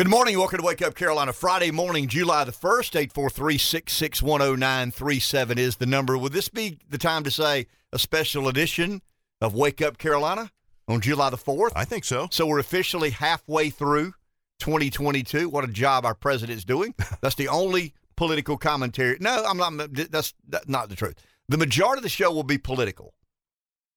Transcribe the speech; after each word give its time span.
Good 0.00 0.08
morning. 0.08 0.38
Welcome 0.38 0.60
to 0.60 0.64
Wake 0.64 0.80
Up 0.80 0.94
Carolina. 0.94 1.30
Friday 1.30 1.70
morning, 1.70 2.08
July 2.08 2.44
the 2.44 2.52
1st, 2.52 2.96
843 2.96 3.58
6610937 3.58 5.58
is 5.58 5.76
the 5.76 5.84
number. 5.84 6.16
Would 6.16 6.32
this 6.32 6.48
be 6.48 6.78
the 6.88 6.96
time 6.96 7.22
to 7.24 7.30
say 7.30 7.66
a 7.92 7.98
special 7.98 8.48
edition 8.48 9.02
of 9.42 9.54
Wake 9.54 9.82
Up 9.82 9.98
Carolina 9.98 10.52
on 10.88 11.02
July 11.02 11.28
the 11.28 11.36
4th? 11.36 11.72
I 11.76 11.84
think 11.84 12.06
so. 12.06 12.28
So 12.30 12.46
we're 12.46 12.60
officially 12.60 13.10
halfway 13.10 13.68
through 13.68 14.14
2022. 14.60 15.50
What 15.50 15.64
a 15.64 15.66
job 15.66 16.06
our 16.06 16.14
president's 16.14 16.64
doing. 16.64 16.94
That's 17.20 17.34
the 17.34 17.48
only 17.48 17.92
political 18.16 18.56
commentary. 18.56 19.18
No, 19.20 19.44
I'm 19.44 19.58
not. 19.58 19.92
That's, 20.10 20.32
not 20.66 20.88
the 20.88 20.96
truth. 20.96 21.16
The 21.50 21.58
majority 21.58 21.98
of 21.98 22.04
the 22.04 22.08
show 22.08 22.32
will 22.32 22.42
be 22.42 22.56
political, 22.56 23.12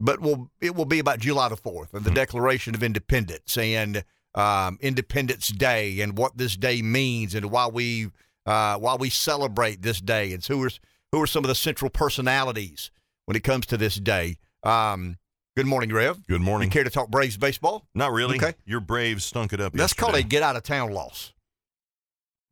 but 0.02 0.20
will 0.20 0.52
it 0.60 0.76
will 0.76 0.84
be 0.84 1.00
about 1.00 1.20
July 1.20 1.48
the 1.48 1.56
4th 1.56 1.94
and 1.94 2.04
the 2.04 2.12
Mhm. 2.12 2.16
Declaration 2.16 2.76
of 2.76 2.84
Independence 2.84 3.58
and 3.58 4.04
um, 4.36 4.78
Independence 4.82 5.50
Day 5.50 6.02
and 6.02 6.18
what 6.18 6.38
this 6.38 6.56
day 6.56 6.82
means 6.82 7.36
and 7.36 7.52
why 7.52 7.68
we 7.68 8.10
uh, 8.46 8.78
why 8.78 8.96
we 8.96 9.10
celebrate 9.10 9.82
this 9.82 10.02
day 10.02 10.34
and 10.34 10.44
who 10.46 10.64
are 10.64 10.72
who 11.12 11.22
are 11.22 11.28
some 11.28 11.44
of 11.44 11.48
the 11.48 11.56
central 11.56 11.90
personalities 11.90 12.92
when 13.26 13.38
it 13.38 13.44
comes 13.44 13.66
to 13.68 13.78
this 13.78 13.96
day. 13.96 14.38
Um, 14.64 15.18
good 15.56 15.68
morning, 15.68 15.94
Rev. 15.94 16.26
Good 16.28 16.42
morning. 16.42 16.68
You 16.68 16.72
care 16.72 16.84
to 16.84 16.90
talk 16.90 17.10
Braves 17.10 17.38
baseball? 17.38 17.86
Not 17.94 18.12
really. 18.12 18.38
Okay. 18.38 18.54
Your 18.66 18.80
Braves 18.80 19.24
stunk 19.24 19.54
it 19.54 19.62
up. 19.62 19.74
That's 19.74 19.94
called 19.94 20.16
a 20.16 20.24
get 20.24 20.44
out 20.44 20.56
of 20.56 20.64
town 20.64 20.92
loss. 20.92 21.34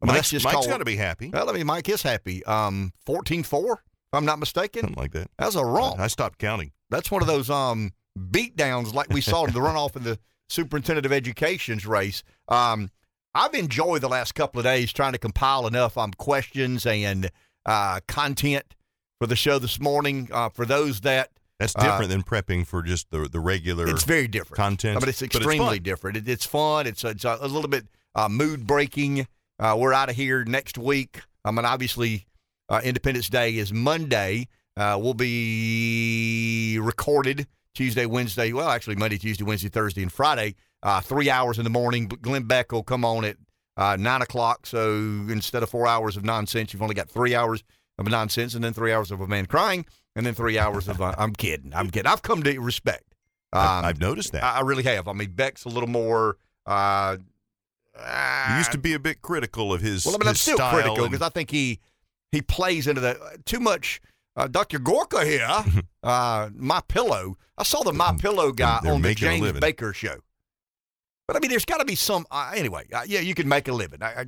I 0.02 0.08
mean, 0.08 0.16
Mike's, 0.16 0.31
just 0.31 0.45
Mike's 0.45 0.66
got 0.66 0.80
to 0.80 0.86
be 0.86 0.95
happy. 0.95 1.30
Well, 1.30 1.50
I 1.50 1.53
mean, 1.53 1.67
Mike 1.67 1.88
is 1.88 2.02
happy. 2.02 2.44
Um, 2.45 2.91
14-4, 3.08 3.73
if 3.73 3.80
I'm 4.13 4.25
not 4.25 4.39
mistaken. 4.39 4.81
Something 4.81 5.00
like 5.00 5.11
that. 5.11 5.30
That's 5.38 5.55
a 5.55 5.63
romp. 5.63 6.00
I 6.00 6.08
stopped 6.08 6.39
counting. 6.39 6.72
That's 6.89 7.11
one 7.11 7.22
of 7.22 7.27
those 7.27 7.50
um 7.50 7.94
beat 8.30 8.55
downs 8.55 8.94
like 8.94 9.09
we 9.09 9.22
saw 9.22 9.45
in 9.45 9.53
the 9.53 9.59
runoff 9.59 9.95
in 9.95 10.03
the 10.03 10.20
superintendent 10.52 11.05
of 11.05 11.12
education's 11.12 11.86
race. 11.86 12.23
Um, 12.48 12.92
I've 13.34 13.54
enjoyed 13.54 14.02
the 14.02 14.09
last 14.09 14.36
couple 14.36 14.59
of 14.59 14.66
days 14.66 14.92
trying 14.92 15.14
to 15.14 15.18
compile 15.18 15.66
enough 15.66 15.98
um 15.98 16.12
questions 16.14 16.86
and 16.86 17.32
uh, 17.66 18.00
content 18.08 18.75
for 19.20 19.28
the 19.28 19.36
show 19.36 19.58
this 19.59 19.80
morning. 19.80 20.28
Uh, 20.31 20.50
for 20.50 20.66
those 20.66 21.02
that 21.02 21.30
That's 21.59 21.75
Uh, 21.75 21.84
different 21.84 22.09
than 22.09 22.23
prepping 22.23 22.66
for 22.67 22.81
just 22.84 23.09
the 23.12 23.30
the 23.31 23.40
regular 23.40 23.88
it's 23.88 24.03
very 24.03 24.28
different. 24.28 24.58
content. 24.58 25.00
Mean, 25.02 25.09
it's 25.09 25.20
but 25.22 25.36
extremely 25.36 25.80
different. 25.80 26.17
It, 26.17 26.28
it's 26.28 26.45
fun. 26.45 26.88
It's 26.88 27.03
it's 27.03 27.23
a, 27.23 27.38
a 27.40 27.47
little 27.47 27.70
bit 27.70 27.86
uh, 28.16 28.28
mood 28.30 28.68
breaking. 28.68 29.28
Uh, 29.59 29.75
we're 29.80 29.94
out 29.94 30.09
of 30.09 30.16
here 30.16 30.44
next 30.44 30.78
week. 30.78 31.22
I 31.45 31.52
mean, 31.52 31.66
obviously, 31.66 32.25
uh, 32.68 32.81
Independence 32.84 33.30
Day 33.30 33.58
is 33.58 33.72
Monday. 33.72 34.47
Uh, 34.75 34.97
we'll 35.00 35.14
be 35.14 36.80
recorded 36.81 37.45
Tuesday, 37.73 38.05
Wednesday. 38.05 38.52
Well, 38.53 38.69
actually, 38.69 38.95
Monday, 38.95 39.17
Tuesday, 39.17 39.44
Wednesday, 39.44 39.69
Thursday, 39.69 40.02
and 40.02 40.11
Friday. 40.11 40.55
Uh, 40.83 41.00
three 41.02 41.30
hours 41.30 41.58
in 41.58 41.64
the 41.64 41.69
morning. 41.69 42.08
But 42.08 42.22
Glenn 42.22 42.44
Beck 42.44 42.72
will 42.72 42.83
come 42.83 43.05
on 43.05 43.23
at 43.25 43.38
uh, 43.78 43.95
nine 44.00 44.22
o'clock. 44.22 44.66
So 44.66 44.94
instead 45.30 45.63
of 45.63 45.69
four 45.69 45.88
hours 45.88 46.17
of 46.17 46.25
nonsense, 46.25 46.73
you've 46.73 46.81
only 46.81 46.95
got 46.95 47.09
three 47.09 47.36
hours 47.36 47.63
of 47.97 48.08
nonsense, 48.08 48.55
and 48.55 48.63
then 48.63 48.73
three 48.73 48.91
hours 48.91 49.11
of 49.11 49.22
a 49.22 49.28
man 49.28 49.45
crying, 49.45 49.86
and 50.16 50.25
then 50.25 50.33
three 50.33 50.58
hours 50.58 50.88
of 50.88 51.02
uh, 51.02 51.13
I'm 51.19 51.33
kidding. 51.33 51.72
I'm 51.73 51.89
kidding. 51.89 52.11
I've 52.11 52.22
come 52.23 52.41
to 52.44 52.59
respect. 52.59 53.13
I've, 53.53 53.80
Um, 53.80 53.85
I've 53.85 54.00
noticed 54.00 54.31
that. 54.31 54.44
I, 54.44 54.58
I 54.58 54.61
really 54.61 54.83
have. 54.83 55.08
I 55.08 55.13
mean, 55.13 55.31
Beck's 55.31 55.66
a 55.66 55.69
little 55.69 55.89
more. 55.89 56.38
Uh, 56.66 57.17
you 58.50 58.58
used 58.58 58.72
to 58.72 58.78
be 58.78 58.94
a 58.94 59.00
bit 59.00 59.22
critical 59.22 59.73
of 59.73 59.81
his. 59.81 60.06
Well, 60.06 60.16
I 60.16 60.17
mean, 60.19 60.30
I'm 60.30 60.35
still 60.35 60.58
critical 60.58 61.06
because 61.08 61.22
I 61.22 61.30
think 61.30 61.52
he 61.52 61.80
he 62.31 62.41
plays 62.41 62.88
into 62.88 63.02
the 63.02 63.19
too 63.45 63.59
much. 63.59 64.02
Uh, 64.36 64.48
Dr. 64.48 64.80
Gorka 64.80 65.26
here, 65.26 65.48
uh, 66.04 66.50
my 66.56 66.82
pillow. 66.88 67.38
I 67.58 67.64
saw 67.64 67.84
the 67.84 67.92
my 67.94 68.16
pillow 68.18 68.52
guy 68.52 68.80
They're 68.82 68.94
on 68.94 69.02
the 69.02 69.14
James. 69.14 69.52
Baker 69.60 69.94
show. 69.94 70.18
But 71.28 71.36
I 71.36 71.40
mean, 71.40 71.50
there's 71.52 71.66
got 71.66 71.78
to 71.80 71.86
be 71.86 71.96
some. 71.96 72.26
Uh, 72.32 72.52
anyway, 72.56 72.86
uh, 72.94 73.04
yeah, 73.06 73.20
you 73.20 73.34
can 73.36 73.48
make 73.48 73.68
a 73.68 73.74
living. 73.74 74.02
I, 74.02 74.26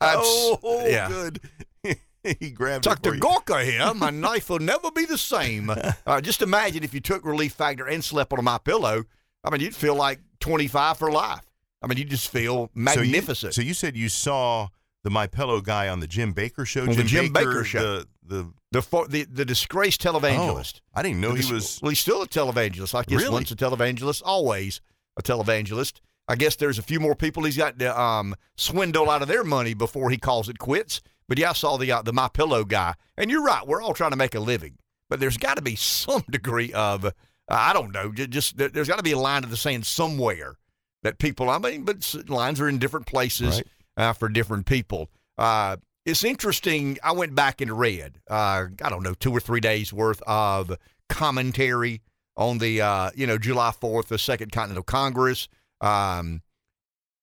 I, 0.00 0.14
oh, 0.16 0.86
yeah. 0.86 1.08
good. 1.08 1.40
he 2.38 2.50
grabbed 2.50 2.86
it 2.86 2.88
Dr. 2.88 3.16
Gorka 3.16 3.64
here. 3.64 3.92
My 3.94 4.10
knife 4.10 4.50
will 4.50 4.58
never 4.58 4.90
be 4.90 5.04
the 5.06 5.18
same. 5.18 5.70
Uh, 6.06 6.20
just 6.20 6.42
imagine 6.42 6.84
if 6.84 6.92
you 6.94 7.00
took 7.00 7.24
Relief 7.24 7.52
Factor 7.52 7.86
and 7.86 8.04
slept 8.04 8.32
on 8.32 8.44
my 8.44 8.58
pillow. 8.58 9.04
I 9.42 9.50
mean, 9.50 9.60
you'd 9.60 9.74
feel 9.74 9.94
like 9.94 10.20
25 10.40 10.98
for 10.98 11.10
life. 11.10 11.44
I 11.82 11.86
mean, 11.86 11.96
you 11.98 12.04
just 12.04 12.28
feel 12.28 12.54
So 12.54 13.00
you- 13.00 13.12
magnificent. 13.12 13.54
So 13.54 13.62
you, 13.62 13.74
said 13.74 13.96
you 13.96 14.08
saw 14.10 14.68
the 15.04 15.10
My 15.10 15.26
Pillow 15.26 15.60
guy 15.60 15.88
on 15.88 16.00
the 16.00 16.06
Jim 16.06 16.34
Bakker 16.34 16.66
show. 16.66 16.82
On 16.82 16.88
the 16.94 17.04
Jim 17.04 17.32
Bakker 17.32 17.64
show. 17.64 17.80
The, 18.00 18.06
the 18.22 18.52
the, 18.72 18.82
for, 18.82 19.08
the 19.08 19.24
the 19.24 19.44
disgraced 19.44 20.02
televangelist. 20.02 20.80
Oh, 20.80 20.98
I 21.00 21.02
didn't 21.02 21.20
know 21.20 21.32
The 21.32 21.42
he 21.42 21.52
was. 21.52 21.80
Well, 21.82 21.88
he's 21.90 22.00
still 22.00 22.22
a 22.22 22.26
televangelist. 22.28 22.94
I 22.94 23.02
guess 23.04 23.20
Really? 23.22 23.32
once 23.32 23.50
a 23.50 23.56
televangelist, 23.56 24.22
always 24.24 24.80
a 25.18 25.22
televangelist. 25.22 26.00
I 26.28 26.36
guess 26.36 26.54
there's 26.56 26.78
a 26.78 26.82
few 26.82 27.00
more 27.00 27.16
people 27.16 27.42
he's 27.44 27.56
got 27.56 27.78
to 27.80 28.00
um, 28.00 28.36
swindle 28.56 29.10
out 29.10 29.22
of 29.22 29.26
their 29.28 29.42
money 29.42 29.74
before 29.74 30.10
he 30.10 30.16
calls 30.16 30.48
it 30.48 30.58
quits. 30.60 31.00
But 31.28 31.38
yeah, 31.38 31.50
I 31.50 31.52
saw 31.54 31.76
the 31.76 31.90
uh, 31.90 32.02
the 32.02 32.12
My 32.12 32.28
Pillow 32.28 32.64
guy, 32.64 32.94
and 33.16 33.30
you're 33.30 33.42
right. 33.42 33.66
We're 33.66 33.82
all 33.82 33.94
trying 33.94 34.10
to 34.12 34.16
make 34.16 34.34
a 34.34 34.40
living, 34.40 34.78
but 35.08 35.18
there's 35.20 35.36
got 35.36 35.56
to 35.56 35.62
be 35.62 35.74
some 35.76 36.22
degree 36.30 36.72
of 36.72 37.04
uh, 37.04 37.10
I 37.48 37.72
don't 37.72 37.92
know. 37.92 38.12
ju- 38.12 38.26
Just 38.28 38.56
there- 38.58 38.68
there's 38.68 38.88
got 38.88 38.98
to 38.98 39.02
be 39.02 39.12
a 39.12 39.18
line 39.18 39.42
of 39.44 39.50
the 39.50 39.56
sand 39.56 39.86
somewhere 39.86 40.56
that 41.02 41.18
people. 41.18 41.50
I 41.50 41.58
mean, 41.58 41.84
but 41.84 42.14
lines 42.28 42.60
are 42.60 42.68
in 42.68 42.78
different 42.78 43.06
places 43.06 43.56
Right. 43.56 43.66
Uh, 44.00 44.14
for 44.14 44.28
different 44.30 44.64
people. 44.64 45.10
Uh, 45.36 45.76
it's 46.06 46.24
interesting. 46.24 46.96
I 47.04 47.12
went 47.12 47.34
back 47.34 47.60
and 47.60 47.78
read, 47.78 48.18
uh, 48.30 48.66
I 48.82 48.88
don't 48.88 49.02
know, 49.02 49.12
two 49.12 49.30
or 49.30 49.40
three 49.40 49.60
days 49.60 49.92
worth 49.92 50.22
of 50.22 50.74
commentary 51.10 52.00
on 52.34 52.58
the, 52.58 52.80
uh, 52.80 53.10
you 53.14 53.26
know, 53.26 53.36
July 53.36 53.72
4th, 53.78 54.06
the 54.06 54.18
Second 54.18 54.52
Continental 54.52 54.82
Congress. 54.82 55.48
Um, 55.82 56.40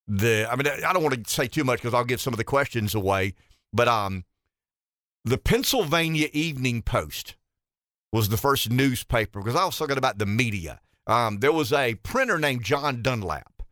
the, 0.08 0.48
I 0.50 0.56
mean, 0.56 0.68
I 0.68 0.94
don't 0.94 1.02
want 1.02 1.26
to 1.26 1.34
say 1.34 1.48
too 1.48 1.64
much 1.64 1.80
because 1.80 1.96
I'll 1.96 2.06
give 2.06 2.22
some 2.22 2.34
of 2.34 2.38
the 2.38 2.44
questions 2.44 2.94
away, 2.94 3.34
but 3.74 3.88
um, 3.88 4.24
the 5.26 5.40
Pennsylvania 5.40 6.30
Evening 6.32 6.84
Post 6.84 7.36
was 8.14 8.30
the 8.30 8.38
first 8.38 8.70
newspaper 8.70 9.42
because 9.42 9.56
I 9.56 9.66
was 9.66 9.78
talking 9.78 9.98
about 9.98 10.20
the 10.20 10.28
media. 10.28 10.80
Um, 11.08 11.40
there 11.40 11.52
was 11.52 11.74
a 11.74 11.96
printer 11.96 12.38
named 12.38 12.64
John 12.64 13.02
Dunlap, 13.02 13.64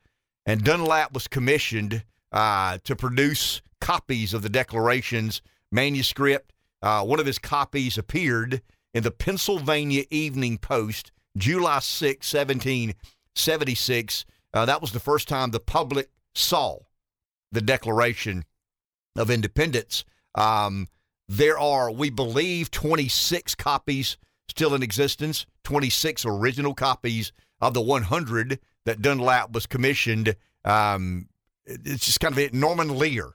and 0.46 0.64
Dunlap 0.64 1.14
was 1.14 1.28
commissioned 1.28 2.04
uh, 2.32 2.78
to 2.84 2.96
produce 2.96 3.62
copies 3.82 4.34
of 4.34 4.42
the 4.42 4.50
Declaration's 4.50 5.42
manuscript. 5.72 6.54
Uh, 6.82 7.04
one 7.04 7.20
of 7.20 7.26
his 7.26 7.40
copies 7.40 7.98
appeared 7.98 8.62
in 8.94 9.04
the 9.04 9.12
Pennsylvania 9.12 10.04
Evening 10.10 10.58
Post, 10.58 11.12
July 11.38 11.80
6, 11.80 12.34
1776. 12.34 14.26
Uh, 14.54 14.66
that 14.66 14.82
was 14.82 14.92
the 14.92 15.00
first 15.00 15.28
time 15.28 15.52
the 15.52 15.60
public 15.60 16.10
saw 16.34 16.80
the 17.52 17.62
Declaration 17.62 18.46
of 19.16 19.30
Independence. 19.30 20.06
Um, 20.36 20.88
there 21.28 21.58
are, 21.58 21.92
we 21.92 22.10
believe, 22.10 22.72
26 22.72 23.56
copies 23.56 24.18
still 24.48 24.76
in 24.76 24.84
existence, 24.84 25.46
26 25.64 26.26
original 26.26 26.74
copies 26.74 27.32
of 27.62 27.74
the 27.74 27.82
100 27.82 28.60
that 28.86 29.02
Dunlap 29.02 29.52
was 29.52 29.66
commissioned. 29.66 30.36
Um, 30.64 31.28
it's 31.66 32.06
just 32.06 32.20
kind 32.20 32.34
of 32.34 32.40
it. 32.40 32.54
Norman 32.54 32.98
Lear 32.98 33.32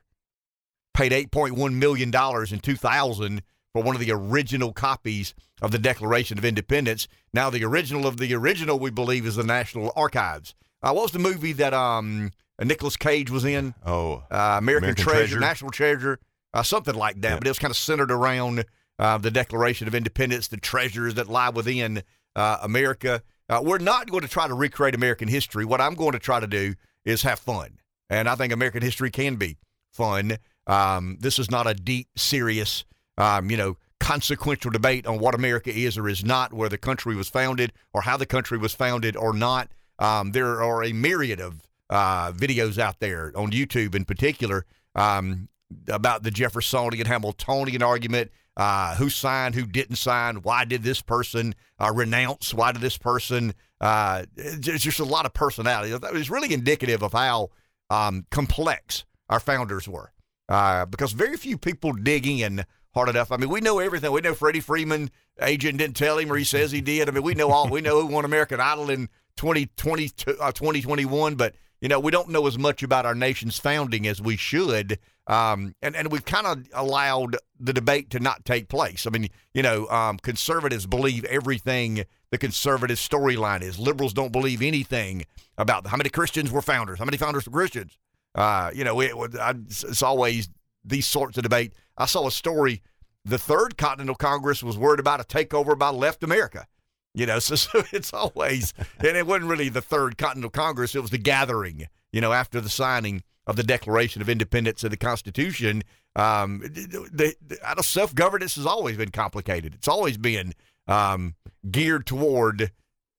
paid 0.94 1.12
$8.1 1.12 1.74
million 1.74 2.08
in 2.10 2.60
2000 2.60 3.42
for 3.72 3.82
one 3.82 3.94
of 3.94 4.00
the 4.00 4.10
original 4.12 4.72
copies 4.72 5.34
of 5.62 5.70
the 5.70 5.78
Declaration 5.78 6.38
of 6.38 6.44
Independence. 6.44 7.06
Now, 7.32 7.50
the 7.50 7.64
original 7.64 8.06
of 8.06 8.16
the 8.16 8.34
original, 8.34 8.78
we 8.78 8.90
believe, 8.90 9.26
is 9.26 9.36
the 9.36 9.44
National 9.44 9.92
Archives. 9.94 10.54
Uh, 10.82 10.92
what 10.92 11.02
was 11.02 11.12
the 11.12 11.19
movie 11.19 11.52
that 11.54 11.74
um, 11.74 12.30
Nicolas 12.60 12.96
Cage 12.96 13.30
was 13.30 13.44
in? 13.44 13.74
Oh, 13.84 14.22
uh, 14.30 14.56
American, 14.58 14.84
American 14.84 14.94
Treasure, 15.04 15.19
Treasure. 15.19 15.40
National 15.40 15.70
Treasure, 15.70 16.19
uh, 16.54 16.62
something 16.62 16.94
like 16.94 17.20
that. 17.20 17.28
Yeah. 17.28 17.38
But 17.38 17.46
it 17.46 17.50
was 17.50 17.58
kind 17.58 17.70
of 17.70 17.76
centered 17.76 18.10
around 18.10 18.64
uh, 18.98 19.19
the 19.19 19.30
Declaration 19.30 19.86
of 19.86 19.94
Independence, 19.94 20.48
the 20.48 20.56
treasures 20.56 21.14
that 21.14 21.28
lie 21.28 21.50
within 21.50 22.02
uh, 22.34 22.58
America. 22.62 23.22
Uh, 23.48 23.60
we're 23.62 23.78
not 23.78 24.10
going 24.10 24.22
to 24.22 24.28
try 24.28 24.48
to 24.48 24.54
recreate 24.54 24.94
American 24.94 25.28
history. 25.28 25.64
What 25.64 25.80
I'm 25.80 25.94
going 25.94 26.12
to 26.12 26.19
try 26.19 26.40
to 26.40 26.46
do 26.46 26.74
is 27.04 27.22
have 27.22 27.38
fun, 27.38 27.78
and 28.10 28.28
I 28.28 28.34
think 28.34 28.52
American 28.52 28.82
history 28.82 29.10
can 29.10 29.36
be 29.36 29.56
fun. 29.92 30.36
Um, 30.66 31.16
this 31.20 31.38
is 31.38 31.50
not 31.50 31.66
a 31.66 31.74
deep, 31.74 32.08
serious, 32.16 32.84
um, 33.16 33.50
you 33.50 33.56
know, 33.56 33.76
consequential 34.00 34.70
debate 34.70 35.06
on 35.06 35.18
what 35.18 35.34
America 35.34 35.70
is 35.70 35.96
or 35.96 36.08
is 36.08 36.24
not, 36.24 36.52
where 36.52 36.68
the 36.68 36.78
country 36.78 37.14
was 37.14 37.28
founded, 37.28 37.72
or 37.94 38.02
how 38.02 38.16
the 38.16 38.26
country 38.26 38.58
was 38.58 38.74
founded 38.74 39.16
or 39.16 39.32
not. 39.32 39.70
Um, 39.98 40.32
there 40.32 40.62
are 40.62 40.82
a 40.82 40.92
myriad 40.92 41.40
of 41.40 41.62
uh, 41.88 42.32
videos 42.32 42.78
out 42.78 43.00
there 43.00 43.32
on 43.36 43.50
YouTube, 43.50 43.94
in 43.94 44.04
particular, 44.04 44.64
um, 44.94 45.48
about 45.88 46.22
the 46.22 46.30
Jeffersonian 46.30 47.06
Hamiltonian 47.06 47.82
argument. 47.82 48.30
Uh, 48.56 48.94
who 48.96 49.08
signed? 49.08 49.54
Who 49.54 49.64
didn't 49.64 49.96
sign? 49.96 50.36
Why 50.36 50.64
did 50.64 50.82
this 50.82 51.00
person 51.00 51.54
uh, 51.78 51.92
renounce? 51.94 52.52
Why 52.52 52.72
did 52.72 52.82
this 52.82 52.98
person? 52.98 53.54
Uh, 53.80 54.24
it's 54.36 54.84
just 54.84 55.00
a 55.00 55.04
lot 55.04 55.24
of 55.24 55.32
personality. 55.32 55.92
Was 56.12 56.30
really 56.30 56.52
indicative 56.52 57.02
of 57.02 57.12
how 57.12 57.50
um, 57.90 58.26
complex 58.31 59.04
our 59.28 59.40
founders 59.40 59.87
were, 59.87 60.12
uh, 60.48 60.87
because 60.87 61.12
very 61.12 61.37
few 61.37 61.58
people 61.58 61.92
dig 61.92 62.26
in 62.26 62.64
hard 62.94 63.08
enough. 63.08 63.31
I 63.31 63.37
mean, 63.37 63.50
we 63.50 63.60
know 63.60 63.78
everything. 63.78 64.10
We 64.12 64.20
know 64.20 64.34
Freddie 64.34 64.60
Freeman 64.60 65.10
agent 65.40 65.78
didn't 65.78 65.96
tell 65.96 66.19
him, 66.19 66.31
or 66.32 66.37
he 66.37 66.44
says 66.44 66.72
he 66.72 66.81
did. 66.81 67.08
I 67.08 67.12
mean, 67.12 67.22
we 67.22 67.34
know 67.34 67.50
all. 67.50 67.69
We 67.69 67.81
know 67.81 68.00
who 68.00 68.06
won 68.06 68.25
American 68.25 68.60
Idol 68.60 68.90
in 68.90 69.08
2020, 69.37 70.10
uh, 70.40 70.52
2021, 70.52 71.34
but 71.34 71.54
you 71.81 71.88
know, 71.88 72.00
we 72.00 72.10
don't 72.10 72.28
know 72.28 72.46
as 72.46 72.58
much 72.58 72.82
about 72.82 73.06
our 73.06 73.14
nation's 73.14 73.58
founding 73.58 74.06
as 74.06 74.20
we 74.20 74.36
should. 74.36 74.98
Um, 75.31 75.77
and, 75.81 75.94
and 75.94 76.11
we've 76.11 76.25
kind 76.25 76.44
of 76.44 76.67
allowed 76.75 77.37
the 77.61 77.73
debate 77.73 78.11
to 78.11 78.19
not 78.19 78.44
take 78.44 78.69
place. 78.69 79.06
I 79.06 79.11
mean, 79.11 79.29
you 79.55 79.62
know, 79.62 79.87
um, 79.87 80.19
conservatives 80.19 80.87
believe 80.87 81.25
everything 81.27 82.05
the 82.32 82.38
conservative 82.38 82.99
storyline 82.99 83.62
is. 83.62 83.79
Liberals 83.79 84.12
don't 84.12 84.32
believe 84.32 84.61
anything 84.61 85.25
about 85.56 85.87
how 85.87 85.97
many 85.97 86.11
Christians 86.11 86.50
were 86.50 86.62
founders, 86.62 86.99
how 86.99 87.05
many 87.05 87.17
founders 87.17 87.47
were 87.47 87.53
Christians. 87.53 87.97
Uh, 88.35 88.73
you 88.75 88.82
know, 88.82 89.00
it, 89.00 89.12
it's 89.15 90.03
always 90.03 90.49
these 90.85 91.06
sorts 91.06 91.37
of 91.37 91.44
debate. 91.44 91.75
I 91.97 92.06
saw 92.06 92.27
a 92.27 92.32
story. 92.32 92.82
The 93.25 93.38
Third 93.38 93.79
Continental 93.79 94.17
Congress 94.17 94.65
was 94.65 94.77
worried 94.77 94.99
about 94.99 95.21
a 95.21 95.25
takeover 95.25 95.79
by 95.79 95.91
left 95.91 96.25
America. 96.25 96.67
You 97.15 97.27
know, 97.27 97.38
so, 97.41 97.55
so 97.55 97.85
it's 97.93 98.12
always, 98.12 98.75
and 98.99 99.17
it 99.17 99.29
wasn't 99.29 99.49
really 99.49 99.69
the 99.69 99.81
Third 99.81 100.19
Continental 100.19 100.50
Congress, 100.50 100.97
it 100.97 101.03
was 101.03 101.11
the 101.11 101.19
gathering, 101.19 101.87
you 102.12 102.21
know, 102.21 102.32
after 102.32 102.61
the 102.61 102.69
signing 102.69 103.23
of 103.46 103.56
the 103.56 103.62
Declaration 103.62 104.22
of 104.22 104.28
Independence 104.28 104.82
and 104.82 104.92
the 104.92 104.96
Constitution. 104.96 105.82
Um, 106.16 106.60
the, 106.60 107.34
the, 107.40 107.82
self 107.82 108.14
governance 108.14 108.56
has 108.56 108.66
always 108.66 108.96
been 108.96 109.10
complicated. 109.10 109.75
It's 109.75 109.88
always 109.88 110.16
been 110.16 110.54
um, 110.87 111.34
geared 111.70 112.06
toward 112.06 112.72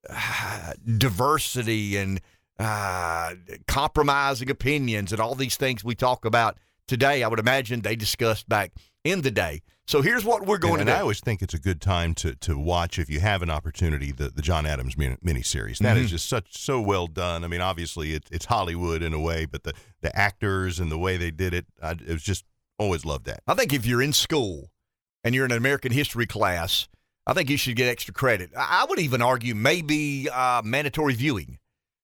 uh, 0.09 0.73
diversity 0.97 1.97
and 1.97 2.21
uh, 2.59 3.33
compromising 3.67 4.49
opinions 4.49 5.11
and 5.11 5.21
all 5.21 5.35
these 5.35 5.57
things 5.57 5.83
we 5.83 5.95
talk 5.95 6.25
about 6.25 6.57
today. 6.87 7.23
I 7.23 7.27
would 7.27 7.39
imagine 7.39 7.81
they 7.81 7.95
discussed 7.95 8.47
back 8.47 8.73
in 9.03 9.21
the 9.21 9.31
day. 9.31 9.61
So 9.91 10.01
here's 10.01 10.23
what 10.23 10.45
we're 10.45 10.57
going 10.57 10.79
and, 10.79 10.87
to 10.87 10.93
and 10.93 10.95
do. 10.95 10.99
I 10.99 11.01
always 11.01 11.19
think 11.19 11.41
it's 11.41 11.53
a 11.53 11.59
good 11.59 11.81
time 11.81 12.13
to 12.15 12.33
to 12.35 12.57
watch 12.57 12.97
if 12.97 13.09
you 13.09 13.19
have 13.19 13.41
an 13.41 13.49
opportunity 13.49 14.13
the 14.13 14.29
the 14.29 14.41
John 14.41 14.65
Adams 14.65 14.95
miniseries. 14.95 15.79
That 15.79 15.97
mm-hmm. 15.97 16.05
is 16.05 16.11
just 16.11 16.29
such 16.29 16.57
so 16.57 16.79
well 16.79 17.07
done. 17.07 17.43
I 17.43 17.49
mean, 17.49 17.59
obviously 17.59 18.13
it, 18.13 18.23
it's 18.31 18.45
Hollywood 18.45 19.03
in 19.03 19.13
a 19.13 19.19
way, 19.19 19.43
but 19.43 19.63
the 19.63 19.73
the 19.99 20.17
actors 20.17 20.79
and 20.79 20.89
the 20.89 20.97
way 20.97 21.17
they 21.17 21.29
did 21.29 21.53
it, 21.53 21.65
I, 21.83 21.91
it 21.91 22.07
was 22.07 22.23
just 22.23 22.45
always 22.79 23.03
loved 23.03 23.25
that. 23.25 23.41
I 23.47 23.53
think 23.53 23.73
if 23.73 23.85
you're 23.85 24.01
in 24.01 24.13
school 24.13 24.71
and 25.25 25.35
you're 25.35 25.43
in 25.43 25.51
an 25.51 25.57
American 25.57 25.91
history 25.91 26.25
class, 26.25 26.87
I 27.27 27.33
think 27.33 27.49
you 27.49 27.57
should 27.57 27.75
get 27.75 27.89
extra 27.89 28.13
credit. 28.13 28.51
I 28.57 28.85
would 28.87 28.99
even 28.99 29.21
argue 29.21 29.55
maybe 29.55 30.29
uh, 30.29 30.61
mandatory 30.63 31.15
viewing 31.15 31.59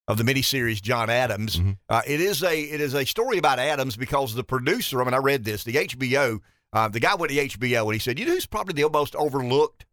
of 0.10 0.18
the 0.18 0.26
miniseries 0.26 0.82
John 0.82 1.10
Adams. 1.10 1.56
Mm-hmm. 1.56 1.72
Uh, 1.88 2.02
it 2.06 2.20
is 2.20 2.44
a 2.44 2.60
it 2.60 2.82
is 2.82 2.94
a 2.94 3.06
story 3.06 3.38
about 3.38 3.60
Adams 3.60 3.96
because 3.96 4.36
the 4.36 4.44
producer. 4.44 5.02
I 5.02 5.06
mean, 5.06 5.14
I 5.14 5.20
read 5.20 5.46
this. 5.46 5.64
The 5.64 5.76
HBO 5.76 6.42
uh, 6.78 6.88
the 6.88 7.00
guy 7.00 7.16
went 7.16 7.32
to 7.32 7.48
HBO 7.48 7.86
and 7.86 7.94
he 7.94 8.00
said, 8.00 8.20
"You 8.20 8.26
know 8.26 8.34
who's 8.34 8.46
probably 8.46 8.80
the 8.80 8.88
most 8.90 9.16
overlooked 9.16 9.86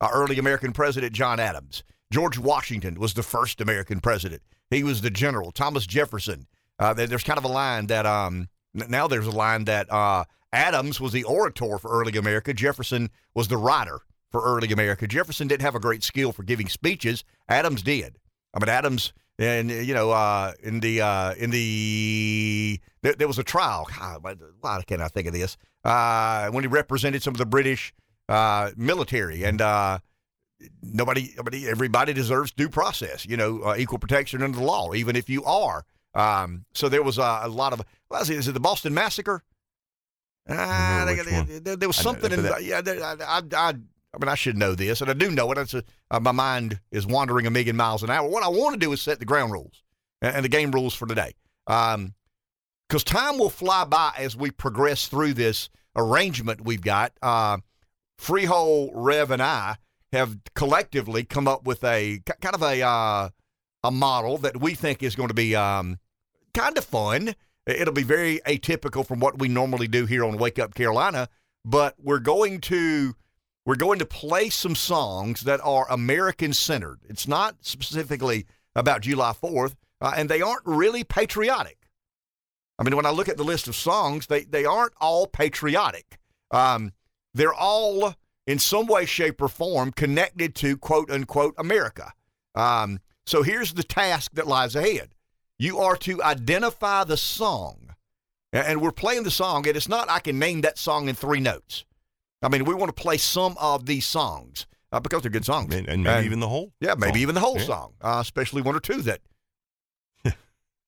uh, 0.00 0.08
early 0.12 0.38
American 0.38 0.72
president? 0.72 1.12
John 1.12 1.38
Adams. 1.38 1.84
George 2.12 2.36
Washington 2.36 2.98
was 2.98 3.14
the 3.14 3.22
first 3.22 3.60
American 3.60 4.00
president. 4.00 4.42
He 4.70 4.82
was 4.82 5.00
the 5.02 5.10
general. 5.10 5.52
Thomas 5.52 5.86
Jefferson. 5.86 6.46
Uh, 6.78 6.94
there's 6.94 7.22
kind 7.22 7.38
of 7.38 7.44
a 7.44 7.48
line 7.48 7.86
that 7.86 8.06
um, 8.06 8.48
now 8.74 9.06
there's 9.06 9.26
a 9.26 9.30
line 9.30 9.64
that 9.66 9.90
uh, 9.92 10.24
Adams 10.52 11.00
was 11.00 11.12
the 11.12 11.24
orator 11.24 11.78
for 11.78 11.90
early 11.90 12.16
America. 12.18 12.52
Jefferson 12.52 13.08
was 13.34 13.48
the 13.48 13.56
writer 13.56 14.00
for 14.30 14.42
early 14.42 14.72
America. 14.72 15.06
Jefferson 15.06 15.46
didn't 15.46 15.62
have 15.62 15.74
a 15.74 15.80
great 15.80 16.02
skill 16.02 16.32
for 16.32 16.42
giving 16.42 16.68
speeches. 16.68 17.24
Adams 17.48 17.82
did. 17.82 18.18
I 18.52 18.58
mean, 18.58 18.68
Adams 18.68 19.12
and 19.38 19.70
you 19.70 19.94
know, 19.94 20.10
uh, 20.10 20.52
in 20.62 20.80
the 20.80 21.00
uh, 21.02 21.34
in 21.34 21.50
the 21.50 22.80
there, 23.02 23.14
there, 23.14 23.28
was 23.28 23.38
a 23.38 23.44
trial. 23.44 23.86
God, 23.98 24.22
why 24.60 24.82
can't 24.86 25.02
I 25.02 25.08
think 25.08 25.26
of 25.26 25.34
this? 25.34 25.56
Uh, 25.84 26.48
when 26.50 26.64
he 26.64 26.68
represented 26.68 27.22
some 27.22 27.34
of 27.34 27.38
the 27.38 27.46
British 27.46 27.92
uh, 28.28 28.70
military, 28.76 29.44
and 29.44 29.60
uh, 29.60 29.98
nobody, 30.82 31.34
nobody, 31.36 31.68
everybody 31.68 32.12
deserves 32.12 32.50
due 32.52 32.68
process. 32.68 33.26
You 33.26 33.36
know, 33.36 33.62
uh, 33.62 33.76
equal 33.76 33.98
protection 33.98 34.42
under 34.42 34.58
the 34.58 34.64
law, 34.64 34.94
even 34.94 35.16
if 35.16 35.28
you 35.28 35.44
are. 35.44 35.84
Um, 36.14 36.64
so 36.72 36.88
there 36.88 37.02
was 37.02 37.18
a, 37.18 37.40
a 37.42 37.48
lot 37.48 37.72
of. 37.72 37.82
Well, 38.08 38.22
is, 38.22 38.30
it, 38.30 38.38
is 38.38 38.48
it 38.48 38.52
the 38.52 38.60
Boston 38.60 38.94
Massacre? 38.94 39.42
Uh, 40.48 41.04
there, 41.04 41.76
there, 41.76 41.88
was 41.88 41.96
something 41.96 42.32
in. 42.32 42.44
Yeah, 42.62 42.80
I, 42.86 43.16
I, 43.20 43.42
I 43.52 43.74
mean, 44.18 44.28
I 44.28 44.34
should 44.34 44.56
know 44.56 44.74
this, 44.74 45.00
and 45.00 45.10
I 45.10 45.14
do 45.14 45.30
know 45.30 45.50
it. 45.52 45.58
It's 45.58 45.74
a, 45.74 45.84
uh, 46.10 46.20
my 46.20 46.32
mind 46.32 46.80
is 46.90 47.06
wandering 47.06 47.46
a 47.46 47.50
million 47.50 47.76
miles 47.76 48.02
an 48.02 48.10
hour. 48.10 48.28
What 48.28 48.42
I 48.42 48.48
want 48.48 48.74
to 48.74 48.78
do 48.78 48.92
is 48.92 49.00
set 49.00 49.18
the 49.18 49.24
ground 49.24 49.52
rules 49.52 49.82
and, 50.22 50.36
and 50.36 50.44
the 50.44 50.48
game 50.48 50.70
rules 50.70 50.94
for 50.94 51.06
today. 51.06 51.34
Because 51.66 51.94
um, 51.94 52.14
time 53.04 53.38
will 53.38 53.50
fly 53.50 53.84
by 53.84 54.12
as 54.18 54.36
we 54.36 54.50
progress 54.50 55.06
through 55.06 55.34
this 55.34 55.68
arrangement 55.96 56.64
we've 56.64 56.82
got. 56.82 57.12
Uh, 57.20 57.58
Freehold, 58.18 58.90
Rev, 58.94 59.30
and 59.30 59.42
I 59.42 59.76
have 60.12 60.38
collectively 60.54 61.24
come 61.24 61.48
up 61.48 61.66
with 61.66 61.84
a 61.84 62.20
kind 62.40 62.54
of 62.54 62.62
a 62.62 62.82
uh, 62.82 63.28
a 63.84 63.90
model 63.90 64.38
that 64.38 64.60
we 64.60 64.74
think 64.74 65.02
is 65.02 65.16
going 65.16 65.28
to 65.28 65.34
be 65.34 65.54
um, 65.54 65.98
kind 66.54 66.76
of 66.78 66.84
fun. 66.84 67.34
It'll 67.66 67.94
be 67.94 68.02
very 68.02 68.40
atypical 68.46 69.06
from 69.06 69.20
what 69.20 69.38
we 69.38 69.48
normally 69.48 69.88
do 69.88 70.06
here 70.06 70.24
on 70.24 70.38
Wake 70.38 70.58
Up 70.58 70.74
Carolina, 70.74 71.28
but 71.64 71.94
we're 71.98 72.20
going 72.20 72.60
to 72.62 73.14
we're 73.66 73.74
going 73.74 73.98
to 73.98 74.06
play 74.06 74.48
some 74.48 74.76
songs 74.76 75.40
that 75.42 75.60
are 75.62 75.90
American 75.90 76.52
centered. 76.52 77.00
It's 77.08 77.26
not 77.26 77.56
specifically 77.62 78.46
about 78.76 79.00
July 79.00 79.32
4th, 79.32 79.74
uh, 80.00 80.14
and 80.16 80.28
they 80.28 80.40
aren't 80.40 80.62
really 80.64 81.02
patriotic. 81.02 81.88
I 82.78 82.84
mean, 82.84 82.94
when 82.94 83.06
I 83.06 83.10
look 83.10 83.28
at 83.28 83.36
the 83.36 83.44
list 83.44 83.66
of 83.66 83.74
songs, 83.74 84.28
they, 84.28 84.44
they 84.44 84.64
aren't 84.64 84.92
all 85.00 85.26
patriotic. 85.26 86.18
Um, 86.52 86.92
they're 87.34 87.52
all, 87.52 88.14
in 88.46 88.60
some 88.60 88.86
way, 88.86 89.04
shape, 89.04 89.42
or 89.42 89.48
form, 89.48 89.90
connected 89.90 90.54
to 90.56 90.76
quote 90.76 91.10
unquote 91.10 91.54
America. 91.58 92.12
Um, 92.54 93.00
so 93.26 93.42
here's 93.42 93.74
the 93.74 93.82
task 93.82 94.32
that 94.34 94.46
lies 94.46 94.76
ahead 94.76 95.10
you 95.58 95.78
are 95.78 95.96
to 95.96 96.22
identify 96.22 97.02
the 97.02 97.16
song. 97.16 97.94
And 98.52 98.80
we're 98.80 98.92
playing 98.92 99.24
the 99.24 99.30
song, 99.30 99.66
and 99.66 99.76
it's 99.76 99.88
not 99.88 100.08
I 100.08 100.20
can 100.20 100.38
name 100.38 100.60
that 100.60 100.78
song 100.78 101.08
in 101.08 101.14
three 101.14 101.40
notes. 101.40 101.84
I 102.42 102.48
mean, 102.48 102.64
we 102.64 102.74
want 102.74 102.94
to 102.94 103.02
play 103.02 103.16
some 103.16 103.56
of 103.60 103.86
these 103.86 104.06
songs 104.06 104.66
uh, 104.92 105.00
because 105.00 105.22
they're 105.22 105.30
good 105.30 105.44
songs, 105.44 105.74
and, 105.74 105.88
and 105.88 106.04
maybe 106.04 106.16
and, 106.16 106.26
even 106.26 106.40
the 106.40 106.48
whole. 106.48 106.72
Yeah, 106.80 106.94
maybe 106.96 107.14
song. 107.14 107.22
even 107.22 107.34
the 107.34 107.40
whole 107.40 107.58
yeah. 107.58 107.64
song, 107.64 107.92
uh, 108.00 108.18
especially 108.20 108.62
one 108.62 108.74
or 108.74 108.80
two 108.80 109.02
that. 109.02 109.20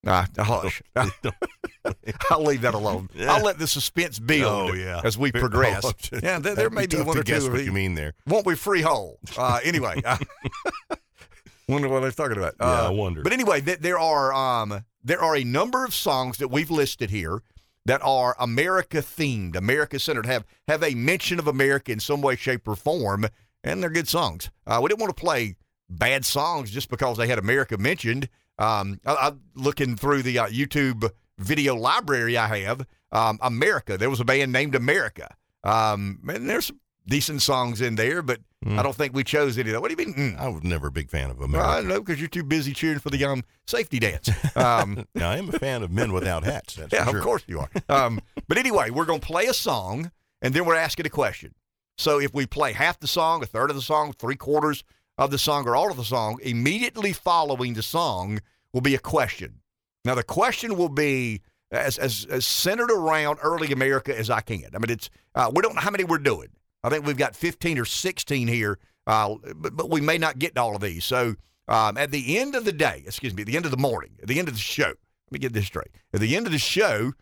Nah, 0.04 0.26
hush. 0.38 0.80
I'll 2.30 2.44
leave 2.44 2.62
that 2.62 2.74
alone. 2.74 3.10
Yeah. 3.16 3.32
I'll 3.32 3.42
let 3.42 3.58
the 3.58 3.66
suspense 3.66 4.20
build 4.20 4.70
oh, 4.70 4.72
yeah. 4.72 5.00
as 5.02 5.18
we 5.18 5.32
progress. 5.32 5.84
Oh, 5.84 5.92
yeah, 6.22 6.38
there, 6.38 6.54
there 6.54 6.70
may 6.70 6.86
be, 6.86 6.98
one 6.98 7.18
or 7.18 7.24
two. 7.24 7.50
What 7.50 7.64
you 7.64 7.72
mean 7.72 7.94
there? 7.94 8.14
Won't 8.24 8.46
we 8.46 8.54
freehold? 8.54 9.18
Uh, 9.36 9.58
anyway, 9.64 10.00
wonder 11.68 11.88
what 11.88 12.00
they're 12.00 12.12
talking 12.12 12.38
about. 12.38 12.54
Uh, 12.60 12.66
yeah, 12.82 12.86
I 12.86 12.90
wonder. 12.90 13.22
But 13.22 13.32
anyway, 13.32 13.60
th- 13.60 13.80
there 13.80 13.98
are 13.98 14.32
um, 14.32 14.84
there 15.02 15.20
are 15.20 15.36
a 15.36 15.42
number 15.44 15.84
of 15.84 15.92
songs 15.92 16.38
that 16.38 16.48
we've 16.48 16.70
listed 16.70 17.10
here 17.10 17.43
that 17.88 18.02
are 18.04 18.36
America 18.38 18.98
themed, 18.98 19.56
America 19.56 19.98
centered, 19.98 20.26
have 20.26 20.44
have 20.68 20.82
a 20.82 20.94
mention 20.94 21.38
of 21.38 21.46
America 21.46 21.90
in 21.90 22.00
some 22.00 22.20
way, 22.20 22.36
shape, 22.36 22.68
or 22.68 22.76
form, 22.76 23.26
and 23.64 23.82
they're 23.82 23.90
good 23.90 24.08
songs. 24.08 24.50
Uh, 24.66 24.78
we 24.82 24.88
didn't 24.88 25.00
want 25.00 25.16
to 25.16 25.20
play 25.20 25.56
bad 25.88 26.24
songs 26.24 26.70
just 26.70 26.90
because 26.90 27.16
they 27.16 27.26
had 27.26 27.38
America 27.38 27.78
mentioned. 27.78 28.28
Um, 28.58 29.00
I, 29.06 29.32
looking 29.54 29.96
through 29.96 30.22
the 30.22 30.38
uh, 30.38 30.46
YouTube 30.48 31.10
video 31.38 31.74
library 31.76 32.36
I 32.36 32.58
have. 32.58 32.86
Um, 33.10 33.38
America, 33.40 33.96
there 33.96 34.10
was 34.10 34.20
a 34.20 34.24
band 34.24 34.52
named 34.52 34.74
America. 34.74 35.34
Um, 35.64 36.20
and 36.28 36.48
there's 36.48 36.66
some 36.66 36.80
decent 37.06 37.40
songs 37.40 37.80
in 37.80 37.94
there, 37.94 38.20
but 38.20 38.40
mm. 38.65 38.79
I 38.79 38.82
don't 38.82 38.94
think 38.94 39.15
we 39.15 39.24
chose 39.24 39.58
any 39.58 39.70
of 39.70 39.74
that. 39.74 39.81
What 39.81 39.94
do 39.94 40.03
you 40.03 40.06
mean? 40.06 40.34
Mm. 40.34 40.38
I 40.38 40.48
was 40.48 40.62
never 40.62 40.88
a 40.88 40.91
big 40.91 41.10
fan 41.10 41.31
of 41.31 41.41
America. 41.41 41.69
I 41.69 41.81
know 41.81 42.00
because 42.00 42.20
you're 42.20 42.29
too 42.29 42.44
busy 42.44 42.72
cheering 42.72 42.98
for 42.98 43.10
the 43.10 43.24
um, 43.24 43.44
safety 43.67 43.98
dance. 43.98 44.31
Um, 44.56 45.06
now, 45.15 45.31
I 45.31 45.36
am 45.36 45.48
a 45.50 45.53
fan 45.53 45.82
of 45.82 45.93
men 45.93 46.12
without 46.12 46.43
hats. 46.43 46.79
yeah, 46.93 47.05
sure. 47.05 47.19
of 47.19 47.22
course 47.22 47.44
you 47.46 47.60
are. 47.60 47.70
Um, 47.88 48.20
but 48.48 48.58
anyway, 48.58 48.91
we're 48.91 49.05
going 49.05 49.20
to 49.20 49.27
play 49.27 49.46
a 49.46 49.55
song, 49.55 50.10
and 50.43 50.53
then 50.53 50.65
we're 50.65 50.74
asking 50.74 51.06
a 51.06 51.10
question. 51.10 51.55
So 51.96 52.19
if 52.19 52.34
we 52.34 52.46
play 52.46 52.72
half 52.72 52.98
the 52.98 53.06
song, 53.06 53.43
a 53.43 53.46
third 53.46 53.70
of 53.70 53.77
the 53.77 53.82
song, 53.82 54.15
three 54.15 54.34
quarters 54.34 54.82
of 55.17 55.31
the 55.31 55.38
song, 55.38 55.69
or 55.69 55.77
all 55.77 55.91
of 55.91 55.96
the 55.96 56.05
song, 56.05 56.38
immediately 56.43 57.12
following 57.12 57.74
the 57.74 57.82
song 57.82 58.41
will 58.72 58.81
be 58.81 58.94
a 58.94 59.00
question. 59.00 59.60
Now, 60.05 60.15
the 60.15 60.22
question 60.22 60.77
will 60.77 60.88
be 60.88 61.43
as, 61.70 61.98
as, 61.98 62.27
as 62.31 62.46
centered 62.46 62.91
around 62.91 63.38
early 63.43 63.72
America 63.72 64.17
as 64.17 64.31
I 64.31 64.41
can. 64.41 64.67
I 64.74 64.79
mean, 64.79 64.91
it's 64.91 65.10
uh, 65.34 65.50
we 65.55 65.62
don't 65.62 65.74
know 65.74 65.81
how 65.81 65.91
many 65.91 66.05
we're 66.05 66.19
doing. 66.19 66.48
I 66.82 66.89
think 66.89 67.06
we've 67.06 67.17
got 67.17 67.35
15 67.35 67.79
or 67.79 67.85
16 67.85 68.49
here, 68.49 68.79
uh, 69.06 69.35
but, 69.56 69.77
but, 69.77 69.91
we 69.91 70.01
may 70.01 70.19
not 70.19 70.39
get 70.39 70.55
to 70.55 70.61
all 70.63 70.77
of 70.77 70.82
these. 70.82 71.05
So 71.05 71.35
um, 71.67 71.97
at 71.97 72.11
the 72.11 72.39
end 72.39 72.55
of 72.55 72.65
the 72.65 72.73
day, 72.73 73.03
excuse 73.06 73.35
me, 73.35 73.43
at 73.43 73.47
the 73.47 73.56
end 73.56 73.65
of 73.65 73.70
the 73.70 73.77
morning, 73.77 74.11
at 74.23 74.29
the 74.29 74.39
end 74.39 74.49
of 74.49 74.55
the 74.55 74.61
show, 74.61 74.87
let 74.87 75.32
me 75.32 75.39
get 75.39 75.53
this 75.53 75.67
straight. 75.67 75.91
At 76.13 76.20
the 76.20 76.37
end 76.37 76.47
of 76.47 76.53
the 76.53 76.58
show, 76.58 77.13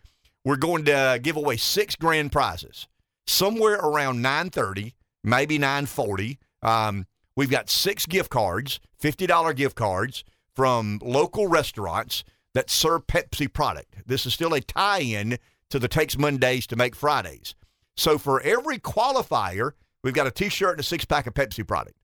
we're 0.45 0.57
going 0.57 0.85
to 0.85 1.19
give 1.21 1.35
away 1.35 1.57
six 1.57 1.95
grand 1.95 2.31
prizes 2.31 2.87
somewhere 3.25 3.75
around 3.75 4.23
9:30, 4.23 4.93
maybe 5.23 5.59
9:40. 5.59 6.37
Um, 6.61 7.05
we've 7.35 7.49
got 7.49 7.69
six 7.69 8.05
gift 8.05 8.29
cards, 8.29 8.79
$50 9.01 9.55
gift 9.55 9.75
cards 9.75 10.23
from 10.55 10.99
local 11.03 11.47
restaurants 11.47 12.23
that 12.53 12.69
serve 12.69 13.05
Pepsi 13.05 13.51
product. 13.51 13.95
This 14.07 14.25
is 14.25 14.33
still 14.33 14.53
a 14.53 14.61
tie-in 14.61 15.37
to 15.69 15.79
the 15.79 15.87
Takes 15.87 16.17
Mondays 16.17 16.65
to 16.67 16.75
Make 16.75 16.95
Fridays. 16.95 17.53
So 17.97 18.17
for 18.17 18.39
every 18.41 18.77
qualifier, 18.79 19.71
we've 20.03 20.13
got 20.13 20.27
a 20.27 20.31
T-shirt 20.31 20.71
and 20.71 20.79
a 20.79 20.83
six-pack 20.83 21.27
of 21.27 21.33
Pepsi 21.33 21.67
product. 21.67 21.97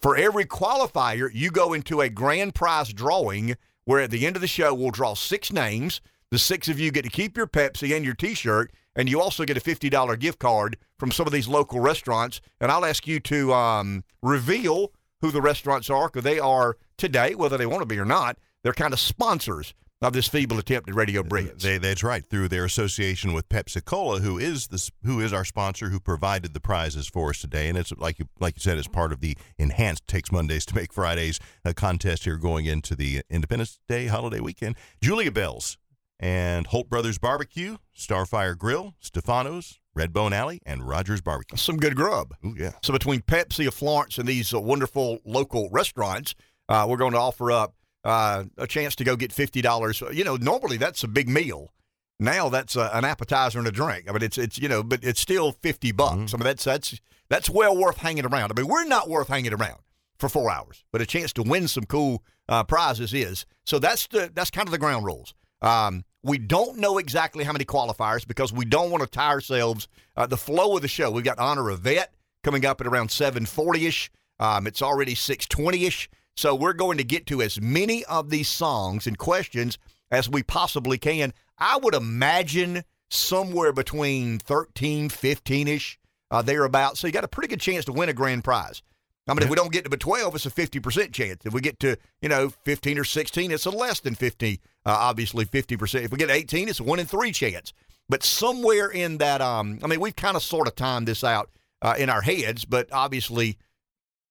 For 0.00 0.16
every 0.16 0.44
qualifier, 0.44 1.30
you 1.32 1.50
go 1.50 1.72
into 1.72 2.00
a 2.00 2.08
grand 2.08 2.54
prize 2.54 2.92
drawing 2.92 3.56
where 3.84 4.00
at 4.00 4.10
the 4.10 4.26
end 4.26 4.36
of 4.36 4.42
the 4.42 4.48
show, 4.48 4.74
we'll 4.74 4.90
draw 4.90 5.14
six 5.14 5.52
names. 5.52 6.00
The 6.30 6.38
six 6.38 6.68
of 6.68 6.78
you 6.78 6.90
get 6.90 7.04
to 7.04 7.10
keep 7.10 7.36
your 7.36 7.46
Pepsi 7.46 7.94
and 7.96 8.04
your 8.04 8.14
t 8.14 8.34
shirt, 8.34 8.72
and 8.96 9.08
you 9.08 9.20
also 9.20 9.44
get 9.44 9.56
a 9.56 9.60
$50 9.60 10.18
gift 10.18 10.40
card 10.40 10.76
from 10.98 11.12
some 11.12 11.26
of 11.26 11.32
these 11.32 11.46
local 11.46 11.80
restaurants. 11.80 12.40
And 12.60 12.70
I'll 12.70 12.84
ask 12.84 13.06
you 13.06 13.20
to 13.20 13.54
um, 13.54 14.04
reveal 14.22 14.92
who 15.20 15.30
the 15.30 15.40
restaurants 15.40 15.88
are 15.88 16.08
because 16.08 16.24
they 16.24 16.40
are 16.40 16.76
today, 16.98 17.34
whether 17.34 17.56
they 17.56 17.66
want 17.66 17.82
to 17.82 17.86
be 17.86 17.98
or 17.98 18.04
not, 18.04 18.36
they're 18.62 18.72
kind 18.72 18.92
of 18.92 19.00
sponsors 19.00 19.72
of 20.02 20.12
this 20.12 20.28
feeble 20.28 20.58
attempt 20.58 20.88
at 20.88 20.94
Radio 20.94 21.22
Brilliance. 21.22 21.62
They, 21.62 21.78
that's 21.78 22.02
right. 22.02 22.24
Through 22.24 22.48
their 22.48 22.64
association 22.64 23.32
with 23.32 23.48
Pepsi 23.48 23.84
Cola, 23.84 24.20
who 24.20 24.38
is 24.38 24.68
this, 24.68 24.90
who 25.04 25.20
is 25.20 25.32
our 25.32 25.44
sponsor, 25.44 25.88
who 25.88 26.00
provided 26.00 26.54
the 26.54 26.60
prizes 26.60 27.06
for 27.06 27.30
us 27.30 27.40
today, 27.40 27.68
and 27.68 27.78
it's 27.78 27.92
like 27.96 28.18
you 28.18 28.26
like 28.38 28.56
you 28.56 28.60
said, 28.60 28.78
it's 28.78 28.88
part 28.88 29.12
of 29.12 29.20
the 29.20 29.36
enhanced 29.58 30.06
Takes 30.06 30.30
Mondays 30.30 30.66
to 30.66 30.74
Make 30.74 30.92
Fridays 30.92 31.40
uh, 31.64 31.72
contest 31.74 32.24
here 32.24 32.36
going 32.36 32.66
into 32.66 32.94
the 32.94 33.22
Independence 33.30 33.78
Day 33.88 34.06
holiday 34.06 34.40
weekend. 34.40 34.76
Julia 35.00 35.32
Bells 35.32 35.78
and 36.20 36.66
Holt 36.66 36.88
Brothers 36.88 37.18
Barbecue, 37.18 37.76
Starfire 37.96 38.56
Grill, 38.56 38.94
Stefano's, 39.00 39.80
Redbone 39.96 40.32
Alley, 40.32 40.60
and 40.66 40.86
Rogers 40.86 41.20
Barbecue. 41.20 41.56
Some 41.56 41.76
good 41.78 41.96
grub. 41.96 42.34
Ooh, 42.44 42.54
yeah. 42.56 42.72
So 42.82 42.92
between 42.92 43.20
Pepsi 43.20 43.66
of 43.66 43.74
Florence 43.74 44.18
and 44.18 44.28
these 44.28 44.52
uh, 44.52 44.60
wonderful 44.60 45.18
local 45.24 45.68
restaurants, 45.70 46.34
uh, 46.68 46.86
we're 46.88 46.96
going 46.96 47.12
to 47.12 47.18
offer 47.18 47.50
up 47.50 47.74
uh, 48.06 48.44
a 48.56 48.66
chance 48.68 48.94
to 48.96 49.04
go 49.04 49.16
get 49.16 49.32
fifty 49.32 49.60
dollars. 49.60 50.00
You 50.12 50.22
know, 50.22 50.36
normally 50.36 50.76
that's 50.76 51.02
a 51.02 51.08
big 51.08 51.28
meal. 51.28 51.72
Now 52.20 52.48
that's 52.48 52.76
a, 52.76 52.88
an 52.94 53.04
appetizer 53.04 53.58
and 53.58 53.66
a 53.66 53.72
drink. 53.72 54.08
I 54.08 54.12
mean, 54.12 54.22
it's 54.22 54.38
it's 54.38 54.58
you 54.58 54.68
know, 54.68 54.84
but 54.84 55.02
it's 55.02 55.20
still 55.20 55.52
fifty 55.52 55.90
bucks. 55.90 56.16
Mm-hmm. 56.16 56.36
I 56.36 56.38
mean, 56.38 56.44
that's 56.44 56.64
that's 56.64 57.00
that's 57.28 57.50
well 57.50 57.76
worth 57.76 57.98
hanging 57.98 58.24
around. 58.24 58.52
I 58.52 58.60
mean, 58.60 58.70
we're 58.70 58.84
not 58.84 59.08
worth 59.08 59.28
hanging 59.28 59.52
around 59.52 59.80
for 60.18 60.28
four 60.28 60.50
hours, 60.50 60.84
but 60.92 61.02
a 61.02 61.06
chance 61.06 61.32
to 61.34 61.42
win 61.42 61.66
some 61.66 61.84
cool 61.84 62.22
uh, 62.48 62.62
prizes 62.62 63.12
is. 63.12 63.44
So 63.64 63.80
that's 63.80 64.06
the 64.06 64.30
that's 64.32 64.50
kind 64.50 64.68
of 64.68 64.72
the 64.72 64.78
ground 64.78 65.04
rules. 65.04 65.34
Um, 65.60 66.04
we 66.22 66.38
don't 66.38 66.78
know 66.78 66.98
exactly 66.98 67.42
how 67.42 67.52
many 67.52 67.64
qualifiers 67.64 68.26
because 68.26 68.52
we 68.52 68.64
don't 68.64 68.90
want 68.90 69.02
to 69.02 69.10
tie 69.10 69.30
ourselves. 69.30 69.88
Uh, 70.16 70.26
the 70.26 70.36
flow 70.36 70.76
of 70.76 70.82
the 70.82 70.88
show. 70.88 71.10
We've 71.10 71.24
got 71.24 71.38
honor 71.40 71.70
a 71.70 71.76
vet 71.76 72.14
coming 72.44 72.64
up 72.64 72.80
at 72.80 72.86
around 72.86 73.10
seven 73.10 73.46
forty 73.46 73.86
ish. 73.86 74.12
Um, 74.38 74.68
it's 74.68 74.80
already 74.80 75.16
six 75.16 75.44
twenty 75.46 75.86
ish. 75.86 76.08
So 76.36 76.54
we're 76.54 76.74
going 76.74 76.98
to 76.98 77.04
get 77.04 77.26
to 77.26 77.40
as 77.40 77.60
many 77.60 78.04
of 78.04 78.30
these 78.30 78.48
songs 78.48 79.06
and 79.06 79.16
questions 79.16 79.78
as 80.10 80.28
we 80.28 80.42
possibly 80.42 80.98
can. 80.98 81.32
I 81.58 81.78
would 81.78 81.94
imagine 81.94 82.84
somewhere 83.08 83.72
between 83.72 84.38
13, 84.38 85.08
15 85.08 85.68
ish, 85.68 85.98
uh, 86.30 86.42
thereabouts. 86.42 87.00
So 87.00 87.06
you 87.06 87.12
got 87.12 87.24
a 87.24 87.28
pretty 87.28 87.48
good 87.48 87.60
chance 87.60 87.86
to 87.86 87.92
win 87.92 88.08
a 88.08 88.12
grand 88.12 88.44
prize. 88.44 88.82
I 89.28 89.34
mean, 89.34 89.42
if 89.42 89.50
we 89.50 89.56
don't 89.56 89.72
get 89.72 89.90
to 89.90 89.96
12, 89.96 90.36
it's 90.36 90.46
a 90.46 90.50
50% 90.50 91.12
chance. 91.12 91.44
If 91.44 91.52
we 91.52 91.60
get 91.60 91.80
to, 91.80 91.96
you 92.20 92.28
know, 92.28 92.50
15 92.64 92.98
or 92.98 93.04
16, 93.04 93.50
it's 93.50 93.66
a 93.66 93.70
less 93.70 93.98
than 93.98 94.14
50, 94.14 94.60
uh, 94.84 94.90
obviously 94.90 95.44
50%. 95.44 96.04
If 96.04 96.12
we 96.12 96.18
get 96.18 96.30
18, 96.30 96.68
it's 96.68 96.78
a 96.78 96.84
one 96.84 97.00
in 97.00 97.06
three 97.06 97.32
chance. 97.32 97.72
But 98.08 98.22
somewhere 98.22 98.88
in 98.88 99.18
that, 99.18 99.40
um, 99.40 99.80
I 99.82 99.88
mean, 99.88 99.98
we've 99.98 100.14
kind 100.14 100.36
of 100.36 100.44
sort 100.44 100.68
of 100.68 100.76
timed 100.76 101.08
this 101.08 101.24
out 101.24 101.50
uh, 101.82 101.96
in 101.98 102.08
our 102.08 102.20
heads, 102.20 102.64
but 102.64 102.88
obviously 102.92 103.58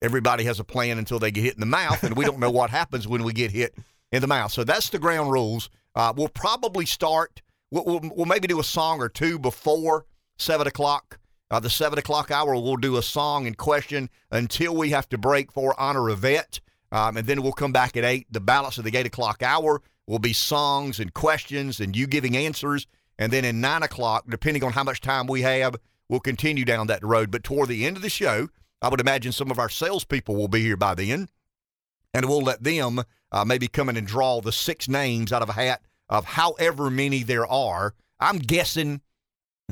everybody 0.02 0.44
has 0.44 0.60
a 0.60 0.64
plan 0.64 0.98
until 0.98 1.20
they 1.20 1.32
get 1.32 1.44
hit 1.44 1.56
in 1.56 1.60
the 1.60 1.66
mouth, 1.66 2.04
and 2.04 2.16
we 2.16 2.25
don't 2.25 2.40
know 2.40 2.52
what 2.52 2.70
happens 2.70 3.08
when 3.08 3.24
we 3.24 3.34
get 3.34 3.52
hit 3.52 3.75
in 4.12 4.22
the 4.22 4.28
mouth. 4.28 4.52
So 4.52 4.64
that's 4.64 4.90
the 4.90 5.00
ground 5.00 5.32
rules. 5.32 5.70
Uh, 5.96 6.14
we'll 6.16 6.30
probably 6.30 6.86
start. 6.86 7.42
We'll, 7.72 7.86
we'll, 7.86 8.12
we'll, 8.16 8.25
maybe 8.25 8.48
do 8.48 8.60
a 8.60 8.64
song 8.64 9.02
or 9.02 9.10
two 9.10 9.40
before 9.40 10.06
seven 10.38 10.68
o'clock. 10.68 11.20
Uh, 11.52 11.60
the 11.60 11.70
seven 11.70 12.00
o'clock 12.00 12.32
hour, 12.32 12.54
we'll 12.56 12.75
do 12.75 12.98
a 12.98 13.04
song 13.04 13.48
and 13.48 13.58
question 13.58 14.10
until 14.32 14.75
we 14.75 14.90
have 14.90 15.08
to 15.10 15.18
break 15.18 15.52
for 15.52 15.80
honor 15.80 16.10
a 16.10 16.16
vet, 16.16 16.60
um, 16.92 17.18
and 17.18 17.28
then 17.28 17.42
we'll 17.42 17.54
come 17.54 17.72
back 17.72 17.96
at 17.96 18.04
eight. 18.04 18.28
The 18.32 18.40
balance 18.40 18.78
of 18.78 18.84
the 18.84 18.96
eight 18.98 19.06
o'clock 19.06 19.44
hour 19.44 19.82
will 20.08 20.20
be 20.20 20.34
songs 20.34 21.00
and 21.00 21.14
questions 21.14 21.80
and 21.80 21.96
you 21.96 22.08
giving 22.08 22.36
answers, 22.36 22.88
and 23.18 23.32
then 23.32 23.46
in 23.46 23.62
nine 23.62 23.84
o'clock, 23.84 24.25
depending 24.28 24.64
on 24.64 24.74
how 24.74 24.84
much 24.84 25.02
time 25.02 25.28
we 25.28 25.44
have, 25.44 25.75
we'll 26.10 26.20
continue 26.20 26.66
down 26.66 26.88
that 26.88 27.04
road. 27.04 27.32
But 27.32 27.44
toward 27.44 27.70
the 27.70 27.86
end 27.86 27.96
of 27.96 28.02
the 28.02 28.10
show, 28.10 28.50
I 28.82 28.89
would 28.89 29.00
imagine 29.00 29.32
some 29.32 29.51
of 29.51 29.60
our 29.60 29.70
salespeople 29.70 30.36
will 30.36 30.48
be 30.48 30.62
here 30.62 30.77
by 30.77 30.96
then, 30.96 31.29
and 32.13 32.25
we'll 32.27 32.41
let 32.41 32.63
them 32.63 33.01
uh, 33.32 33.46
maybe 33.46 33.67
come 33.67 33.89
in 33.89 33.98
and 33.98 34.08
draw 34.08 34.41
the 34.41 34.51
six 34.51 34.88
names 34.88 35.32
out 35.32 35.41
of 35.41 35.50
a 35.50 35.53
hat 35.53 35.82
of 36.10 36.25
however 36.25 36.89
many 36.89 37.24
there 37.24 37.48
are. 37.48 37.94
I'm 38.20 38.38
guessing, 38.38 39.01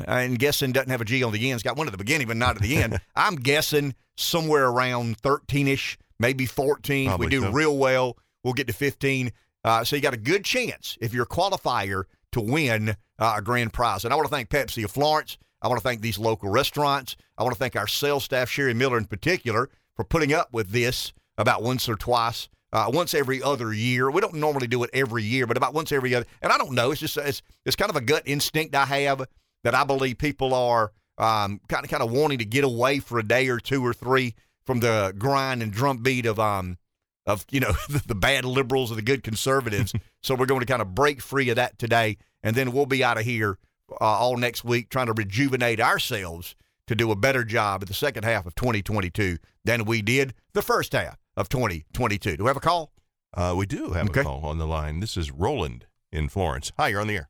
and 0.06 0.40
guessing 0.40 0.72
doesn't 0.72 0.90
have 0.90 1.02
a 1.02 1.06
G 1.06 1.24
on 1.24 1.32
the 1.32 1.50
end. 1.50 1.56
It's 1.56 1.64
got 1.64 1.78
one 1.78 1.88
at 1.88 1.92
the 1.92 1.98
beginning, 1.98 2.28
but 2.28 2.38
not 2.38 2.56
at 2.56 2.62
the 2.62 2.78
end. 2.78 3.00
I'm 3.16 3.36
guessing 3.36 3.96
somewhere 4.16 4.68
around 4.68 5.18
13 5.18 5.68
ish, 5.68 5.98
maybe 6.20 6.46
14. 6.46 7.08
Probably 7.08 7.28
if 7.28 7.32
we 7.32 7.38
do 7.38 7.44
so. 7.44 7.52
real 7.52 7.78
well, 7.78 8.18
we'll 8.44 8.54
get 8.54 8.68
to 8.68 8.74
15. 8.74 9.32
Uh, 9.64 9.84
so 9.84 9.96
you 9.96 10.02
got 10.02 10.14
a 10.14 10.18
good 10.18 10.44
chance 10.44 10.98
if 11.00 11.14
you're 11.14 11.24
a 11.24 11.28
qualifier 11.28 12.04
to 12.34 12.42
win 12.42 12.98
uh, 13.20 13.36
a 13.38 13.42
grand 13.42 13.72
prize. 13.72 14.04
And 14.04 14.14
I 14.14 14.18
want 14.18 14.28
to 14.28 14.36
thank 14.36 14.50
Pepsi 14.50 14.84
of 14.84 14.92
Florence. 14.92 15.38
I 15.64 15.70
want 15.70 15.80
to 15.80 15.84
thank 15.84 16.02
these 16.02 16.20
local 16.20 16.50
restaurants. 16.50 17.16
I 17.38 17.44
want 17.44 17.56
to 17.56 17.60
thank 17.60 17.76
our 17.76 17.88
sales 17.88 18.26
staff, 18.26 18.50
Sherry 18.50 18.74
Miller 18.74 18.98
in 18.98 19.06
particular, 19.06 19.70
for 19.96 20.04
putting 20.04 20.34
up 20.34 20.52
with 20.52 20.72
this 20.72 21.14
about 21.38 21.64
once 21.64 21.88
or 21.88 21.96
twice, 21.96 22.50
uh, 22.74 22.92
once 22.94 23.14
every 23.14 23.42
other 23.42 23.74
year. 23.74 24.12
We 24.12 24.20
don't 24.20 24.36
normally 24.36 24.68
do 24.68 24.84
it 24.84 24.90
every 24.94 25.24
year, 25.24 25.48
but 25.48 25.56
about 25.56 25.74
once 25.74 25.92
every 25.92 26.14
other. 26.14 26.26
And 26.42 26.52
I 26.52 26.58
don't 26.58 26.74
know. 26.74 26.92
It's 26.92 27.00
just 27.00 27.18
it's 27.18 27.42
it's 27.66 27.78
kind 27.78 27.90
of 27.90 27.96
a 27.96 28.02
gut 28.02 28.24
instinct 28.26 28.76
I 28.76 28.86
have 28.86 29.26
that 29.64 29.74
I 29.74 29.86
believe 29.86 30.18
people 30.18 30.54
are 30.54 30.92
um, 31.18 31.62
kind 31.70 31.86
of 31.86 31.90
kind 31.90 32.04
of 32.04 32.12
wanting 32.12 32.40
to 32.40 32.46
get 32.46 32.66
away 32.66 33.00
for 33.00 33.18
a 33.18 33.24
day 33.24 33.48
or 33.48 33.60
two 33.60 33.86
or 33.86 33.94
three 33.94 34.36
from 34.66 34.82
the 34.82 35.14
grind 35.18 35.62
and 35.62 35.72
drumbeat 35.72 36.26
of 36.26 36.40
um 36.40 36.78
of 37.26 37.46
you 37.52 37.62
know 37.62 37.72
the 38.06 38.16
bad 38.16 38.44
liberals 38.44 38.92
or 38.92 38.96
the 38.96 39.02
good 39.02 39.24
conservatives. 39.24 39.94
so 40.22 40.36
we're 40.36 40.46
going 40.46 40.60
to 40.60 40.66
kind 40.66 40.82
of 40.82 40.94
break 40.94 41.22
free 41.22 41.50
of 41.50 41.56
that 41.56 41.80
today, 41.80 42.18
and 42.42 42.56
then 42.56 42.74
we'll 42.74 42.86
be 42.86 43.04
out 43.04 43.18
of 43.18 43.24
here 43.24 43.58
uh, 44.02 44.06
all 44.06 44.38
next 44.38 44.64
week 44.64 44.90
trying 44.90 45.08
to 45.08 45.14
rejuvenate 45.14 45.80
ourselves 45.80 46.56
to 46.88 46.96
do 46.96 47.12
a 47.12 47.16
better 47.16 47.44
job 47.44 47.82
in 47.82 47.88
the 47.88 47.94
second 47.94 48.24
half 48.24 48.46
of 48.46 48.56
2022 48.56 49.38
than 49.64 49.86
we 49.86 50.02
did 50.02 50.34
the 50.54 50.62
first 50.62 50.94
half 50.94 51.18
of 51.36 51.50
2022. 51.50 52.38
Do 52.38 52.44
we 52.44 52.48
have 52.48 52.58
a 52.58 52.62
call? 52.62 52.92
Uh, 53.36 53.54
we 53.58 53.66
do 53.66 53.92
have 53.92 54.10
okay. 54.10 54.22
a 54.22 54.24
call 54.24 54.46
on 54.46 54.58
the 54.58 54.68
line. 54.68 55.00
This 55.00 55.18
is 55.18 55.32
Roland 55.32 55.86
in 56.12 56.30
Florence. 56.30 56.72
Hi, 56.78 56.90
you're 56.90 57.02
on 57.02 57.08
the 57.08 57.16
air. 57.16 57.30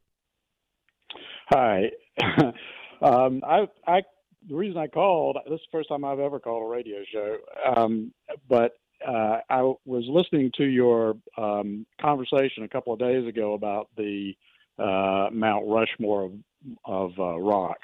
Hi. 1.50 1.92
um, 3.02 3.42
I, 3.48 3.68
I, 3.88 4.02
the 4.48 4.56
reason 4.56 4.78
I 4.78 4.88
called, 4.88 5.38
this 5.46 5.56
is 5.56 5.62
the 5.72 5.78
first 5.78 5.90
time 5.90 6.04
I've 6.04 6.20
ever 6.20 6.40
called 6.40 6.64
a 6.64 6.66
radio 6.66 6.98
show, 7.12 7.38
um, 7.76 8.14
but 8.50 8.74
uh, 9.08 9.38
I 9.50 9.62
was 9.86 10.06
listening 10.08 10.52
to 10.58 10.64
your 10.64 11.16
um, 11.38 11.86
conversation 12.02 12.64
a 12.64 12.70
couple 12.70 12.94
of 12.94 13.00
days 13.00 13.28
ago 13.28 13.54
about 13.54 13.90
the 13.98 14.34
uh, 14.80 15.30
Mount 15.32 15.66
Rushmore 15.68 16.26
of, 16.26 16.32
of 16.86 17.12
uh, 17.20 17.40
rock. 17.40 17.78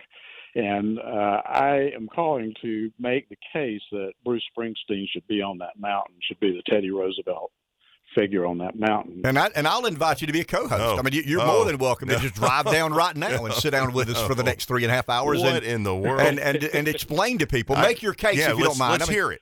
And 0.55 0.99
uh, 0.99 1.41
I 1.45 1.91
am 1.95 2.07
calling 2.13 2.53
to 2.61 2.91
make 2.99 3.29
the 3.29 3.37
case 3.53 3.81
that 3.91 4.13
Bruce 4.25 4.43
Springsteen 4.57 5.05
should 5.11 5.27
be 5.27 5.41
on 5.41 5.59
that 5.59 5.79
mountain, 5.79 6.15
should 6.27 6.39
be 6.39 6.51
the 6.51 6.63
Teddy 6.71 6.89
Roosevelt 6.89 7.51
figure 8.15 8.45
on 8.45 8.57
that 8.59 8.77
mountain. 8.77 9.21
And 9.23 9.37
I 9.37 9.51
and 9.55 9.67
I'll 9.67 9.85
invite 9.85 10.21
you 10.21 10.27
to 10.27 10.33
be 10.33 10.41
a 10.41 10.45
co-host. 10.45 10.81
Oh. 10.81 10.97
I 10.97 11.01
mean, 11.01 11.13
you, 11.25 11.39
are 11.39 11.47
oh. 11.47 11.57
more 11.57 11.65
than 11.65 11.77
welcome 11.77 12.07
no. 12.07 12.15
to 12.15 12.19
just 12.19 12.35
drive 12.35 12.65
down 12.65 12.93
right 12.93 13.15
now 13.15 13.45
and 13.45 13.53
sit 13.53 13.71
down 13.71 13.93
with 13.93 14.09
us 14.09 14.15
no. 14.15 14.27
for 14.27 14.35
the 14.35 14.43
next 14.51 14.65
three 14.65 14.83
and 14.83 14.91
a 14.91 14.95
half 14.95 15.09
hours. 15.09 15.39
What 15.39 15.57
and, 15.57 15.65
in 15.65 15.83
the 15.83 15.95
world? 15.95 16.21
And 16.21 16.39
and, 16.39 16.63
and 16.63 16.87
explain 16.87 17.37
to 17.39 17.47
people, 17.47 17.75
make 17.75 18.01
your 18.01 18.13
case 18.13 18.37
yeah, 18.37 18.51
if 18.51 18.57
you 18.57 18.63
don't 18.63 18.77
mind. 18.77 18.93
Let's 18.93 19.09
I 19.09 19.11
mean, 19.11 19.17
hear 19.17 19.31
it. 19.31 19.41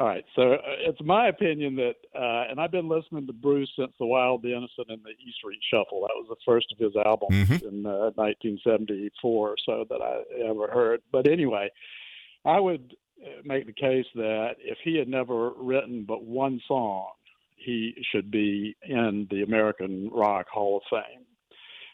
All 0.00 0.06
right, 0.06 0.24
so 0.34 0.54
uh, 0.54 0.58
it's 0.78 1.00
my 1.04 1.28
opinion 1.28 1.76
that, 1.76 1.96
uh, 2.18 2.50
and 2.50 2.58
I've 2.58 2.70
been 2.70 2.88
listening 2.88 3.26
to 3.26 3.34
Bruce 3.34 3.70
since 3.78 3.92
The 3.98 4.06
Wild, 4.06 4.42
the 4.42 4.56
Innocent, 4.56 4.86
and 4.88 5.04
the 5.04 5.10
E 5.10 5.34
Street 5.36 5.60
Shuffle. 5.70 6.00
That 6.00 6.14
was 6.14 6.24
the 6.30 6.36
first 6.42 6.72
of 6.72 6.78
his 6.78 6.96
albums 7.04 7.34
mm-hmm. 7.34 7.68
in 7.68 7.84
uh, 7.84 8.08
1974 8.14 9.48
or 9.50 9.56
so 9.66 9.84
that 9.90 10.00
I 10.00 10.48
ever 10.48 10.68
heard. 10.68 11.02
But 11.12 11.26
anyway, 11.26 11.68
I 12.46 12.58
would 12.58 12.96
uh, 13.22 13.42
make 13.44 13.66
the 13.66 13.74
case 13.74 14.06
that 14.14 14.52
if 14.58 14.78
he 14.82 14.96
had 14.96 15.06
never 15.06 15.50
written 15.50 16.06
but 16.08 16.24
one 16.24 16.62
song, 16.66 17.10
he 17.56 17.94
should 18.10 18.30
be 18.30 18.74
in 18.82 19.28
the 19.30 19.42
American 19.42 20.08
Rock 20.10 20.46
Hall 20.48 20.78
of 20.78 20.82
Fame. 20.88 21.26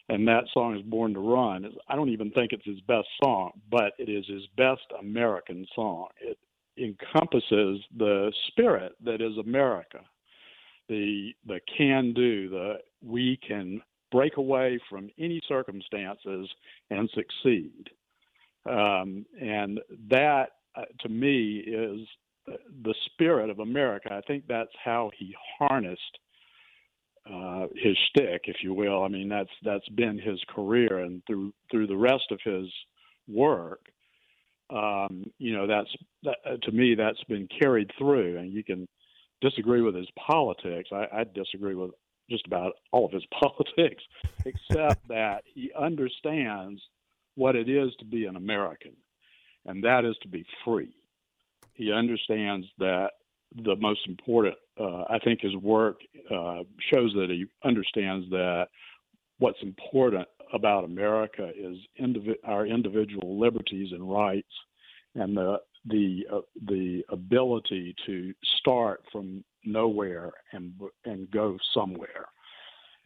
And 0.07 0.25
that 0.29 0.45
song 0.53 0.77
is 0.77 0.81
Born 0.83 1.13
to 1.13 1.19
Run. 1.19 1.69
I 1.89 1.97
don't 1.97 2.07
even 2.07 2.31
think 2.31 2.53
it's 2.53 2.63
his 2.63 2.79
best 2.87 3.09
song, 3.21 3.51
but 3.69 3.91
it 3.99 4.07
is 4.07 4.25
his 4.27 4.47
best 4.55 4.83
American 4.97 5.67
song. 5.75 6.07
It 6.21 6.37
encompasses 6.77 7.79
the 7.97 8.31
spirit 8.47 8.93
that 9.03 9.21
is 9.21 9.37
America, 9.37 9.99
the 10.89 11.33
the 11.45 11.59
can 11.77 12.13
do, 12.13 12.49
the 12.49 12.75
we 13.03 13.39
can 13.47 13.81
break 14.11 14.37
away 14.37 14.79
from 14.89 15.09
any 15.19 15.41
circumstances 15.47 16.49
and 16.89 17.09
succeed, 17.13 17.89
um, 18.69 19.25
and 19.41 19.79
that 20.09 20.47
uh, 20.75 20.85
to 21.01 21.09
me 21.09 21.57
is 21.57 22.07
the 22.83 22.95
spirit 23.05 23.49
of 23.49 23.59
America. 23.59 24.09
I 24.11 24.21
think 24.21 24.45
that's 24.47 24.71
how 24.83 25.11
he 25.17 25.35
harnessed 25.59 26.17
uh, 27.31 27.67
his 27.75 27.97
shtick, 28.09 28.43
if 28.45 28.57
you 28.63 28.73
will. 28.73 29.03
I 29.03 29.07
mean, 29.09 29.27
that's 29.27 29.49
that's 29.63 29.87
been 29.89 30.17
his 30.17 30.39
career, 30.49 30.99
and 30.99 31.21
through 31.27 31.53
through 31.69 31.87
the 31.87 31.97
rest 31.97 32.31
of 32.31 32.39
his 32.43 32.67
work, 33.27 33.81
um, 34.69 35.25
you 35.37 35.53
know, 35.53 35.67
that's 35.67 35.89
that, 36.23 36.37
uh, 36.45 36.57
to 36.63 36.71
me 36.71 36.95
that's 36.95 37.23
been 37.25 37.47
carried 37.59 37.91
through. 37.97 38.37
And 38.37 38.51
you 38.51 38.63
can 38.63 38.87
disagree 39.41 39.81
with 39.81 39.95
his 39.95 40.09
politics. 40.17 40.89
I, 40.91 41.07
I 41.13 41.23
disagree 41.23 41.75
with 41.75 41.91
just 42.29 42.45
about 42.45 42.73
all 42.91 43.05
of 43.05 43.11
his 43.11 43.25
politics, 43.39 44.03
except 44.45 45.07
that 45.07 45.43
he 45.45 45.71
understands 45.79 46.81
what 47.35 47.55
it 47.55 47.69
is 47.69 47.91
to 47.99 48.05
be 48.05 48.25
an 48.25 48.35
American, 48.35 48.93
and 49.65 49.83
that 49.83 50.05
is 50.05 50.15
to 50.23 50.27
be 50.27 50.45
free. 50.65 50.93
He 51.73 51.91
understands 51.91 52.65
that 52.79 53.11
the 53.55 53.75
most 53.75 54.01
important, 54.07 54.55
uh, 54.79 55.03
I 55.09 55.19
think 55.23 55.41
his 55.41 55.55
work 55.55 55.99
uh, 56.29 56.63
shows 56.91 57.13
that 57.13 57.27
he 57.29 57.45
understands 57.63 58.27
that 58.31 58.67
what's 59.37 59.61
important 59.61 60.27
about 60.53 60.83
America 60.83 61.51
is 61.55 61.77
indivi- 61.99 62.35
our 62.43 62.65
individual 62.65 63.39
liberties 63.39 63.89
and 63.91 64.09
rights 64.09 64.47
and 65.15 65.35
the 65.35 65.57
the 65.85 66.25
uh, 66.31 66.41
the 66.65 67.03
ability 67.09 67.95
to 68.05 68.33
start 68.59 69.01
from 69.11 69.43
nowhere 69.65 70.31
and 70.51 70.73
and 71.05 71.29
go 71.31 71.57
somewhere 71.73 72.27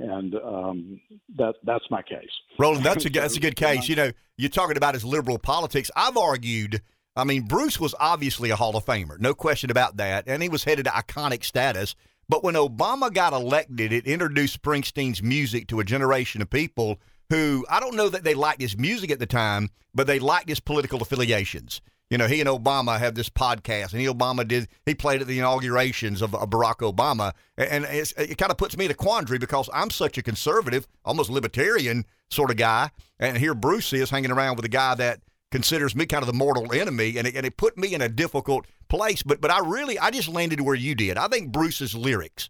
and 0.01 0.35
um, 0.35 0.99
that 1.37 1.55
that's 1.63 1.85
my 1.89 2.01
case. 2.01 2.29
Roland, 2.57 2.83
that's 2.83 3.05
a 3.05 3.09
that's 3.13 3.37
a 3.37 3.39
good 3.39 3.55
case. 3.55 3.87
You 3.87 3.95
know, 3.95 4.11
you're 4.37 4.49
talking 4.49 4.77
about 4.77 4.93
his 4.93 5.05
liberal 5.05 5.37
politics. 5.37 5.91
I've 5.95 6.17
argued. 6.17 6.81
I 7.15 7.25
mean, 7.25 7.43
Bruce 7.43 7.77
was 7.77 7.93
obviously 7.99 8.51
a 8.51 8.55
Hall 8.55 8.75
of 8.77 8.85
Famer, 8.85 9.19
no 9.19 9.33
question 9.33 9.69
about 9.69 9.97
that, 9.97 10.23
and 10.27 10.41
he 10.41 10.47
was 10.47 10.63
headed 10.63 10.85
to 10.85 10.91
iconic 10.91 11.43
status. 11.43 11.93
But 12.29 12.41
when 12.41 12.53
Obama 12.53 13.13
got 13.13 13.33
elected, 13.33 13.91
it 13.91 14.07
introduced 14.07 14.61
Springsteen's 14.61 15.21
music 15.21 15.67
to 15.67 15.81
a 15.81 15.83
generation 15.83 16.41
of 16.41 16.49
people 16.49 17.01
who 17.31 17.65
I 17.69 17.79
don't 17.79 17.95
know 17.95 18.09
that 18.09 18.25
they 18.25 18.33
liked 18.33 18.61
his 18.61 18.77
music 18.77 19.09
at 19.09 19.19
the 19.19 19.25
time, 19.25 19.69
but 19.95 20.05
they 20.05 20.19
liked 20.19 20.49
his 20.49 20.59
political 20.59 21.01
affiliations. 21.01 21.79
You 22.09 22.17
know, 22.17 22.27
he 22.27 22.41
and 22.41 22.49
Obama 22.49 22.99
have 22.99 23.15
this 23.15 23.29
podcast, 23.29 23.93
and 23.93 24.01
he 24.01 24.07
Obama 24.07 24.45
did. 24.45 24.67
He 24.85 24.93
played 24.93 25.21
at 25.21 25.27
the 25.27 25.39
inaugurations 25.39 26.21
of, 26.21 26.35
of 26.35 26.49
Barack 26.49 26.79
Obama, 26.79 27.31
and 27.57 27.85
it 27.85 28.37
kind 28.37 28.51
of 28.51 28.57
puts 28.57 28.75
me 28.75 28.83
in 28.83 28.91
a 28.91 28.95
quandary 28.95 29.37
because 29.37 29.69
I'm 29.73 29.89
such 29.91 30.17
a 30.17 30.21
conservative, 30.21 30.85
almost 31.05 31.29
libertarian 31.29 32.03
sort 32.29 32.51
of 32.51 32.57
guy, 32.57 32.91
and 33.17 33.37
here 33.37 33.55
Bruce 33.55 33.93
is 33.93 34.09
hanging 34.09 34.31
around 34.31 34.57
with 34.57 34.65
a 34.65 34.69
guy 34.69 34.93
that 34.95 35.21
considers 35.51 35.95
me 35.95 36.05
kind 36.05 36.21
of 36.21 36.27
the 36.27 36.33
mortal 36.33 36.73
enemy, 36.73 37.15
and 37.17 37.29
it, 37.29 37.35
and 37.37 37.45
it 37.45 37.55
put 37.55 37.77
me 37.77 37.93
in 37.93 38.01
a 38.01 38.09
difficult 38.09 38.67
place. 38.89 39.23
But 39.23 39.39
but 39.39 39.51
I 39.51 39.59
really 39.59 39.97
I 39.97 40.11
just 40.11 40.27
landed 40.27 40.59
where 40.59 40.75
you 40.75 40.95
did. 40.95 41.17
I 41.17 41.29
think 41.29 41.53
Bruce's 41.53 41.95
lyrics 41.95 42.49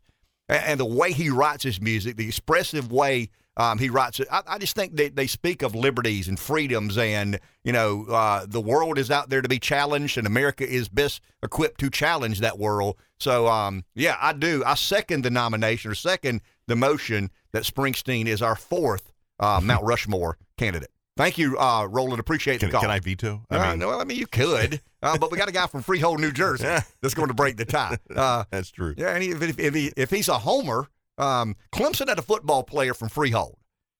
and, 0.50 0.64
and 0.66 0.80
the 0.80 0.86
way 0.86 1.12
he 1.12 1.30
writes 1.30 1.64
his 1.64 1.80
music, 1.80 2.18
the 2.18 2.28
expressive 2.28 2.92
way 2.92 3.30
um, 3.58 3.80
he 3.80 3.90
writes 3.90 4.20
it. 4.20 4.28
I, 4.32 4.42
I, 4.48 4.58
just 4.58 4.76
think 4.76 4.96
they, 4.96 5.10
they 5.10 5.28
speak 5.28 5.62
of 5.62 5.76
liberties 5.76 6.28
and 6.28 6.40
freedoms, 6.40 6.98
and 6.98 7.40
you 7.64 7.74
know, 7.74 8.06
uh, 8.06 8.46
the 8.48 8.62
world 8.62 8.98
is 8.98 9.12
out 9.12 9.30
there 9.30 9.42
to 9.42 9.50
be 9.50 9.60
challenged, 9.60 10.18
and 10.18 10.26
America 10.26 10.68
is 10.68 10.88
best 10.88 11.22
equipped 11.44 11.80
to 11.82 11.90
challenge 11.90 12.40
that 12.40 12.58
world. 12.58 12.96
So, 13.20 13.48
um, 13.48 13.84
yeah, 13.94 14.18
I 14.22 14.34
do. 14.34 14.64
I 14.66 14.76
second 14.76 15.24
the 15.24 15.30
nomination 15.30 15.92
or 15.92 15.96
second 15.96 16.42
the 16.68 16.76
motion 16.76 17.30
that 17.52 17.64
Springsteen 17.64 18.26
is 18.26 18.42
our 18.42 18.56
fourth 18.56 19.12
uh, 19.40 19.60
Mount 19.64 19.84
Rushmore 19.84 20.38
candidate. 20.58 20.90
Thank 21.18 21.38
you, 21.38 21.58
uh, 21.60 21.88
Roland. 21.90 22.22
Appreciate 22.22 22.62
can, 22.62 22.70
the 22.70 22.72
call. 22.72 22.82
Can 22.82 22.90
I 22.90 23.00
veto? 23.00 23.44
I 23.50 23.58
uh, 23.58 23.70
mean, 23.72 23.80
no, 23.80 24.00
I 24.00 24.06
mean 24.06 24.18
you 24.18 24.28
could, 24.28 24.82
uh, 25.04 25.18
but 25.18 25.30
we 25.30 25.38
got 25.38 25.50
a 25.50 25.52
guy 25.52 25.68
from 25.68 25.82
Freehold, 25.82 26.22
New 26.22 26.32
Jersey, 26.32 26.64
that's 27.02 27.14
going 27.14 27.28
to 27.28 27.34
break 27.34 27.58
the 27.58 27.66
tie. 27.66 27.98
Uh, 28.16 28.46
that's 28.50 28.72
true. 28.72 28.94
Yeah, 28.98 29.14
and 29.14 29.24
if, 29.24 29.60
if, 29.60 29.74
he, 29.74 29.92
if 29.98 30.10
he's 30.10 30.30
a 30.30 30.38
homer, 30.38 30.88
um, 31.22 31.56
Clemson 31.72 32.10
had 32.10 32.20
a 32.20 32.24
football 32.24 32.64
player 32.64 32.94
from 32.94 33.10
Freehold, 33.10 33.58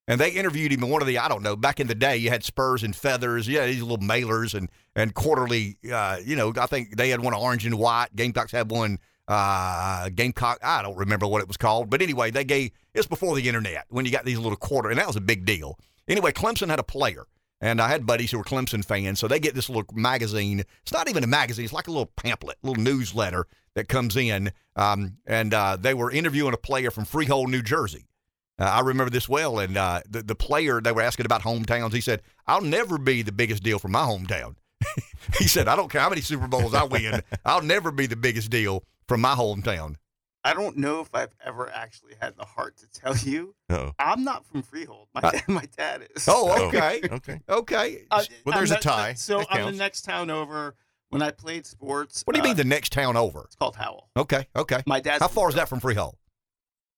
and 0.08 0.20
they 0.20 0.32
interviewed 0.32 0.72
him 0.72 0.84
in 0.84 0.90
one 0.90 1.02
of 1.02 1.08
the 1.08 1.18
I 1.20 1.28
don't 1.28 1.44
know 1.44 1.56
back 1.56 1.80
in 1.80 1.88
the 1.88 1.96
day. 1.96 2.18
You 2.18 2.30
had 2.30 2.44
Spurs 2.44 2.84
and 2.84 2.96
feathers, 2.96 3.48
yeah, 3.48 3.66
these 3.66 3.82
little 3.82 4.00
mailers 4.00 4.54
and 4.54 4.70
and 4.96 5.14
quarterly. 5.14 5.78
Uh, 5.92 6.18
you 6.24 6.36
know, 6.36 6.54
I 6.60 6.66
think 6.66 6.98
they 6.98 7.10
had 7.10 7.22
one 7.22 7.34
orange 7.34 7.66
and 7.66 7.78
white. 7.78 8.16
Gamecocks 8.16 8.52
had 8.52 8.72
one. 8.72 9.00
Uh, 9.28 10.10
Gamecock, 10.10 10.60
I 10.62 10.82
don't 10.82 10.98
remember 10.98 11.26
what 11.28 11.42
it 11.42 11.48
was 11.48 11.56
called, 11.56 11.90
but 11.90 12.02
anyway, 12.02 12.32
they 12.32 12.44
gave 12.44 12.72
it's 12.94 13.08
before 13.08 13.36
the 13.36 13.48
internet 13.48 13.86
when 13.90 14.06
you 14.06 14.12
got 14.12 14.26
these 14.26 14.40
little 14.40 14.58
quarter, 14.58 14.90
and 14.90 15.00
that 15.00 15.08
was 15.08 15.16
a 15.16 15.22
big 15.22 15.46
deal. 15.46 15.78
Anyway, 16.08 16.32
Clemson 16.32 16.70
had 16.70 16.80
a 16.80 16.84
player, 16.84 17.28
and 17.62 17.80
I 17.80 17.88
had 17.88 18.06
buddies 18.06 18.32
who 18.32 18.40
were 18.40 18.44
Clemson 18.44 18.84
fans, 18.84 19.20
so 19.20 19.28
they 19.28 19.40
get 19.40 19.54
this 19.54 19.70
little 19.70 19.86
magazine. 19.94 20.64
It's 20.82 20.92
not 20.92 21.10
even 21.10 21.24
a 21.24 21.28
magazine; 21.28 21.66
it's 21.66 21.74
like 21.74 21.88
a 21.88 21.92
little 21.92 22.12
pamphlet, 22.18 22.58
little 22.64 22.82
newsletter 22.82 23.48
that 23.76 23.88
comes 23.88 24.18
in, 24.18 24.52
um, 24.76 25.18
and 25.26 25.54
uh, 25.54 25.78
they 25.80 25.94
were 25.94 26.12
interviewing 26.12 26.54
a 26.54 26.58
player 26.58 26.92
from 26.92 27.06
Freehold, 27.06 27.50
New 27.50 27.62
Jersey. 27.62 28.08
Uh, 28.60 28.66
I 28.66 28.82
remember 28.82 29.10
this 29.10 29.30
well, 29.30 29.60
and 29.60 29.78
uh, 29.78 30.02
the 30.10 30.24
the 30.24 30.36
player 30.36 30.82
they 30.82 30.92
were 30.92 31.02
asking 31.02 31.26
about 31.26 31.44
hometowns. 31.44 31.94
He 31.94 32.02
said, 32.02 32.22
"I'll 32.48 32.62
never 32.62 32.98
be 32.98 33.22
the 33.22 33.32
biggest 33.32 33.64
deal 33.64 33.80
for 33.80 33.88
my 33.88 34.02
hometown." 34.02 34.56
he 35.38 35.48
said, 35.48 35.68
"I 35.68 35.76
don't 35.76 35.92
care 35.92 36.02
how 36.02 36.10
many 36.10 36.22
Super 36.22 36.48
Bowls 36.48 36.74
I 36.74 36.84
win, 36.84 37.22
I'll 37.46 37.62
never 37.62 37.92
be 37.92 38.08
the 38.08 38.16
biggest 38.16 38.50
deal 38.50 38.84
from 39.08 39.22
my 39.22 39.36
hometown." 39.36 39.96
I 40.44 40.54
don't 40.54 40.78
know 40.78 41.02
if 41.02 41.10
I've 41.14 41.36
ever 41.46 41.70
actually 41.70 42.14
had 42.20 42.36
the 42.36 42.46
heart 42.46 42.78
to 42.78 42.88
tell 42.88 43.16
you. 43.16 43.54
Oh. 43.70 43.92
I'm 44.00 44.24
not 44.24 44.46
from 44.46 44.64
Freehold. 44.64 45.08
My 45.14 45.22
dad, 45.22 45.44
my 45.48 45.68
dad 45.78 46.08
is. 46.16 46.28
Oh, 46.28 46.68
okay, 46.68 47.02
okay, 47.12 47.42
okay. 47.48 48.06
Uh, 48.10 48.24
well, 48.46 48.56
there's 48.58 48.72
I'm 48.72 48.78
a 48.78 48.82
tie. 48.82 49.14
So 49.14 49.40
That 49.40 49.48
I'm 49.52 49.66
the 49.72 49.78
next 49.78 50.02
town 50.04 50.30
over. 50.30 50.76
When 51.10 51.22
I 51.22 51.32
played 51.32 51.66
sports, 51.66 52.22
What 52.26 52.36
do 52.36 52.40
you 52.40 52.44
uh, 52.44 52.48
mean 52.48 52.56
the 52.56 52.64
next 52.64 52.94
town 52.94 53.18
over? 53.18 53.42
It's 53.44 53.56
called 53.56 53.76
Howell. 53.76 54.08
Okay, 54.16 54.48
okay. 54.56 54.82
My 54.86 55.02
dad's 55.02 55.22
How 55.22 55.28
far 55.28 55.50
is 55.50 55.56
that 55.56 55.68
from 55.68 55.82
Freehold? 55.82 56.16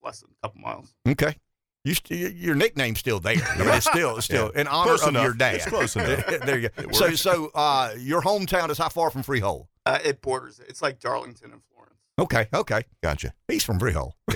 Less 0.03 0.19
than 0.19 0.29
a 0.43 0.47
couple 0.47 0.62
miles. 0.62 0.93
Okay. 1.08 1.36
You 1.84 1.95
st- 1.95 2.36
your 2.36 2.53
nickname's 2.56 2.99
still 2.99 3.19
there. 3.19 3.36
I 3.43 3.58
mean, 3.58 3.67
it's 3.69 3.89
still 3.89 4.17
it's 4.17 4.25
still 4.32 4.49
in 4.51 4.67
honor 4.67 4.89
Close 4.89 5.01
of 5.03 5.10
enough. 5.10 5.23
your 5.23 5.34
dad. 5.34 5.56
It's 5.56 5.65
close 5.65 5.95
enough. 5.95 6.25
there 6.45 6.60
you 6.60 6.69
go. 6.69 6.91
So 6.91 7.12
so 7.15 7.51
uh, 7.56 7.93
your 7.97 8.21
hometown 8.21 8.69
is 8.69 8.77
how 8.77 8.88
far 8.89 9.10
from 9.10 9.23
Freehold? 9.23 9.67
Uh, 9.86 9.97
it 10.03 10.21
borders. 10.21 10.62
It's 10.67 10.82
like 10.82 10.99
Darlington 10.99 11.51
and 11.51 11.62
Florence. 11.63 11.72
Okay, 12.19 12.47
okay. 12.54 12.84
Gotcha. 13.02 13.34
He's 13.47 13.63
from 13.63 13.80
Freehold. 13.80 14.13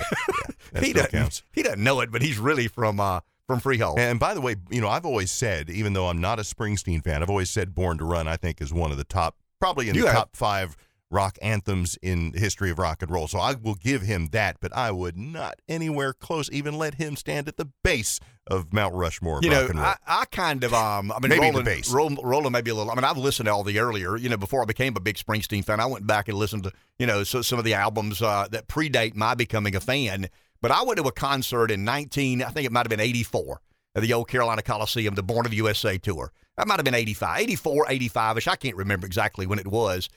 That 0.72 0.84
he 0.84 0.92
doesn't 0.92 1.12
counts. 1.12 1.42
he 1.52 1.62
doesn't 1.62 1.82
know 1.82 2.00
it, 2.00 2.10
but 2.12 2.20
he's 2.20 2.38
really 2.38 2.68
from 2.68 3.00
uh 3.00 3.20
from 3.46 3.58
Freehold. 3.58 3.98
And 3.98 4.20
by 4.20 4.34
the 4.34 4.40
way, 4.42 4.56
you 4.68 4.82
know, 4.82 4.88
I've 4.88 5.06
always 5.06 5.30
said, 5.30 5.70
even 5.70 5.94
though 5.94 6.08
I'm 6.08 6.20
not 6.20 6.38
a 6.38 6.42
Springsteen 6.42 7.02
fan, 7.02 7.22
I've 7.22 7.30
always 7.30 7.48
said 7.48 7.74
"Born 7.74 7.96
to 7.98 8.04
Run" 8.04 8.28
I 8.28 8.36
think 8.36 8.60
is 8.60 8.70
one 8.70 8.90
of 8.90 8.98
the 8.98 9.04
top, 9.04 9.36
probably 9.60 9.88
in 9.88 9.94
You 9.94 10.02
the 10.02 10.08
have. 10.08 10.16
top 10.16 10.36
five 10.36 10.76
rock 11.10 11.38
anthems 11.40 11.98
in 12.02 12.32
the 12.32 12.38
history 12.38 12.70
of 12.70 12.78
rock 12.78 13.02
and 13.02 13.10
roll. 13.10 13.28
So 13.28 13.38
I 13.38 13.54
will 13.54 13.74
give 13.74 14.02
him 14.02 14.28
that, 14.32 14.58
but 14.60 14.76
I 14.76 14.90
would 14.90 15.16
not 15.16 15.60
anywhere 15.68 16.12
close 16.12 16.50
even 16.52 16.76
let 16.76 16.94
him 16.94 17.16
stand 17.16 17.48
at 17.48 17.56
the 17.56 17.68
base 17.82 18.20
of 18.46 18.72
Mount 18.72 18.94
Rushmore 18.94 19.38
of 19.38 19.44
you 19.44 19.50
rock 19.50 19.62
know, 19.62 19.68
and 19.68 19.78
roll. 19.78 19.86
I, 19.86 19.96
I 20.06 20.24
kind 20.26 20.64
of 20.64 20.74
um, 20.74 21.12
I 21.12 21.18
mean, 21.20 21.38
Maybe 21.38 21.56
the 21.56 21.62
base. 21.62 21.90
Roland, 21.90 22.18
Roland 22.22 22.52
maybe 22.52 22.70
a 22.70 22.74
little. 22.74 22.90
I 22.90 22.94
mean, 22.94 23.04
I've 23.04 23.18
listened 23.18 23.46
to 23.46 23.52
all 23.52 23.64
the 23.64 23.78
earlier, 23.78 24.16
you 24.16 24.28
know, 24.28 24.36
before 24.36 24.62
I 24.62 24.66
became 24.66 24.96
a 24.96 25.00
big 25.00 25.16
Springsteen 25.16 25.64
fan. 25.64 25.80
I 25.80 25.86
went 25.86 26.06
back 26.06 26.28
and 26.28 26.36
listened 26.36 26.64
to, 26.64 26.72
you 26.98 27.06
know, 27.06 27.24
so, 27.24 27.42
some 27.42 27.58
of 27.58 27.64
the 27.64 27.74
albums 27.74 28.20
uh, 28.22 28.48
that 28.50 28.68
predate 28.68 29.14
my 29.14 29.34
becoming 29.34 29.74
a 29.74 29.80
fan. 29.80 30.28
But 30.60 30.72
I 30.72 30.82
went 30.82 30.98
to 30.98 31.04
a 31.04 31.12
concert 31.12 31.70
in 31.70 31.84
19, 31.84 32.42
I 32.42 32.48
think 32.50 32.66
it 32.66 32.72
might 32.72 32.80
have 32.80 32.90
been 32.90 33.00
84, 33.00 33.60
at 33.94 34.02
the 34.02 34.12
old 34.12 34.28
Carolina 34.28 34.60
Coliseum, 34.60 35.14
the 35.14 35.22
Born 35.22 35.46
of 35.46 35.50
the 35.50 35.56
USA 35.58 35.98
tour. 35.98 36.32
That 36.56 36.66
might 36.66 36.78
have 36.78 36.84
been 36.84 36.94
85, 36.94 37.40
84, 37.40 37.86
85 37.88 38.38
ish. 38.38 38.48
I 38.48 38.56
can't 38.56 38.74
remember 38.74 39.06
exactly 39.06 39.46
when 39.46 39.60
it 39.60 39.68
was. 39.68 40.08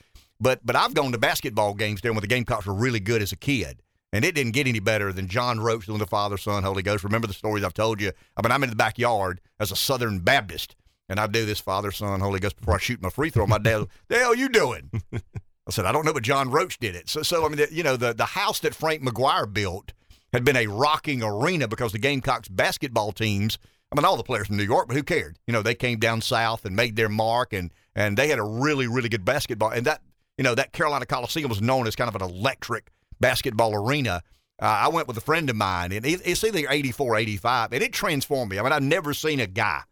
But 0.42 0.66
but 0.66 0.74
I've 0.74 0.92
gone 0.92 1.12
to 1.12 1.18
basketball 1.18 1.72
games 1.74 2.00
there 2.00 2.12
when 2.12 2.20
the 2.20 2.26
Gamecocks 2.26 2.66
were 2.66 2.74
really 2.74 2.98
good 2.98 3.22
as 3.22 3.30
a 3.30 3.36
kid. 3.36 3.80
And 4.12 4.24
it 4.24 4.34
didn't 4.34 4.52
get 4.52 4.66
any 4.66 4.80
better 4.80 5.12
than 5.12 5.28
John 5.28 5.60
Roche 5.60 5.86
doing 5.86 6.00
the 6.00 6.06
Father, 6.06 6.36
Son, 6.36 6.64
Holy 6.64 6.82
Ghost. 6.82 7.04
Remember 7.04 7.28
the 7.28 7.32
stories 7.32 7.64
I've 7.64 7.72
told 7.72 8.00
you? 8.00 8.12
I 8.36 8.42
mean, 8.42 8.50
I'm 8.50 8.62
in 8.62 8.68
the 8.68 8.76
backyard 8.76 9.40
as 9.58 9.70
a 9.70 9.76
Southern 9.76 10.18
Baptist, 10.18 10.74
and 11.08 11.18
I 11.18 11.28
do 11.28 11.46
this 11.46 11.60
Father, 11.60 11.92
Son, 11.92 12.20
Holy 12.20 12.40
Ghost 12.40 12.58
before 12.58 12.74
I 12.74 12.78
shoot 12.78 13.00
my 13.00 13.08
free 13.08 13.30
throw. 13.30 13.46
My 13.46 13.56
dad, 13.58 13.86
the 14.08 14.18
hell 14.18 14.34
you 14.34 14.50
doing? 14.50 14.90
I 15.12 15.70
said, 15.70 15.86
I 15.86 15.92
don't 15.92 16.04
know, 16.04 16.12
but 16.12 16.24
John 16.24 16.50
Roche 16.50 16.76
did 16.76 16.96
it. 16.96 17.08
So, 17.08 17.22
so 17.22 17.46
I 17.46 17.48
mean, 17.48 17.58
the, 17.58 17.68
you 17.72 17.84
know, 17.84 17.96
the, 17.96 18.12
the 18.12 18.24
house 18.24 18.58
that 18.60 18.74
Frank 18.74 19.02
McGuire 19.02 19.50
built 19.50 19.92
had 20.32 20.44
been 20.44 20.56
a 20.56 20.66
rocking 20.66 21.22
arena 21.22 21.68
because 21.68 21.92
the 21.92 21.98
Gamecocks 21.98 22.48
basketball 22.48 23.12
teams, 23.12 23.58
I 23.92 23.96
mean, 23.96 24.04
all 24.04 24.16
the 24.16 24.24
players 24.24 24.48
from 24.48 24.56
New 24.56 24.64
York, 24.64 24.88
but 24.88 24.96
who 24.96 25.04
cared? 25.04 25.38
You 25.46 25.52
know, 25.52 25.62
they 25.62 25.76
came 25.76 25.98
down 26.00 26.20
south 26.20 26.64
and 26.64 26.74
made 26.74 26.96
their 26.96 27.08
mark, 27.08 27.52
and 27.52 27.72
and 27.94 28.16
they 28.16 28.28
had 28.28 28.38
a 28.38 28.44
really, 28.44 28.88
really 28.88 29.08
good 29.08 29.24
basketball. 29.24 29.70
And 29.70 29.86
that, 29.86 30.02
you 30.42 30.48
know, 30.48 30.56
that 30.56 30.72
Carolina 30.72 31.06
Coliseum 31.06 31.48
was 31.48 31.62
known 31.62 31.86
as 31.86 31.94
kind 31.94 32.08
of 32.08 32.20
an 32.20 32.28
electric 32.28 32.90
basketball 33.20 33.76
arena. 33.76 34.24
Uh, 34.60 34.64
I 34.64 34.88
went 34.88 35.06
with 35.06 35.16
a 35.16 35.20
friend 35.20 35.48
of 35.48 35.54
mine, 35.54 35.92
and 35.92 36.04
it's 36.04 36.42
either 36.42 36.66
84, 36.68 37.14
85, 37.14 37.72
and 37.72 37.80
it 37.80 37.92
transformed 37.92 38.50
me. 38.50 38.58
I 38.58 38.62
mean, 38.64 38.72
I've 38.72 38.82
never 38.82 39.14
seen 39.14 39.38
a 39.38 39.46
guy 39.46 39.82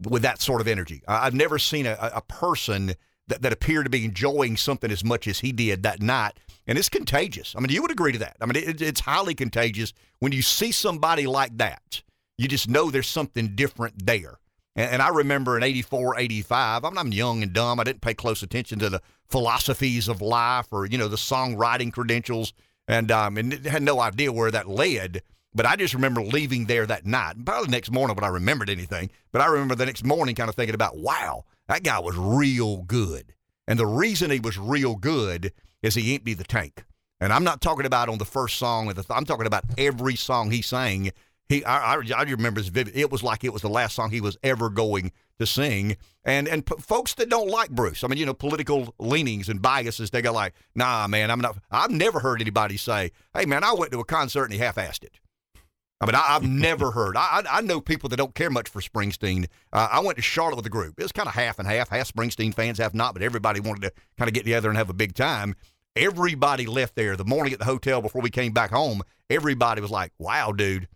with 0.00 0.22
that 0.22 0.40
sort 0.40 0.62
of 0.62 0.66
energy. 0.66 1.02
I've 1.06 1.34
never 1.34 1.58
seen 1.58 1.84
a, 1.84 1.98
a 2.00 2.22
person 2.22 2.94
that, 3.26 3.42
that 3.42 3.52
appeared 3.52 3.84
to 3.84 3.90
be 3.90 4.06
enjoying 4.06 4.56
something 4.56 4.90
as 4.90 5.04
much 5.04 5.28
as 5.28 5.40
he 5.40 5.52
did 5.52 5.82
that 5.82 6.00
night. 6.00 6.32
And 6.66 6.78
it's 6.78 6.88
contagious. 6.88 7.54
I 7.54 7.60
mean, 7.60 7.68
you 7.68 7.82
would 7.82 7.90
agree 7.90 8.12
to 8.12 8.18
that. 8.20 8.38
I 8.40 8.46
mean, 8.46 8.56
it, 8.56 8.80
it's 8.80 9.00
highly 9.00 9.34
contagious 9.34 9.92
when 10.20 10.32
you 10.32 10.40
see 10.40 10.72
somebody 10.72 11.26
like 11.26 11.54
that. 11.58 12.00
You 12.38 12.48
just 12.48 12.70
know 12.70 12.90
there's 12.90 13.08
something 13.08 13.54
different 13.54 14.06
there. 14.06 14.38
And, 14.74 14.92
and 14.92 15.02
I 15.02 15.08
remember 15.10 15.58
in 15.58 15.62
84, 15.62 16.18
85, 16.18 16.82
I 16.82 16.88
mean, 16.88 16.96
I'm 16.96 17.12
young 17.12 17.42
and 17.42 17.52
dumb. 17.52 17.78
I 17.78 17.84
didn't 17.84 18.00
pay 18.00 18.14
close 18.14 18.42
attention 18.42 18.78
to 18.78 18.88
the 18.88 19.02
philosophies 19.28 20.08
of 20.08 20.20
life 20.20 20.66
or, 20.70 20.86
you 20.86 20.98
know, 20.98 21.08
the 21.08 21.16
songwriting 21.16 21.92
credentials 21.92 22.52
and, 22.88 23.10
um, 23.10 23.36
and 23.36 23.52
had 23.66 23.82
no 23.82 24.00
idea 24.00 24.32
where 24.32 24.50
that 24.50 24.68
led. 24.68 25.22
But 25.54 25.66
I 25.66 25.76
just 25.76 25.94
remember 25.94 26.20
leaving 26.22 26.66
there 26.66 26.86
that 26.86 27.06
night. 27.06 27.42
Probably 27.44 27.66
the 27.66 27.70
next 27.72 27.90
morning 27.90 28.14
when 28.14 28.24
I 28.24 28.28
remembered 28.28 28.68
anything. 28.68 29.10
But 29.32 29.40
I 29.40 29.46
remember 29.46 29.74
the 29.74 29.86
next 29.86 30.04
morning 30.04 30.34
kind 30.34 30.50
of 30.50 30.54
thinking 30.54 30.74
about, 30.74 30.98
wow, 30.98 31.44
that 31.68 31.82
guy 31.82 31.98
was 31.98 32.16
real 32.16 32.82
good. 32.82 33.32
And 33.66 33.78
the 33.78 33.86
reason 33.86 34.30
he 34.30 34.38
was 34.38 34.58
real 34.58 34.96
good 34.96 35.52
is 35.82 35.94
he 35.94 36.14
emptied 36.14 36.38
the 36.38 36.44
tank. 36.44 36.84
And 37.20 37.32
I'm 37.32 37.44
not 37.44 37.60
talking 37.60 37.86
about 37.86 38.08
on 38.08 38.18
the 38.18 38.24
first 38.24 38.58
song. 38.58 38.88
The 38.88 38.94
th- 38.94 39.06
I'm 39.10 39.24
talking 39.24 39.46
about 39.46 39.64
every 39.78 40.16
song 40.16 40.50
he 40.50 40.60
sang. 40.60 41.10
He, 41.48 41.64
I, 41.64 41.94
I, 41.94 42.02
I 42.14 42.22
remember 42.24 42.60
as 42.60 42.68
vivid. 42.68 42.96
It 42.96 43.10
was 43.10 43.22
like 43.22 43.42
it 43.42 43.52
was 43.52 43.62
the 43.62 43.68
last 43.68 43.96
song 43.96 44.10
he 44.10 44.20
was 44.20 44.36
ever 44.42 44.68
going 44.68 45.12
to 45.38 45.46
sing. 45.46 45.96
And 46.24 46.48
and 46.48 46.66
p- 46.66 46.74
folks 46.80 47.14
that 47.14 47.28
don't 47.28 47.48
like 47.48 47.70
Bruce, 47.70 48.02
I 48.02 48.08
mean, 48.08 48.18
you 48.18 48.26
know, 48.26 48.34
political 48.34 48.94
leanings 48.98 49.48
and 49.48 49.62
biases, 49.62 50.10
they 50.10 50.22
go 50.22 50.32
like, 50.32 50.54
"Nah, 50.74 51.06
man, 51.06 51.30
I'm 51.30 51.40
not." 51.40 51.58
I've 51.70 51.90
never 51.90 52.20
heard 52.20 52.40
anybody 52.40 52.76
say, 52.76 53.12
"Hey, 53.34 53.46
man, 53.46 53.62
I 53.62 53.72
went 53.74 53.92
to 53.92 54.00
a 54.00 54.04
concert 54.04 54.44
and 54.44 54.52
he 54.52 54.58
half-assed 54.58 55.04
it." 55.04 55.20
I 56.00 56.06
mean, 56.06 56.14
I, 56.14 56.22
have 56.34 56.42
never 56.48 56.90
heard. 56.90 57.16
I, 57.16 57.42
I 57.48 57.60
know 57.60 57.80
people 57.80 58.08
that 58.10 58.16
don't 58.16 58.34
care 58.34 58.50
much 58.50 58.68
for 58.68 58.80
Springsteen. 58.80 59.46
Uh, 59.72 59.88
I 59.90 60.00
went 60.00 60.16
to 60.16 60.22
Charlotte 60.22 60.56
with 60.56 60.66
a 60.66 60.70
group. 60.70 60.94
It 60.98 61.02
was 61.02 61.12
kind 61.12 61.28
of 61.28 61.34
half 61.34 61.58
and 61.58 61.68
half. 61.68 61.88
Half 61.88 62.12
Springsteen 62.12 62.54
fans, 62.54 62.78
half 62.78 62.94
not. 62.94 63.14
But 63.14 63.22
everybody 63.22 63.60
wanted 63.60 63.82
to 63.82 63.92
kind 64.18 64.28
of 64.28 64.34
get 64.34 64.44
together 64.44 64.68
and 64.68 64.76
have 64.76 64.90
a 64.90 64.94
big 64.94 65.14
time. 65.14 65.54
Everybody 65.94 66.66
left 66.66 66.94
there 66.94 67.16
the 67.16 67.24
morning 67.24 67.54
at 67.54 67.58
the 67.58 67.64
hotel 67.64 68.02
before 68.02 68.20
we 68.20 68.30
came 68.30 68.52
back 68.52 68.70
home. 68.70 69.02
Everybody 69.30 69.80
was 69.80 69.90
like, 69.90 70.12
"Wow, 70.18 70.52
dude." 70.52 70.88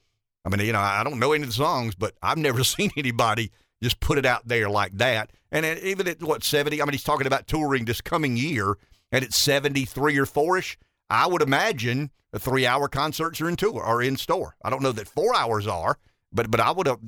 I 0.44 0.48
mean, 0.48 0.66
you 0.66 0.72
know, 0.72 0.80
I 0.80 1.04
don't 1.04 1.18
know 1.18 1.32
any 1.32 1.42
of 1.42 1.48
the 1.48 1.54
songs, 1.54 1.94
but 1.94 2.14
I've 2.22 2.38
never 2.38 2.64
seen 2.64 2.90
anybody 2.96 3.50
just 3.82 4.00
put 4.00 4.18
it 4.18 4.26
out 4.26 4.46
there 4.46 4.68
like 4.68 4.96
that. 4.98 5.30
And 5.50 5.64
even 5.64 6.06
at 6.06 6.22
what 6.22 6.44
seventy, 6.44 6.80
I 6.80 6.84
mean, 6.84 6.92
he's 6.92 7.04
talking 7.04 7.26
about 7.26 7.46
touring 7.46 7.84
this 7.84 8.00
coming 8.00 8.36
year, 8.36 8.76
and 9.10 9.24
it's 9.24 9.36
seventy 9.36 9.84
three 9.84 10.16
or 10.18 10.26
four 10.26 10.58
ish. 10.58 10.78
I 11.08 11.26
would 11.26 11.42
imagine 11.42 12.10
the 12.30 12.38
three 12.38 12.66
hour 12.66 12.88
concerts 12.88 13.40
are 13.40 13.48
in 13.48 13.56
tour 13.56 13.82
or 13.84 14.02
in 14.02 14.16
store. 14.16 14.54
I 14.62 14.70
don't 14.70 14.82
know 14.82 14.92
that 14.92 15.08
four 15.08 15.34
hours 15.34 15.66
are, 15.66 15.98
but 16.32 16.50
but 16.50 16.60
I 16.60 16.70
would 16.70 16.86
have. 16.86 17.00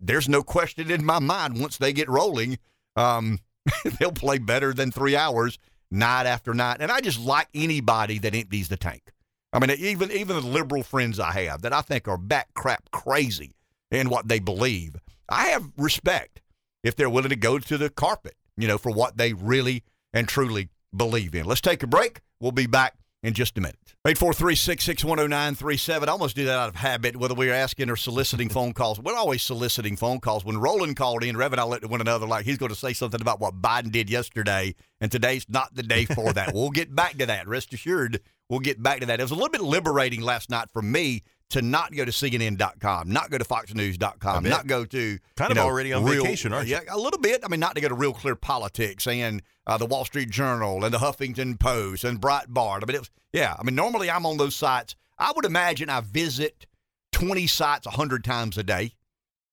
There's 0.00 0.28
no 0.28 0.42
question 0.42 0.90
in 0.90 1.04
my 1.04 1.20
mind 1.20 1.60
once 1.60 1.78
they 1.78 1.92
get 1.92 2.08
rolling, 2.08 2.58
um, 2.96 3.38
they'll 3.98 4.12
play 4.12 4.38
better 4.38 4.72
than 4.72 4.90
three 4.90 5.14
hours 5.14 5.58
night 5.90 6.26
after 6.26 6.54
night. 6.54 6.78
And 6.80 6.90
I 6.90 7.00
just 7.00 7.20
like 7.20 7.48
anybody 7.54 8.18
that 8.18 8.34
empties 8.34 8.68
the 8.68 8.76
tank. 8.76 9.12
I 9.52 9.58
mean, 9.58 9.70
even 9.78 10.10
even 10.10 10.36
the 10.36 10.42
liberal 10.46 10.82
friends 10.82 11.20
I 11.20 11.32
have 11.32 11.62
that 11.62 11.72
I 11.72 11.82
think 11.82 12.08
are 12.08 12.16
back 12.16 12.48
crap 12.54 12.90
crazy 12.90 13.52
in 13.90 14.08
what 14.08 14.26
they 14.26 14.38
believe. 14.38 14.96
I 15.32 15.48
have 15.48 15.72
respect 15.76 16.40
if 16.84 16.94
they're 16.94 17.10
willing 17.10 17.30
to 17.30 17.36
go 17.36 17.58
to 17.58 17.78
the 17.78 17.88
carpet, 17.88 18.34
you 18.56 18.68
know, 18.68 18.78
for 18.78 18.92
what 18.92 19.16
they 19.16 19.32
really 19.32 19.82
and 20.12 20.28
truly 20.28 20.68
believe 20.94 21.34
in. 21.34 21.46
Let's 21.46 21.62
take 21.62 21.82
a 21.82 21.86
break. 21.86 22.20
We'll 22.38 22.52
be 22.52 22.66
back 22.66 22.96
in 23.22 23.34
just 23.34 23.56
a 23.56 23.60
minute. 23.60 23.78
843-661-0937. 24.06 26.08
I 26.08 26.10
almost 26.10 26.34
do 26.34 26.44
that 26.46 26.58
out 26.58 26.68
of 26.68 26.74
habit, 26.74 27.16
whether 27.16 27.34
we're 27.34 27.54
asking 27.54 27.88
or 27.88 27.96
soliciting 27.96 28.48
phone 28.50 28.72
calls. 28.72 28.98
We're 28.98 29.14
always 29.14 29.42
soliciting 29.42 29.96
phone 29.96 30.18
calls. 30.18 30.44
When 30.44 30.58
Roland 30.58 30.96
called 30.96 31.22
in, 31.22 31.36
Rev 31.36 31.52
and 31.52 31.60
I 31.60 31.64
looked 31.64 31.84
at 31.84 31.90
one 31.90 32.00
another 32.00 32.26
like 32.26 32.44
he's 32.44 32.58
going 32.58 32.72
to 32.72 32.78
say 32.78 32.92
something 32.92 33.20
about 33.20 33.40
what 33.40 33.62
Biden 33.62 33.92
did 33.92 34.10
yesterday, 34.10 34.74
and 35.00 35.12
today's 35.12 35.46
not 35.48 35.74
the 35.74 35.84
day 35.84 36.04
for 36.04 36.32
that. 36.32 36.52
we'll 36.54 36.70
get 36.70 36.94
back 36.94 37.16
to 37.18 37.26
that. 37.26 37.46
Rest 37.46 37.72
assured, 37.72 38.20
we'll 38.50 38.60
get 38.60 38.82
back 38.82 39.00
to 39.00 39.06
that. 39.06 39.20
It 39.20 39.22
was 39.22 39.30
a 39.30 39.36
little 39.36 39.50
bit 39.50 39.62
liberating 39.62 40.20
last 40.20 40.50
night 40.50 40.68
for 40.72 40.82
me 40.82 41.22
to 41.52 41.62
not 41.62 41.94
go 41.94 42.04
to 42.04 42.10
CNN.com, 42.10 43.10
not 43.10 43.30
go 43.30 43.38
to 43.38 43.44
FoxNews.com, 43.44 44.44
not 44.44 44.66
go 44.66 44.84
to 44.86 45.18
kind 45.36 45.50
of 45.50 45.56
know, 45.56 45.64
already 45.64 45.92
on 45.92 46.02
real, 46.04 46.24
vacation, 46.24 46.52
aren't 46.52 46.66
you? 46.66 46.74
Yeah, 46.74 46.94
a 46.94 46.98
little 46.98 47.20
bit. 47.20 47.42
I 47.44 47.48
mean, 47.48 47.60
not 47.60 47.74
to 47.74 47.80
go 47.80 47.88
to 47.88 47.94
Real 47.94 48.14
Clear 48.14 48.34
Politics 48.34 49.06
and 49.06 49.42
uh, 49.66 49.76
the 49.76 49.86
Wall 49.86 50.04
Street 50.04 50.30
Journal 50.30 50.82
and 50.84 50.92
the 50.92 50.98
Huffington 50.98 51.58
Post 51.60 52.04
and 52.04 52.20
Breitbart. 52.20 52.82
I 52.82 52.86
mean, 52.86 52.96
it 52.96 53.00
was 53.00 53.10
yeah. 53.32 53.54
I 53.58 53.62
mean, 53.62 53.74
normally 53.74 54.10
I'm 54.10 54.24
on 54.24 54.38
those 54.38 54.56
sites. 54.56 54.96
I 55.18 55.32
would 55.36 55.44
imagine 55.44 55.90
I 55.90 56.00
visit 56.00 56.66
20 57.12 57.46
sites 57.46 57.86
100 57.86 58.24
times 58.24 58.56
a 58.56 58.62
day. 58.62 58.94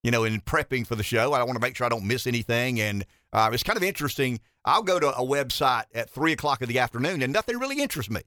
You 0.02 0.12
know, 0.12 0.24
in 0.24 0.40
prepping 0.40 0.88
for 0.88 0.96
the 0.96 1.04
show, 1.04 1.34
I 1.34 1.44
want 1.44 1.58
to 1.58 1.60
make 1.60 1.76
sure 1.76 1.86
I 1.86 1.90
don't 1.90 2.08
miss 2.08 2.26
anything, 2.26 2.80
and 2.80 3.06
uh, 3.34 3.50
it's 3.52 3.64
kind 3.64 3.76
of 3.76 3.84
interesting. 3.84 4.40
I'll 4.64 4.84
go 4.84 4.98
to 4.98 5.10
a 5.10 5.26
website 5.26 5.84
at 5.94 6.10
three 6.10 6.32
o'clock 6.32 6.62
in 6.62 6.70
the 6.70 6.80
afternoon, 6.80 7.22
and 7.22 7.34
nothing 7.34 7.58
really 7.60 7.82
interests 7.82 8.10
me. 8.10 8.22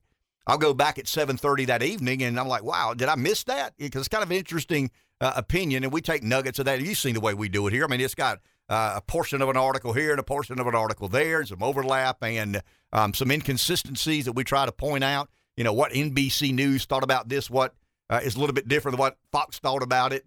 I'll 0.47 0.59
go 0.59 0.75
back 0.75 0.99
at 0.99 1.07
7:30 1.07 1.67
that 1.67 1.83
evening, 1.83 2.23
and 2.23 2.39
I'm 2.39 2.49
like, 2.49 2.65
wow, 2.65 2.95
did 2.95 3.09
I 3.09 3.15
miss 3.15 3.45
that? 3.45 3.75
Because 3.77 4.01
it's 4.01 4.09
kind 4.09 4.25
of 4.25 4.31
an 4.31 4.37
interesting 4.37 4.91
uh, 5.21 5.33
opinion, 5.37 5.85
and 5.85 5.93
we 5.93 6.01
take 6.01 6.23
nuggets 6.23 6.59
of 6.59 6.65
that. 6.65 6.81
You've 6.81 6.99
seen 6.99 7.15
the 7.15 7.21
way 7.21 7.35
we 7.35 7.49
do 7.49 7.67
it 7.67 7.73
here. 7.73 7.85
I 7.85 7.87
mean, 7.87 8.01
it's 8.01 8.15
got 8.15 8.41
uh, 8.69 8.95
a 8.97 9.01
portion 9.01 9.41
of 9.41 9.49
an 9.49 9.57
article 9.57 9.93
here 9.93 10.11
and 10.11 10.21
a 10.21 10.25
portion 10.25 10.59
of 10.59 10.67
an 10.67 10.75
article 10.75 11.09
there, 11.09 11.41
and 11.41 11.49
some 11.49 11.63
overlap 11.63 12.23
and 12.23 12.61
um, 12.93 13.15
some 13.15 13.31
inconsistencies 13.31 14.25
that 14.25 14.33
we 14.33 14.45
try 14.45 14.67
to 14.67 14.73
point 14.73 15.05
out. 15.05 15.29
You 15.57 15.65
know, 15.65 15.73
what 15.73 15.93
NBC 15.93 16.53
News 16.53 16.87
thought 16.87 17.05
about 17.05 17.29
this, 17.29 17.49
what 17.49 17.75
uh, 18.11 18.21
is 18.23 18.35
a 18.35 18.41
little 18.41 18.55
bit 18.55 18.69
different 18.69 18.97
than 18.97 19.01
what 19.01 19.19
Fox 19.31 19.59
thought 19.59 19.83
about 19.83 20.13
it. 20.13 20.25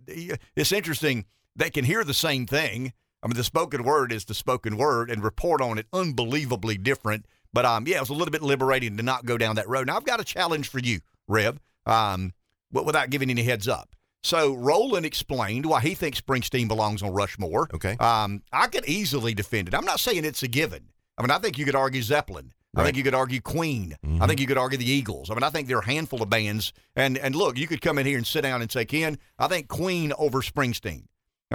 It's 0.56 0.72
interesting. 0.72 1.26
They 1.56 1.70
can 1.70 1.86
hear 1.86 2.04
the 2.04 2.14
same 2.14 2.46
thing. 2.46 2.94
I 3.22 3.28
mean, 3.28 3.36
the 3.36 3.44
spoken 3.44 3.84
word 3.84 4.12
is 4.12 4.26
the 4.26 4.36
spoken 4.36 4.78
word, 4.78 5.10
and 5.10 5.24
report 5.24 5.60
on 5.60 5.78
it 5.78 5.88
unbelievably 5.92 6.78
different 6.78 7.26
but 7.56 7.66
um, 7.66 7.88
yeah, 7.88 7.98
it 7.98 8.02
was 8.02 8.10
a 8.10 8.14
little 8.14 8.34
bit 8.34 8.44
liberating 8.44 8.98
to 8.98 9.04
not 9.04 9.26
go 9.26 9.38
down 9.38 9.56
that 9.56 9.68
road. 9.68 9.88
Now 9.88 9.96
I've 9.96 10.04
got 10.04 10.20
a 10.20 10.26
challenge 10.26 10.70
for 10.70 10.80
you, 10.80 11.00
Rev, 11.28 11.58
um, 11.86 12.34
but 12.72 12.86
without 12.86 13.10
giving 13.10 13.30
any 13.32 13.44
heads 13.44 13.68
up. 13.68 13.96
So 14.24 14.54
Roland 14.54 15.06
explained 15.06 15.66
why 15.66 15.80
he 15.80 15.96
thinks 15.96 16.20
Springsteen 16.20 16.68
belongs 16.68 17.02
on 17.02 17.14
Rushmore. 17.14 17.70
Okay. 17.74 17.96
Um, 17.98 18.44
I 18.52 18.68
could 18.68 18.86
easily 18.90 19.34
defend 19.34 19.70
it. 19.70 19.74
I'm 19.74 19.86
not 19.86 20.00
saying 20.00 20.26
it's 20.26 20.44
a 20.44 20.48
given. 20.48 20.90
I 21.18 21.22
mean, 21.22 21.32
I 21.32 21.40
think 21.40 21.58
you 21.58 21.64
could 21.64 21.76
argue 21.76 22.02
Zeppelin. 22.02 22.52
Right. 22.74 22.82
I 22.82 22.86
think 22.86 22.98
you 22.98 23.04
could 23.04 23.14
argue 23.14 23.40
Queen. 23.40 23.96
Mm-hmm. 24.06 24.22
I 24.22 24.28
think 24.28 24.42
you 24.42 24.48
could 24.48 24.58
argue 24.58 24.78
the 24.78 24.90
Eagles. 24.90 25.30
I 25.30 25.34
mean, 25.36 25.44
I 25.44 25.50
think 25.50 25.70
there 25.70 25.78
are 25.78 25.82
a 25.82 25.86
handful 25.86 26.22
of 26.22 26.30
bands. 26.30 26.74
And 26.96 27.18
and 27.18 27.36
look, 27.36 27.58
you 27.58 27.68
could 27.68 27.82
come 27.82 27.98
in 27.98 28.06
here 28.06 28.18
and 28.18 28.28
sit 28.28 28.42
down 28.42 28.62
and 28.62 28.70
say, 28.70 28.84
Ken, 28.84 29.18
I 29.40 29.48
think 29.48 29.70
Queen 29.70 30.12
over 30.18 30.42
Springsteen. 30.42 31.06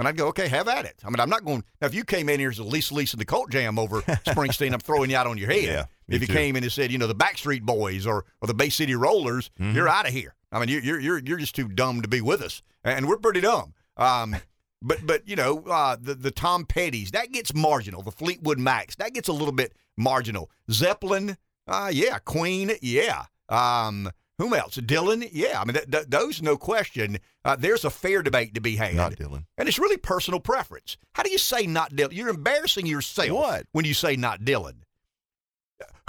And 0.01 0.07
I'd 0.07 0.17
go, 0.17 0.29
okay, 0.29 0.47
have 0.47 0.67
at 0.67 0.85
it. 0.85 0.95
I 1.05 1.11
mean, 1.11 1.19
I'm 1.19 1.29
not 1.29 1.45
going. 1.45 1.63
Now, 1.79 1.85
if 1.85 1.93
you 1.93 2.03
came 2.03 2.27
in 2.27 2.39
here 2.39 2.49
as 2.49 2.57
a 2.57 2.63
Lisa 2.63 2.95
Lisa 2.95 3.15
and 3.15 3.21
the 3.21 3.25
Cult 3.25 3.51
Jam 3.51 3.77
over 3.77 4.01
Springsteen, 4.25 4.73
I'm 4.73 4.79
throwing 4.79 5.11
you 5.11 5.15
out 5.15 5.27
on 5.27 5.37
your 5.37 5.51
head. 5.51 5.63
Yeah, 5.63 5.85
if 6.07 6.21
you 6.21 6.27
too. 6.27 6.33
came 6.33 6.55
in 6.55 6.63
and 6.63 6.71
said, 6.71 6.91
you 6.91 6.97
know, 6.97 7.05
the 7.05 7.13
Backstreet 7.13 7.61
Boys 7.61 8.07
or, 8.07 8.25
or 8.41 8.47
the 8.47 8.55
Bay 8.55 8.69
City 8.69 8.95
Rollers, 8.95 9.51
mm-hmm. 9.59 9.75
you're 9.75 9.87
out 9.87 10.07
of 10.07 10.11
here. 10.11 10.33
I 10.51 10.59
mean, 10.59 10.69
you're 10.69 10.99
you're 10.99 11.19
you're 11.19 11.37
just 11.37 11.53
too 11.53 11.67
dumb 11.67 12.01
to 12.01 12.07
be 12.07 12.19
with 12.19 12.41
us, 12.41 12.63
and 12.83 13.07
we're 13.07 13.17
pretty 13.17 13.41
dumb. 13.41 13.75
Um, 13.95 14.35
but 14.81 15.05
but 15.05 15.27
you 15.27 15.35
know, 15.35 15.59
uh, 15.69 15.97
the 16.01 16.15
the 16.15 16.31
Tom 16.31 16.65
Petty's 16.65 17.11
that 17.11 17.31
gets 17.31 17.53
marginal. 17.53 18.01
The 18.01 18.11
Fleetwood 18.11 18.57
Macs 18.57 18.95
that 18.95 19.13
gets 19.13 19.27
a 19.27 19.33
little 19.33 19.53
bit 19.53 19.71
marginal. 19.97 20.49
Zeppelin, 20.71 21.37
uh, 21.67 21.91
yeah. 21.93 22.17
Queen, 22.17 22.71
yeah. 22.81 23.25
Um, 23.49 24.09
whom 24.41 24.53
else? 24.53 24.75
Dylan? 24.77 25.29
Yeah, 25.31 25.61
I 25.61 25.65
mean, 25.65 25.75
th- 25.75 25.91
th- 25.91 26.07
those, 26.07 26.41
no 26.41 26.57
question. 26.57 27.19
Uh, 27.45 27.55
there's 27.55 27.85
a 27.85 27.89
fair 27.89 28.23
debate 28.23 28.55
to 28.55 28.61
be 28.61 28.75
had. 28.75 28.95
Not 28.95 29.13
Dylan. 29.13 29.45
And 29.57 29.67
it's 29.67 29.77
really 29.77 29.97
personal 29.97 30.39
preference. 30.39 30.97
How 31.13 31.23
do 31.23 31.31
you 31.31 31.37
say 31.37 31.67
not 31.67 31.91
Dylan? 31.91 32.13
You're 32.13 32.29
embarrassing 32.29 32.87
yourself 32.87 33.29
what? 33.29 33.67
when 33.71 33.85
you 33.85 33.93
say 33.93 34.15
not 34.15 34.41
Dylan. 34.41 34.77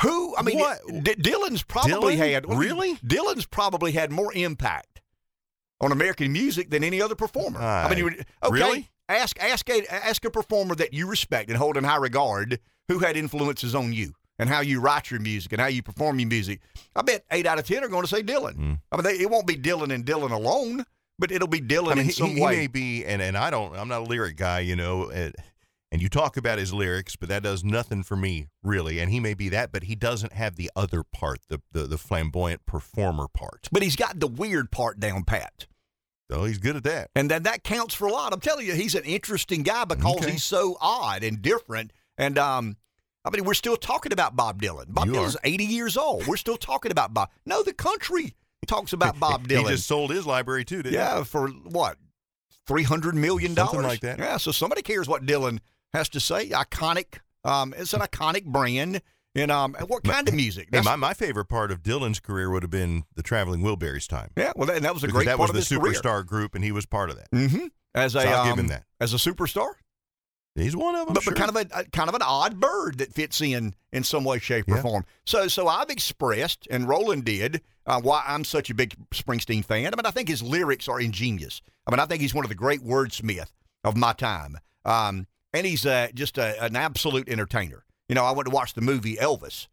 Who? 0.01 0.35
I 0.37 0.43
mean, 0.43 0.59
what? 0.59 0.81
D- 0.87 1.15
Dylan's 1.15 1.63
probably 1.63 2.17
Dylan? 2.17 2.33
had 2.33 2.49
really. 2.49 2.97
Dylan's 2.97 3.47
probably 3.47 3.93
had 3.93 4.11
more 4.11 4.33
impact 4.35 5.01
on 5.81 5.93
American 5.93 6.33
music 6.33 6.71
than 6.71 6.83
any 6.83 7.03
other 7.03 7.15
performer. 7.15 7.61
I, 7.61 7.85
I 7.85 7.95
mean, 7.95 8.05
okay, 8.05 8.25
really? 8.51 8.91
ask 9.09 9.39
ask 9.43 9.69
a 9.69 9.85
ask 9.93 10.25
a 10.25 10.31
performer 10.31 10.75
that 10.77 10.95
you 10.95 11.07
respect 11.07 11.51
and 11.51 11.59
hold 11.59 11.77
in 11.77 11.85
high 11.85 11.97
regard 11.97 12.61
who 12.89 13.01
had 13.01 13.17
influences 13.17 13.75
on 13.75 13.93
you 13.93 14.15
and 14.43 14.51
how 14.51 14.61
you 14.61 14.81
write 14.81 15.11
your 15.11 15.21
music 15.21 15.53
and 15.53 15.61
how 15.61 15.69
you 15.69 15.83
perform 15.83 16.19
your 16.19 16.29
music. 16.29 16.61
I 16.95 17.03
bet 17.03 17.25
eight 17.31 17.47
out 17.47 17.59
of 17.59 17.67
ten 17.67 17.83
are 17.85 17.89
going 17.89 18.03
to 18.03 18.09
say 18.09 18.23
Dylan. 18.23 18.55
Mm. 18.57 18.81
I 18.93 18.97
mean, 18.97 19.05
they, 19.05 19.15
it 19.23 19.31
won't 19.31 19.47
be 19.47 19.57
Dylan 19.57 19.93
and 19.93 20.05
Dylan 20.05 20.31
alone, 20.31 20.85
but 21.19 21.31
it'll 21.33 21.49
be 21.49 21.61
Dylan 21.61 21.93
I 21.93 21.95
mean, 21.95 21.99
in 22.01 22.05
he, 22.07 22.13
some 22.13 22.31
he 22.31 22.41
way. 22.43 22.57
may 22.57 22.67
be, 22.67 23.05
and, 23.05 23.23
and 23.23 23.37
I 23.37 23.51
don't, 23.51 23.75
I'm 23.77 23.89
not 23.89 24.01
a 24.03 24.05
lyric 24.05 24.37
guy, 24.37 24.61
you 24.61 24.77
know, 24.77 25.09
and, 25.11 25.35
and 25.91 26.01
you 26.03 26.09
talk 26.09 26.37
about 26.37 26.59
his 26.59 26.73
lyrics, 26.73 27.17
but 27.17 27.29
that 27.29 27.43
does 27.43 27.63
nothing 27.65 28.03
for 28.03 28.17
me, 28.17 28.49
really. 28.63 28.99
And 28.99 29.11
he 29.11 29.21
may 29.21 29.35
be 29.35 29.49
that, 29.51 29.73
but 29.73 29.85
he 29.85 29.95
doesn't 29.95 30.33
have 30.33 30.57
the 30.57 30.71
other 30.75 31.03
part, 31.05 31.41
the, 31.49 31.61
the, 31.73 31.83
the 31.87 31.99
flamboyant 31.99 32.65
performer 32.67 33.29
part. 33.29 33.69
but 33.71 33.83
he's 33.83 33.97
got 33.97 34.19
the 34.19 34.27
weird 34.27 34.71
part 34.71 34.99
down 35.01 35.25
pat. 35.25 35.67
So 36.31 36.45
he's 36.45 36.57
good 36.57 36.77
at 36.77 36.85
that. 36.85 37.11
And 37.15 37.31
that 37.31 37.45
that 37.45 37.63
counts 37.63 37.93
for 37.95 38.07
a 38.09 38.13
lot. 38.13 38.33
I'm 38.33 38.41
telling 38.41 38.67
you, 38.67 38.73
he's 38.75 38.95
an 38.95 39.05
interesting 39.05 39.63
guy 39.63 39.85
because 39.85 40.17
Okay. 40.17 40.31
he's 40.31 40.45
so 40.45 40.79
odd 40.81 41.23
and 41.23 41.43
different. 41.43 41.93
And 42.17 42.39
um, 42.39 42.77
I 43.25 43.31
mean, 43.31 43.45
we're 43.45 43.55
still 43.55 43.77
talking 43.77 44.13
about 44.13 44.35
Bob 44.37 44.61
Dylan. 44.61 44.87
Bob 44.89 45.07
You 45.07 45.13
Dylan's 45.13 45.37
80 45.45 45.65
years 45.65 45.97
old. 45.97 46.27
We're 46.27 46.37
still 46.37 46.57
talking 46.57 46.91
about 46.91 47.15
Bob. 47.15 47.31
No, 47.47 47.63
the 47.63 47.73
country 47.73 48.35
talks 48.67 48.93
about 48.93 49.19
Bob 49.21 49.47
Dylan. 49.49 49.63
He 49.69 49.69
just 49.77 49.87
sold 49.87 50.11
his 50.11 50.27
library 50.27 50.65
too, 50.65 50.79
didn't 50.83 50.93
he? 50.93 50.99
yeah, 50.99 51.23
for 51.23 51.49
what? 51.49 51.99
Three 52.67 52.85
hundred 52.85 53.15
million 53.17 53.55
dollars, 53.55 53.71
Something 53.73 53.89
like 53.89 54.01
that. 54.01 54.19
Yeah, 54.19 54.37
so 54.37 54.53
somebody 54.53 54.83
cares 54.83 55.09
what 55.09 55.27
Dylan 55.27 55.59
has 55.93 56.09
to 56.11 56.21
say. 56.21 56.49
Iconic. 56.51 57.19
Um, 57.45 57.75
it's 57.77 57.93
an 57.93 58.01
iconic 58.01 58.45
brand. 58.45 59.03
And 59.35 59.51
um, 59.51 59.75
what 59.87 60.05
kind 60.05 60.29
of 60.29 60.35
music? 60.35 60.71
That's- 60.71 60.85
my, 60.85 60.95
my 60.95 61.15
favorite 61.15 61.47
part 61.47 61.73
of 61.73 61.83
Dylan's 61.83 62.21
career 62.21 62.51
would 62.51 62.63
have 62.63 62.71
been 62.71 63.05
the 63.17 63.23
Traveling 63.23 63.63
Wilburys 63.63 64.07
time. 64.07 64.31
yeah, 64.37 64.53
well, 64.55 64.67
that, 64.67 64.77
and 64.77 64.85
that 64.85 64.95
was 64.95 65.03
a 65.03 65.07
because 65.07 65.25
great 65.25 65.27
that 65.27 65.39
was 65.39 65.51
the 65.53 65.59
superstar 65.61 66.25
group, 66.25 66.55
and 66.55 66.63
he 66.63 66.71
was 66.71 66.87
part 66.87 67.09
of 67.11 67.17
that. 67.17 67.31
Mm-hmm. 67.33 67.67
As 67.95 68.15
a 68.15 68.23
So 68.23 68.33
um, 68.33 68.71
as 69.01 69.13
a 69.15 69.17
superstar. 69.17 69.73
He's 70.55 70.77
one 70.77 70.95
of 70.95 71.07
them. 71.07 71.15
but, 71.15 71.23
sure. 71.23 71.33
but 71.33 71.39
kind 71.39 71.57
of 71.57 71.57
a, 71.57 71.85
kind 71.91 72.09
of 72.09 72.15
an 72.15 72.23
odd 72.23 72.61
bird 72.61 72.99
that 72.99 73.13
fits 73.13 73.41
in 73.41 73.75
in 73.91 74.05
some 74.05 74.25
way, 74.25 74.39
shape, 74.39 74.71
or 74.71 74.77
form. 74.79 75.05
So 75.25 75.49
so 75.49 75.67
I've 75.67 75.89
expressed, 75.89 76.69
and 76.71 76.87
Roland 76.87 77.25
did, 77.25 77.63
uh, 77.87 78.01
why 78.01 78.23
I'm 78.27 78.45
such 78.45 78.69
a 78.69 78.75
big 78.75 78.95
Springsteen 79.11 79.65
fan. 79.65 79.87
I 79.87 79.97
mean, 79.97 80.05
I 80.05 80.11
think 80.11 80.29
his 80.29 80.43
lyrics 80.43 80.89
are 80.89 81.01
ingenious. 81.01 81.63
I 81.87 81.91
mean, 81.91 82.01
I 82.01 82.07
think 82.07 82.21
he's 82.21 82.35
one 82.35 82.45
of 82.45 82.51
the 82.51 82.55
great 82.55 82.85
wordsmith 82.85 83.51
of 83.83 83.97
my 83.97 84.13
time, 84.13 84.59
um, 84.85 85.27
and 85.55 85.67
he's 85.67 85.87
uh, 85.87 86.09
just 86.15 86.37
a, 86.37 86.63
an 86.63 86.77
absolute 86.77 87.29
entertainer. 87.29 87.85
You 88.09 88.15
know, 88.15 88.25
I 88.25 88.33
went 88.33 88.47
to 88.49 88.55
watch 88.55 88.75
the 88.75 88.83
movie 88.83 89.17
Elvis, 89.17 89.69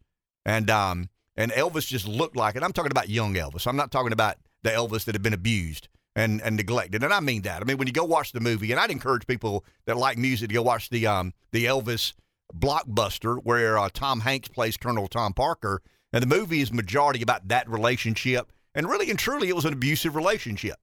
and 0.46 0.70
um, 0.70 1.10
and 1.36 1.52
Elvis 1.52 1.86
just 1.86 2.08
looked 2.08 2.36
like 2.36 2.56
it. 2.56 2.62
I'm 2.62 2.72
talking 2.72 2.90
about 2.90 3.10
young 3.10 3.34
Elvis. 3.34 3.66
I'm 3.66 3.76
not 3.76 3.90
talking 3.90 4.12
about 4.12 4.36
the 4.62 4.70
Elvis 4.70 5.04
that 5.04 5.14
had 5.14 5.22
been 5.22 5.34
abused 5.34 5.88
and, 6.20 6.40
and 6.42 6.56
neglected. 6.56 7.02
And 7.02 7.12
I 7.12 7.20
mean 7.20 7.42
that. 7.42 7.62
I 7.62 7.64
mean 7.64 7.78
when 7.78 7.86
you 7.86 7.92
go 7.92 8.04
watch 8.04 8.32
the 8.32 8.40
movie, 8.40 8.70
and 8.70 8.80
I'd 8.80 8.90
encourage 8.90 9.26
people 9.26 9.64
that 9.86 9.96
like 9.96 10.18
music 10.18 10.48
to 10.48 10.54
go 10.54 10.62
watch 10.62 10.90
the 10.90 11.06
um 11.06 11.32
the 11.52 11.64
Elvis 11.64 12.12
blockbuster 12.54 13.38
where 13.42 13.78
uh, 13.78 13.88
Tom 13.92 14.20
Hanks 14.20 14.48
plays 14.48 14.76
Colonel 14.76 15.08
Tom 15.08 15.32
Parker, 15.32 15.82
and 16.12 16.22
the 16.22 16.26
movie 16.26 16.60
is 16.60 16.72
majority 16.72 17.22
about 17.22 17.48
that 17.48 17.68
relationship. 17.68 18.52
And 18.74 18.88
really 18.88 19.10
and 19.10 19.18
truly, 19.18 19.48
it 19.48 19.56
was 19.56 19.64
an 19.64 19.72
abusive 19.72 20.14
relationship. 20.14 20.76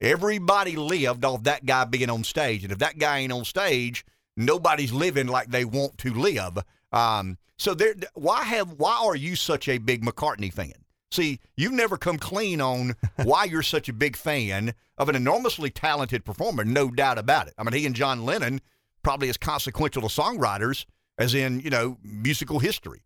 Everybody 0.00 0.76
lived 0.76 1.24
off 1.24 1.44
that 1.44 1.64
guy 1.64 1.84
being 1.84 2.10
on 2.10 2.24
stage, 2.24 2.64
and 2.64 2.72
if 2.72 2.78
that 2.78 2.98
guy 2.98 3.18
ain't 3.18 3.32
on 3.32 3.44
stage, 3.44 4.04
nobody's 4.36 4.92
living 4.92 5.28
like 5.28 5.50
they 5.50 5.64
want 5.64 5.96
to 5.98 6.12
live. 6.12 6.58
Um, 6.90 7.38
so 7.56 7.74
there, 7.74 7.94
why 8.14 8.42
have 8.42 8.72
why 8.72 9.00
are 9.04 9.16
you 9.16 9.36
such 9.36 9.68
a 9.68 9.78
big 9.78 10.04
McCartney 10.04 10.52
fan? 10.52 10.81
See, 11.12 11.40
you've 11.58 11.72
never 11.72 11.98
come 11.98 12.18
clean 12.18 12.60
on 12.62 12.96
why 13.22 13.44
you're 13.44 13.62
such 13.62 13.88
a 13.88 13.92
big 13.92 14.16
fan 14.16 14.74
of 14.96 15.10
an 15.10 15.14
enormously 15.14 15.68
talented 15.68 16.24
performer, 16.24 16.64
no 16.64 16.90
doubt 16.90 17.18
about 17.18 17.48
it. 17.48 17.54
I 17.58 17.62
mean, 17.64 17.74
he 17.74 17.84
and 17.84 17.94
John 17.94 18.24
Lennon 18.24 18.62
probably 19.02 19.28
as 19.28 19.36
consequential 19.36 20.04
as 20.06 20.16
songwriters 20.16 20.86
as 21.18 21.34
in 21.34 21.60
you 21.60 21.70
know 21.70 21.98
musical 22.02 22.60
history. 22.60 23.02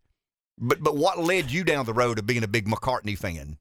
But 0.56 0.82
but 0.82 0.96
what 0.96 1.18
led 1.18 1.50
you 1.50 1.64
down 1.64 1.84
the 1.84 1.92
road 1.92 2.18
of 2.18 2.26
being 2.26 2.44
a 2.44 2.48
big 2.48 2.68
McCartney 2.68 3.18
fan? 3.18 3.58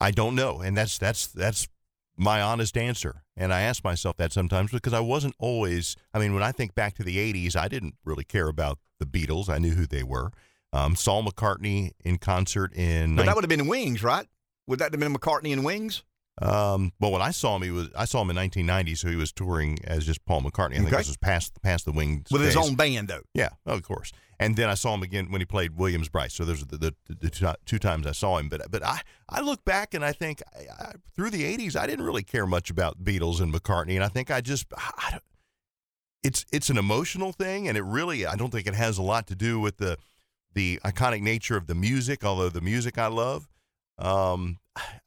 I 0.00 0.10
don't 0.10 0.34
know, 0.34 0.60
and 0.60 0.76
that's 0.76 0.98
that's 0.98 1.28
that's 1.28 1.68
my 2.16 2.42
honest 2.42 2.76
answer. 2.76 3.22
And 3.36 3.54
I 3.54 3.62
ask 3.62 3.84
myself 3.84 4.16
that 4.16 4.32
sometimes 4.32 4.72
because 4.72 4.92
I 4.92 5.00
wasn't 5.00 5.36
always. 5.38 5.96
I 6.12 6.18
mean, 6.18 6.34
when 6.34 6.42
I 6.42 6.50
think 6.50 6.74
back 6.74 6.94
to 6.96 7.04
the 7.04 7.18
'80s, 7.18 7.54
I 7.54 7.68
didn't 7.68 7.94
really 8.04 8.24
care 8.24 8.48
about 8.48 8.78
the 8.98 9.06
Beatles. 9.06 9.48
I 9.48 9.58
knew 9.58 9.74
who 9.74 9.86
they 9.86 10.02
were. 10.02 10.32
Um, 10.72 10.96
Saul 10.96 11.22
McCartney 11.24 11.92
in 12.04 12.18
concert 12.18 12.72
in. 12.74 13.16
But 13.16 13.26
that 13.26 13.34
would 13.34 13.44
have 13.44 13.50
been 13.50 13.66
Wings, 13.66 14.02
right? 14.02 14.26
Would 14.66 14.78
that 14.78 14.92
have 14.92 15.00
been 15.00 15.14
McCartney 15.14 15.52
and 15.52 15.64
Wings? 15.64 16.02
Um, 16.40 16.92
well, 16.98 17.12
when 17.12 17.20
I 17.20 17.30
saw 17.30 17.56
him, 17.56 17.62
he 17.62 17.70
was 17.70 17.90
I 17.94 18.06
saw 18.06 18.22
him 18.22 18.30
in 18.30 18.36
1990, 18.36 18.94
so 18.94 19.08
he 19.08 19.16
was 19.16 19.32
touring 19.32 19.78
as 19.84 20.06
just 20.06 20.24
Paul 20.24 20.40
McCartney. 20.42 20.74
I 20.74 20.78
think 20.78 20.90
this 20.90 21.08
was 21.08 21.18
past 21.18 21.60
past 21.62 21.84
the 21.84 21.92
Wings 21.92 22.28
with 22.30 22.40
days. 22.40 22.54
his 22.54 22.68
own 22.68 22.74
band, 22.74 23.08
though. 23.08 23.22
Yeah, 23.34 23.50
of 23.66 23.82
course. 23.82 24.12
And 24.40 24.56
then 24.56 24.68
I 24.68 24.74
saw 24.74 24.94
him 24.94 25.02
again 25.02 25.30
when 25.30 25.40
he 25.40 25.44
played 25.44 25.76
Williams-Brice. 25.76 26.34
So 26.34 26.44
those 26.44 26.62
are 26.62 26.66
the, 26.66 26.76
the, 26.76 26.94
the 27.20 27.30
two, 27.30 27.46
two, 27.64 27.78
times 27.78 28.08
I 28.08 28.12
saw 28.12 28.38
him. 28.38 28.48
But 28.48 28.62
but 28.70 28.82
I, 28.82 29.00
I 29.28 29.40
look 29.40 29.64
back 29.64 29.94
and 29.94 30.04
I 30.04 30.12
think 30.12 30.42
I, 30.56 30.84
I, 30.84 30.92
through 31.14 31.30
the 31.30 31.44
80s, 31.56 31.76
I 31.76 31.86
didn't 31.86 32.04
really 32.04 32.24
care 32.24 32.46
much 32.46 32.68
about 32.68 33.04
Beatles 33.04 33.40
and 33.40 33.52
McCartney. 33.54 33.94
And 33.94 34.02
I 34.02 34.08
think 34.08 34.32
I 34.32 34.40
just, 34.40 34.66
I, 34.76 35.20
it's 36.24 36.44
it's 36.50 36.70
an 36.70 36.78
emotional 36.78 37.30
thing. 37.30 37.68
And 37.68 37.76
it 37.76 37.84
really, 37.84 38.26
I 38.26 38.34
don't 38.34 38.50
think 38.50 38.66
it 38.66 38.74
has 38.74 38.98
a 38.98 39.02
lot 39.02 39.28
to 39.28 39.36
do 39.36 39.60
with 39.60 39.76
the, 39.76 39.96
the 40.54 40.80
iconic 40.84 41.22
nature 41.22 41.56
of 41.56 41.66
the 41.66 41.74
music, 41.74 42.24
although 42.24 42.48
the 42.48 42.60
music 42.60 42.98
I 42.98 43.06
love. 43.06 43.48
Um, 43.98 44.58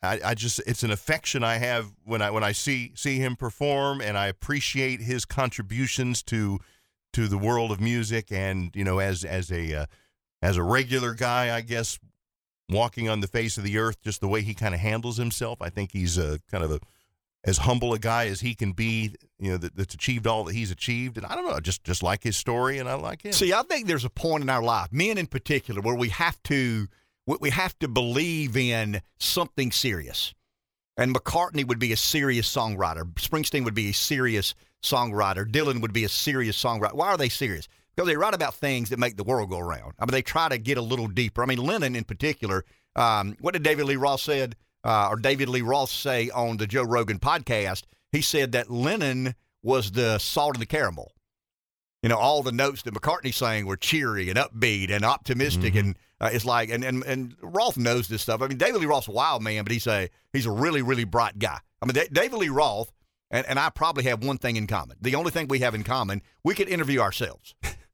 I, 0.01 0.19
I 0.23 0.35
just 0.35 0.61
it's 0.67 0.83
an 0.83 0.91
affection 0.91 1.43
I 1.43 1.57
have 1.57 1.91
when 2.03 2.21
I 2.21 2.29
when 2.29 2.43
I 2.43 2.51
see 2.51 2.91
see 2.95 3.17
him 3.17 3.35
perform 3.35 4.01
and 4.01 4.17
I 4.17 4.27
appreciate 4.27 5.01
his 5.01 5.25
contributions 5.25 6.21
to 6.23 6.59
to 7.13 7.27
the 7.27 7.37
world 7.37 7.71
of 7.71 7.81
music 7.81 8.31
and 8.31 8.71
you 8.75 8.83
know 8.83 8.99
as 8.99 9.23
as 9.23 9.51
a 9.51 9.73
uh, 9.73 9.85
as 10.41 10.57
a 10.57 10.63
regular 10.63 11.13
guy 11.13 11.55
I 11.55 11.61
guess 11.61 11.99
walking 12.69 13.09
on 13.09 13.21
the 13.21 13.27
face 13.27 13.57
of 13.57 13.63
the 13.63 13.77
earth 13.77 14.01
just 14.01 14.21
the 14.21 14.27
way 14.27 14.41
he 14.41 14.53
kind 14.53 14.75
of 14.75 14.81
handles 14.81 15.17
himself 15.17 15.61
I 15.61 15.69
think 15.69 15.91
he's 15.91 16.17
a 16.17 16.39
kind 16.51 16.63
of 16.63 16.71
a 16.71 16.79
as 17.45 17.59
humble 17.59 17.93
a 17.93 17.99
guy 17.99 18.27
as 18.27 18.41
he 18.41 18.55
can 18.55 18.71
be 18.71 19.15
you 19.39 19.51
know 19.51 19.57
that, 19.57 19.75
that's 19.75 19.93
achieved 19.93 20.27
all 20.27 20.43
that 20.43 20.53
he's 20.53 20.71
achieved 20.71 21.17
and 21.17 21.25
I 21.25 21.35
don't 21.35 21.47
know 21.47 21.59
just 21.59 21.83
just 21.83 22.03
like 22.03 22.23
his 22.23 22.35
story 22.35 22.79
and 22.79 22.89
I 22.89 22.95
like 22.95 23.23
him 23.23 23.31
See 23.31 23.53
I 23.53 23.61
think 23.63 23.87
there's 23.87 24.05
a 24.05 24.09
point 24.09 24.43
in 24.43 24.49
our 24.49 24.63
life 24.63 24.89
men 24.91 25.17
in 25.17 25.27
particular 25.27 25.81
where 25.81 25.95
we 25.95 26.09
have 26.09 26.41
to 26.43 26.87
we 27.27 27.49
have 27.49 27.77
to 27.79 27.87
believe 27.87 28.55
in 28.55 29.01
something 29.19 29.71
serious. 29.71 30.33
And 30.97 31.13
McCartney 31.13 31.67
would 31.67 31.79
be 31.79 31.91
a 31.91 31.97
serious 31.97 32.53
songwriter. 32.53 33.03
Springsteen 33.15 33.65
would 33.65 33.73
be 33.73 33.89
a 33.89 33.93
serious 33.93 34.53
songwriter. 34.81 35.45
Dylan 35.45 35.81
would 35.81 35.93
be 35.93 36.05
a 36.05 36.09
serious 36.09 36.61
songwriter. 36.61 36.93
Why 36.93 37.07
are 37.07 37.17
they 37.17 37.29
serious? 37.29 37.67
Because 37.95 38.07
they 38.07 38.15
write 38.15 38.33
about 38.33 38.55
things 38.55 38.89
that 38.89 38.99
make 38.99 39.17
the 39.17 39.23
world 39.23 39.49
go 39.49 39.59
around. 39.59 39.93
I 39.99 40.05
mean, 40.05 40.11
they 40.11 40.21
try 40.21 40.49
to 40.49 40.57
get 40.57 40.77
a 40.77 40.81
little 40.81 41.07
deeper. 41.07 41.43
I 41.43 41.45
mean, 41.45 41.57
Lennon 41.57 41.95
in 41.95 42.03
particular. 42.03 42.63
Um, 42.95 43.35
what 43.41 43.53
did 43.53 43.63
David 43.63 43.85
Lee 43.85 43.97
Roth 43.97 44.21
said, 44.21 44.55
uh, 44.85 45.09
or 45.09 45.17
David 45.17 45.49
Lee 45.49 45.61
Roth 45.61 45.89
say 45.89 46.29
on 46.29 46.57
the 46.57 46.67
Joe 46.67 46.83
Rogan 46.83 47.19
podcast? 47.19 47.83
He 48.11 48.21
said 48.21 48.53
that 48.53 48.71
Lennon 48.71 49.35
was 49.61 49.91
the 49.91 50.17
salt 50.19 50.55
and 50.55 50.61
the 50.61 50.65
caramel. 50.65 51.11
You 52.01 52.09
know, 52.09 52.17
all 52.17 52.43
the 52.43 52.51
notes 52.51 52.83
that 52.83 52.93
McCartney 52.93 53.33
sang 53.33 53.65
were 53.65 53.77
cheery 53.77 54.29
and 54.29 54.37
upbeat 54.37 54.91
and 54.91 55.03
optimistic, 55.03 55.73
mm-hmm. 55.73 55.87
and 55.87 55.99
uh, 56.21 56.29
it's 56.31 56.45
like, 56.45 56.69
and, 56.69 56.83
and 56.83 57.03
and 57.03 57.35
Roth 57.41 57.77
knows 57.77 58.07
this 58.07 58.21
stuff. 58.21 58.41
I 58.41 58.47
mean, 58.47 58.59
David 58.59 58.79
Lee 58.79 58.85
Roth's 58.85 59.07
a 59.07 59.11
wild 59.11 59.41
man, 59.41 59.63
but 59.63 59.71
he's 59.71 59.87
a 59.87 60.07
he's 60.31 60.45
a 60.45 60.51
really 60.51 60.83
really 60.83 61.03
bright 61.03 61.39
guy. 61.39 61.59
I 61.81 61.85
mean, 61.85 62.05
David 62.13 62.37
Lee 62.37 62.49
Roth 62.49 62.91
and, 63.31 63.45
and 63.47 63.59
I 63.59 63.69
probably 63.69 64.03
have 64.05 64.23
one 64.23 64.37
thing 64.37 64.55
in 64.55 64.67
common. 64.67 64.97
The 65.01 65.15
only 65.15 65.31
thing 65.31 65.47
we 65.47 65.59
have 65.59 65.75
in 65.75 65.83
common, 65.83 66.21
we 66.43 66.53
could 66.55 66.69
interview 66.69 66.99
ourselves. 66.99 67.55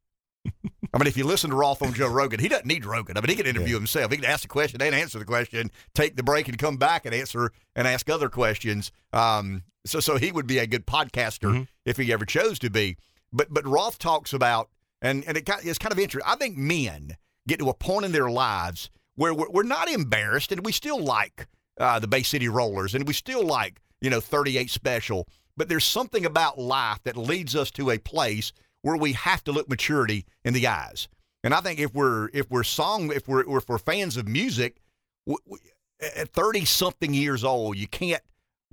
I 0.93 0.97
mean, 0.97 1.07
if 1.07 1.15
you 1.15 1.23
listen 1.23 1.49
to 1.51 1.55
Roth 1.55 1.81
on 1.81 1.93
Joe 1.93 2.09
Rogan, 2.09 2.39
he 2.39 2.49
doesn't 2.49 2.65
need 2.65 2.85
Rogan. 2.85 3.17
I 3.17 3.21
mean, 3.21 3.29
he 3.29 3.35
can 3.35 3.45
interview 3.45 3.75
yeah. 3.75 3.79
himself. 3.79 4.11
He 4.11 4.17
can 4.17 4.25
ask 4.25 4.41
the 4.41 4.49
question 4.49 4.81
and 4.81 4.93
answer 4.93 5.19
the 5.19 5.25
question, 5.25 5.71
take 5.93 6.17
the 6.17 6.23
break 6.23 6.49
and 6.49 6.57
come 6.57 6.77
back 6.77 7.05
and 7.05 7.15
answer 7.15 7.51
and 7.75 7.87
ask 7.87 8.09
other 8.09 8.27
questions. 8.27 8.91
Um, 9.13 9.63
so, 9.85 9.99
so 9.99 10.17
he 10.17 10.31
would 10.31 10.47
be 10.47 10.57
a 10.57 10.67
good 10.67 10.85
podcaster 10.85 11.51
mm-hmm. 11.51 11.63
if 11.85 11.97
he 11.97 12.11
ever 12.11 12.25
chose 12.25 12.59
to 12.59 12.69
be. 12.69 12.97
But 13.31 13.53
but 13.53 13.65
Roth 13.65 13.97
talks 13.97 14.33
about 14.33 14.69
and 15.01 15.23
and 15.25 15.37
it, 15.37 15.49
it's 15.63 15.79
kind 15.79 15.93
of 15.93 15.99
interesting. 15.99 16.29
I 16.29 16.35
think 16.35 16.57
men 16.57 17.15
get 17.47 17.59
to 17.59 17.69
a 17.69 17.73
point 17.73 18.05
in 18.05 18.11
their 18.11 18.29
lives 18.29 18.89
where 19.15 19.33
we're, 19.33 19.49
we're 19.49 19.63
not 19.63 19.89
embarrassed 19.89 20.51
and 20.51 20.65
we 20.65 20.71
still 20.71 20.99
like 20.99 21.47
uh, 21.79 21.99
the 21.99 22.07
Bay 22.07 22.23
City 22.23 22.47
Rollers 22.47 22.93
and 22.93 23.07
we 23.07 23.13
still 23.13 23.45
like 23.45 23.79
you 24.01 24.09
know 24.09 24.19
38 24.19 24.69
Special. 24.69 25.27
But 25.57 25.69
there's 25.69 25.85
something 25.85 26.25
about 26.25 26.57
life 26.57 26.99
that 27.03 27.17
leads 27.17 27.55
us 27.55 27.71
to 27.71 27.91
a 27.91 27.97
place 27.97 28.51
where 28.81 28.97
we 28.97 29.13
have 29.13 29.43
to 29.45 29.51
look 29.51 29.69
maturity 29.69 30.25
in 30.43 30.53
the 30.53 30.67
eyes. 30.67 31.07
And 31.43 31.53
I 31.53 31.61
think 31.61 31.79
if 31.79 31.93
we're 31.93 32.29
if 32.33 32.49
we're 32.49 32.63
song 32.63 33.11
if 33.11 33.27
we're 33.27 33.57
if 33.57 33.67
we're 33.67 33.77
fans 33.77 34.17
of 34.17 34.27
music, 34.27 34.77
we, 35.25 35.35
we, 35.45 35.57
at 36.15 36.29
30 36.29 36.65
something 36.65 37.13
years 37.13 37.43
old, 37.43 37.77
you 37.77 37.87
can't 37.87 38.21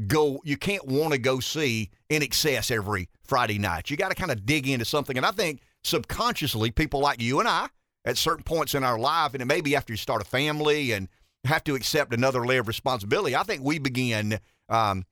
go 0.06 0.40
you 0.44 0.56
can't 0.56 0.86
want 0.86 1.12
to 1.12 1.18
go 1.18 1.40
see 1.40 1.90
INXS 2.10 2.70
every 2.70 3.08
Friday 3.22 3.58
night. 3.58 3.90
You 3.90 3.96
got 3.96 4.10
to 4.10 4.14
kind 4.14 4.30
of 4.30 4.44
dig 4.44 4.68
into 4.68 4.84
something. 4.84 5.16
And 5.16 5.26
I 5.26 5.30
think 5.30 5.60
subconsciously, 5.82 6.70
people 6.70 7.00
like 7.00 7.20
you 7.22 7.40
and 7.40 7.48
I, 7.48 7.68
at 8.04 8.16
certain 8.16 8.44
points 8.44 8.74
in 8.74 8.84
our 8.84 8.98
life, 8.98 9.34
and 9.34 9.42
it 9.42 9.46
may 9.46 9.60
be 9.60 9.74
after 9.74 9.92
you 9.92 9.96
start 9.96 10.22
a 10.22 10.24
family 10.24 10.92
and 10.92 11.08
have 11.44 11.64
to 11.64 11.74
accept 11.74 12.12
another 12.12 12.44
layer 12.44 12.60
of 12.60 12.68
responsibility. 12.68 13.34
I 13.34 13.42
think 13.42 13.62
we 13.62 13.78
begin. 13.78 14.38
Um, 14.68 15.04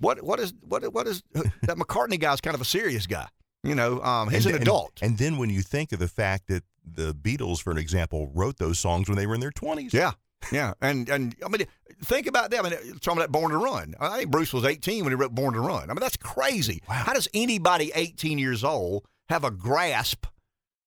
what 0.00 0.22
what 0.22 0.40
is 0.40 0.52
what 0.60 0.92
what 0.92 1.06
is 1.06 1.22
that 1.32 1.76
McCartney 1.76 2.18
guy's 2.18 2.40
kind 2.40 2.54
of 2.54 2.60
a 2.60 2.66
serious 2.66 3.06
guy. 3.06 3.28
You 3.64 3.74
know, 3.74 4.00
um, 4.02 4.30
he's 4.30 4.46
and, 4.46 4.56
an 4.56 4.62
adult. 4.62 4.98
And, 5.02 5.10
and, 5.10 5.18
then 5.18 5.36
when 5.36 5.50
you 5.50 5.62
think 5.62 5.92
of 5.92 5.98
the 5.98 6.08
fact 6.08 6.46
that 6.48 6.62
the 6.84 7.12
Beatles, 7.12 7.60
for 7.60 7.70
an 7.70 7.78
example, 7.78 8.30
wrote 8.32 8.58
those 8.58 8.78
songs 8.78 9.08
when 9.08 9.18
they 9.18 9.26
were 9.26 9.34
in 9.34 9.40
their 9.40 9.50
twenties. 9.50 9.92
Yeah, 9.92 10.12
yeah, 10.52 10.74
and 10.80 11.08
and 11.08 11.34
I 11.44 11.48
mean, 11.48 11.66
think 12.04 12.26
about 12.26 12.50
that. 12.50 12.64
I 12.64 12.68
mean, 12.68 12.78
talking 13.00 13.18
about 13.18 13.32
Born 13.32 13.50
to 13.50 13.58
Run. 13.58 13.94
I 14.00 14.18
think 14.18 14.30
Bruce 14.30 14.52
was 14.52 14.64
18 14.64 15.04
when 15.04 15.12
he 15.12 15.16
wrote 15.16 15.34
Born 15.34 15.54
to 15.54 15.60
Run. 15.60 15.84
I 15.84 15.94
mean, 15.94 16.00
that's 16.00 16.16
crazy. 16.16 16.82
Wow. 16.88 16.94
How 16.94 17.12
does 17.12 17.28
anybody 17.34 17.92
18 17.94 18.38
years 18.38 18.64
old 18.64 19.06
have 19.28 19.44
a 19.44 19.50
grasp 19.50 20.26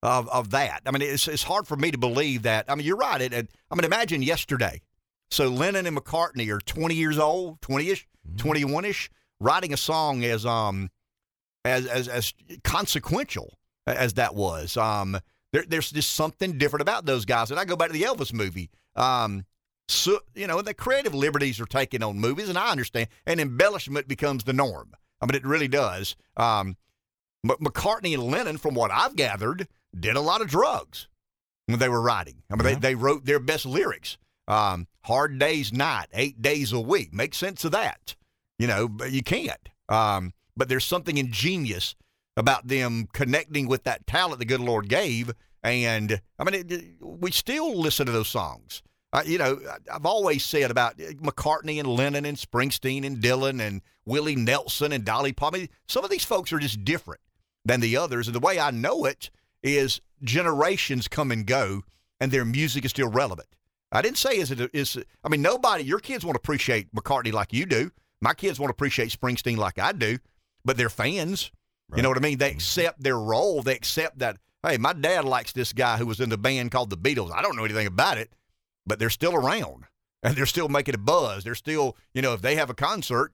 of 0.02 0.28
of 0.30 0.52
that? 0.52 0.82
I 0.86 0.92
mean, 0.92 1.02
it's 1.02 1.28
it's 1.28 1.44
hard 1.44 1.68
for 1.68 1.76
me 1.76 1.92
to 1.92 1.98
believe 1.98 2.44
that. 2.44 2.66
I 2.70 2.76
mean, 2.76 2.86
you're 2.86 2.98
right. 2.98 3.22
It, 3.22 3.34
it 3.34 3.50
I 3.70 3.76
mean, 3.76 3.86
imagine 3.86 4.22
yesterday. 4.22 4.82
So 5.30 5.48
Lennon 5.48 5.86
and 5.86 5.98
McCartney 5.98 6.54
are 6.54 6.60
20 6.60 6.94
years 6.94 7.18
old, 7.18 7.62
20ish, 7.62 8.04
21ish, 8.36 8.66
mm-hmm. 8.66 9.46
writing 9.46 9.74
a 9.74 9.78
song 9.78 10.24
as 10.24 10.46
um 10.46 10.90
as 11.66 11.86
as 11.86 12.08
as 12.08 12.34
consequential 12.64 13.58
as 13.88 14.14
that 14.16 14.36
was. 14.36 14.78
Um, 14.78 15.20
there, 15.54 15.66
there's 15.68 15.92
just 15.92 16.14
something 16.14 16.58
different 16.58 16.82
about 16.82 17.06
those 17.06 17.26
guys. 17.26 17.52
And 17.52 17.60
I 17.60 17.66
go 17.66 17.76
back 17.76 17.88
to 17.88 17.94
the 17.94 18.04
Elvis 18.04 18.34
movie. 18.34 18.70
Um, 18.96 19.46
so, 19.88 20.20
you 20.36 20.48
know, 20.48 20.62
the 20.62 20.74
creative 20.74 21.14
liberties 21.14 21.60
are 21.60 21.66
taken 21.66 22.02
on 22.02 22.18
movies, 22.18 22.48
and 22.48 22.58
I 22.58 22.72
understand, 22.72 23.10
and 23.26 23.40
embellishment 23.42 24.08
becomes 24.08 24.46
the 24.46 24.54
norm. 24.54 24.94
I 25.20 25.26
mean, 25.26 25.36
it 25.36 25.46
really 25.46 25.68
does. 25.68 26.16
Um, 26.38 26.78
McCartney 27.46 28.14
and 28.14 28.24
Lennon, 28.24 28.58
from 28.58 28.76
what 28.76 28.92
I've 28.92 29.16
gathered, 29.16 29.68
did 29.98 30.16
a 30.16 30.22
lot 30.22 30.42
of 30.42 30.48
drugs 30.48 31.08
when 31.66 31.80
they 31.80 31.90
were 31.90 32.02
writing. 32.02 32.42
I 32.50 32.56
mean, 32.56 32.64
they, 32.64 32.76
they 32.76 32.96
wrote 32.96 33.26
their 33.26 33.40
best 33.40 33.66
lyrics. 33.66 34.18
Um, 34.48 34.88
hard 35.02 35.38
days 35.38 35.74
night, 35.74 36.08
eight 36.14 36.42
days 36.42 36.72
a 36.72 36.80
week. 36.80 37.14
Make 37.14 37.34
sense 37.34 37.66
of 37.66 37.72
that. 37.72 38.16
You 38.58 38.68
know, 38.68 38.88
but 38.88 39.12
you 39.12 39.24
can't. 39.24 39.70
Um, 39.90 40.34
but 40.62 40.70
there's 40.70 40.86
something 40.86 41.18
ingenious 41.18 41.96
about 42.38 42.68
them 42.68 43.08
connecting 43.14 43.68
with 43.68 43.84
that 43.86 44.06
talent 44.06 44.38
the 44.38 44.46
good 44.46 44.60
Lord 44.60 44.90
gave. 44.90 45.34
And 45.64 46.22
I 46.38 46.44
mean, 46.44 46.70
it, 46.70 46.84
we 47.02 47.32
still 47.32 47.76
listen 47.76 48.06
to 48.06 48.12
those 48.12 48.28
songs. 48.28 48.84
You 49.26 49.40
know, 49.40 49.60
I've 49.92 50.06
always 50.06 50.46
said 50.46 50.70
about 50.70 51.00
eh, 51.00 51.14
McCartney 51.14 51.80
and 51.80 51.88
Lennon 51.88 52.26
and 52.26 52.38
Springsteen 52.38 53.04
and 53.08 53.18
Dylan 53.18 53.60
and 53.60 53.82
Willie 54.06 54.36
Nelson 54.36 54.92
and 54.92 55.04
Dolly 55.04 55.34
Parton. 55.34 55.68
Some 55.88 56.04
of 56.04 56.12
these 56.12 56.26
folks 56.26 56.54
are 56.54 56.60
just 56.60 56.86
different 56.86 57.22
than 57.66 57.80
the 57.80 57.98
others. 57.98 58.28
And 58.28 58.36
the 58.36 58.40
way 58.40 58.60
I 58.60 58.70
know 58.70 59.06
it 59.06 59.32
is 59.64 60.00
generations 60.22 61.08
come 61.08 61.32
and 61.32 61.44
go, 61.44 61.82
and 62.20 62.32
their 62.32 62.46
music 62.46 62.86
is 62.86 62.92
still 62.92 63.10
relevant. 63.10 63.48
I 63.92 64.04
didn't 64.04 64.20
say 64.20 64.38
is 64.38 64.52
it 64.52 64.70
is. 64.76 64.96
I 65.24 65.30
mean, 65.30 65.42
nobody. 65.42 65.86
Your 65.86 65.98
kids 65.98 66.24
won't 66.24 66.38
appreciate 66.38 66.94
McCartney 66.94 67.34
like 67.34 67.52
you 67.52 67.66
do. 67.66 67.90
My 68.22 68.36
kids 68.36 68.60
won't 68.60 68.70
appreciate 68.70 69.10
Springsteen 69.10 69.58
like 69.58 69.80
I 69.80 69.92
do, 69.92 70.20
but 70.66 70.78
they're 70.78 70.90
fans. 70.90 71.52
Right. 71.90 71.98
You 71.98 72.04
know 72.04 72.10
what 72.10 72.18
I 72.18 72.22
mean? 72.22 72.38
They 72.38 72.50
mm-hmm. 72.50 72.58
accept 72.58 73.04
their 73.04 73.20
role. 73.20 73.62
They 73.62 73.76
accept 73.76 74.20
that. 74.20 74.38
Hey, 74.66 74.78
my 74.78 74.94
dad 74.94 75.26
likes 75.26 75.54
this 75.54 75.74
guy 75.74 75.98
who 75.98 76.06
was 76.06 76.20
in 76.20 76.30
the 76.30 76.38
band 76.38 76.72
called 76.72 76.90
the 76.90 76.98
Beatles. 76.98 77.32
I 77.34 77.42
don't 77.42 77.56
know 77.56 77.66
anything 77.66 77.88
about 77.88 78.18
it, 78.18 78.32
but 78.86 79.00
they're 79.00 79.10
still 79.10 79.36
around 79.36 79.86
and 80.24 80.36
they're 80.36 80.46
still 80.46 80.70
making 80.70 80.96
a 80.96 81.00
buzz. 81.00 81.44
They're 81.44 81.56
still, 81.56 81.98
you 82.14 82.22
know, 82.22 82.34
if 82.34 82.42
they 82.42 82.56
have 82.56 82.70
a 82.70 82.76
concert, 82.76 83.34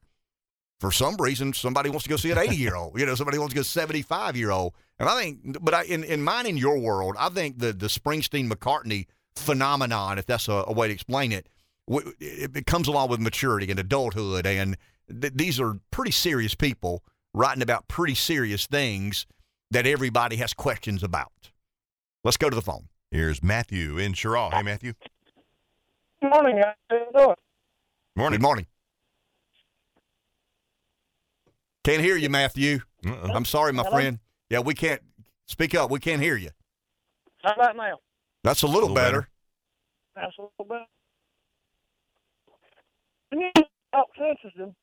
for 0.79 0.91
some 0.91 1.15
reason, 1.17 1.53
somebody 1.53 1.89
wants 1.89 2.03
to 2.03 2.09
go 2.09 2.17
see 2.17 2.31
an 2.31 2.37
80 2.37 2.55
year 2.55 2.75
old. 2.75 2.99
You 2.99 3.05
know, 3.05 3.15
somebody 3.15 3.37
wants 3.39 3.53
to 3.53 3.57
go 3.57 3.63
75 3.63 4.37
year 4.37 4.51
old. 4.51 4.73
And 4.99 5.09
I 5.09 5.21
think, 5.21 5.57
but 5.61 5.73
I, 5.73 5.83
in, 5.83 6.03
in 6.03 6.23
mine, 6.23 6.45
in 6.45 6.57
your 6.57 6.77
world, 6.77 7.15
I 7.19 7.29
think 7.29 7.59
the, 7.59 7.73
the 7.73 7.87
Springsteen 7.87 8.49
McCartney 8.49 9.07
phenomenon, 9.35 10.17
if 10.17 10.25
that's 10.25 10.47
a, 10.47 10.63
a 10.67 10.73
way 10.73 10.87
to 10.87 10.93
explain 10.93 11.31
it, 11.31 11.47
it, 11.87 12.55
it, 12.55 12.65
comes 12.65 12.87
along 12.87 13.09
with 13.09 13.19
maturity 13.19 13.69
and 13.71 13.79
adulthood. 13.79 14.45
And 14.45 14.77
th- 15.09 15.33
these 15.35 15.59
are 15.59 15.79
pretty 15.91 16.11
serious 16.11 16.53
people 16.53 17.03
writing 17.37 17.61
about 17.61 17.87
pretty 17.87 18.15
serious 18.15 18.65
things 18.65 19.27
that 19.71 19.85
everybody 19.85 20.37
has 20.37 20.53
questions 20.53 21.03
about. 21.03 21.51
Let's 22.23 22.37
go 22.37 22.49
to 22.49 22.55
the 22.55 22.61
phone. 22.61 22.89
Here's 23.11 23.43
Matthew 23.43 23.97
in 23.97 24.13
Cheraw. 24.13 24.53
Hey, 24.53 24.63
Matthew. 24.63 24.93
Good 26.21 26.31
morning. 26.31 26.61
How 26.61 26.73
you 26.95 27.05
doing? 27.15 27.35
Morning. 28.15 28.37
Good 28.39 28.43
morning. 28.43 28.65
Can't 31.83 32.01
hear 32.01 32.17
you, 32.17 32.29
Matthew. 32.29 32.79
Uh-uh. 33.05 33.31
I'm 33.33 33.45
sorry, 33.45 33.71
my 33.71 33.83
Hello? 33.83 33.95
friend. 33.95 34.19
Yeah, 34.49 34.59
we 34.59 34.73
can't 34.73 35.01
speak 35.45 35.75
up. 35.75 35.91
We 35.91 35.99
can't 35.99 36.21
hear 36.21 36.35
you. 36.35 36.49
How 37.43 37.53
about 37.53 37.77
now? 37.77 37.99
That's 38.43 38.63
a 38.63 38.67
little, 38.67 38.81
a 38.81 38.81
little 38.81 38.95
better. 38.95 39.29
better. 40.15 40.25
That's 40.27 40.37
a 40.39 40.41
little 40.41 40.65
better. 43.31 43.51
Talk 43.93 44.07
sensitive. 44.17 44.73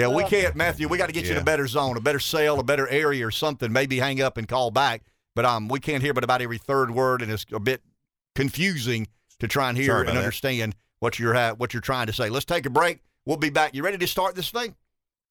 Yeah, 0.00 0.08
we 0.08 0.22
uh, 0.22 0.28
can't, 0.28 0.56
Matthew. 0.56 0.88
We 0.88 0.98
got 0.98 1.06
to 1.06 1.12
get 1.12 1.24
yeah. 1.24 1.30
you 1.30 1.36
in 1.36 1.42
a 1.42 1.44
better 1.44 1.66
zone, 1.66 1.96
a 1.96 2.00
better 2.00 2.18
cell, 2.18 2.58
a 2.58 2.64
better 2.64 2.88
area, 2.88 3.26
or 3.26 3.30
something. 3.30 3.72
Maybe 3.72 3.98
hang 3.98 4.20
up 4.20 4.36
and 4.36 4.48
call 4.48 4.70
back. 4.70 5.02
But 5.36 5.44
um, 5.44 5.68
we 5.68 5.80
can't 5.80 6.02
hear 6.02 6.12
but 6.12 6.24
about 6.24 6.42
every 6.42 6.58
third 6.58 6.90
word, 6.90 7.22
and 7.22 7.30
it's 7.30 7.46
a 7.52 7.60
bit 7.60 7.82
confusing 8.34 9.06
to 9.38 9.48
try 9.48 9.68
and 9.68 9.78
hear 9.78 10.00
and 10.00 10.16
understand 10.16 10.72
that. 10.72 10.78
what 11.00 11.18
you're 11.18 11.34
ha- 11.34 11.54
what 11.56 11.72
you're 11.72 11.80
trying 11.80 12.06
to 12.06 12.12
say. 12.12 12.28
Let's 12.28 12.44
take 12.44 12.66
a 12.66 12.70
break. 12.70 13.00
We'll 13.26 13.36
be 13.36 13.50
back. 13.50 13.74
You 13.74 13.82
ready 13.82 13.98
to 13.98 14.06
start 14.06 14.34
this 14.34 14.50
thing? 14.50 14.74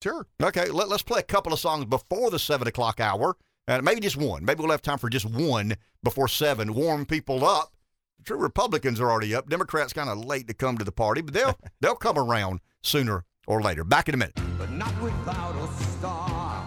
Sure. 0.02 0.26
Okay, 0.42 0.66
let, 0.70 0.90
us 0.90 1.02
play 1.02 1.20
a 1.20 1.24
couple 1.24 1.52
of 1.52 1.58
songs 1.58 1.84
before 1.84 2.30
the 2.30 2.38
7 2.38 2.66
o'clock 2.66 3.00
hour. 3.00 3.36
Uh, 3.68 3.82
maybe 3.82 4.00
just 4.00 4.16
one. 4.16 4.44
Maybe 4.44 4.62
we'll 4.62 4.70
have 4.70 4.80
time 4.80 4.98
for 4.98 5.10
just 5.10 5.26
one 5.26 5.76
before 6.02 6.26
7. 6.26 6.72
Warm 6.72 7.04
people 7.04 7.44
up. 7.44 7.74
True 8.24 8.38
Republicans 8.38 9.00
are 9.00 9.10
already 9.10 9.34
up. 9.34 9.48
Democrats 9.50 9.92
kind 9.92 10.08
of 10.08 10.24
late 10.24 10.48
to 10.48 10.54
come 10.54 10.78
to 10.78 10.84
the 10.84 10.92
party, 10.92 11.20
but 11.20 11.34
they'll 11.34 11.58
they'll 11.80 11.94
come 11.94 12.18
around 12.18 12.60
sooner 12.82 13.24
or 13.46 13.60
later. 13.60 13.84
Back 13.84 14.08
in 14.08 14.14
a 14.14 14.18
minute. 14.18 14.38
Not 14.80 15.02
without 15.02 15.54
a 15.56 15.66
star. 15.92 16.64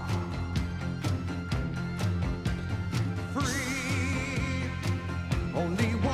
Free. 3.33 4.69
Only 5.55 5.95
want 5.95 6.12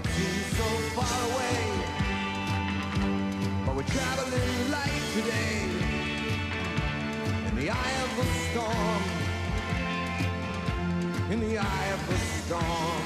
it 0.00 0.06
seem 0.12 0.38
so 0.58 0.68
far 0.96 1.18
away? 1.30 1.60
But 3.66 3.72
we're 3.76 3.92
traveling 3.98 4.70
light 4.70 5.02
today 5.14 5.56
in 7.48 7.54
the 7.56 7.70
eye 7.70 7.96
of 8.04 8.10
the 8.20 8.26
storm. 8.46 9.02
In 11.30 11.40
the 11.40 11.58
eye 11.58 11.88
of 11.96 12.00
the 12.08 12.18
storm. 12.38 13.04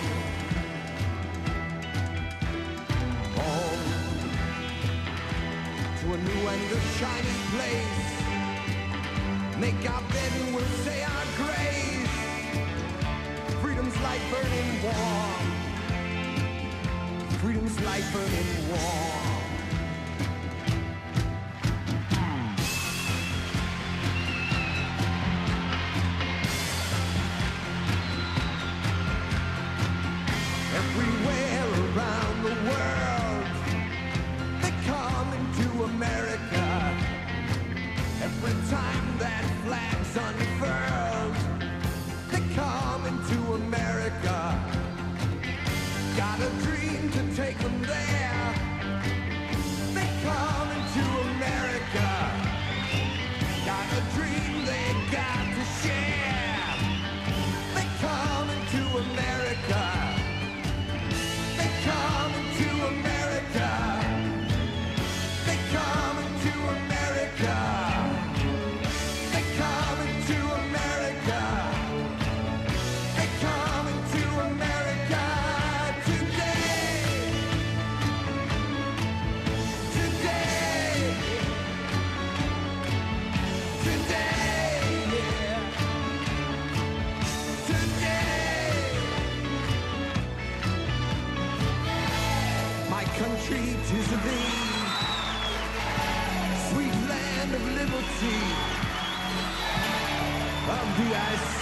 Home 3.39 3.85
to 6.01 6.07
a 6.13 6.19
new 6.29 6.49
and 6.53 6.73
a 6.73 6.81
shiny 6.99 7.37
place. 7.53 8.07
Make 9.59 9.91
our 9.91 10.03
bed 10.03 10.33
and 10.41 10.55
we'll 10.55 10.75
say 10.85 11.03
our 11.03 11.27
grace. 11.41 12.15
Freedom's 13.61 13.99
like 14.01 14.21
burning 14.31 14.83
warm. 14.83 15.54
Freedom's 17.45 17.79
like 17.83 18.03
burning 18.11 19.34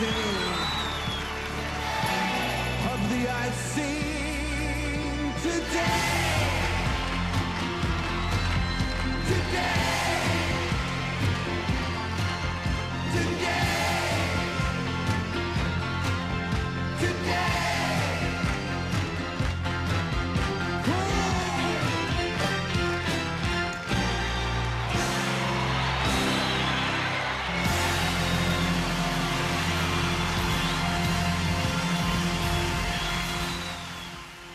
warm. 0.03 0.43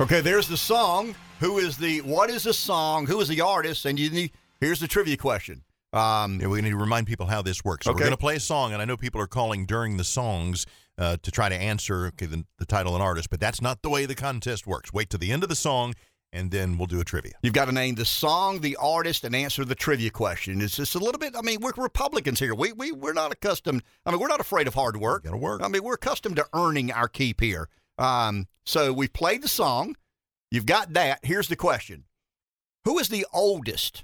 Okay, 0.07 0.21
there's 0.21 0.47
the 0.47 0.55
song. 0.55 1.15
Who 1.41 1.57
is 1.57 1.75
the 1.75 1.99
what 1.99 2.29
is 2.29 2.43
the 2.43 2.53
song? 2.53 3.07
Who 3.07 3.19
is 3.19 3.27
the 3.27 3.41
artist? 3.41 3.83
And 3.83 3.99
you 3.99 4.09
need, 4.09 4.31
here's 4.61 4.79
the 4.79 4.87
trivia 4.87 5.17
question. 5.17 5.63
Um, 5.91 6.39
yeah, 6.39 6.47
we 6.47 6.61
need 6.61 6.69
to 6.69 6.77
remind 6.77 7.07
people 7.07 7.25
how 7.25 7.41
this 7.41 7.61
works. 7.65 7.83
So 7.83 7.91
okay. 7.91 7.97
We're 7.97 8.05
going 8.05 8.11
to 8.11 8.17
play 8.17 8.37
a 8.37 8.39
song, 8.39 8.71
and 8.71 8.81
I 8.81 8.85
know 8.85 8.95
people 8.95 9.19
are 9.19 9.27
calling 9.27 9.65
during 9.65 9.97
the 9.97 10.05
songs 10.05 10.65
uh, 10.97 11.17
to 11.21 11.29
try 11.29 11.49
to 11.49 11.55
answer 11.55 12.05
okay, 12.05 12.25
the, 12.25 12.45
the 12.57 12.65
title 12.65 12.93
and 12.93 13.03
artist, 13.03 13.29
but 13.29 13.41
that's 13.41 13.61
not 13.61 13.81
the 13.81 13.89
way 13.89 14.05
the 14.05 14.15
contest 14.15 14.65
works. 14.65 14.93
Wait 14.93 15.09
to 15.09 15.17
the 15.17 15.29
end 15.29 15.43
of 15.43 15.49
the 15.49 15.57
song, 15.57 15.93
and 16.31 16.51
then 16.51 16.77
we'll 16.77 16.87
do 16.87 17.01
a 17.01 17.03
trivia. 17.03 17.33
You've 17.41 17.51
got 17.51 17.65
to 17.65 17.73
name 17.73 17.95
the 17.95 18.05
song, 18.05 18.61
the 18.61 18.77
artist, 18.77 19.25
and 19.25 19.35
answer 19.35 19.65
the 19.65 19.75
trivia 19.75 20.09
question. 20.09 20.61
It's 20.61 20.77
just 20.77 20.95
a 20.95 20.99
little 20.99 21.19
bit. 21.19 21.35
I 21.37 21.41
mean, 21.41 21.59
we're 21.59 21.73
Republicans 21.75 22.39
here. 22.39 22.55
We 22.55 22.71
we 22.71 22.93
we're 22.93 23.11
not 23.11 23.33
accustomed. 23.33 23.83
I 24.05 24.11
mean, 24.11 24.21
we're 24.21 24.29
not 24.29 24.39
afraid 24.39 24.67
of 24.67 24.73
hard 24.73 24.95
work. 24.95 25.25
Got 25.25 25.31
to 25.31 25.37
work. 25.37 25.61
I 25.61 25.67
mean, 25.67 25.83
we're 25.83 25.95
accustomed 25.95 26.37
to 26.37 26.45
earning 26.53 26.93
our 26.93 27.09
keep 27.09 27.41
here. 27.41 27.67
Um, 27.97 28.47
so 28.67 28.91
we've 28.91 29.13
played 29.13 29.41
the 29.41 29.47
song. 29.47 29.95
You've 30.51 30.65
got 30.65 30.93
that. 30.93 31.19
Here's 31.23 31.47
the 31.47 31.55
question: 31.55 32.03
Who 32.83 32.99
is 32.99 33.07
the 33.07 33.25
oldest 33.33 34.03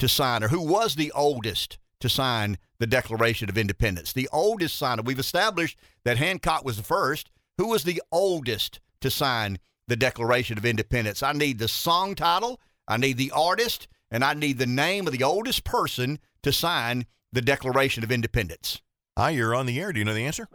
to 0.00 0.08
sign, 0.08 0.42
or 0.42 0.48
who 0.48 0.60
was 0.60 0.96
the 0.96 1.12
oldest 1.12 1.78
to 2.00 2.08
sign 2.08 2.58
the 2.80 2.88
Declaration 2.88 3.48
of 3.48 3.56
Independence? 3.56 4.12
The 4.12 4.28
oldest 4.32 4.76
signer. 4.76 5.02
We've 5.02 5.18
established 5.18 5.78
that 6.04 6.18
Hancock 6.18 6.64
was 6.64 6.76
the 6.76 6.82
first. 6.82 7.30
Who 7.56 7.68
was 7.68 7.84
the 7.84 8.02
oldest 8.10 8.80
to 9.00 9.10
sign 9.10 9.60
the 9.86 9.96
Declaration 9.96 10.58
of 10.58 10.66
Independence? 10.66 11.22
I 11.22 11.32
need 11.32 11.60
the 11.60 11.68
song 11.68 12.16
title. 12.16 12.60
I 12.88 12.96
need 12.96 13.16
the 13.16 13.30
artist, 13.30 13.86
and 14.10 14.24
I 14.24 14.34
need 14.34 14.58
the 14.58 14.66
name 14.66 15.06
of 15.06 15.12
the 15.12 15.22
oldest 15.22 15.62
person 15.62 16.18
to 16.42 16.52
sign 16.52 17.06
the 17.32 17.42
Declaration 17.42 18.02
of 18.02 18.10
Independence. 18.10 18.82
Hi, 19.16 19.30
you're 19.30 19.54
on 19.54 19.66
the 19.66 19.78
air. 19.78 19.92
Do 19.92 20.00
you 20.00 20.04
know 20.04 20.14
the 20.14 20.26
answer? 20.26 20.48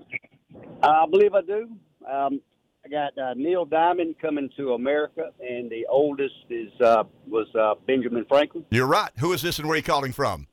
I 0.83 1.05
believe 1.09 1.33
I 1.33 1.41
do. 1.41 1.69
Um, 2.05 2.41
I 2.89 2.91
got 2.91 3.17
uh, 3.17 3.33
Neil 3.35 3.65
Diamond 3.65 4.15
coming 4.21 4.49
to 4.57 4.73
America, 4.73 5.31
and 5.39 5.69
the 5.69 5.85
oldest 5.89 6.33
is 6.49 6.71
uh, 6.81 7.03
was 7.27 7.47
uh, 7.55 7.75
Benjamin 7.85 8.25
Franklin. 8.27 8.65
You're 8.71 8.87
right. 8.87 9.11
Who 9.19 9.33
is 9.33 9.41
this 9.41 9.59
and 9.59 9.67
where 9.67 9.75
are 9.75 9.77
you 9.77 9.83
calling 9.83 10.11
from? 10.11 10.47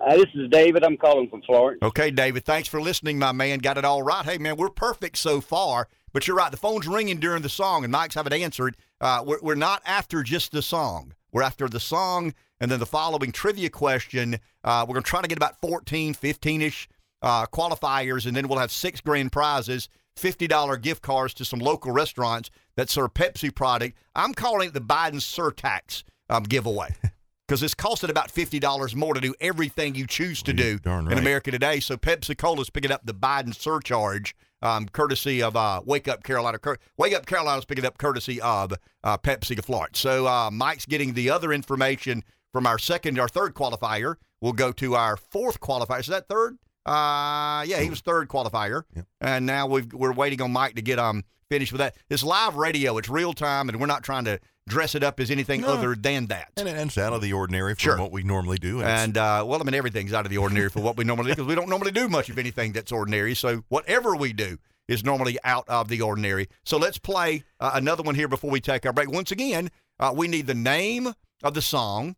Uh, 0.00 0.16
this 0.16 0.26
is 0.34 0.48
David. 0.50 0.84
I'm 0.84 0.96
calling 0.96 1.28
from 1.28 1.42
Florence. 1.42 1.80
Okay, 1.82 2.10
David. 2.10 2.44
Thanks 2.44 2.68
for 2.68 2.80
listening, 2.80 3.18
my 3.18 3.32
man. 3.32 3.58
Got 3.58 3.78
it 3.78 3.84
all 3.84 4.02
right. 4.02 4.24
Hey, 4.24 4.38
man, 4.38 4.56
we're 4.56 4.70
perfect 4.70 5.18
so 5.18 5.40
far. 5.40 5.88
But 6.12 6.26
you're 6.26 6.36
right. 6.36 6.50
The 6.50 6.56
phone's 6.56 6.88
ringing 6.88 7.18
during 7.18 7.42
the 7.42 7.48
song, 7.48 7.84
and 7.84 7.92
Mike's 7.92 8.14
haven't 8.14 8.32
answered. 8.32 8.76
Uh, 9.00 9.22
we're, 9.26 9.40
we're 9.42 9.54
not 9.54 9.82
after 9.84 10.22
just 10.22 10.52
the 10.52 10.62
song. 10.62 11.14
We're 11.32 11.42
after 11.42 11.68
the 11.68 11.80
song 11.80 12.34
and 12.60 12.70
then 12.70 12.80
the 12.80 12.86
following 12.86 13.30
trivia 13.30 13.70
question. 13.70 14.38
Uh, 14.64 14.84
we're 14.88 14.94
going 14.94 15.04
to 15.04 15.10
try 15.10 15.22
to 15.22 15.28
get 15.28 15.38
about 15.38 15.60
14, 15.60 16.14
15 16.14 16.62
ish 16.62 16.88
uh, 17.22 17.46
qualifiers, 17.46 18.26
and 18.26 18.36
then 18.36 18.48
we'll 18.48 18.58
have 18.58 18.72
six 18.72 19.00
grand 19.00 19.32
prizes, 19.32 19.88
$50 20.18 20.82
gift 20.82 21.02
cards 21.02 21.34
to 21.34 21.44
some 21.44 21.58
local 21.58 21.92
restaurants 21.92 22.50
that 22.76 22.90
serve 22.90 23.14
Pepsi 23.14 23.54
product. 23.54 23.96
I'm 24.14 24.34
calling 24.34 24.68
it 24.68 24.74
the 24.74 24.80
Biden 24.80 25.20
surtax 25.20 26.02
um, 26.28 26.42
giveaway. 26.44 26.94
Because 27.46 27.62
it's 27.62 27.72
costing 27.72 28.10
about 28.10 28.30
fifty 28.30 28.58
dollars 28.58 28.94
more 28.94 29.14
to 29.14 29.22
do 29.22 29.34
everything 29.40 29.94
you 29.94 30.06
choose 30.06 30.42
to 30.42 30.52
do 30.52 30.78
darn 30.80 31.10
in. 31.10 31.16
America 31.16 31.50
today. 31.50 31.80
So 31.80 31.96
Pepsi 31.96 32.36
Cola 32.36 32.60
is 32.60 32.68
picking 32.68 32.92
up 32.92 33.06
the 33.06 33.14
Biden 33.14 33.54
surcharge, 33.54 34.36
um, 34.60 34.86
courtesy 34.86 35.40
of 35.42 35.56
uh, 35.56 35.80
Wake 35.86 36.08
Up 36.08 36.22
Carolina. 36.24 36.58
Cur- 36.58 36.76
Wake 36.98 37.14
Up 37.14 37.24
Carolina's 37.24 37.64
picking 37.64 37.86
up 37.86 37.96
courtesy 37.96 38.38
of 38.42 38.74
uh, 39.02 39.16
Pepsi 39.16 39.58
of 39.58 39.64
Florence. 39.64 39.98
So 39.98 40.26
uh, 40.26 40.50
Mike's 40.50 40.84
getting 40.84 41.14
the 41.14 41.30
other 41.30 41.50
information 41.50 42.22
from 42.52 42.66
our 42.66 42.78
second, 42.78 43.18
our 43.18 43.28
third 43.28 43.54
qualifier. 43.54 44.16
We'll 44.42 44.52
go 44.52 44.70
to 44.72 44.94
our 44.94 45.16
fourth 45.16 45.58
qualifier. 45.58 46.00
Is 46.00 46.06
that 46.08 46.28
third? 46.28 46.58
Uh, 46.88 47.62
yeah, 47.66 47.80
he 47.80 47.90
was 47.90 48.00
third 48.00 48.28
qualifier, 48.28 48.82
Yep. 48.96 49.06
and 49.20 49.46
now 49.46 49.66
we've, 49.66 49.92
we're 49.92 50.12
waiting 50.12 50.40
on 50.40 50.52
Mike 50.52 50.74
to 50.76 50.82
get 50.82 50.98
um 50.98 51.24
finished 51.50 51.72
with 51.72 51.80
that. 51.80 51.96
It's 52.10 52.22
live 52.22 52.56
radio. 52.56 52.96
It's 52.98 53.08
real 53.08 53.32
time, 53.32 53.68
and 53.68 53.78
we're 53.80 53.86
not 53.86 54.02
trying 54.02 54.24
to 54.24 54.38
dress 54.68 54.94
it 54.94 55.02
up 55.02 55.18
as 55.20 55.30
anything 55.30 55.62
No. 55.62 55.68
other 55.68 55.94
than 55.94 56.26
that. 56.26 56.48
And 56.58 56.68
it's 56.68 56.98
out 56.98 57.12
of 57.14 57.22
the 57.22 57.32
ordinary 57.32 57.74
from 57.74 57.82
Sure. 57.82 57.98
what 57.98 58.12
we 58.12 58.22
normally 58.22 58.58
do. 58.58 58.80
it's- 58.80 59.04
And 59.04 59.16
uh, 59.16 59.42
well, 59.46 59.60
I 59.60 59.64
mean, 59.64 59.74
everything's 59.74 60.12
out 60.12 60.26
of 60.26 60.30
the 60.30 60.36
ordinary 60.38 60.68
for 60.68 60.80
what 60.80 60.96
we 60.98 61.04
normally 61.04 61.28
do 61.30 61.36
because 61.36 61.46
we 61.46 61.54
don't 61.54 61.70
normally 61.70 61.90
do 61.90 62.06
much 62.08 62.28
of 62.28 62.38
anything 62.38 62.72
that's 62.72 62.92
ordinary. 62.92 63.34
So 63.34 63.64
whatever 63.68 64.14
we 64.14 64.32
do 64.34 64.58
is 64.86 65.02
normally 65.04 65.38
out 65.44 65.64
of 65.68 65.88
the 65.88 66.00
ordinary. 66.02 66.48
So 66.66 66.76
let's 66.76 66.98
play 66.98 67.44
uh, 67.60 67.70
another 67.74 68.02
one 68.02 68.14
here 68.14 68.28
before 68.28 68.50
we 68.50 68.60
take 68.60 68.84
our 68.84 68.92
break. 68.92 69.10
Once 69.10 69.30
again, 69.32 69.70
uh, 69.98 70.12
we 70.14 70.28
need 70.28 70.46
the 70.46 70.54
name 70.54 71.14
of 71.42 71.54
the 71.54 71.62
song, 71.62 72.16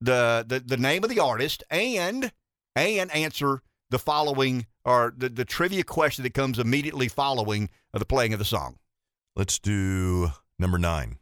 the, 0.00 0.44
the 0.46 0.58
the 0.60 0.76
name 0.76 1.04
of 1.04 1.10
the 1.10 1.20
artist, 1.20 1.62
and 1.70 2.32
and 2.74 3.10
answer 3.12 3.62
the 3.92 3.98
following 3.98 4.66
or 4.84 5.14
the, 5.16 5.28
the 5.28 5.44
trivia 5.44 5.84
question 5.84 6.24
that 6.24 6.34
comes 6.34 6.58
immediately 6.58 7.06
following 7.06 7.68
the 7.92 8.04
playing 8.04 8.32
of 8.32 8.38
the 8.38 8.44
song. 8.44 8.78
let's 9.36 9.58
do 9.58 10.32
number 10.58 10.78
nine, 10.78 11.18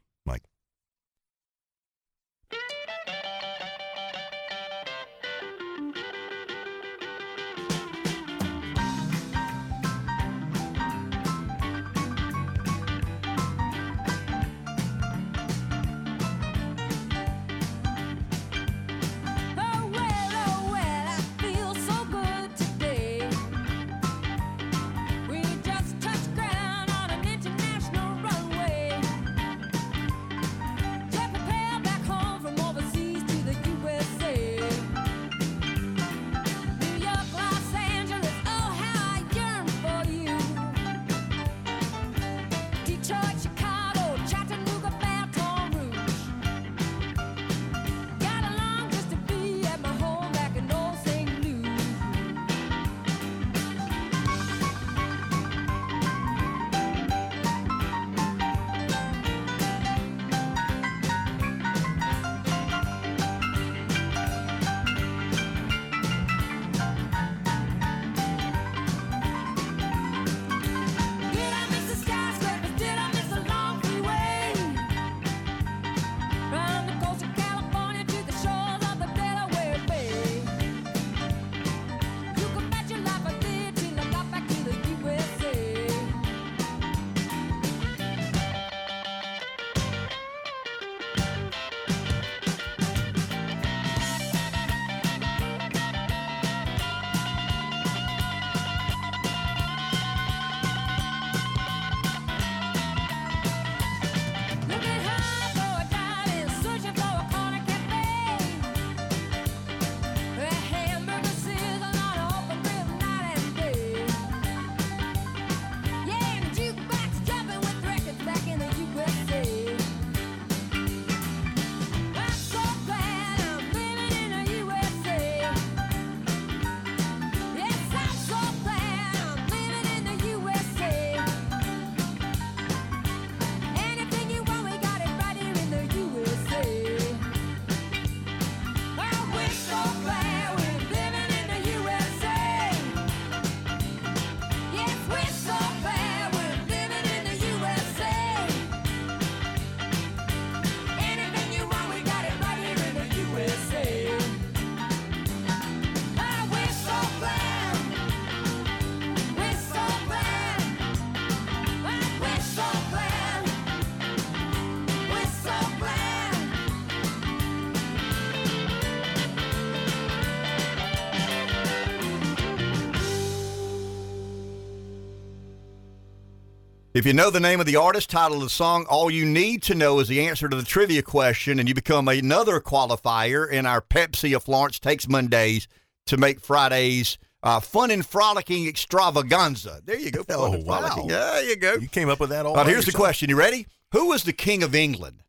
If 177.00 177.06
you 177.06 177.14
know 177.14 177.30
the 177.30 177.40
name 177.40 177.60
of 177.60 177.64
the 177.66 177.76
artist, 177.76 178.10
title 178.10 178.36
of 178.36 178.42
the 178.42 178.50
song, 178.50 178.84
all 178.90 179.10
you 179.10 179.24
need 179.24 179.62
to 179.62 179.74
know 179.74 180.00
is 180.00 180.08
the 180.08 180.20
answer 180.28 180.50
to 180.50 180.54
the 180.54 180.62
trivia 180.62 181.00
question, 181.00 181.58
and 181.58 181.66
you 181.66 181.74
become 181.74 182.08
another 182.08 182.60
qualifier 182.60 183.50
in 183.50 183.64
our 183.64 183.80
Pepsi 183.80 184.36
of 184.36 184.42
Florence 184.42 184.78
Takes 184.78 185.08
Mondays 185.08 185.66
to 186.04 186.18
make 186.18 186.40
Fridays 186.40 187.16
uh, 187.42 187.58
fun 187.58 187.90
and 187.90 188.04
frolicking 188.04 188.68
extravaganza. 188.68 189.80
There 189.82 189.98
you 189.98 190.10
go. 190.10 190.24
Fun 190.24 190.36
Oh, 190.38 190.52
and 190.52 190.66
wow. 190.66 191.06
There 191.08 191.42
you 191.42 191.56
go. 191.56 191.76
You 191.76 191.88
came 191.88 192.10
up 192.10 192.20
with 192.20 192.28
that 192.28 192.44
all. 192.44 192.52
By 192.52 192.64
here's 192.64 192.84
the 192.84 192.92
question. 192.92 193.30
You 193.30 193.36
ready? 193.36 193.66
Who 193.92 194.08
was 194.08 194.24
the 194.24 194.34
King 194.34 194.62
of 194.62 194.74
England 194.74 195.22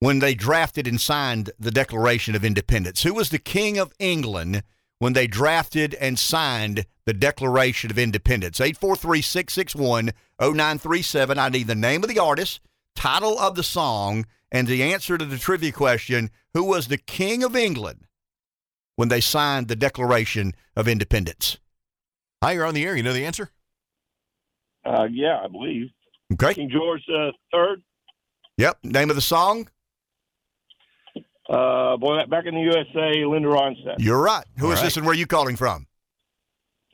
when 0.00 0.18
they 0.18 0.34
drafted 0.34 0.86
and 0.86 1.00
signed 1.00 1.50
the 1.58 1.70
Declaration 1.70 2.34
of 2.34 2.44
Independence? 2.44 3.04
Who 3.04 3.14
was 3.14 3.30
the 3.30 3.38
King 3.38 3.78
of 3.78 3.94
England 3.98 4.64
when 4.98 5.14
they 5.14 5.26
drafted 5.26 5.94
and 5.94 6.18
signed 6.18 6.84
the 7.06 7.14
Declaration 7.14 7.90
of 7.90 7.98
Independence? 7.98 8.60
843 8.60 9.22
661 9.22 10.12
0937. 10.50 11.38
I 11.38 11.48
need 11.48 11.66
the 11.66 11.74
name 11.74 12.02
of 12.02 12.08
the 12.08 12.18
artist, 12.18 12.60
title 12.96 13.38
of 13.38 13.54
the 13.54 13.62
song, 13.62 14.26
and 14.50 14.66
the 14.66 14.82
answer 14.82 15.16
to 15.16 15.24
the 15.24 15.38
trivia 15.38 15.72
question 15.72 16.30
Who 16.54 16.64
was 16.64 16.88
the 16.88 16.98
King 16.98 17.42
of 17.44 17.54
England 17.56 18.06
when 18.96 19.08
they 19.08 19.20
signed 19.20 19.68
the 19.68 19.76
Declaration 19.76 20.54
of 20.76 20.88
Independence? 20.88 21.58
Hi, 22.42 22.52
you're 22.52 22.66
on 22.66 22.74
the 22.74 22.84
air. 22.84 22.96
You 22.96 23.02
know 23.02 23.12
the 23.12 23.24
answer? 23.24 23.50
Uh, 24.84 25.06
yeah, 25.10 25.38
I 25.44 25.46
believe 25.48 25.88
Okay. 26.32 26.54
King 26.54 26.70
George 26.70 27.02
uh, 27.14 27.30
Third. 27.52 27.82
Yep. 28.56 28.78
Name 28.84 29.10
of 29.10 29.16
the 29.16 29.22
song? 29.22 29.68
Uh, 31.48 31.96
boy, 31.96 32.24
back 32.28 32.46
in 32.46 32.54
the 32.54 32.60
USA, 32.60 33.24
Linda 33.24 33.48
Ronstadt. 33.48 33.96
You're 33.98 34.20
right. 34.22 34.44
Who 34.58 34.66
All 34.66 34.72
is 34.72 34.78
right. 34.78 34.84
this 34.84 34.96
and 34.96 35.04
where 35.04 35.12
are 35.12 35.16
you 35.16 35.26
calling 35.26 35.56
from? 35.56 35.86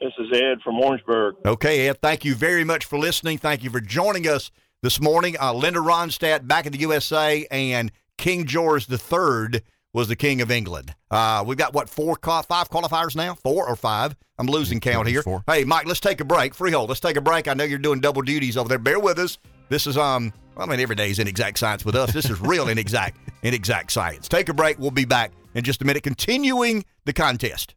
This 0.01 0.13
is 0.19 0.27
Ed 0.33 0.61
from 0.63 0.79
Orangeburg. 0.79 1.37
Okay, 1.45 1.89
Ed, 1.89 2.01
thank 2.01 2.25
you 2.25 2.35
very 2.35 2.63
much 2.63 2.85
for 2.85 2.99
listening. 2.99 3.37
Thank 3.39 3.65
you 3.65 3.71
for 3.71 3.81
joining 3.81 4.29
us 4.29 4.53
this 4.81 5.01
morning. 5.01 5.37
Uh, 5.41 5.53
Linda 5.53 5.81
Ronstadt 5.81 6.47
back 6.47 6.67
in 6.67 6.73
the 6.73 6.79
USA, 6.79 7.47
and 7.51 7.91
King 8.17 8.47
George 8.47 8.89
III 8.89 9.61
was 9.93 10.07
the 10.07 10.15
King 10.15 10.41
of 10.41 10.53
England. 10.53 10.95
Uh, 11.11 11.43
we've 11.45 11.59
got, 11.59 11.75
what, 11.75 11.89
four, 11.89 12.17
five 12.23 12.71
qualifiers 12.71 13.17
now? 13.17 13.35
Four 13.35 13.69
or 13.69 13.75
five? 13.75 14.15
I'm 14.39 14.47
losing 14.47 14.79
count 14.79 15.09
here. 15.09 15.23
four. 15.23 15.43
Hey, 15.49 15.65
Mike, 15.65 15.87
let's 15.87 15.99
take 16.01 16.21
a 16.21 16.25
break. 16.25 16.55
Freehold, 16.55 16.89
let's 16.89 17.01
take 17.01 17.17
a 17.17 17.21
break. 17.21 17.49
I 17.49 17.55
know 17.55 17.65
you're 17.65 17.79
doing 17.79 17.99
double 18.01 18.23
duties 18.23 18.57
over 18.57 18.69
there. 18.69 18.79
Bear 18.79 19.01
with 19.01 19.19
us. 19.19 19.39
This 19.69 19.89
is, 19.89 19.97
um, 19.97 20.33
I 20.57 20.67
mean, 20.67 20.79
every 20.79 20.95
day 20.95 21.11
is 21.11 21.19
inexact 21.19 21.59
science 21.59 21.85
with 21.85 21.97
us. 21.97 22.13
This 22.13 22.31
is 22.31 22.41
real 22.41 22.69
inexact, 22.69 23.19
inexact 23.43 23.91
science. 23.91 24.29
Take 24.29 24.49
a 24.49 24.55
break. 24.55 24.79
We'll 24.79 24.93
be 24.93 25.07
back 25.07 25.33
in 25.55 25.65
just 25.65 25.83
a 25.83 25.85
minute, 25.85 26.05
continuing 26.05 26.85
the 27.05 27.13
contest. 27.13 27.75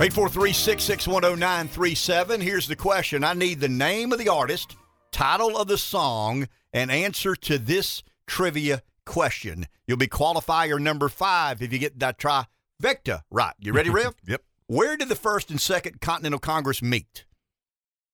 843 0.00 0.54
661 0.54 1.38
0937. 1.38 2.40
Here's 2.40 2.66
the 2.66 2.74
question 2.74 3.22
I 3.22 3.34
need 3.34 3.60
the 3.60 3.68
name 3.68 4.12
of 4.12 4.18
the 4.18 4.30
artist, 4.30 4.74
title 5.12 5.58
of 5.58 5.68
the 5.68 5.76
song, 5.76 6.48
and 6.72 6.90
answer 6.90 7.36
to 7.36 7.58
this 7.58 8.02
trivia 8.26 8.82
question. 9.04 9.66
You'll 9.86 9.98
be 9.98 10.06
qualifier 10.06 10.80
number 10.80 11.10
five 11.10 11.60
if 11.60 11.70
you 11.70 11.78
get 11.78 11.98
that 11.98 12.18
trifecta 12.18 13.24
right. 13.30 13.52
You 13.58 13.74
ready, 13.74 13.90
Rev? 13.90 14.14
Yep. 14.26 14.42
Where 14.68 14.96
did 14.96 15.10
the 15.10 15.16
First 15.16 15.50
and 15.50 15.60
Second 15.60 16.00
Continental 16.00 16.40
Congress 16.40 16.80
meet? 16.80 17.26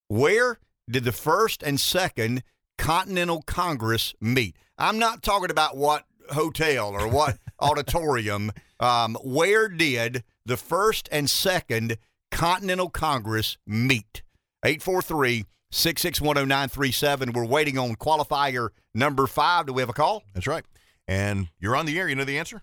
Where 0.09 0.59
did 0.91 1.05
the 1.05 1.13
First 1.13 1.63
and 1.63 1.79
Second 1.79 2.43
Continental 2.79 3.43
Congress 3.43 4.13
meet? 4.21 4.57
I'm 4.77 4.99
not 4.99 5.23
talking 5.23 5.53
about 5.53 5.77
what 5.77 6.03
hotel 6.31 6.89
or 6.89 7.07
what 7.07 7.39
auditorium. 7.61 8.51
Um, 8.81 9.17
where 9.23 9.69
did 9.69 10.25
the 10.47 10.57
First 10.57 11.09
and 11.13 11.29
Second 11.29 11.99
Continental 12.31 12.89
Congress 12.91 13.57
meet? 13.67 14.23
843 14.65 15.45
661 15.71 16.49
0937. 16.49 17.33
We're 17.33 17.45
waiting 17.45 17.79
on 17.79 17.95
qualifier 17.97 18.71
number 18.95 19.27
five. 19.27 19.67
Do 19.67 19.73
we 19.73 19.83
have 19.83 19.89
a 19.89 19.93
call? 19.95 20.23
That's 20.35 20.47
right. 20.47 20.65
And 21.09 21.49
you're 21.61 21.77
on 21.77 21.87
the 21.87 21.99
air. 21.99 22.09
You 22.09 22.15
know 22.17 22.25
the 22.25 22.39
answer? 22.39 22.63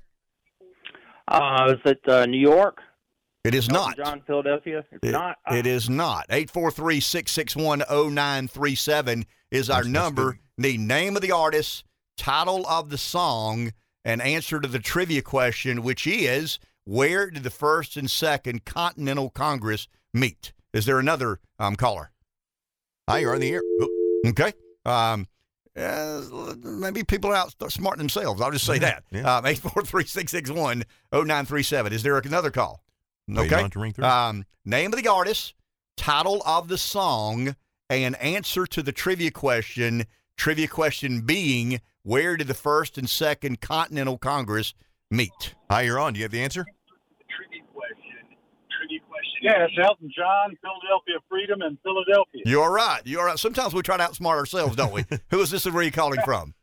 Uh, 1.28 1.74
is 1.76 1.92
it 1.92 2.00
uh, 2.08 2.26
New 2.26 2.40
York? 2.40 2.80
It 3.44 3.54
is 3.56 3.68
Elton 3.70 3.74
not. 3.74 3.98
John, 3.98 4.22
Philadelphia. 4.26 4.84
It's 4.92 5.08
It- 5.08 5.12
not. 5.12 5.38
Uh, 5.50 5.56
it 5.56 5.68
is 5.68 5.90
not. 5.90 6.26
843 6.30 7.00
661 7.00 7.80
0937 7.90 9.26
is 9.52 9.70
our 9.70 9.84
That's- 9.84 9.84
that's 9.84 9.88
number. 9.94 10.40
The 10.58 10.78
name 10.78 11.16
of 11.16 11.22
the 11.22 11.32
artist, 11.32 11.84
title 12.18 12.66
of 12.68 12.90
the 12.90 12.98
song, 12.98 13.72
and 14.06 14.22
answer 14.22 14.60
to 14.60 14.68
the 14.68 14.80
trivia 14.80 15.22
question, 15.22 15.82
which 15.82 16.06
is 16.06 16.60
where 16.86 17.30
did 17.30 17.44
the 17.44 17.50
first 17.50 17.98
and 17.98 18.10
second 18.10 18.66
Continental 18.66 19.30
Congress 19.30 19.88
meet? 20.14 20.54
Is 20.74 20.86
there 20.86 21.00
another 21.00 21.40
um, 21.60 21.76
caller? 21.76 22.12
Hi, 23.08 23.20
you're 23.20 23.34
on 23.34 23.42
the 23.42 23.54
air. 23.54 23.62
Oh, 23.82 23.90
Okay. 24.26 24.54
Um, 24.86 25.28
uh, 25.76 26.22
maybe 26.64 27.04
people 27.04 27.32
are 27.32 27.36
out 27.36 27.54
smarting 27.70 28.00
themselves. 28.00 28.42
I'll 28.42 28.52
just 28.52 28.66
say 28.66 28.80
that. 28.80 29.04
Yeah. 29.12 29.38
Um, 29.38 29.46
843 29.46 30.06
661 30.06 30.84
0937. 31.12 31.94
Is 31.94 32.04
there 32.04 32.18
another 32.18 32.52
call? 32.52 32.84
Okay. 33.36 33.68
to 33.68 33.80
ring 33.80 33.94
through. 33.94 34.06
Um, 34.06 34.46
name 34.66 34.94
of 34.94 35.02
the 35.02 35.10
artist, 35.10 35.54
title 35.98 36.42
of 36.46 36.68
the 36.68 36.78
song, 36.78 37.56
and 37.90 38.16
answer 38.18 38.66
to 38.68 38.84
the 38.84 38.92
trivia 38.92 39.32
question. 39.32 40.06
Trivia 40.38 40.68
question 40.68 41.22
being 41.22 41.82
where 42.04 42.36
did 42.38 42.48
the 42.48 42.54
first 42.54 42.98
and 42.98 43.10
second 43.10 43.62
Continental 43.62 44.18
Congress 44.18 44.74
meet? 45.14 45.56
Hi, 45.70 45.84
you're 45.84 46.00
on. 46.00 46.14
Do 46.14 46.20
you 46.20 46.26
have 46.26 46.32
the 46.32 46.42
answer? 46.42 46.66
Yeah, 49.42 49.66
it's 49.66 49.74
Elton 49.78 50.10
John, 50.16 50.58
Philadelphia 50.62 51.16
Freedom, 51.30 51.62
and 51.62 51.78
Philadelphia. 51.84 52.44
You're 52.46 52.72
right. 52.72 53.02
You're 53.04 53.26
right. 53.26 53.38
Sometimes 53.38 53.74
we 53.74 53.82
try 53.82 53.98
to 53.98 54.04
outsmart 54.04 54.38
ourselves, 54.38 54.78
don't 54.78 54.94
we? 54.94 55.04
Who 55.32 55.42
is 55.42 55.52
this 55.52 55.66
and 55.66 55.76
where 55.76 55.82
are 55.82 55.86
you 55.86 55.92
calling 55.92 56.22
from? 56.24 56.54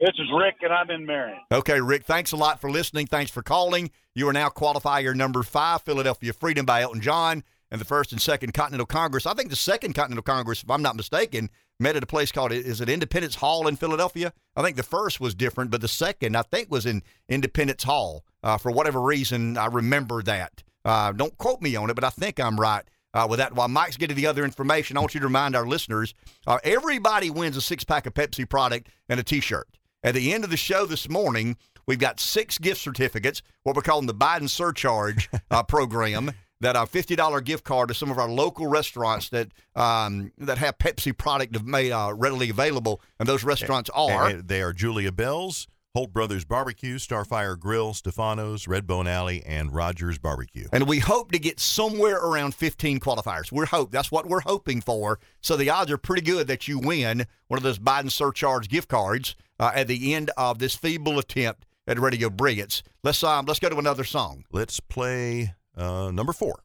This 0.00 0.12
is 0.18 0.26
Rick, 0.36 0.56
and 0.62 0.72
I'm 0.72 0.90
in 0.90 1.06
Marion. 1.06 1.40
Okay, 1.50 1.80
Rick, 1.80 2.04
thanks 2.04 2.30
a 2.30 2.36
lot 2.36 2.60
for 2.60 2.70
listening. 2.70 3.06
Thanks 3.06 3.32
for 3.32 3.42
calling. 3.42 3.90
You 4.14 4.28
are 4.28 4.32
now 4.32 4.48
qualifier 4.48 5.14
number 5.14 5.42
five, 5.42 5.82
Philadelphia 5.82 6.32
Freedom 6.32 6.64
by 6.64 6.82
Elton 6.82 7.00
John, 7.00 7.42
and 7.70 7.80
the 7.80 7.84
first 7.84 8.12
and 8.12 8.20
second 8.20 8.54
Continental 8.54 8.86
Congress. 8.86 9.26
I 9.26 9.34
think 9.34 9.50
the 9.50 9.56
second 9.56 9.94
Continental 9.94 10.22
Congress, 10.22 10.62
if 10.62 10.70
I'm 10.70 10.82
not 10.82 10.94
mistaken, 10.94 11.50
met 11.80 11.96
at 11.96 12.02
a 12.02 12.06
place 12.06 12.32
called, 12.32 12.52
is 12.52 12.80
it 12.80 12.88
Independence 12.88 13.36
Hall 13.36 13.66
in 13.66 13.76
Philadelphia? 13.76 14.32
I 14.56 14.62
think 14.62 14.76
the 14.76 14.82
first 14.82 15.20
was 15.20 15.34
different, 15.34 15.70
but 15.70 15.80
the 15.80 15.88
second, 15.88 16.36
I 16.36 16.42
think, 16.42 16.70
was 16.70 16.86
in 16.86 17.02
Independence 17.28 17.82
Hall. 17.82 18.24
Uh, 18.42 18.58
for 18.58 18.70
whatever 18.70 19.00
reason, 19.00 19.56
I 19.56 19.66
remember 19.66 20.22
that. 20.22 20.62
Uh, 20.84 21.12
don't 21.12 21.36
quote 21.38 21.62
me 21.62 21.76
on 21.76 21.90
it, 21.90 21.94
but 21.94 22.04
I 22.04 22.10
think 22.10 22.38
I'm 22.38 22.60
right. 22.60 22.84
Uh, 23.14 23.26
with 23.30 23.38
that, 23.38 23.54
while 23.54 23.68
Mike's 23.68 23.96
getting 23.96 24.16
the 24.16 24.26
other 24.26 24.44
information, 24.44 24.96
I 24.96 25.00
want 25.00 25.14
you 25.14 25.20
to 25.20 25.26
remind 25.26 25.54
our 25.54 25.66
listeners 25.66 26.14
uh, 26.46 26.58
everybody 26.64 27.30
wins 27.30 27.56
a 27.56 27.62
six 27.62 27.84
pack 27.84 28.06
of 28.06 28.14
Pepsi 28.14 28.48
product 28.48 28.88
and 29.08 29.20
a 29.20 29.22
t 29.22 29.40
shirt. 29.40 29.68
At 30.02 30.14
the 30.14 30.34
end 30.34 30.44
of 30.44 30.50
the 30.50 30.56
show 30.56 30.84
this 30.84 31.08
morning, 31.08 31.56
we've 31.86 31.98
got 31.98 32.18
six 32.18 32.58
gift 32.58 32.80
certificates, 32.80 33.40
what 33.62 33.76
we're 33.76 33.82
calling 33.82 34.06
the 34.06 34.14
Biden 34.14 34.50
Surcharge 34.50 35.30
uh, 35.50 35.62
program. 35.62 36.32
That 36.64 36.76
a 36.76 36.86
fifty 36.86 37.14
dollar 37.14 37.42
gift 37.42 37.62
card 37.64 37.88
to 37.88 37.94
some 37.94 38.10
of 38.10 38.18
our 38.18 38.26
local 38.26 38.66
restaurants 38.66 39.28
that 39.28 39.52
um, 39.76 40.32
that 40.38 40.56
have 40.56 40.78
Pepsi 40.78 41.14
product 41.14 41.62
made 41.62 41.92
uh, 41.92 42.14
readily 42.16 42.48
available, 42.48 43.02
and 43.20 43.28
those 43.28 43.44
restaurants 43.44 43.90
are. 43.92 44.28
And 44.28 44.48
they 44.48 44.62
are 44.62 44.72
Julia 44.72 45.12
Bell's, 45.12 45.66
Holt 45.94 46.14
Brothers 46.14 46.46
Barbecue, 46.46 46.96
Starfire 46.96 47.58
Grill, 47.58 47.92
Stefano's, 47.92 48.64
Redbone 48.64 49.06
Alley, 49.06 49.42
and 49.44 49.74
Rogers 49.74 50.16
Barbecue. 50.16 50.66
And 50.72 50.88
we 50.88 51.00
hope 51.00 51.32
to 51.32 51.38
get 51.38 51.60
somewhere 51.60 52.16
around 52.16 52.54
15 52.54 52.98
qualifiers. 52.98 53.52
We're 53.52 53.66
hope 53.66 53.90
that's 53.90 54.10
what 54.10 54.26
we're 54.26 54.40
hoping 54.40 54.80
for. 54.80 55.20
So 55.42 55.56
the 55.56 55.68
odds 55.68 55.90
are 55.90 55.98
pretty 55.98 56.22
good 56.22 56.46
that 56.46 56.66
you 56.66 56.78
win 56.78 57.26
one 57.48 57.58
of 57.58 57.62
those 57.62 57.78
Biden 57.78 58.10
surcharge 58.10 58.70
gift 58.70 58.88
cards 58.88 59.36
uh, 59.60 59.72
at 59.74 59.86
the 59.86 60.14
end 60.14 60.30
of 60.38 60.60
this 60.60 60.74
feeble 60.74 61.18
attempt 61.18 61.66
at 61.86 62.00
Radio 62.00 62.30
Brilliance. 62.30 62.82
Let's 63.02 63.22
um, 63.22 63.44
let's 63.44 63.60
go 63.60 63.68
to 63.68 63.76
another 63.76 64.04
song. 64.04 64.46
Let's 64.50 64.80
play 64.80 65.52
uh, 65.76 66.10
number 66.10 66.32
four. 66.32 66.63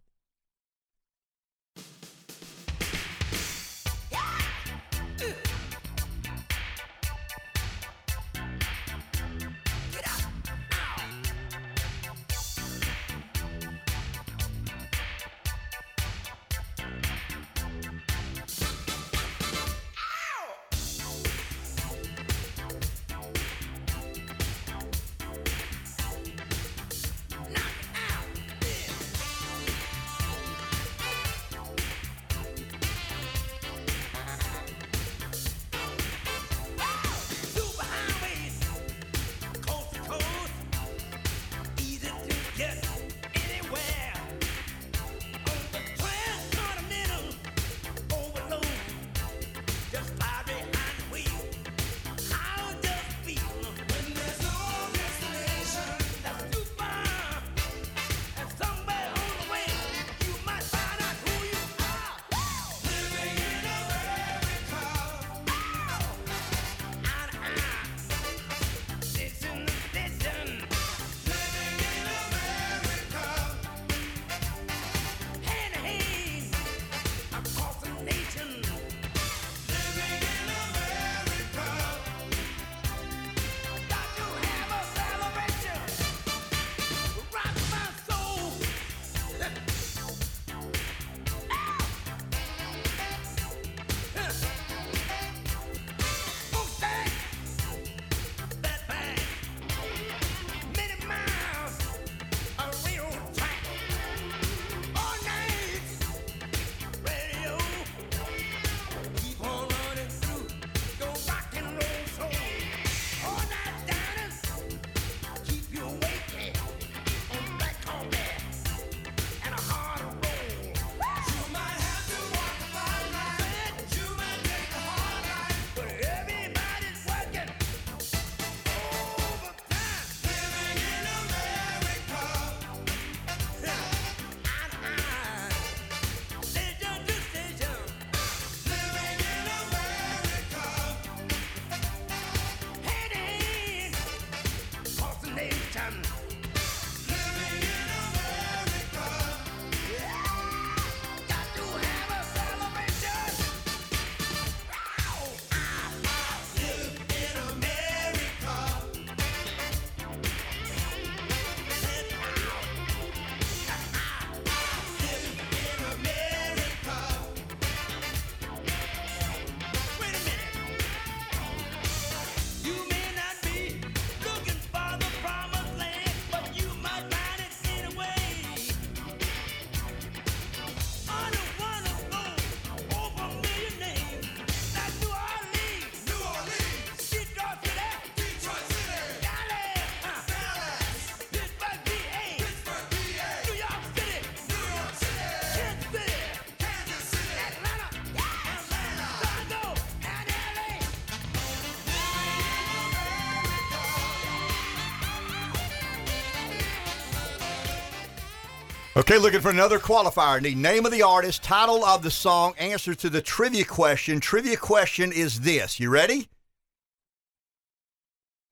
Okay, 209.09 209.17
looking 209.17 209.41
for 209.41 209.49
another 209.49 209.79
qualifier. 209.79 210.39
Need 210.39 210.57
name 210.57 210.85
of 210.85 210.91
the 210.91 211.01
artist, 211.01 211.41
title 211.41 211.83
of 211.83 212.03
the 212.03 212.11
song, 212.11 212.53
answer 212.59 212.93
to 212.93 213.09
the 213.09 213.23
trivia 213.23 213.65
question. 213.65 214.19
Trivia 214.19 214.55
question 214.55 215.11
is 215.11 215.39
this. 215.39 215.79
You 215.79 215.89
ready? 215.89 216.29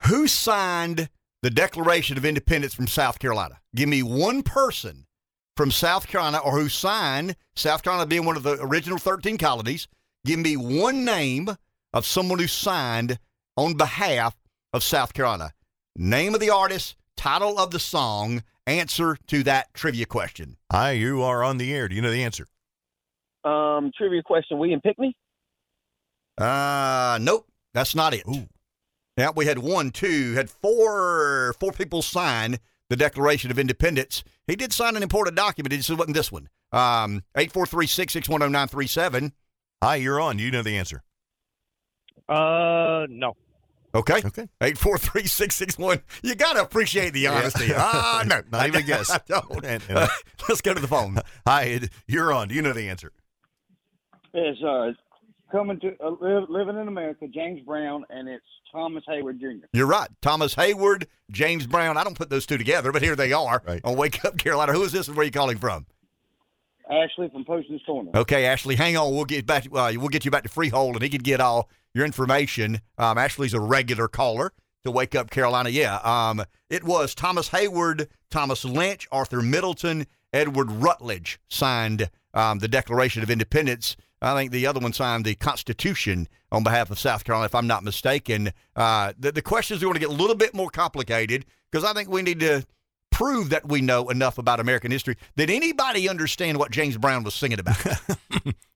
Who 0.08 0.28
signed 0.28 1.10
the 1.43 1.51
Declaration 1.51 2.18
of 2.18 2.26
Independence 2.26 2.74
from 2.74 2.88
South 2.88 3.20
Carolina? 3.20 3.60
Give 3.76 3.88
me 3.88 4.01
one 4.01 4.41
person 4.41 5.05
from 5.55 5.70
South 5.70 6.08
Carolina 6.08 6.39
or 6.39 6.60
who 6.60 6.70
signed, 6.70 7.36
South 7.55 7.84
Carolina 7.84 8.08
being 8.08 8.26
one 8.26 8.36
of 8.36 8.41
the 8.41 8.58
original 8.60 8.97
13 8.97 9.38
colonies. 9.38 9.88
Give 10.26 10.39
me 10.39 10.58
one 10.58 11.05
name 11.05 11.49
of 11.93 12.08
someone 12.08 12.39
who 12.39 12.47
signed 12.47 13.20
on 13.55 13.76
behalf 13.76 14.36
of 14.74 14.82
South 14.82 15.14
Carolina. 15.14 15.53
Name 15.95 16.34
of 16.34 16.39
the 16.39 16.49
artist, 16.49 16.95
title 17.18 17.59
of 17.59 17.72
the 17.72 17.80
song, 17.80 18.43
answer 18.65 19.18
to 19.28 19.43
that 19.43 19.74
trivia 19.74 20.05
question. 20.05 20.55
Hi, 20.72 20.91
you 20.91 21.22
are 21.24 21.43
on 21.43 21.57
the 21.57 21.74
air. 21.74 21.89
Do 21.89 21.95
you 21.95 22.01
know 22.01 22.11
the 22.11 22.24
answer? 22.24 22.47
Um, 23.43 23.91
trivia 23.97 24.24
question: 24.24 24.57
William 24.57 24.80
Pinckney. 24.80 25.18
Uh, 26.38 27.18
nope, 27.22 27.47
that's 27.74 27.95
not 27.95 28.13
it. 28.13 28.24
Ooh. 28.28 28.47
Yeah, 29.18 29.32
we 29.36 29.47
had 29.47 29.57
one, 29.57 29.89
two, 29.89 30.34
had 30.36 30.49
four, 30.49 31.55
four 31.59 31.72
people 31.72 32.03
sign 32.03 32.57
the 32.89 32.95
Declaration 32.95 33.49
of 33.49 33.57
Independence. 33.57 34.24
He 34.45 34.55
did 34.55 34.72
sign 34.72 34.95
an 34.95 35.01
important 35.01 35.36
document. 35.36 35.74
It 35.74 35.78
just 35.78 35.89
wasn't 35.89 36.15
this 36.15 36.32
one. 36.32 36.49
Um, 36.72 37.24
eight 37.36 37.51
four 37.51 37.65
three 37.65 37.88
six 37.88 38.13
six 38.13 38.30
one 38.30 38.41
zero 38.41 38.49
nine 38.49 38.68
three 38.68 38.88
seven. 38.88 39.34
Hi, 39.82 39.95
you're 39.95 40.22
on. 40.22 40.38
You 40.38 40.51
know 40.51 40.61
the 40.61 40.78
answer? 40.78 41.03
Uh, 42.30 43.07
no. 43.09 43.36
Okay. 43.96 44.22
Okay. 44.26 44.48
Eight 44.62 44.78
four 44.78 44.98
three 44.98 45.26
six 45.28 45.56
six 45.56 45.78
one. 45.78 46.02
You 46.22 46.36
gotta 46.36 46.62
appreciate 46.62 47.12
the 47.14 47.28
honesty. 47.28 47.68
Ah, 47.76 48.24
no, 48.28 48.42
Not 48.52 48.68
even 48.68 48.82
a 48.82 48.84
guess. 48.84 49.10
I 49.10 49.20
don't. 49.28 49.66
And- 49.66 49.84
and- 49.90 50.10
Let's 50.50 50.62
go 50.62 50.74
to 50.74 50.80
the 50.80 50.88
phone. 50.88 51.18
Hi, 51.46 51.80
you're 52.08 52.32
on. 52.34 52.48
Do 52.50 52.56
you 52.56 52.62
know 52.62 52.74
the 52.74 52.90
answer? 52.90 53.12
It's 54.34 54.62
uh, 54.64 54.92
coming 55.52 55.80
to 55.80 55.96
uh, 56.04 56.12
live, 56.22 56.50
living 56.50 56.78
in 56.78 56.88
America, 56.88 57.28
James 57.28 57.62
Brown, 57.66 58.06
and 58.10 58.28
it's 58.30 58.46
Thomas 58.72 59.04
Heyward 59.10 59.40
Jr. 59.40 59.66
You're 59.74 59.88
right. 59.88 60.10
Thomas 60.22 60.54
Heyward, 60.56 61.06
James 61.32 61.66
Brown. 61.66 61.98
I 61.98 62.04
don't 62.04 62.18
put 62.18 62.30
those 62.30 62.46
two 62.46 62.58
together, 62.58 62.92
but 62.92 63.02
here 63.02 63.16
they 63.16 63.34
are 63.34 63.62
Right. 63.66 63.82
on 63.84 63.96
Wake 63.98 64.24
Up 64.26 64.38
Carolina. 64.38 64.74
Who 64.74 64.84
is 64.84 64.92
this 64.92 65.08
and 65.08 65.16
where 65.18 65.24
are 65.24 65.26
you 65.26 65.32
calling 65.32 65.58
from? 65.58 65.86
Ashley 66.90 67.30
from 67.30 67.46
Postman's 67.46 67.82
Corner. 67.86 68.12
Okay, 68.16 68.46
Ashley, 68.46 68.76
hang 68.76 68.98
on. 68.98 69.14
We'll 69.14 69.26
get 69.26 69.46
back. 69.46 69.66
Uh, 69.66 69.92
we'll 69.96 70.10
get 70.10 70.26
you 70.26 70.32
back 70.32 70.44
to 70.44 70.50
Freehold, 70.50 70.96
and 70.96 71.04
he 71.04 71.10
can 71.10 71.22
get 71.22 71.40
all 71.40 71.70
your 71.94 72.06
information. 72.06 72.82
Um, 72.98 73.18
Ashley's 73.18 73.54
a 73.54 73.60
regular 73.60 74.08
caller 74.08 74.54
to 74.84 74.92
Wake 74.92 75.16
Up 75.16 75.30
Carolina. 75.30 75.70
Yeah, 75.70 75.98
um, 75.98 76.44
it 76.70 76.84
was 76.84 77.14
Thomas 77.14 77.50
Heyward, 77.50 78.08
Thomas 78.30 78.64
Lynch, 78.64 79.08
Arthur 79.12 79.42
Middleton, 79.42 80.08
Edward 80.34 80.72
Rutledge 80.72 81.40
signed 81.50 82.10
um, 82.34 82.60
the 82.60 82.68
Declaration 82.68 83.24
of 83.24 83.30
Independence. 83.30 83.96
I 84.22 84.34
think 84.36 84.52
the 84.52 84.66
other 84.66 84.80
one 84.80 84.94
signed 84.94 85.26
the 85.26 85.36
Constitution 85.36 86.28
on 86.52 86.64
behalf 86.64 86.90
of 86.90 86.98
South 86.98 87.24
Carolina, 87.24 87.46
if 87.46 87.56
I'm 87.56 87.68
not 87.68 87.84
mistaken. 87.84 88.52
Uh, 88.76 89.14
the, 89.18 89.32
the 89.32 89.42
questions 89.42 89.82
are 89.82 89.86
going 89.86 89.94
to 89.94 90.00
get 90.00 90.10
a 90.10 90.14
little 90.14 90.36
bit 90.36 90.54
more 90.54 90.70
complicated 90.70 91.46
because 91.72 91.84
I 91.84 91.94
think 91.94 92.10
we 92.10 92.22
need 92.22 92.40
to 92.40 92.66
prove 93.12 93.49
that 93.49 93.68
we 93.68 93.82
know 93.82 94.10
enough 94.10 94.38
about 94.38 94.60
American 94.60 94.91
history. 94.91 95.16
Did 95.36 95.49
anybody 95.49 96.08
understand 96.08 96.58
what 96.58 96.72
James 96.72 96.97
Brown 96.97 97.24
was 97.24 97.34
singing 97.34 97.60
about? 97.60 97.78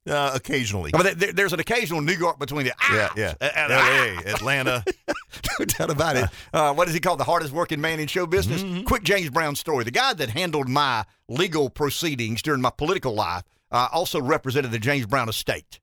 Uh, 0.10 0.32
occasionally. 0.34 0.90
I 0.96 1.04
mean, 1.04 1.14
there, 1.16 1.32
there's 1.32 1.54
an 1.54 1.60
occasional 1.60 2.02
New 2.02 2.16
York 2.16 2.40
between 2.40 2.64
the 2.66 2.74
Yeah, 2.92 3.08
ah, 3.12 3.14
yeah. 3.16 3.34
and 3.40 3.72
L.A., 3.72 4.32
Atlanta. 4.32 4.84
no 5.60 5.66
doubt 5.66 5.92
about 5.92 6.16
it. 6.16 6.26
Uh, 6.52 6.74
what 6.74 6.88
is 6.88 6.96
he 6.96 7.00
called? 7.00 7.20
The 7.20 7.24
hardest 7.24 7.54
working 7.54 7.80
man 7.80 8.00
in 8.00 8.08
show 8.08 8.26
business. 8.26 8.64
Mm-hmm. 8.64 8.86
Quick 8.86 9.04
James 9.04 9.30
Brown 9.30 9.56
story. 9.56 9.84
The 9.84 9.92
guy 9.92 10.16
that 10.16 10.32
handled 10.32 10.68
my 10.68 11.06
legal 11.30 11.70
proceedings 11.70 12.42
during 12.42 12.62
my 12.62 12.72
political 12.72 13.14
life 13.14 13.44
uh, 13.70 13.90
also 13.92 14.20
represented 14.20 14.72
the 14.72 14.80
James 14.80 15.06
Brown 15.06 15.30
estate. 15.30 15.80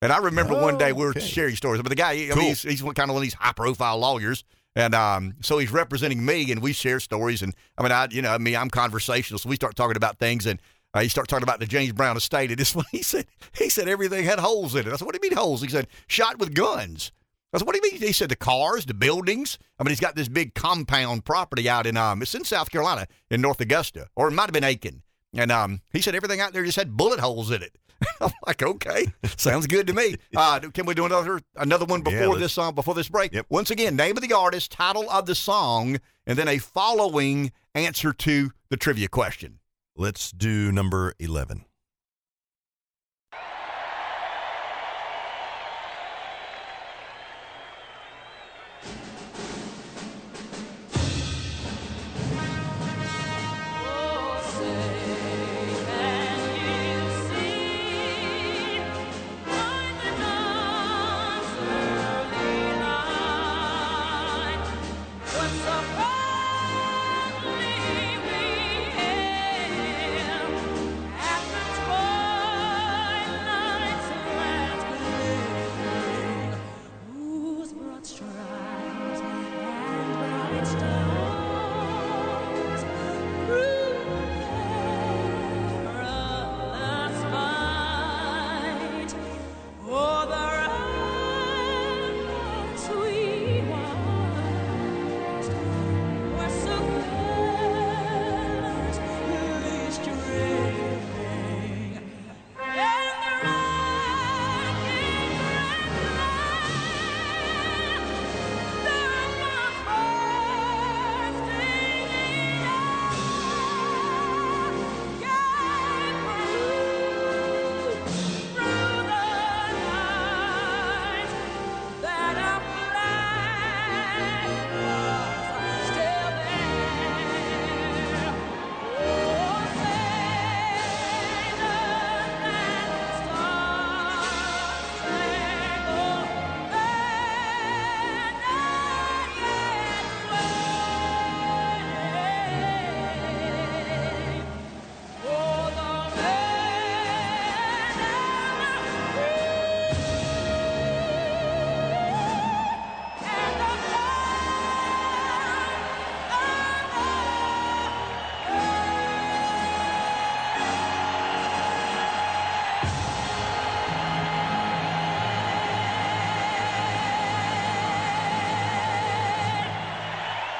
And 0.00 0.12
I 0.12 0.18
remember 0.18 0.54
one 0.54 0.78
day 0.78 0.92
we 0.92 1.02
were 1.04 1.10
okay. 1.10 1.20
sharing 1.20 1.56
stories, 1.56 1.82
but 1.82 1.88
the 1.88 1.96
guy, 1.96 2.12
I 2.12 2.26
Cool. 2.28 2.36
mean, 2.36 2.46
he's, 2.50 2.62
he's 2.62 2.82
one 2.84 2.94
kind 2.94 3.10
of 3.10 3.14
one 3.14 3.20
of 3.22 3.26
these 3.26 3.34
high 3.34 3.52
profile 3.52 3.98
lawyers. 3.98 4.44
And 4.76 4.94
um, 4.94 5.34
so 5.40 5.56
he's 5.56 5.72
representing 5.72 6.24
me, 6.24 6.52
and 6.52 6.60
we 6.60 6.74
share 6.74 7.00
stories. 7.00 7.40
And 7.40 7.54
I 7.78 7.82
mean, 7.82 7.92
I, 7.92 8.08
you 8.10 8.20
know, 8.20 8.30
I 8.30 8.38
mean, 8.38 8.54
I'm 8.54 8.68
conversational, 8.68 9.38
so 9.38 9.48
we 9.48 9.56
start 9.56 9.74
talking 9.74 9.96
about 9.96 10.18
things, 10.18 10.44
and 10.44 10.60
uh, 10.92 11.00
he 11.00 11.08
started 11.08 11.30
talking 11.30 11.44
about 11.44 11.60
the 11.60 11.66
James 11.66 11.92
Brown 11.92 12.16
estate. 12.16 12.50
And 12.50 12.58
this 12.58 12.76
he 12.92 13.02
said, 13.02 13.26
he 13.56 13.70
said 13.70 13.88
everything 13.88 14.24
had 14.24 14.38
holes 14.38 14.74
in 14.74 14.86
it. 14.86 14.92
I 14.92 14.96
said, 14.96 15.06
what 15.06 15.14
do 15.14 15.20
you 15.22 15.30
mean 15.30 15.38
holes? 15.38 15.62
He 15.62 15.68
said, 15.68 15.86
shot 16.08 16.38
with 16.38 16.54
guns. 16.54 17.10
I 17.54 17.58
said, 17.58 17.66
what 17.66 17.74
do 17.74 17.80
you 17.82 17.90
mean? 17.90 18.02
He 18.02 18.12
said 18.12 18.28
the 18.28 18.36
cars, 18.36 18.84
the 18.84 18.92
buildings. 18.92 19.58
I 19.78 19.82
mean, 19.82 19.90
he's 19.90 20.00
got 20.00 20.14
this 20.14 20.28
big 20.28 20.54
compound 20.54 21.24
property 21.24 21.70
out 21.70 21.86
in 21.86 21.96
um, 21.96 22.20
it's 22.20 22.34
in 22.34 22.44
South 22.44 22.70
Carolina, 22.70 23.06
in 23.30 23.40
North 23.40 23.60
Augusta, 23.62 24.08
or 24.14 24.28
it 24.28 24.32
might 24.32 24.44
have 24.44 24.52
been 24.52 24.62
Aiken. 24.62 25.02
And 25.36 25.52
um, 25.52 25.80
he 25.92 26.00
said 26.00 26.14
everything 26.14 26.40
out 26.40 26.52
there 26.52 26.64
just 26.64 26.76
had 26.76 26.96
bullet 26.96 27.20
holes 27.20 27.50
in 27.50 27.62
it. 27.62 27.76
I'm 28.20 28.30
like, 28.46 28.62
okay, 28.62 29.06
sounds 29.36 29.66
good 29.66 29.86
to 29.86 29.92
me. 29.92 30.16
Uh, 30.36 30.60
can 30.60 30.84
we 30.84 30.94
do 30.94 31.06
another 31.06 31.40
another 31.56 31.86
one 31.86 32.02
before 32.02 32.28
let's- 32.28 32.40
this 32.40 32.52
song 32.52 32.74
before 32.74 32.94
this 32.94 33.08
break? 33.08 33.32
Yep. 33.32 33.46
Once 33.48 33.70
again, 33.70 33.96
name 33.96 34.16
of 34.16 34.22
the 34.22 34.34
artist, 34.34 34.70
title 34.70 35.08
of 35.10 35.26
the 35.26 35.34
song, 35.34 35.98
and 36.26 36.38
then 36.38 36.48
a 36.48 36.58
following 36.58 37.52
answer 37.74 38.12
to 38.12 38.50
the 38.68 38.76
trivia 38.76 39.08
question. 39.08 39.60
Let's 39.96 40.30
do 40.30 40.70
number 40.72 41.14
11. 41.18 41.65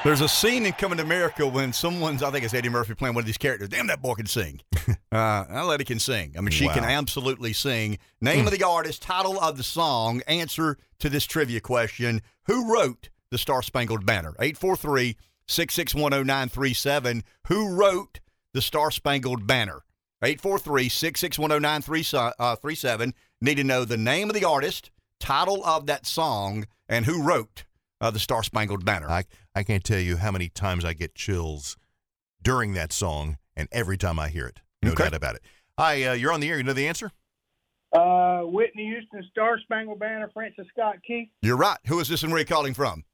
There's 0.06 0.20
a 0.20 0.28
scene 0.28 0.64
in 0.66 0.72
Coming 0.74 0.98
to 0.98 1.02
America 1.02 1.48
when 1.48 1.72
someone's, 1.72 2.22
I 2.22 2.30
think 2.30 2.44
it's 2.44 2.54
Eddie 2.54 2.68
Murphy 2.68 2.94
playing 2.94 3.16
one 3.16 3.22
of 3.22 3.26
these 3.26 3.36
characters. 3.36 3.70
Damn, 3.70 3.88
that 3.88 4.00
boy 4.00 4.14
can 4.14 4.26
sing. 4.26 4.60
uh, 4.88 4.94
that 5.10 5.66
lady 5.66 5.82
can 5.82 5.98
sing. 5.98 6.32
I 6.38 6.42
mean, 6.42 6.52
she 6.52 6.68
can 6.68 6.84
absolutely 6.84 7.52
sing. 7.52 7.98
Name 8.20 8.46
of 8.46 8.56
the 8.56 8.62
artist, 8.62 9.02
title 9.02 9.36
of 9.40 9.56
the 9.56 9.64
song, 9.64 10.22
answer 10.28 10.78
to 11.00 11.08
this 11.08 11.24
trivia 11.24 11.58
question. 11.58 12.22
Who 12.44 12.72
wrote 12.72 13.08
the 13.32 13.36
Star 13.36 13.62
Spangled 13.62 14.06
Banner? 14.06 14.36
843 14.38 15.16
661 15.48 16.12
0937. 16.24 17.24
Who 17.48 17.74
wrote 17.74 18.20
the 18.54 18.62
Star 18.62 18.92
Spangled 18.92 19.44
Banner? 19.44 19.80
843 20.22 20.88
661 20.88 21.62
0937. 21.62 23.12
Need 23.40 23.56
to 23.56 23.64
know 23.64 23.84
the 23.84 23.96
name 23.96 24.30
of 24.30 24.36
the 24.36 24.44
artist, 24.44 24.92
title 25.18 25.64
of 25.64 25.86
that 25.86 26.06
song, 26.06 26.66
and 26.88 27.06
who 27.06 27.24
wrote 27.24 27.64
uh, 28.00 28.10
the 28.10 28.18
Star 28.18 28.42
Spangled 28.42 28.84
Banner. 28.84 29.08
I 29.08 29.24
I 29.54 29.62
can't 29.62 29.84
tell 29.84 30.00
you 30.00 30.16
how 30.18 30.30
many 30.30 30.48
times 30.48 30.84
I 30.84 30.92
get 30.92 31.14
chills 31.14 31.76
during 32.42 32.74
that 32.74 32.92
song, 32.92 33.38
and 33.56 33.68
every 33.72 33.96
time 33.96 34.18
I 34.18 34.28
hear 34.28 34.46
it, 34.46 34.60
no 34.82 34.92
Okay. 34.92 35.04
doubt 35.04 35.14
about 35.14 35.36
it. 35.36 35.42
Hi, 35.78 36.02
uh, 36.04 36.12
you're 36.14 36.32
on 36.32 36.40
the 36.40 36.50
air. 36.50 36.56
You 36.58 36.64
know 36.64 36.72
the 36.72 36.88
answer? 36.88 37.10
Uh, 37.92 38.40
Whitney 38.42 38.86
Houston, 38.86 39.22
Star 39.30 39.58
Spangled 39.60 39.98
Banner, 40.00 40.28
Francis 40.34 40.66
Scott 40.72 40.96
Key. 41.06 41.30
You're 41.42 41.56
right. 41.56 41.78
Who 41.86 42.00
is 42.00 42.08
this 42.08 42.22
and 42.22 42.32
where 42.32 42.38
are 42.38 42.40
you 42.40 42.46
calling 42.46 42.74
from? 42.74 43.04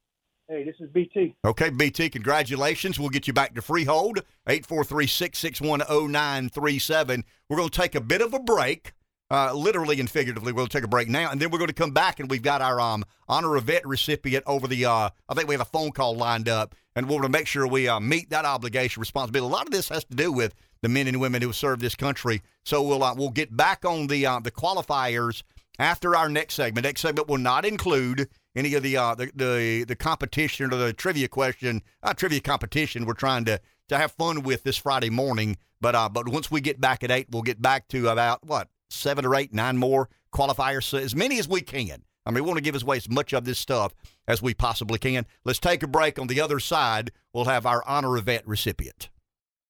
Hey, 0.48 0.64
this 0.64 0.74
is 0.80 0.90
BT. 0.90 1.36
Okay, 1.44 1.70
BT, 1.70 2.10
congratulations. 2.10 2.98
We'll 2.98 3.10
get 3.10 3.26
you 3.28 3.32
back 3.32 3.54
to 3.54 3.62
Freehold, 3.62 4.20
843-661-0937. 4.48 7.22
We're 7.48 7.56
going 7.56 7.68
to 7.68 7.80
take 7.80 7.94
a 7.94 8.00
bit 8.00 8.20
of 8.20 8.34
a 8.34 8.40
break, 8.40 8.92
uh, 9.32 9.52
literally 9.54 9.98
and 9.98 10.10
figuratively. 10.10 10.52
We'll 10.52 10.66
take 10.66 10.84
a 10.84 10.88
break 10.88 11.08
now, 11.08 11.30
and 11.30 11.40
then 11.40 11.50
we're 11.50 11.58
going 11.58 11.68
to 11.68 11.74
come 11.74 11.92
back, 11.92 12.20
and 12.20 12.30
we've 12.30 12.42
got 12.42 12.60
our 12.60 12.78
um, 12.78 13.04
Honor 13.28 13.56
of 13.56 13.64
Vet 13.64 13.86
recipient 13.86 14.44
over 14.46 14.68
the, 14.68 14.84
uh, 14.84 15.08
I 15.28 15.34
think 15.34 15.48
we 15.48 15.54
have 15.54 15.62
a 15.62 15.64
phone 15.64 15.90
call 15.90 16.14
lined 16.14 16.50
up, 16.50 16.74
and 16.94 17.06
we're 17.06 17.20
going 17.20 17.32
to 17.32 17.38
make 17.38 17.46
sure 17.46 17.66
we 17.66 17.88
uh, 17.88 17.98
meet 17.98 18.28
that 18.30 18.44
obligation, 18.44 19.00
responsibility. 19.00 19.50
A 19.50 19.56
lot 19.56 19.66
of 19.66 19.72
this 19.72 19.88
has 19.88 20.04
to 20.04 20.14
do 20.14 20.30
with 20.30 20.54
the 20.82 20.88
men 20.90 21.08
and 21.08 21.18
women 21.18 21.40
who 21.40 21.48
have 21.48 21.56
served 21.56 21.80
this 21.80 21.94
country. 21.94 22.42
So 22.64 22.82
we'll, 22.82 23.02
uh, 23.02 23.14
we'll 23.14 23.30
get 23.30 23.56
back 23.56 23.86
on 23.86 24.08
the, 24.08 24.26
uh, 24.26 24.40
the 24.40 24.50
qualifiers 24.50 25.42
after 25.78 26.14
our 26.14 26.28
next 26.28 26.54
segment. 26.54 26.84
Next 26.84 27.00
segment 27.00 27.28
will 27.28 27.38
not 27.38 27.64
include 27.64 28.28
any 28.54 28.74
of 28.74 28.82
the 28.82 28.98
uh, 28.98 29.14
the, 29.14 29.30
the 29.34 29.84
the 29.88 29.96
competition 29.96 30.72
or 30.72 30.76
the 30.76 30.92
trivia 30.92 31.26
question, 31.26 31.80
uh, 32.02 32.12
trivia 32.12 32.40
competition. 32.40 33.06
We're 33.06 33.14
trying 33.14 33.46
to 33.46 33.60
to 33.88 33.96
have 33.96 34.12
fun 34.12 34.42
with 34.42 34.62
this 34.62 34.76
Friday 34.76 35.08
morning. 35.08 35.56
But 35.80 35.94
uh, 35.94 36.10
but 36.10 36.28
once 36.28 36.50
we 36.50 36.60
get 36.60 36.80
back 36.80 37.02
at 37.02 37.10
eight, 37.10 37.28
we'll 37.30 37.42
get 37.42 37.62
back 37.62 37.88
to 37.88 38.08
about 38.08 38.44
what 38.46 38.68
seven 38.92 39.24
or 39.24 39.34
eight, 39.34 39.52
nine 39.52 39.76
more 39.76 40.08
qualifiers, 40.32 40.98
as 40.98 41.14
many 41.14 41.38
as 41.38 41.48
we 41.48 41.60
can. 41.60 42.04
I 42.24 42.30
mean, 42.30 42.44
we 42.44 42.48
want 42.48 42.58
to 42.58 42.62
give 42.62 42.80
away 42.80 42.98
as 42.98 43.08
much 43.08 43.32
of 43.32 43.44
this 43.44 43.58
stuff 43.58 43.94
as 44.28 44.40
we 44.40 44.54
possibly 44.54 44.98
can. 44.98 45.26
Let's 45.44 45.58
take 45.58 45.82
a 45.82 45.88
break. 45.88 46.18
On 46.18 46.28
the 46.28 46.40
other 46.40 46.60
side, 46.60 47.10
we'll 47.32 47.46
have 47.46 47.66
our 47.66 47.82
honor 47.86 48.16
vet 48.18 48.46
recipient. 48.46 49.10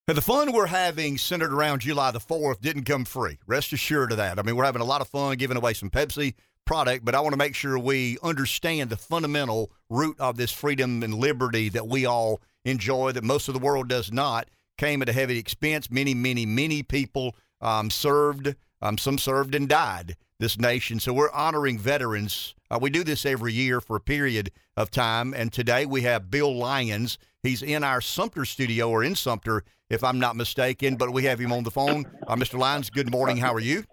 And 0.08 0.16
the 0.16 0.22
fun 0.22 0.52
we're 0.52 0.66
having 0.66 1.16
centered 1.16 1.52
around 1.52 1.80
July 1.80 2.10
the 2.10 2.18
4th 2.18 2.60
didn't 2.60 2.84
come 2.84 3.04
free. 3.04 3.38
Rest 3.46 3.72
assured 3.72 4.10
of 4.10 4.18
that. 4.18 4.38
I 4.38 4.42
mean, 4.42 4.56
we're 4.56 4.64
having 4.64 4.82
a 4.82 4.86
lot 4.86 5.00
of 5.00 5.08
fun 5.08 5.36
giving 5.36 5.56
away 5.56 5.74
some 5.74 5.90
Pepsi 5.90 6.34
product, 6.66 7.04
but 7.04 7.14
I 7.14 7.20
want 7.20 7.32
to 7.32 7.38
make 7.38 7.54
sure 7.54 7.78
we 7.78 8.18
understand 8.22 8.90
the 8.90 8.96
fundamental 8.96 9.70
root 9.88 10.18
of 10.18 10.36
this 10.36 10.52
freedom 10.52 11.02
and 11.02 11.14
liberty 11.14 11.68
that 11.70 11.86
we 11.86 12.04
all 12.04 12.40
enjoy, 12.64 13.12
that 13.12 13.24
most 13.24 13.48
of 13.48 13.54
the 13.54 13.60
world 13.60 13.88
does 13.88 14.12
not, 14.12 14.48
came 14.76 15.02
at 15.02 15.08
a 15.08 15.12
heavy 15.12 15.38
expense. 15.38 15.90
Many, 15.90 16.14
many, 16.14 16.46
many 16.46 16.82
people 16.82 17.36
um, 17.60 17.88
served, 17.88 18.54
um, 18.82 18.98
some 18.98 19.16
served 19.16 19.54
and 19.54 19.68
died 19.68 20.16
this 20.38 20.58
nation. 20.58 20.98
So 20.98 21.12
we're 21.12 21.30
honoring 21.30 21.78
veterans. 21.78 22.54
Uh, 22.68 22.78
we 22.82 22.90
do 22.90 23.04
this 23.04 23.24
every 23.24 23.52
year 23.52 23.80
for 23.80 23.96
a 23.96 24.00
period 24.00 24.50
of 24.76 24.90
time. 24.90 25.32
And 25.32 25.52
today 25.52 25.86
we 25.86 26.02
have 26.02 26.30
Bill 26.30 26.54
Lyons. 26.54 27.16
He's 27.44 27.62
in 27.62 27.84
our 27.84 28.00
Sumter 28.00 28.44
studio 28.44 28.90
or 28.90 29.04
in 29.04 29.14
Sumter, 29.14 29.62
if 29.88 30.02
I'm 30.02 30.18
not 30.18 30.34
mistaken, 30.34 30.96
but 30.96 31.12
we 31.12 31.24
have 31.24 31.38
him 31.38 31.52
on 31.52 31.62
the 31.62 31.70
phone. 31.70 32.06
Uh, 32.26 32.34
Mr. 32.34 32.58
Lyons, 32.58 32.90
good 32.90 33.10
morning. 33.10 33.36
How 33.36 33.54
are 33.54 33.60
you? 33.60 33.84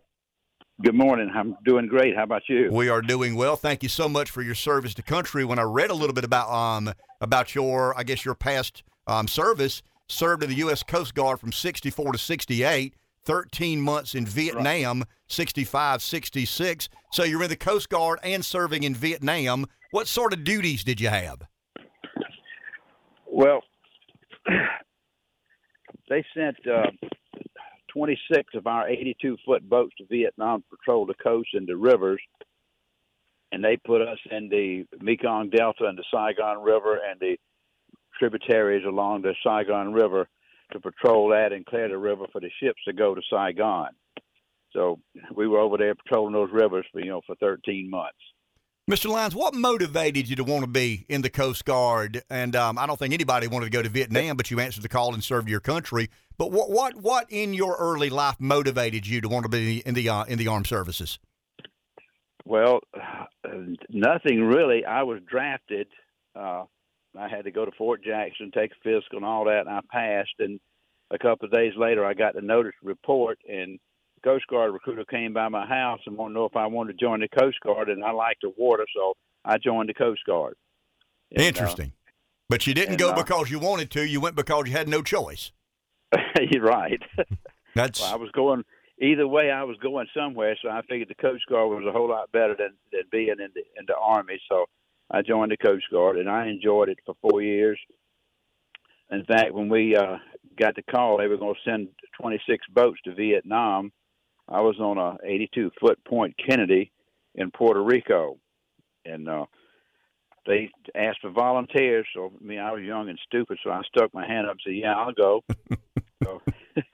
Good 0.82 0.96
morning. 0.96 1.30
I'm 1.36 1.56
doing 1.66 1.88
great. 1.88 2.16
How 2.16 2.24
about 2.24 2.44
you? 2.48 2.70
We 2.72 2.90
are 2.90 3.02
doing 3.02 3.36
well. 3.36 3.58
Thank 3.58 3.84
you 3.84 3.90
so 3.90 4.10
much 4.10 4.32
for 4.32 4.42
your 4.42 4.56
service 4.56 4.94
to 4.96 5.04
country. 5.04 5.46
When 5.46 5.60
I 5.60 5.64
read 5.64 5.92
a 5.92 5.94
little 5.94 6.14
bit 6.14 6.24
about 6.24 6.50
um 6.50 6.94
about 7.22 7.54
your, 7.54 7.98
I 7.98 8.04
guess 8.04 8.24
your 8.24 8.34
past 8.34 8.82
um, 9.06 9.28
service, 9.28 9.84
served 10.08 10.42
in 10.42 10.50
the 10.50 10.56
U.S. 10.56 10.82
Coast 10.82 11.14
Guard 11.14 11.40
from 11.40 11.52
64 11.52 12.14
to 12.14 12.18
68, 12.18 12.96
13 13.26 13.82
months 13.82 14.16
in 14.16 14.26
Vietnam, 14.26 15.04
65, 15.28 16.02
66. 16.02 16.90
So 17.12 17.24
you're 17.24 17.44
in 17.44 17.50
the 17.50 17.56
Coast 17.56 17.90
Guard 17.90 18.20
and 18.24 18.44
serving 18.44 18.84
in 18.84 18.96
Vietnam. 18.96 19.66
What 19.92 20.08
sort 20.08 20.34
of 20.34 20.44
duties 20.44 20.84
did 20.84 21.02
you 21.02 21.10
have? 21.10 21.42
Well, 23.32 23.62
they 26.10 26.26
sent 26.36 26.58
uh, 26.68 26.92
26 27.94 28.56
of 28.56 28.68
our 28.68 28.88
82 28.88 29.38
foot 29.46 29.68
boats 29.68 29.94
to 29.98 30.06
Vietnam 30.10 30.62
to 30.62 30.78
patrol 30.78 31.06
the 31.06 31.14
coast 31.16 31.50
and 31.54 31.68
the 31.68 31.76
rivers. 31.76 32.22
And 33.52 33.64
they 33.64 33.78
put 33.78 34.02
us 34.02 34.20
in 34.30 34.50
the 34.50 34.86
Mekong 35.02 35.50
Delta 35.50 35.86
and 35.86 35.98
the 35.98 36.04
Saigon 36.14 36.62
River 36.62 37.00
and 37.10 37.20
the 37.20 37.38
tributaries 38.20 38.86
along 38.86 39.24
the 39.24 39.34
Saigon 39.44 39.94
River 39.94 40.28
to 40.72 40.80
patrol 40.80 41.30
that 41.30 41.52
and 41.52 41.66
clear 41.66 41.88
the 41.90 41.98
river 41.98 42.26
for 42.32 42.42
the 42.42 42.50
ships 42.62 42.82
to 42.86 42.94
go 42.94 43.16
to 43.16 43.22
Saigon. 43.30 43.90
So 44.74 45.00
we 45.36 45.48
were 45.48 45.60
over 45.60 45.78
there 45.78 45.96
patrolling 45.96 46.34
those 46.34 46.52
rivers 46.52 46.86
for 46.92 47.00
you 47.00 47.10
know 47.10 47.22
for 47.26 47.36
13 47.36 47.90
months. 47.90 48.18
Mr. 48.90 49.08
Lyons, 49.08 49.36
what 49.36 49.54
motivated 49.54 50.28
you 50.28 50.36
to 50.36 50.44
want 50.44 50.64
to 50.64 50.68
be 50.68 51.06
in 51.10 51.22
the 51.22 51.30
Coast 51.30 51.64
Guard? 51.64 52.24
And 52.28 52.56
um, 52.56 52.80
I 52.80 52.88
don't 52.88 52.98
think 52.98 53.14
anybody 53.14 53.46
wanted 53.46 53.66
to 53.66 53.72
go 53.72 53.84
to 53.84 53.90
Vietnam, 53.90 54.36
but 54.36 54.50
you 54.50 54.60
answered 54.60 54.84
the 54.84 54.90
call 54.90 55.14
and 55.14 55.24
served 55.24 55.48
your 55.48 55.60
country. 55.60 56.10
But 56.40 56.52
what 56.52 56.72
what 56.72 56.96
what 56.96 57.28
in 57.30 57.54
your 57.54 57.76
early 57.78 58.10
life 58.10 58.38
motivated 58.40 59.06
you 59.06 59.22
to 59.22 59.30
want 59.30 59.44
to 59.44 59.50
be 59.50 59.80
in 59.86 59.94
the 59.94 60.10
uh, 60.10 60.24
in 60.24 60.40
the 60.40 60.48
armed 60.48 60.66
services? 60.68 61.20
Well, 62.46 62.80
nothing 63.90 64.42
really. 64.42 64.86
I 64.86 65.04
was 65.04 65.20
drafted. 65.30 65.88
Uh, 66.36 66.64
I 67.18 67.28
had 67.28 67.46
to 67.46 67.52
go 67.52 67.66
to 67.66 67.72
Fort 67.78 68.04
Jackson, 68.04 68.52
take 68.52 68.72
a 68.72 68.76
physical 68.84 69.18
and 69.18 69.26
all 69.26 69.46
that, 69.46 69.62
and 69.62 69.70
I 69.70 69.80
passed. 69.92 70.34
And 70.40 70.60
a 71.12 71.18
couple 71.18 71.46
of 71.46 71.52
days 71.52 71.74
later, 71.78 72.06
I 72.06 72.14
got 72.14 72.36
the 72.36 72.42
notice 72.42 72.74
report, 72.84 73.40
and 73.48 73.80
the 74.16 74.30
Coast 74.30 74.46
Guard 74.48 74.74
recruiter 74.74 75.06
came 75.06 75.34
by 75.34 75.50
my 75.50 75.66
house 75.66 76.00
and 76.06 76.18
wanted 76.18 76.34
to 76.34 76.40
know 76.40 76.46
if 76.46 76.56
I 76.56 76.68
wanted 76.68 76.98
to 76.98 77.06
join 77.06 77.22
the 77.22 77.28
Coast 77.28 77.60
Guard, 77.62 77.90
and 77.90 78.04
I 78.04 78.12
liked 78.12 78.42
the 78.42 78.52
water, 78.58 78.86
so 78.96 79.14
I 79.44 79.58
joined 79.58 79.90
the 79.90 79.94
Coast 79.94 80.22
Guard. 80.26 80.56
And, 81.32 81.42
uh, 81.42 81.48
Interesting. 81.48 81.94
But 82.48 82.66
you 82.66 82.74
didn't 82.74 82.92
and, 82.92 83.00
go 83.00 83.10
uh, 83.12 83.16
because 83.16 83.52
you 83.52 83.60
wanted 83.60 83.92
to. 83.92 84.08
You 84.08 84.20
went 84.20 84.36
because 84.36 84.68
you 84.68 84.74
had 84.74 84.88
no 84.88 85.02
choice. 85.02 85.52
you're 86.52 86.64
right. 86.64 87.02
That's 87.76 88.02
Well, 88.02 88.14
I 88.14 88.16
was 88.16 88.32
going 88.32 88.64
either 89.00 89.28
way. 89.28 89.52
I 89.52 89.64
was 89.64 89.78
going 89.78 90.08
somewhere, 90.16 90.58
so 90.62 90.70
I 90.70 90.82
figured 90.90 91.10
the 91.10 91.22
Coast 91.22 91.46
Guard 91.48 91.70
was 91.70 91.86
a 91.88 91.92
whole 91.92 92.10
lot 92.10 92.32
better 92.32 92.56
than 92.58 92.72
than 92.92 93.04
being 93.12 93.30
in 93.30 93.50
the 93.54 93.62
in 93.78 93.86
the 93.88 93.96
Army. 93.96 94.42
So 94.50 94.66
I 95.12 95.22
joined 95.22 95.52
the 95.52 95.58
Coast 95.58 95.86
Guard, 95.92 96.18
and 96.18 96.30
I 96.30 96.48
enjoyed 96.48 96.90
it 96.90 97.00
for 97.06 97.16
four 97.22 97.42
years. 97.42 97.80
In 99.12 99.26
fact, 99.26 99.54
when 99.54 99.70
we 99.70 99.96
uh, 99.96 100.18
got 100.58 100.76
the 100.76 100.84
call, 100.84 101.18
they 101.18 101.28
were 101.28 101.38
going 101.38 101.56
to 101.56 101.70
send 101.70 101.88
26 102.22 102.66
boats 102.74 103.00
to 103.06 103.16
Vietnam. 103.16 103.92
I 104.48 104.62
was 104.62 104.80
on 104.80 104.98
a 104.98 105.18
82 105.24 105.72
foot 105.80 106.04
Point 106.06 106.36
Kennedy 106.38 106.92
in 107.36 107.52
Puerto 107.52 107.82
Rico, 107.82 108.38
and 109.06 109.28
uh, 109.28 109.46
they 110.46 110.70
asked 110.96 111.22
for 111.22 111.32
volunteers. 111.32 112.08
So 112.14 112.32
I 112.40 112.44
mean, 112.44 112.60
I 112.60 112.72
was 112.72 112.84
young 112.84 113.10
and 113.10 113.20
stupid, 113.26 113.58
so 113.64 113.72
I 113.72 113.82
stuck 113.84 114.14
my 114.14 114.28
hand 114.28 114.48
up 114.48 114.54
and 114.54 114.62
said, 114.66 114.76
"Yeah, 114.76 114.96
I'll 114.96 115.14
go." 115.14 115.44
so, 116.24 116.42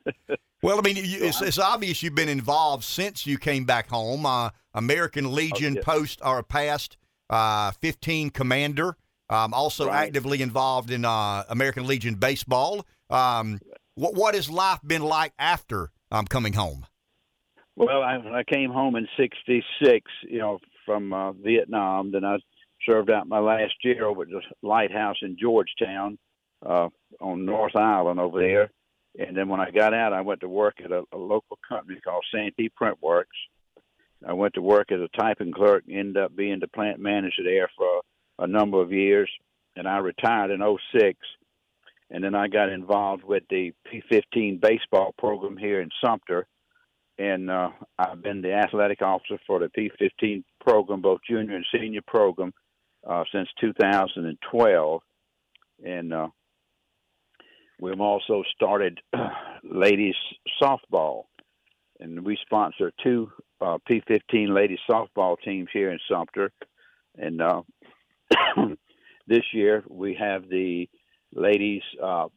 well. 0.61 0.77
I 0.77 0.81
mean, 0.81 0.97
you, 0.97 1.25
it's, 1.25 1.41
it's 1.41 1.59
obvious 1.59 2.03
you've 2.03 2.15
been 2.15 2.29
involved 2.29 2.83
since 2.83 3.25
you 3.25 3.37
came 3.37 3.65
back 3.65 3.89
home. 3.89 4.25
Uh, 4.25 4.49
American 4.73 5.33
Legion 5.33 5.75
yeah. 5.75 5.81
post 5.81 6.19
or 6.23 6.43
past 6.43 6.97
uh, 7.29 7.71
15 7.81 8.29
commander. 8.29 8.97
Um, 9.29 9.53
also 9.53 9.87
Right. 9.87 10.07
actively 10.07 10.41
involved 10.43 10.91
in 10.91 11.03
uh, 11.03 11.43
American 11.49 11.87
Legion 11.87 12.15
baseball. 12.15 12.85
Um, 13.09 13.59
what 13.95 14.13
what 14.13 14.35
has 14.35 14.49
life 14.49 14.79
been 14.85 15.01
like 15.01 15.33
after 15.39 15.91
um, 16.11 16.25
coming 16.25 16.53
home? 16.53 16.85
Well, 17.75 18.03
I, 18.03 18.17
I 18.17 18.43
came 18.43 18.69
home 18.71 18.95
in 18.95 19.07
'66, 19.17 20.09
you 20.29 20.37
know, 20.39 20.59
from 20.85 21.11
uh, 21.11 21.31
Vietnam, 21.33 22.11
then 22.11 22.23
I 22.23 22.37
served 22.87 23.09
out 23.09 23.27
my 23.27 23.39
last 23.39 23.73
year 23.83 24.05
over 24.05 24.21
at 24.21 24.29
the 24.29 24.41
lighthouse 24.61 25.17
in 25.21 25.37
Georgetown 25.39 26.17
uh, 26.65 26.89
on 27.19 27.45
North 27.45 27.75
Island 27.75 28.19
over 28.19 28.39
there. 28.39 28.69
And 29.17 29.35
then 29.35 29.47
when 29.49 29.59
I 29.59 29.71
got 29.71 29.93
out, 29.93 30.13
I 30.13 30.21
went 30.21 30.41
to 30.41 30.49
work 30.49 30.75
at 30.83 30.91
a, 30.91 31.03
a 31.11 31.17
local 31.17 31.57
company 31.67 31.99
called 32.03 32.25
Santee 32.33 32.69
Print 32.69 32.97
Works. 33.01 33.35
I 34.27 34.33
went 34.33 34.55
to 34.55 34.61
work 34.61 34.91
as 34.91 34.99
a 34.99 35.17
typing 35.17 35.51
clerk, 35.51 35.83
ended 35.89 36.17
up 36.17 36.35
being 36.35 36.59
the 36.59 36.67
plant 36.67 36.99
manager 36.99 37.43
there 37.43 37.69
for 37.77 38.01
a 38.39 38.47
number 38.47 38.81
of 38.81 38.91
years, 38.91 39.29
and 39.75 39.87
I 39.87 39.97
retired 39.97 40.51
in 40.51 40.61
'06. 40.93 41.19
And 42.11 42.23
then 42.23 42.35
I 42.35 42.47
got 42.47 42.69
involved 42.69 43.23
with 43.23 43.43
the 43.49 43.73
P15 43.91 44.61
baseball 44.61 45.13
program 45.17 45.57
here 45.57 45.81
in 45.81 45.89
Sumter 46.03 46.47
and 47.17 47.49
uh, 47.49 47.69
I've 47.97 48.21
been 48.21 48.41
the 48.41 48.53
athletic 48.53 49.01
officer 49.01 49.39
for 49.47 49.59
the 49.59 49.69
P15 49.77 50.43
program, 50.59 51.01
both 51.01 51.21
junior 51.27 51.55
and 51.55 51.65
senior 51.71 52.01
program, 52.05 52.53
uh, 53.07 53.23
since 53.31 53.47
2012. 53.61 55.01
and 55.85 56.13
uh, 56.13 56.27
we've 57.79 58.01
also 58.01 58.43
started 58.55 58.99
ladies 59.63 60.15
softball, 60.61 61.23
and 61.99 62.25
we 62.25 62.37
sponsor 62.45 62.91
two 63.01 63.31
uh, 63.61 63.77
P15 63.89 64.53
ladies 64.53 64.79
softball 64.89 65.37
teams 65.43 65.69
here 65.71 65.91
in 65.91 65.99
Sumter, 66.09 66.51
and 67.17 67.41
uh, 67.41 67.61
this 69.27 69.43
year 69.53 69.83
we 69.89 70.15
have 70.19 70.49
the 70.49 70.89
ladies 71.33 71.81
uh, 72.01 72.27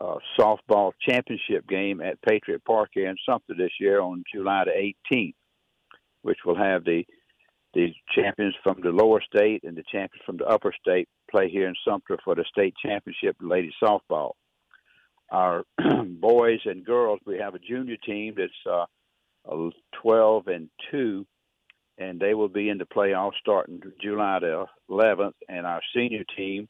uh, 0.00 0.16
softball 0.38 0.92
championship 1.06 1.66
game 1.68 2.00
at 2.00 2.20
Patriot 2.22 2.64
Park 2.64 2.90
here 2.92 3.08
in 3.08 3.16
Sumter 3.28 3.54
this 3.56 3.72
year 3.78 4.00
on 4.00 4.24
July 4.34 4.64
the 4.64 4.94
18th, 5.14 5.34
which 6.22 6.38
will 6.44 6.56
have 6.56 6.84
the 6.84 7.04
the 7.72 7.94
champions 8.12 8.54
from 8.64 8.80
the 8.82 8.90
lower 8.90 9.20
state 9.20 9.62
and 9.62 9.76
the 9.76 9.84
champions 9.92 10.22
from 10.26 10.36
the 10.36 10.44
upper 10.44 10.72
state 10.80 11.08
play 11.30 11.48
here 11.48 11.68
in 11.68 11.74
Sumter 11.86 12.18
for 12.24 12.34
the 12.34 12.44
state 12.50 12.74
championship 12.84 13.36
in 13.40 13.48
ladies 13.48 13.74
softball. 13.80 14.32
Our 15.30 15.62
boys 16.04 16.58
and 16.64 16.84
girls, 16.84 17.20
we 17.24 17.38
have 17.38 17.54
a 17.54 17.60
junior 17.60 17.96
team 18.04 18.34
that's 18.36 18.52
uh, 18.68 18.86
12 19.44 20.46
and 20.48 20.70
2, 20.90 21.26
and 21.98 22.20
they 22.20 22.34
will 22.34 22.48
be 22.48 22.68
in 22.68 22.78
the 22.78 22.84
playoffs 22.84 23.38
starting 23.40 23.80
July 24.02 24.38
the 24.40 24.66
11th, 24.90 25.34
and 25.48 25.66
our 25.66 25.80
senior 25.94 26.24
team 26.36 26.68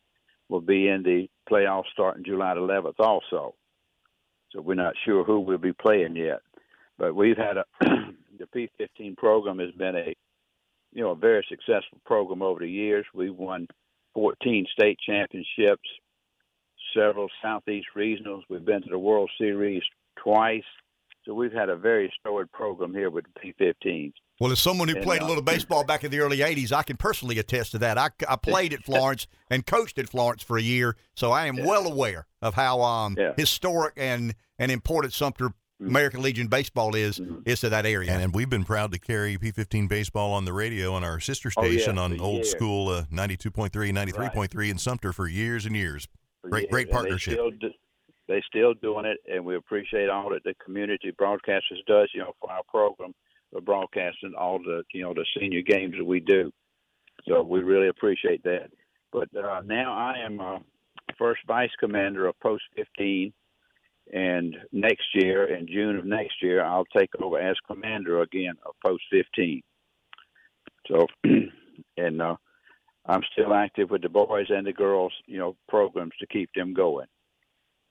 will 0.49 0.61
be 0.61 0.89
in 0.89 1.03
the 1.03 1.29
playoffs 1.51 1.91
starting 1.93 2.25
July 2.25 2.55
the 2.55 2.61
11th 2.61 2.95
also. 2.99 3.55
So 4.51 4.61
we're 4.61 4.75
not 4.75 4.95
sure 5.05 5.25
who 5.25 5.41
we'll 5.41 5.59
be 5.59 5.73
playing 5.73 6.17
yet, 6.17 6.41
but 6.99 7.15
we've 7.15 7.37
had 7.37 7.57
a 7.57 7.65
the 7.81 8.47
P15 8.47 9.17
program 9.17 9.59
has 9.59 9.71
been 9.73 9.95
a 9.95 10.15
you 10.93 11.03
know 11.03 11.11
a 11.11 11.17
very 11.17 11.45
successful 11.49 11.99
program 12.05 12.43
over 12.43 12.61
the 12.61 12.69
years. 12.69 13.07
We've 13.15 13.35
won 13.35 13.69
14 14.15 14.67
state 14.73 14.99
championships, 15.07 15.89
several 16.97 17.29
Southeast 17.43 17.89
regionals. 17.97 18.43
We've 18.49 18.65
been 18.65 18.83
to 18.83 18.91
the 18.91 18.99
World 18.99 19.31
Series 19.39 19.83
twice. 20.23 20.65
So 21.27 21.35
we've 21.35 21.53
had 21.53 21.69
a 21.69 21.77
very 21.77 22.13
storied 22.19 22.51
program 22.53 22.95
here 22.95 23.11
with 23.11 23.25
the 23.35 23.53
P15s. 23.61 24.13
Well, 24.41 24.51
as 24.53 24.59
someone 24.59 24.89
who 24.89 24.97
And, 24.97 25.05
played 25.05 25.21
a 25.21 25.25
uh, 25.27 25.29
little 25.29 25.43
baseball 25.43 25.85
back 25.85 26.03
in 26.03 26.11
the 26.11 26.21
early 26.21 26.39
80s, 26.39 26.73
I 26.73 26.83
can 26.83 26.97
personally 26.97 27.39
attest 27.39 27.73
to 27.73 27.79
that. 27.79 27.99
I, 27.99 28.09
I 28.27 28.37
played 28.37 28.73
at 28.73 28.83
Florence 28.85 29.27
and 29.51 29.67
coached 29.67 29.99
at 29.99 30.09
Florence 30.09 30.43
for 30.43 30.57
a 30.57 30.63
year, 30.63 30.97
so 31.15 31.31
I 31.31 31.47
am 31.47 31.57
well 31.59 31.87
aware 31.87 32.27
of 32.41 32.55
how 32.55 32.81
um, 32.81 33.17
Yeah. 33.19 33.35
historic 33.37 33.93
and, 33.99 34.35
and 34.59 34.71
important 34.73 35.13
Sumter 35.13 35.51
American 35.79 36.21
Legion 36.21 36.47
baseball 36.47 36.95
is 36.95 37.21
is 37.47 37.61
to 37.61 37.71
that 37.71 37.87
area. 37.87 38.13
And, 38.13 38.23
and 38.23 38.35
we've 38.35 38.51
been 38.51 38.65
proud 38.65 38.93
to 38.93 38.99
carry 38.99 39.39
P15 39.39 39.89
baseball 39.89 40.35
on 40.35 40.45
the 40.45 40.53
radio 40.53 40.93
on 40.93 41.05
our 41.05 41.21
sister 41.21 41.51
Oh, 41.57 41.65
yeah, 41.65 41.71
station 41.79 41.97
on 41.99 42.21
old 42.21 42.37
years. 42.45 42.51
school 42.51 42.89
uh, 42.89 43.05
92.3, 43.11 43.71
93.3 43.71 44.71
in 44.71 44.77
Sumter 44.79 45.13
for 45.15 45.27
years 45.27 45.65
and 45.65 45.75
years. 45.75 46.07
Great, 46.43 46.65
Yeah, 46.65 46.71
great 46.71 46.87
and 46.89 46.93
partnership. 46.93 47.33
They 47.33 47.37
still, 47.37 47.51
do, 47.51 47.71
they 48.31 48.43
still 48.47 48.75
doing 48.75 49.05
it, 49.07 49.19
and 49.31 49.45
we 49.45 49.57
appreciate 49.57 50.09
all 50.09 50.31
that 50.31 50.45
the 50.45 50.55
community 50.65 51.13
broadcasters 51.21 51.85
does. 51.87 52.09
You 52.15 52.21
know, 52.21 52.33
for 52.41 52.51
our 52.51 52.63
program, 52.69 53.13
for 53.51 53.61
broadcasting 53.61 54.35
all 54.39 54.61
the 54.61 54.85
you 54.95 55.03
know 55.03 55.13
the 55.13 55.27
senior 55.39 55.63
games 55.63 55.97
that 55.99 56.05
we 56.05 56.21
do. 56.21 56.53
So 57.29 57.43
we 57.43 57.61
really 57.61 57.89
appreciate 57.89 58.43
that. 58.45 58.71
But 59.13 59.29
uh, 59.37 59.63
now 59.65 59.93
I 59.93 60.25
am 60.25 60.41
uh, 60.41 60.59
first 61.19 61.41
vice 61.47 61.73
commander 61.81 62.29
of 62.29 62.39
Post 62.39 62.63
15, 62.77 63.33
and 64.13 64.57
next 64.71 65.07
year, 65.15 65.53
in 65.53 65.67
June 65.67 65.97
of 65.97 66.07
next 66.07 66.41
year, 66.41 66.65
I'll 66.65 66.87
take 66.97 67.11
over 67.21 67.39
as 67.39 67.57
commander 67.67 68.23
again 68.23 68.55
of 68.65 68.75
Post 68.87 69.03
15. 69.11 69.61
So, 70.87 71.07
and 71.97 72.23
uh, 72.23 72.37
I'm 73.07 73.23
still 73.33 73.53
active 73.53 73.91
with 73.91 74.03
the 74.03 74.09
boys 74.09 74.47
and 74.51 74.65
the 74.65 74.73
girls, 74.73 75.13
you 75.27 75.39
know, 75.39 75.57
programs 75.69 76.13
to 76.21 76.27
keep 76.29 76.51
them 76.55 76.73
going. 76.73 77.07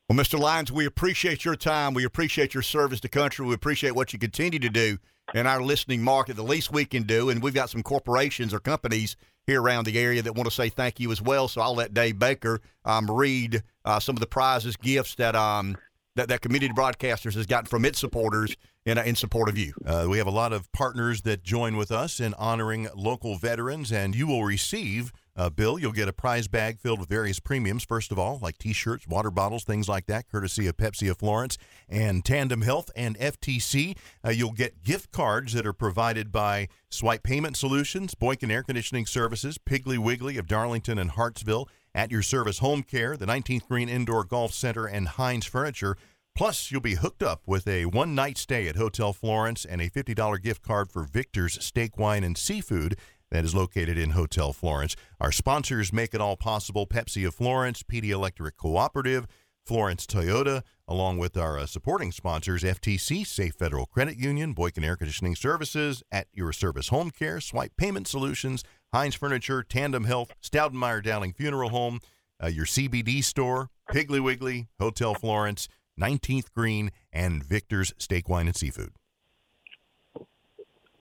Well, 0.10 0.18
Mr. 0.18 0.40
Lyons, 0.40 0.72
we 0.72 0.88
appreciate 0.88 1.46
your 1.46 1.56
time. 1.56 1.94
We 1.94 2.04
appreciate 2.04 2.56
your 2.56 2.64
service 2.64 3.00
to 3.02 3.08
country. 3.08 3.46
We 3.46 3.54
appreciate 3.54 3.94
what 3.94 4.12
you 4.12 4.18
continue 4.18 4.58
to 4.58 4.70
do 4.70 4.98
in 5.36 5.46
our 5.46 5.62
listening 5.62 6.02
market. 6.02 6.36
The 6.36 6.42
least 6.42 6.74
we 6.74 6.86
can 6.86 7.04
do, 7.04 7.30
and 7.30 7.44
we've 7.44 7.54
got 7.54 7.70
some 7.70 7.84
corporations 7.84 8.52
or 8.52 8.60
companies 8.60 9.16
here 9.46 9.62
around 9.62 9.86
the 9.86 10.00
area 10.00 10.24
that 10.24 10.34
want 10.34 10.50
to 10.50 10.56
say 10.56 10.70
thank 10.70 11.00
you 11.00 11.12
as 11.12 11.22
well. 11.22 11.48
So 11.48 11.62
I'll 11.62 11.76
let 11.76 11.94
Dave 11.94 12.18
Baker 12.18 12.60
um, 12.86 13.06
read 13.06 13.62
uh, 13.86 14.00
some 14.00 14.16
of 14.16 14.20
the 14.20 14.26
prizes, 14.26 14.76
gifts 14.78 15.14
that 15.16 15.36
um, 15.36 15.78
that, 16.16 16.28
that 16.30 16.42
community 16.42 16.74
broadcasters 16.74 17.36
has 17.36 17.46
gotten 17.46 17.68
from 17.68 17.86
its 17.86 18.00
supporters 18.00 18.58
in, 18.88 18.98
in 18.98 19.16
support 19.16 19.48
of 19.48 19.60
you. 19.60 19.74
Uh, 19.86 20.08
we 20.10 20.18
have 20.18 20.26
a 20.26 20.32
lot 20.32 20.54
of 20.54 20.72
partners 20.72 21.22
that 21.22 21.44
join 21.44 21.78
with 21.78 21.92
us 21.92 22.20
in 22.20 22.34
honoring 22.34 22.88
local 22.96 23.38
veterans, 23.38 23.92
and 23.92 24.16
you 24.16 24.26
will 24.26 24.44
receive, 24.44 25.12
uh, 25.40 25.50
Bill, 25.50 25.80
you'll 25.80 25.94
get 25.94 26.10
a 26.10 26.14
prize 26.14 26.50
bag 26.50 26.80
filled 26.80 27.00
with 27.00 27.08
various 27.08 27.40
premiums, 27.40 27.86
first 27.86 28.12
of 28.12 28.20
all, 28.20 28.40
like 28.42 28.58
t 28.58 28.74
shirts, 28.74 29.08
water 29.08 29.32
bottles, 29.32 29.64
things 29.64 29.88
like 29.88 30.06
that, 30.08 30.28
courtesy 30.30 30.68
of 30.68 30.76
Pepsi 30.76 31.10
of 31.10 31.18
Florence 31.18 31.58
and 31.88 32.26
Tandem 32.26 32.62
Health 32.62 32.92
and 32.94 33.18
FTC. 33.18 33.96
Uh, 34.22 34.32
you'll 34.32 34.52
get 34.52 34.84
gift 34.84 35.14
cards 35.14 35.54
that 35.54 35.66
are 35.66 35.72
provided 35.72 36.34
by 36.34 36.68
Swipe 36.90 37.24
Payment 37.24 37.56
Solutions, 37.56 38.16
Boykin 38.16 38.52
Air 38.52 38.64
Conditioning 38.64 39.06
Services, 39.06 39.58
Piggly 39.58 39.98
Wiggly 39.98 40.38
of 40.38 40.46
Darlington 40.46 41.00
and 41.00 41.12
Hartsville, 41.12 41.70
At 41.96 42.12
Your 42.12 42.22
Service 42.22 42.60
Home 42.60 42.84
Care, 42.84 43.16
the 43.16 43.26
19th 43.26 43.66
Green 43.70 43.88
Indoor 43.88 44.26
Golf 44.26 44.54
Center, 44.54 44.88
and 44.88 45.08
Heinz 45.08 45.46
Furniture. 45.46 45.96
Plus, 46.36 46.70
you'll 46.70 46.82
be 46.82 46.96
hooked 46.96 47.24
up 47.24 47.44
with 47.46 47.66
a 47.68 47.86
one 47.86 48.14
night 48.14 48.38
stay 48.38 48.68
at 48.68 48.76
Hotel 48.76 49.14
Florence 49.14 49.64
and 49.64 49.82
a 49.82 49.90
$50 49.90 50.42
gift 50.42 50.62
card 50.62 50.92
for 50.92 51.04
Victor's 51.04 51.64
Steak, 51.64 51.98
Wine, 51.98 52.24
and 52.24 52.38
Seafood 52.38 52.98
that 53.32 53.46
is 53.46 53.56
located 53.56 53.98
in 53.98 54.12
Hotel 54.12 54.54
Florence. 54.54 54.96
Our 55.20 55.32
sponsors 55.32 55.94
make 55.94 56.14
it 56.14 56.22
all 56.22 56.38
possible 56.38 56.88
Pepsi 56.88 57.28
of 57.28 57.36
Florence, 57.36 57.84
Pee 57.84 58.02
Dee 58.02 58.12
Electric 58.12 58.58
Cooperative, 58.58 59.28
Florence 59.66 60.08
Toyota, 60.08 60.64
along 60.88 61.20
with 61.20 61.38
our 61.38 61.60
uh, 61.60 61.66
supporting 61.68 62.12
sponsors 62.12 62.64
FTC, 62.64 63.26
Safe 63.26 63.54
Federal 63.54 63.86
Credit 63.86 64.18
Union, 64.18 64.54
Boykin 64.54 64.84
Air 64.84 64.96
Conditioning 64.96 65.36
Services, 65.36 66.02
At 66.12 66.28
Your 66.34 66.52
Service 66.52 66.88
Home 66.90 67.12
Care, 67.12 67.40
Swipe 67.40 67.78
Payment 67.78 68.08
Solutions, 68.08 68.64
Heinz 68.92 69.14
Furniture, 69.14 69.62
Tandem 69.62 70.06
Health, 70.06 70.34
Stoudenmeyer 70.42 71.04
Dowling 71.04 71.34
Funeral 71.34 71.70
Home, 71.70 72.00
uh, 72.44 72.48
your 72.48 72.66
CBD 72.66 73.24
store, 73.24 73.70
Piggly 73.92 74.20
Wiggly, 74.20 74.70
Hotel 74.80 75.14
Florence, 75.14 75.68
19th 76.00 76.52
Green, 76.56 76.92
and 77.12 77.44
Victor's 77.44 77.94
Steak, 78.00 78.28
Wine, 78.28 78.48
and 78.48 78.56
Seafood. 78.56 78.94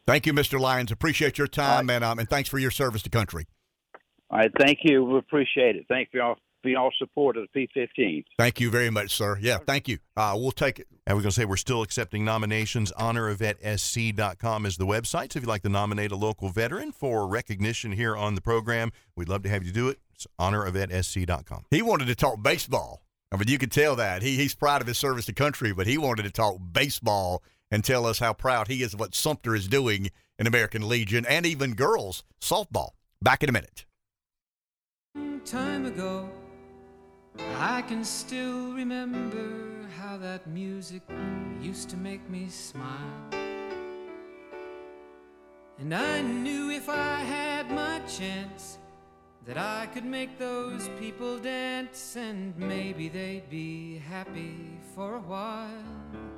Thank 0.09 0.25
you, 0.25 0.33
Mr. 0.33 0.59
Lyons. 0.59 0.91
Appreciate 0.91 1.37
your 1.37 1.47
time 1.47 1.91
and 1.91 2.03
um, 2.03 2.19
and 2.19 2.27
thanks 2.27 2.49
for 2.49 2.59
your 2.59 2.71
service 2.71 3.03
to 3.03 3.11
country. 3.11 3.45
All 4.31 4.39
right, 4.39 4.51
thank 4.59 4.79
you. 4.83 5.05
We 5.05 5.19
appreciate 5.19 5.77
it. 5.77 5.85
Thank 5.87 6.09
you 6.15 6.23
all 6.23 6.37
for 6.63 6.71
y'all 6.71 6.91
support 6.99 7.37
of 7.37 7.47
the 7.53 7.69
P15. 7.77 8.25
Thank 8.39 8.59
you 8.59 8.71
very 8.71 8.89
much, 8.89 9.15
sir. 9.15 9.37
Yeah, 9.39 9.59
thank 9.67 9.87
you. 9.87 9.99
Uh, 10.17 10.33
we'll 10.35 10.51
take 10.51 10.79
it. 10.79 10.87
And 11.07 11.15
we're 11.15 11.21
going 11.21 11.31
to 11.31 11.37
say 11.37 11.45
we're 11.45 11.57
still 11.59 11.83
accepting 11.83 12.25
nominations. 12.25 12.91
HonorOfVetSC.com 12.99 14.65
is 14.65 14.79
the 14.79 14.87
website. 14.87 15.33
So 15.33 15.39
if 15.39 15.43
you'd 15.43 15.47
like 15.47 15.63
to 15.65 15.69
nominate 15.69 16.11
a 16.11 16.17
local 16.17 16.49
veteran 16.49 16.91
for 16.91 17.27
recognition 17.29 17.93
here 17.93 18.17
on 18.17 18.35
the 18.35 18.41
program, 18.41 18.93
we'd 19.15 19.29
love 19.29 19.43
to 19.43 19.51
have 19.51 19.63
you 19.63 19.73
do 19.73 19.91
it. 19.91 19.99
It's 20.15 20.27
HonorOfVetSC.com. 20.41 21.67
He 21.71 21.83
wanted 21.83 22.07
to 22.07 22.15
talk 22.15 22.43
baseball. 22.43 23.03
I 23.31 23.37
mean, 23.37 23.49
you 23.49 23.59
could 23.59 23.73
tell 23.73 23.95
that. 23.97 24.23
He, 24.23 24.37
he's 24.37 24.55
proud 24.55 24.81
of 24.81 24.87
his 24.87 24.97
service 24.97 25.27
to 25.27 25.35
country, 25.35 25.75
but 25.75 25.87
he 25.87 25.99
wanted 25.99 26.23
to 26.23 26.31
talk 26.31 26.57
baseball 26.73 27.43
and 27.71 27.85
tell 27.85 28.07
us 28.07 28.19
how 28.19 28.33
proud 28.33 28.69
he 28.69 28.83
is 28.83 28.95
of 28.95 29.01
what 29.01 29.15
Sumter 29.15 29.55
is 29.55 29.69
doing 29.69 30.11
in 30.39 30.47
American 30.47 30.89
Legion 30.89 31.27
and 31.27 31.45
even 31.47 31.75
girls 31.75 32.25
softball. 32.41 32.91
Back 33.21 33.43
in 33.43 33.49
a 33.49 33.53
minute. 33.53 33.85
time 35.45 35.87
ago. 35.87 36.29
I 37.59 37.83
can 37.83 38.05
still 38.05 38.73
remember 38.73 39.87
how 39.99 40.17
that 40.19 40.47
music 40.47 41.03
used 41.61 41.89
to 41.91 41.97
make 41.97 42.29
me 42.29 42.49
smile. 42.49 43.31
And 45.79 45.95
I 45.95 46.21
knew 46.21 46.71
if 46.71 46.89
I 46.89 47.21
had 47.21 47.71
my 47.71 48.01
chance 48.01 48.79
that 49.47 49.57
I 49.57 49.87
could 49.95 50.05
make 50.05 50.39
those 50.39 50.91
people 51.01 51.39
dance 51.39 52.17
and 52.17 52.57
maybe 52.59 53.09
they'd 53.09 53.49
be 53.49 53.99
happy 53.99 54.79
for 54.95 55.17
a 55.17 55.21
while. 55.21 56.38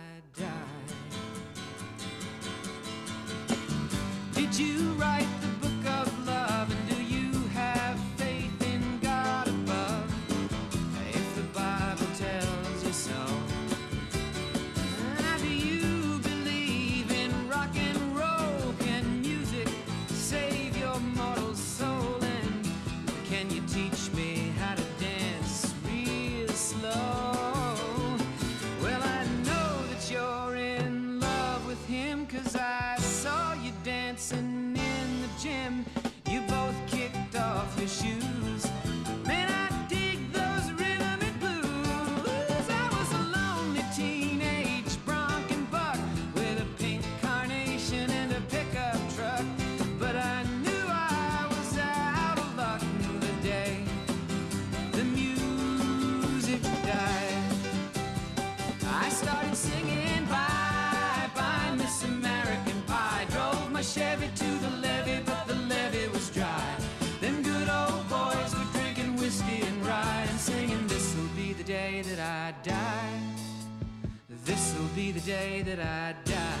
die. 0.37 0.47
Did 4.33 4.57
you 4.57 4.93
write 4.93 5.40
be 75.01 75.11
the 75.11 75.19
day 75.21 75.63
that 75.63 75.79
I 75.79 76.13
die. 76.25 76.60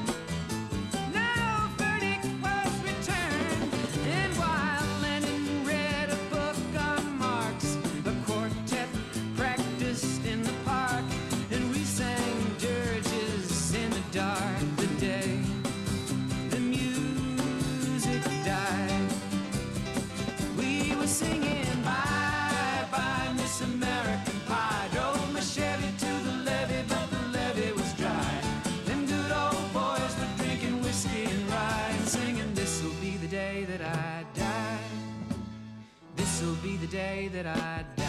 Day 37.21 37.27
that 37.27 37.45
I 37.45 37.83
die. 37.95 38.05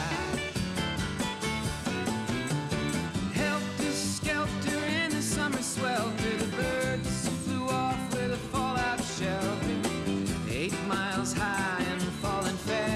Helter 3.34 3.93
skelter 3.93 4.84
in 4.86 5.10
the 5.10 5.22
summer 5.22 5.62
swelter, 5.62 6.36
the 6.39 6.56
birds 6.56 7.28
flew 7.44 7.68
off 7.68 7.98
with 8.12 8.32
a 8.32 8.36
fallout 8.36 9.02
shelter. 9.02 9.76
Eight 10.51 10.74
miles 10.86 11.32
high 11.34 11.82
and 11.82 12.02
falling 12.22 12.56
fast. 12.56 12.93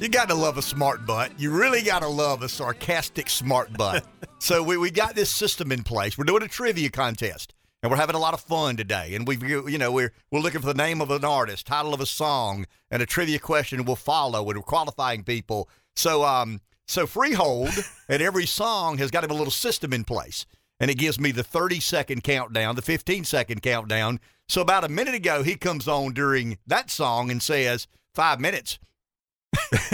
You 0.00 0.08
got 0.08 0.28
to 0.28 0.34
love 0.34 0.56
a 0.56 0.62
smart 0.62 1.04
butt. 1.06 1.32
You 1.38 1.50
really 1.50 1.82
got 1.82 2.02
to 2.02 2.08
love 2.08 2.42
a 2.42 2.48
sarcastic 2.48 3.28
smart 3.28 3.72
butt. 3.76 4.06
so 4.38 4.62
we, 4.62 4.76
we 4.76 4.90
got 4.90 5.14
this 5.14 5.30
system 5.30 5.72
in 5.72 5.82
place. 5.82 6.16
We're 6.16 6.24
doing 6.24 6.42
a 6.42 6.48
trivia 6.48 6.90
contest, 6.90 7.52
and 7.82 7.90
we're 7.90 7.96
having 7.96 8.16
a 8.16 8.20
lot 8.20 8.34
of 8.34 8.40
fun 8.40 8.76
today. 8.76 9.14
And 9.14 9.26
we've 9.26 9.42
you 9.42 9.78
know 9.78 9.92
we're 9.92 10.12
we're 10.30 10.40
looking 10.40 10.60
for 10.60 10.66
the 10.66 10.74
name 10.74 11.00
of 11.00 11.10
an 11.10 11.24
artist, 11.24 11.66
title 11.66 11.94
of 11.94 12.00
a 12.00 12.06
song, 12.06 12.66
and 12.90 13.02
a 13.02 13.06
trivia 13.06 13.38
question 13.38 13.84
will 13.84 13.96
follow. 13.96 14.48
And 14.48 14.58
we're 14.58 14.62
qualifying 14.62 15.24
people. 15.24 15.68
So 15.96 16.24
um 16.24 16.60
so 16.86 17.06
Freehold 17.06 17.70
and 18.08 18.22
every 18.22 18.46
song 18.46 18.98
has 18.98 19.10
got 19.10 19.24
him 19.24 19.30
a 19.30 19.34
little 19.34 19.50
system 19.50 19.92
in 19.92 20.04
place, 20.04 20.46
and 20.78 20.90
it 20.90 20.98
gives 20.98 21.18
me 21.18 21.30
the 21.32 21.44
30 21.44 21.80
second 21.80 22.22
countdown, 22.22 22.76
the 22.76 22.82
15 22.82 23.24
second 23.24 23.62
countdown. 23.62 24.20
So 24.48 24.60
about 24.60 24.84
a 24.84 24.88
minute 24.88 25.14
ago, 25.14 25.42
he 25.42 25.54
comes 25.54 25.86
on 25.86 26.12
during 26.12 26.58
that 26.66 26.90
song 26.90 27.30
and 27.30 27.42
says 27.42 27.86
five 28.14 28.40
minutes. 28.40 28.78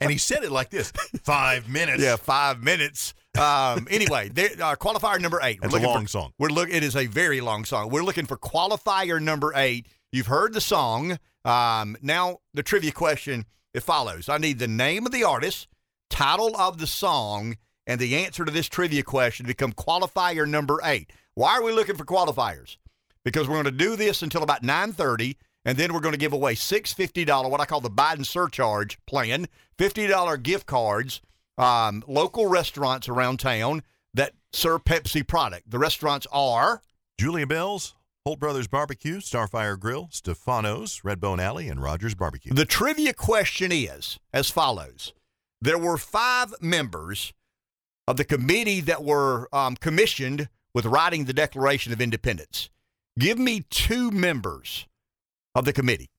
and 0.00 0.10
he 0.10 0.18
said 0.18 0.42
it 0.42 0.50
like 0.50 0.70
this: 0.70 0.92
five 1.22 1.68
minutes. 1.68 2.02
Yeah, 2.02 2.16
five 2.16 2.62
minutes. 2.62 3.14
Um, 3.38 3.86
anyway, 3.90 4.28
there, 4.28 4.50
uh, 4.60 4.76
qualifier 4.76 5.20
number 5.20 5.40
eight. 5.42 5.60
That's 5.60 5.72
a 5.72 5.76
looking 5.76 5.90
long 5.90 6.02
for, 6.04 6.08
song. 6.08 6.32
We're 6.38 6.48
look. 6.48 6.70
It 6.70 6.82
is 6.82 6.96
a 6.96 7.06
very 7.06 7.40
long 7.40 7.64
song. 7.64 7.90
We're 7.90 8.02
looking 8.02 8.26
for 8.26 8.36
qualifier 8.36 9.20
number 9.20 9.52
eight. 9.54 9.86
You've 10.12 10.26
heard 10.26 10.54
the 10.54 10.60
song. 10.60 11.18
Um, 11.44 11.96
now 12.02 12.38
the 12.54 12.62
trivia 12.62 12.92
question 12.92 13.46
it 13.74 13.82
follows. 13.82 14.28
I 14.28 14.38
need 14.38 14.58
the 14.58 14.68
name 14.68 15.06
of 15.06 15.12
the 15.12 15.24
artist, 15.24 15.68
title 16.08 16.56
of 16.56 16.78
the 16.78 16.86
song, 16.86 17.56
and 17.86 18.00
the 18.00 18.16
answer 18.16 18.44
to 18.44 18.50
this 18.50 18.68
trivia 18.68 19.02
question 19.02 19.44
to 19.44 19.48
become 19.48 19.72
qualifier 19.72 20.48
number 20.48 20.80
eight. 20.82 21.12
Why 21.34 21.52
are 21.52 21.62
we 21.62 21.72
looking 21.72 21.96
for 21.96 22.04
qualifiers? 22.04 22.78
Because 23.24 23.48
we're 23.48 23.62
going 23.62 23.64
to 23.64 23.70
do 23.70 23.96
this 23.96 24.22
until 24.22 24.42
about 24.42 24.62
nine 24.62 24.92
thirty. 24.92 25.36
And 25.66 25.76
then 25.76 25.92
we're 25.92 26.00
going 26.00 26.12
to 26.12 26.18
give 26.18 26.32
away 26.32 26.54
six 26.54 26.94
$50, 26.94 27.50
what 27.50 27.60
I 27.60 27.64
call 27.64 27.80
the 27.80 27.90
Biden 27.90 28.24
surcharge 28.24 29.04
plan, 29.04 29.48
$50 29.78 30.40
gift 30.40 30.66
cards, 30.66 31.20
um, 31.58 32.02
local 32.06 32.46
restaurants 32.46 33.08
around 33.08 33.38
town 33.38 33.82
that 34.14 34.32
serve 34.52 34.84
Pepsi 34.84 35.26
product. 35.26 35.70
The 35.70 35.78
restaurants 35.78 36.26
are 36.32 36.82
Julia 37.18 37.46
Bell's, 37.46 37.94
Holt 38.24 38.40
Brothers 38.40 38.66
Barbecue, 38.66 39.18
Starfire 39.20 39.78
Grill, 39.78 40.08
Stefano's, 40.10 41.00
Redbone 41.04 41.40
Alley, 41.40 41.68
and 41.68 41.82
Rogers 41.82 42.14
Barbecue. 42.14 42.52
The 42.52 42.64
trivia 42.64 43.12
question 43.12 43.70
is 43.72 44.18
as 44.32 44.50
follows 44.50 45.12
There 45.60 45.78
were 45.78 45.96
five 45.96 46.54
members 46.60 47.32
of 48.08 48.16
the 48.16 48.24
committee 48.24 48.80
that 48.80 49.04
were 49.04 49.48
um, 49.52 49.76
commissioned 49.76 50.48
with 50.74 50.86
writing 50.86 51.24
the 51.24 51.32
Declaration 51.32 51.92
of 51.92 52.00
Independence. 52.00 52.68
Give 53.18 53.38
me 53.38 53.64
two 53.70 54.10
members 54.10 54.86
of 55.54 55.64
the 55.64 55.72
committee. 55.72 56.10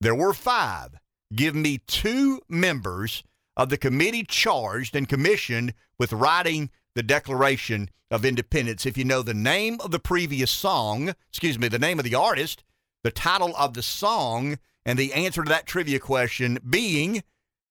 There 0.00 0.14
were 0.14 0.32
five. 0.32 0.94
Give 1.34 1.54
me 1.54 1.78
two 1.86 2.40
members 2.48 3.22
of 3.56 3.68
the 3.68 3.76
committee 3.76 4.24
charged 4.24 4.96
and 4.96 5.08
commissioned 5.08 5.74
with 5.98 6.12
writing 6.12 6.70
the 6.94 7.02
Declaration 7.02 7.90
of 8.10 8.24
Independence. 8.24 8.86
If 8.86 8.96
you 8.98 9.04
know 9.04 9.22
the 9.22 9.34
name 9.34 9.78
of 9.80 9.90
the 9.90 9.98
previous 9.98 10.50
song, 10.50 11.14
excuse 11.30 11.58
me, 11.58 11.68
the 11.68 11.78
name 11.78 11.98
of 11.98 12.04
the 12.04 12.14
artist, 12.14 12.64
the 13.02 13.10
title 13.10 13.54
of 13.56 13.74
the 13.74 13.82
song, 13.82 14.58
and 14.84 14.98
the 14.98 15.12
answer 15.12 15.42
to 15.42 15.48
that 15.48 15.66
trivia 15.66 15.98
question 15.98 16.58
being 16.68 17.22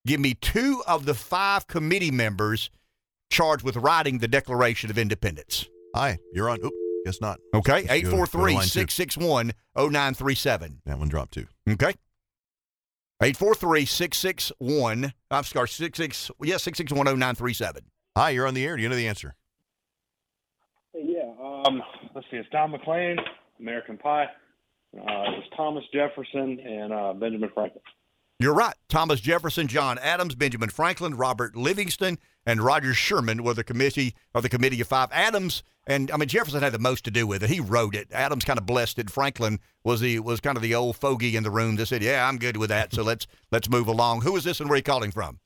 give 0.06 0.20
me 0.20 0.34
two 0.34 0.82
of 0.88 1.06
the 1.06 1.14
five 1.14 1.68
committee 1.68 2.12
members 2.12 2.70
charged 3.30 3.64
with 3.64 3.78
writing 3.78 4.18
the 4.18 4.28
Declaration 4.28 4.90
of 4.90 4.98
Independence. 4.98 5.68
Hi, 5.95 6.18
you're 6.34 6.49
on. 6.49 6.58
Oop, 6.64 6.74
guess 7.06 7.22
not. 7.22 7.40
Okay, 7.53 7.74
Let's 7.74 7.88
go- 7.88 7.94
go 7.94 8.02
to 8.02 8.08
843 8.08 8.53
661 8.64 9.52
0937. 9.76 10.82
That 10.86 10.99
one 10.99 11.10
dropped 11.10 11.34
too. 11.34 11.48
Okay. 11.70 11.94
843 13.22 13.85
661. 13.85 15.14
I'm 15.30 15.43
sorry, 15.43 15.68
66, 15.68 16.31
yeah, 16.41 16.57
661 16.57 17.06
0937. 17.06 17.84
Hi, 18.18 18.31
you're 18.31 18.48
on 18.48 18.56
the 18.56 18.65
air. 18.65 18.76
Do 18.76 18.81
you 18.81 18.89
know 18.89 18.95
the 18.95 19.07
answer? 19.07 19.35
Yeah. 20.95 21.31
Um, 21.39 21.84
let's 22.15 22.26
see. 22.31 22.38
It's 22.38 22.49
Don 22.49 22.72
McLean, 22.72 23.18
American 23.60 23.99
Pie. 23.99 24.26
Uh, 24.26 24.98
it 24.98 25.06
was 25.06 25.43
Thomas 25.56 25.84
Jefferson 25.93 26.60
and 26.60 26.91
uh, 26.91 27.14
Benjamin 27.14 27.49
Franklin. 27.53 27.84
You're 28.39 28.56
right. 28.56 28.73
Thomas 28.89 29.22
Jefferson, 29.22 29.68
John 29.68 29.99
Adams, 29.99 30.34
Benjamin 30.34 30.69
Franklin, 30.69 31.15
Robert 31.15 31.56
Livingston, 31.56 32.18
and 32.43 32.60
Roger 32.60 32.95
Sherman 32.95 33.43
were 33.43 33.53
the 33.53 33.64
committee 33.64 34.15
of 34.34 34.41
the 34.41 34.49
Committee 34.49 34.81
of 34.81 34.88
Five. 34.88 35.10
Adams 35.11 35.61
and 35.92 36.10
I 36.12 36.18
mean 36.18 36.28
Jefferson 36.30 36.62
had 36.62 36.74
the 36.74 36.80
most 36.80 37.04
to 37.06 37.12
do 37.12 37.26
with 37.28 37.44
it. 37.44 37.50
He 37.50 37.60
wrote 37.60 37.96
it. 37.96 38.08
Adams 38.12 38.44
kind 38.46 38.60
of 38.60 38.66
blessed 38.66 39.00
it. 39.00 39.10
Franklin 39.10 39.60
was 39.84 40.00
the 40.02 40.20
was 40.20 40.40
kind 40.40 40.58
of 40.58 40.64
the 40.64 40.76
old 40.76 40.96
fogey 40.98 41.36
in 41.36 41.44
the 41.44 41.52
room 41.52 41.76
that 41.78 41.86
said, 41.88 42.02
"Yeah, 42.04 42.28
I'm 42.28 42.38
good 42.38 42.58
with 42.58 42.70
that. 42.70 42.94
So 42.94 43.04
let's 43.04 43.28
let's 43.52 43.70
move 43.70 43.88
along." 43.88 44.22
Who 44.22 44.36
is 44.38 44.44
this 44.44 44.60
and 44.60 44.70
where 44.70 44.76
are 44.76 44.78
you 44.78 44.84
calling 44.84 45.12
from? 45.12 45.40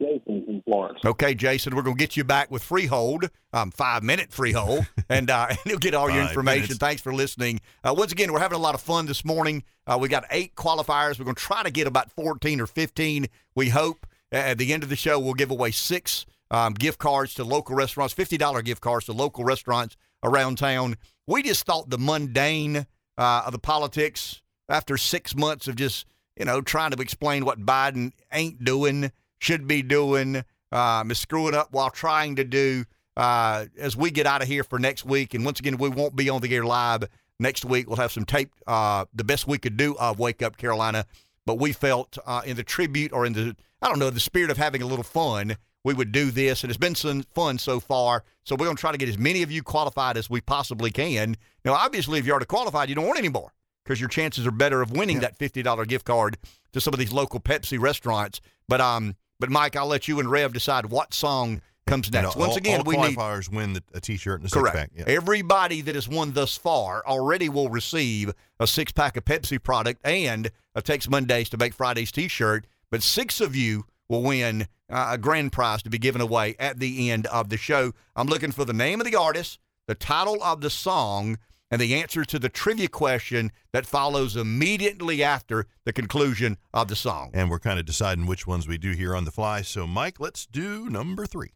Jason 0.00 0.44
from 0.44 0.62
Florence. 0.62 0.98
Okay, 1.04 1.34
Jason, 1.34 1.76
we're 1.76 1.82
gonna 1.82 1.94
get 1.96 2.16
you 2.16 2.24
back 2.24 2.50
with 2.50 2.62
freehold, 2.64 3.30
um, 3.52 3.70
five 3.70 4.02
minute 4.02 4.32
freehold, 4.32 4.84
and 5.08 5.30
uh, 5.30 5.46
and 5.48 5.58
you'll 5.64 5.78
get 5.78 5.94
all 5.94 6.10
your 6.10 6.22
Five 6.22 6.30
information. 6.30 6.62
minutes. 6.62 6.78
Thanks 6.78 7.02
for 7.02 7.14
listening. 7.14 7.60
Uh, 7.84 7.94
once 7.96 8.10
again, 8.10 8.32
we're 8.32 8.40
having 8.40 8.56
a 8.56 8.62
lot 8.62 8.74
of 8.74 8.80
fun 8.80 9.06
this 9.06 9.24
morning. 9.24 9.62
Uh, 9.86 9.98
we 10.00 10.08
got 10.08 10.24
eight 10.30 10.56
qualifiers. 10.56 11.18
We're 11.18 11.26
gonna 11.26 11.34
try 11.34 11.62
to 11.62 11.70
get 11.70 11.86
about 11.86 12.10
fourteen 12.10 12.60
or 12.60 12.66
fifteen. 12.66 13.26
We 13.54 13.68
hope 13.68 14.06
Uh, 14.32 14.36
at 14.36 14.58
the 14.58 14.72
end 14.72 14.82
of 14.82 14.88
the 14.88 14.96
show 14.96 15.18
we'll 15.20 15.34
give 15.34 15.50
away 15.50 15.70
six 15.70 16.24
um, 16.52 16.74
gift 16.74 16.98
cards 16.98 17.34
to 17.34 17.44
local 17.44 17.74
restaurants, 17.74 18.14
fifty 18.14 18.36
dollar 18.36 18.62
gift 18.62 18.80
cards 18.80 19.06
to 19.06 19.12
local 19.12 19.42
restaurants 19.42 19.96
around 20.22 20.58
town. 20.58 20.96
We 21.26 21.42
just 21.42 21.66
thought 21.66 21.90
the 21.90 21.98
mundane 21.98 22.86
uh, 23.18 23.42
of 23.46 23.52
the 23.52 23.58
politics 23.58 24.40
after 24.68 24.96
six 24.96 25.34
months 25.34 25.66
of 25.66 25.74
just 25.74 26.06
you 26.36 26.44
know 26.44 26.60
trying 26.60 26.92
to 26.92 27.00
explain 27.00 27.44
what 27.44 27.66
Biden 27.66 28.12
ain't 28.32 28.64
doing, 28.64 29.10
should 29.40 29.66
be 29.66 29.82
doing, 29.82 30.44
um, 30.70 31.10
is 31.10 31.18
screwing 31.18 31.54
up 31.54 31.68
while 31.72 31.90
trying 31.90 32.36
to 32.36 32.44
do. 32.44 32.84
Uh, 33.14 33.66
as 33.78 33.94
we 33.94 34.10
get 34.10 34.26
out 34.26 34.40
of 34.40 34.48
here 34.48 34.64
for 34.64 34.78
next 34.78 35.04
week, 35.04 35.34
and 35.34 35.44
once 35.44 35.60
again, 35.60 35.76
we 35.76 35.88
won't 35.90 36.16
be 36.16 36.30
on 36.30 36.40
the 36.40 36.54
air 36.54 36.64
live 36.64 37.04
next 37.38 37.64
week. 37.64 37.86
We'll 37.86 37.98
have 37.98 38.12
some 38.12 38.24
tape, 38.24 38.50
uh, 38.66 39.04
the 39.12 39.24
best 39.24 39.46
we 39.46 39.58
could 39.58 39.76
do 39.76 39.94
of 39.98 40.18
Wake 40.18 40.42
Up 40.42 40.56
Carolina. 40.56 41.04
But 41.44 41.58
we 41.58 41.72
felt 41.72 42.16
uh, 42.24 42.42
in 42.46 42.56
the 42.56 42.62
tribute 42.62 43.12
or 43.12 43.26
in 43.26 43.32
the, 43.32 43.56
I 43.82 43.88
don't 43.88 43.98
know, 43.98 44.10
the 44.10 44.20
spirit 44.20 44.50
of 44.50 44.56
having 44.56 44.80
a 44.80 44.86
little 44.86 45.02
fun, 45.02 45.56
we 45.84 45.94
would 45.94 46.12
do 46.12 46.30
this. 46.30 46.62
And 46.62 46.70
it's 46.70 46.78
been 46.78 46.94
some 46.94 47.22
fun 47.34 47.58
so 47.58 47.80
far. 47.80 48.24
So 48.44 48.54
we're 48.54 48.66
going 48.66 48.76
to 48.76 48.80
try 48.80 48.92
to 48.92 48.98
get 48.98 49.08
as 49.08 49.18
many 49.18 49.42
of 49.42 49.50
you 49.50 49.62
qualified 49.62 50.16
as 50.16 50.28
we 50.30 50.40
possibly 50.40 50.90
can. 50.90 51.36
Now, 51.64 51.72
obviously, 51.74 52.18
if 52.18 52.26
you're 52.26 52.34
already 52.34 52.46
qualified, 52.46 52.88
you 52.88 52.94
don't 52.94 53.06
want 53.06 53.18
any 53.18 53.28
more 53.28 53.52
because 53.84 54.00
your 54.00 54.08
chances 54.08 54.46
are 54.46 54.50
better 54.52 54.80
of 54.82 54.92
winning 54.92 55.20
that 55.20 55.38
$50 55.38 55.86
gift 55.88 56.04
card 56.04 56.38
to 56.72 56.80
some 56.80 56.94
of 56.94 57.00
these 57.00 57.12
local 57.12 57.40
Pepsi 57.40 57.80
restaurants. 57.80 58.40
But, 58.68 58.80
um, 58.80 59.16
but 59.40 59.50
Mike, 59.50 59.74
I'll 59.76 59.86
let 59.88 60.06
you 60.08 60.20
and 60.20 60.30
Rev 60.30 60.52
decide 60.52 60.86
what 60.86 61.12
song 61.14 61.60
comes 61.86 62.12
next. 62.12 62.36
all- 62.36 62.40
Once 62.42 62.56
again, 62.56 62.78
all 62.78 62.84
we 62.84 62.96
need 62.96 63.16
qualifiers 63.16 63.52
win 63.52 63.72
the, 63.72 63.82
a 63.92 64.00
T-shirt 64.00 64.40
and 64.40 64.48
a 64.48 64.54
Correct. 64.54 64.76
six 64.76 64.90
pack. 64.94 65.08
Yeah. 65.08 65.12
Everybody 65.12 65.80
that 65.82 65.96
has 65.96 66.08
won 66.08 66.32
thus 66.32 66.56
far 66.56 67.02
already 67.04 67.48
will 67.48 67.68
receive 67.68 68.32
a 68.60 68.68
six 68.68 68.92
pack 68.92 69.16
of 69.16 69.24
Pepsi 69.24 69.60
product 69.60 70.00
and 70.04 70.50
a 70.76 70.80
Takes 70.82 71.08
Mondays 71.08 71.48
to 71.50 71.56
Make 71.56 71.74
Fridays 71.74 72.12
t 72.12 72.28
shirt. 72.28 72.66
But 72.90 73.02
six 73.02 73.40
of 73.40 73.56
you 73.56 73.84
will 74.12 74.22
win 74.22 74.68
uh, 74.90 75.08
a 75.12 75.18
grand 75.18 75.50
prize 75.52 75.82
to 75.82 75.88
be 75.88 75.98
given 75.98 76.20
away 76.20 76.54
at 76.58 76.78
the 76.78 77.10
end 77.10 77.26
of 77.28 77.48
the 77.48 77.56
show. 77.56 77.92
I'm 78.14 78.26
looking 78.26 78.52
for 78.52 78.66
the 78.66 78.74
name 78.74 79.00
of 79.00 79.06
the 79.06 79.16
artist, 79.16 79.58
the 79.88 79.94
title 79.94 80.42
of 80.44 80.60
the 80.60 80.68
song, 80.68 81.38
and 81.70 81.80
the 81.80 81.94
answer 81.94 82.22
to 82.26 82.38
the 82.38 82.50
trivia 82.50 82.88
question 82.88 83.50
that 83.72 83.86
follows 83.86 84.36
immediately 84.36 85.24
after 85.24 85.66
the 85.86 85.94
conclusion 85.94 86.58
of 86.74 86.88
the 86.88 86.94
song. 86.94 87.30
And 87.32 87.48
we're 87.48 87.58
kind 87.58 87.78
of 87.78 87.86
deciding 87.86 88.26
which 88.26 88.46
ones 88.46 88.68
we 88.68 88.76
do 88.76 88.92
here 88.92 89.16
on 89.16 89.24
the 89.24 89.30
fly. 89.30 89.62
So, 89.62 89.86
Mike, 89.86 90.20
let's 90.20 90.44
do 90.44 90.90
number 90.90 91.24
three. 91.24 91.52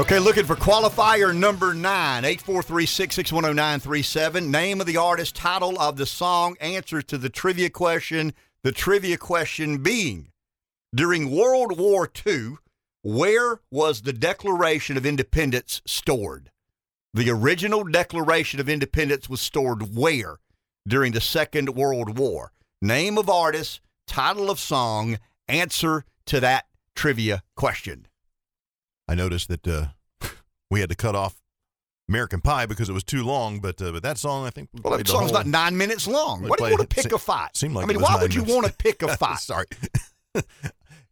Okay, 0.00 0.18
looking 0.18 0.46
for 0.46 0.56
qualifier 0.56 1.36
number 1.36 1.74
nine, 1.74 2.22
843-6610937. 2.22 4.48
Name 4.48 4.80
of 4.80 4.86
the 4.86 4.96
artist, 4.96 5.36
title 5.36 5.78
of 5.78 5.98
the 5.98 6.06
song, 6.06 6.56
answer 6.58 7.02
to 7.02 7.18
the 7.18 7.28
trivia 7.28 7.68
question. 7.68 8.32
The 8.62 8.72
trivia 8.72 9.18
question 9.18 9.82
being, 9.82 10.28
during 10.94 11.30
World 11.30 11.78
War 11.78 12.10
II, 12.26 12.52
where 13.02 13.60
was 13.70 14.00
the 14.00 14.14
Declaration 14.14 14.96
of 14.96 15.04
Independence 15.04 15.82
stored? 15.84 16.50
The 17.12 17.28
original 17.28 17.84
Declaration 17.84 18.58
of 18.58 18.70
Independence 18.70 19.28
was 19.28 19.42
stored 19.42 19.94
where 19.94 20.38
during 20.88 21.12
the 21.12 21.20
Second 21.20 21.74
World 21.74 22.16
War? 22.16 22.52
Name 22.80 23.18
of 23.18 23.28
artist, 23.28 23.82
title 24.06 24.48
of 24.48 24.58
song, 24.58 25.18
answer 25.46 26.06
to 26.24 26.40
that 26.40 26.68
trivia 26.94 27.42
question. 27.54 28.06
I 29.10 29.14
noticed 29.14 29.48
that 29.48 29.66
uh, 29.66 29.86
we 30.70 30.80
had 30.80 30.88
to 30.90 30.94
cut 30.96 31.14
off 31.14 31.34
American 32.08 32.40
Pie 32.40 32.66
because 32.66 32.88
it 32.88 32.92
was 32.92 33.04
too 33.04 33.24
long, 33.24 33.60
but 33.60 33.80
uh, 33.82 33.92
but 33.92 34.02
that 34.02 34.18
song 34.18 34.46
I 34.46 34.50
think 34.50 34.68
we 34.72 34.80
Well, 34.82 34.96
that 34.96 35.04
the 35.06 35.10
song's 35.12 35.30
whole- 35.30 35.38
not 35.40 35.46
nine 35.46 35.76
minutes 35.76 36.06
long. 36.06 36.42
Why 36.46 36.56
do 36.56 36.64
you 36.64 36.70
want 36.70 36.88
to 36.88 36.94
pick 36.94 37.04
Se- 37.10 37.14
a 37.14 37.18
fight? 37.18 37.56
Seemed 37.56 37.74
like 37.74 37.84
I 37.84 37.86
mean, 37.88 37.96
it 37.96 38.00
was 38.00 38.08
why 38.08 38.14
nine 38.14 38.22
would 38.22 38.34
you 38.34 38.44
want 38.44 38.66
to 38.66 38.72
pick 38.72 39.02
a 39.02 39.16
fight? 39.16 39.38
Sorry. 39.38 39.66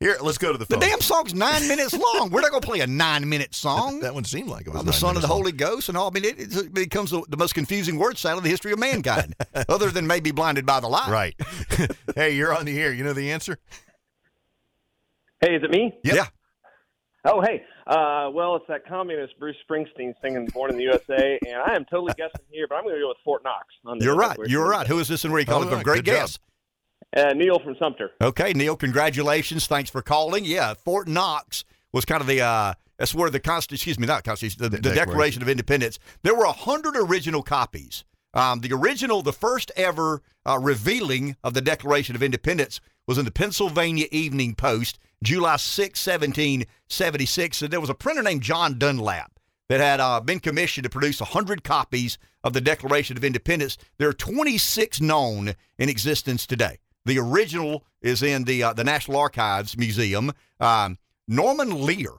Here, 0.01 0.17
let's 0.23 0.39
go 0.39 0.53
to 0.53 0.59
the 0.59 0.65
The 0.65 0.77
damn 0.77 1.01
song's 1.01 1.35
nine 1.35 1.67
minutes 1.67 1.93
long. 1.93 2.31
We're 2.31 2.41
not 2.43 2.53
going 2.53 2.61
to 2.61 2.69
play 2.69 2.79
a 2.81 2.87
nine-minute 2.87 3.53
song. 3.53 3.99
That 3.99 4.15
one 4.15 4.23
seemed 4.23 4.49
like 4.49 4.69
it 4.69 4.71
was 4.71 4.79
I'm 4.79 4.87
the 4.87 4.93
nine 4.93 5.01
Son 5.01 5.17
of 5.17 5.23
the 5.23 5.27
long. 5.29 5.39
Holy 5.39 5.51
Ghost 5.51 5.89
and 5.89 5.99
all. 5.99 6.07
I 6.07 6.11
mean, 6.13 6.25
it, 6.25 6.39
it 6.57 6.73
becomes 6.73 7.11
the, 7.11 7.25
the 7.29 7.37
most 7.37 7.53
confusing 7.53 7.99
word 7.99 8.17
salad 8.17 8.39
in 8.39 8.45
the 8.45 8.51
history 8.51 8.71
of 8.71 8.79
mankind, 8.79 9.35
other 9.69 9.91
than 9.91 10.07
maybe 10.07 10.31
blinded 10.31 10.65
by 10.65 10.79
the 10.79 10.87
light. 10.87 11.09
Right. 11.11 11.35
hey, 12.15 12.31
you're 12.37 12.57
on 12.57 12.65
the 12.65 12.81
air. 12.81 12.93
You 12.93 13.03
know 13.03 13.13
the 13.13 13.33
answer? 13.33 13.59
Hey, 15.41 15.57
is 15.57 15.65
it 15.65 15.71
me? 15.73 15.93
Yeah. 16.05 16.27
Oh, 17.25 17.41
hey. 17.41 17.65
Uh, 17.87 18.31
well, 18.33 18.57
it's 18.57 18.67
that 18.69 18.87
communist 18.87 19.39
Bruce 19.39 19.57
Springsteen 19.69 20.15
singing 20.23 20.47
"Born 20.55 20.71
in 20.71 20.77
the 20.77 20.85
USA," 20.85 21.39
and 21.47 21.57
I 21.57 21.75
am 21.75 21.85
totally 21.85 22.15
guessing 22.17 22.47
here, 22.51 22.67
but 22.69 22.77
I'm 22.77 22.85
going 22.85 22.95
to 22.95 23.01
go 23.01 23.09
with 23.09 23.19
Fort 23.25 23.43
Knox. 23.45 23.67
On 23.85 23.99
the 23.99 24.05
You're 24.05 24.17
right. 24.17 24.39
You're 24.47 24.69
right. 24.69 24.87
Who 24.87 24.99
is 25.01 25.09
this 25.09 25.25
and 25.25 25.33
where 25.33 25.39
are 25.39 25.41
you 25.41 25.47
calling 25.47 25.69
from? 25.69 25.79
right, 25.79 25.85
Great 25.85 26.05
good 26.05 26.13
guess. 26.13 26.39
Uh, 27.17 27.33
Neil 27.33 27.59
from 27.59 27.75
Sumter. 27.79 28.11
Okay, 28.21 28.53
Neil, 28.53 28.77
congratulations. 28.77 29.67
Thanks 29.67 29.91
for 29.91 30.03
calling. 30.03 30.45
Yeah, 30.45 30.75
Fort 30.75 31.09
Knox 31.09 31.65
was 31.93 32.05
kind 32.05 32.21
of 32.21 32.27
the 32.27 32.41
uh 32.43 32.75
that's 32.99 33.15
where 33.15 33.31
the 33.31 33.41
Constitution, 33.41 33.91
excuse 33.91 33.99
me, 33.99 34.07
not 34.07 34.25
Constitution, 34.25 34.63
the, 34.63 34.69
the 34.69 34.77
Declaration. 34.79 35.09
Declaration 35.09 35.43
of 35.43 35.49
Independence. 35.49 35.99
There 36.23 36.35
were 36.35 36.45
a 36.45 36.53
hundred 36.53 36.97
original 36.97 37.43
copies. 37.43 38.05
Um, 38.35 38.61
the 38.61 38.73
original, 38.73 39.23
the 39.23 39.33
first 39.33 39.71
ever 39.77 40.21
uh, 40.47 40.59
revealing 40.59 41.37
of 41.43 41.55
the 41.55 41.61
Declaration 41.61 42.15
of 42.15 42.23
Independence 42.23 42.81
was 43.07 43.17
in 43.17 43.25
the 43.25 43.31
Pennsylvania 43.31 44.07
Evening 44.11 44.55
Post, 44.55 44.99
July 45.23 45.57
6, 45.57 46.07
1776. 46.07 47.63
And 47.63 47.71
there 47.71 47.81
was 47.81 47.91
a 47.91 47.95
printer 47.95 48.23
named 48.23 48.43
John 48.43 48.79
Dunlap 48.79 49.33
that 49.69 49.81
had 49.81 50.01
uh, 50.01 50.21
been 50.21 50.41
commissioned 50.41 50.85
to 50.85 50.91
produce 50.91 51.21
100 51.21 51.63
copies 51.63 52.19
of 52.43 52.53
the 52.53 52.61
Declaration 52.61 53.17
of 53.17 53.25
Independence. 53.25 53.77
There 53.99 54.09
are 54.09 54.15
26 54.15 55.01
known 55.01 55.55
in 55.79 55.89
existence 55.89 56.47
today. 56.47 56.79
The 57.05 57.19
original 57.19 57.85
is 58.03 58.23
in 58.23 58.45
the 58.45 58.63
uh, 58.63 58.73
the 58.75 58.85
National 58.85 59.19
Archives 59.19 59.77
Museum. 59.79 60.33
Um, 60.61 60.99
Norman 61.27 61.85
Lear 61.85 62.11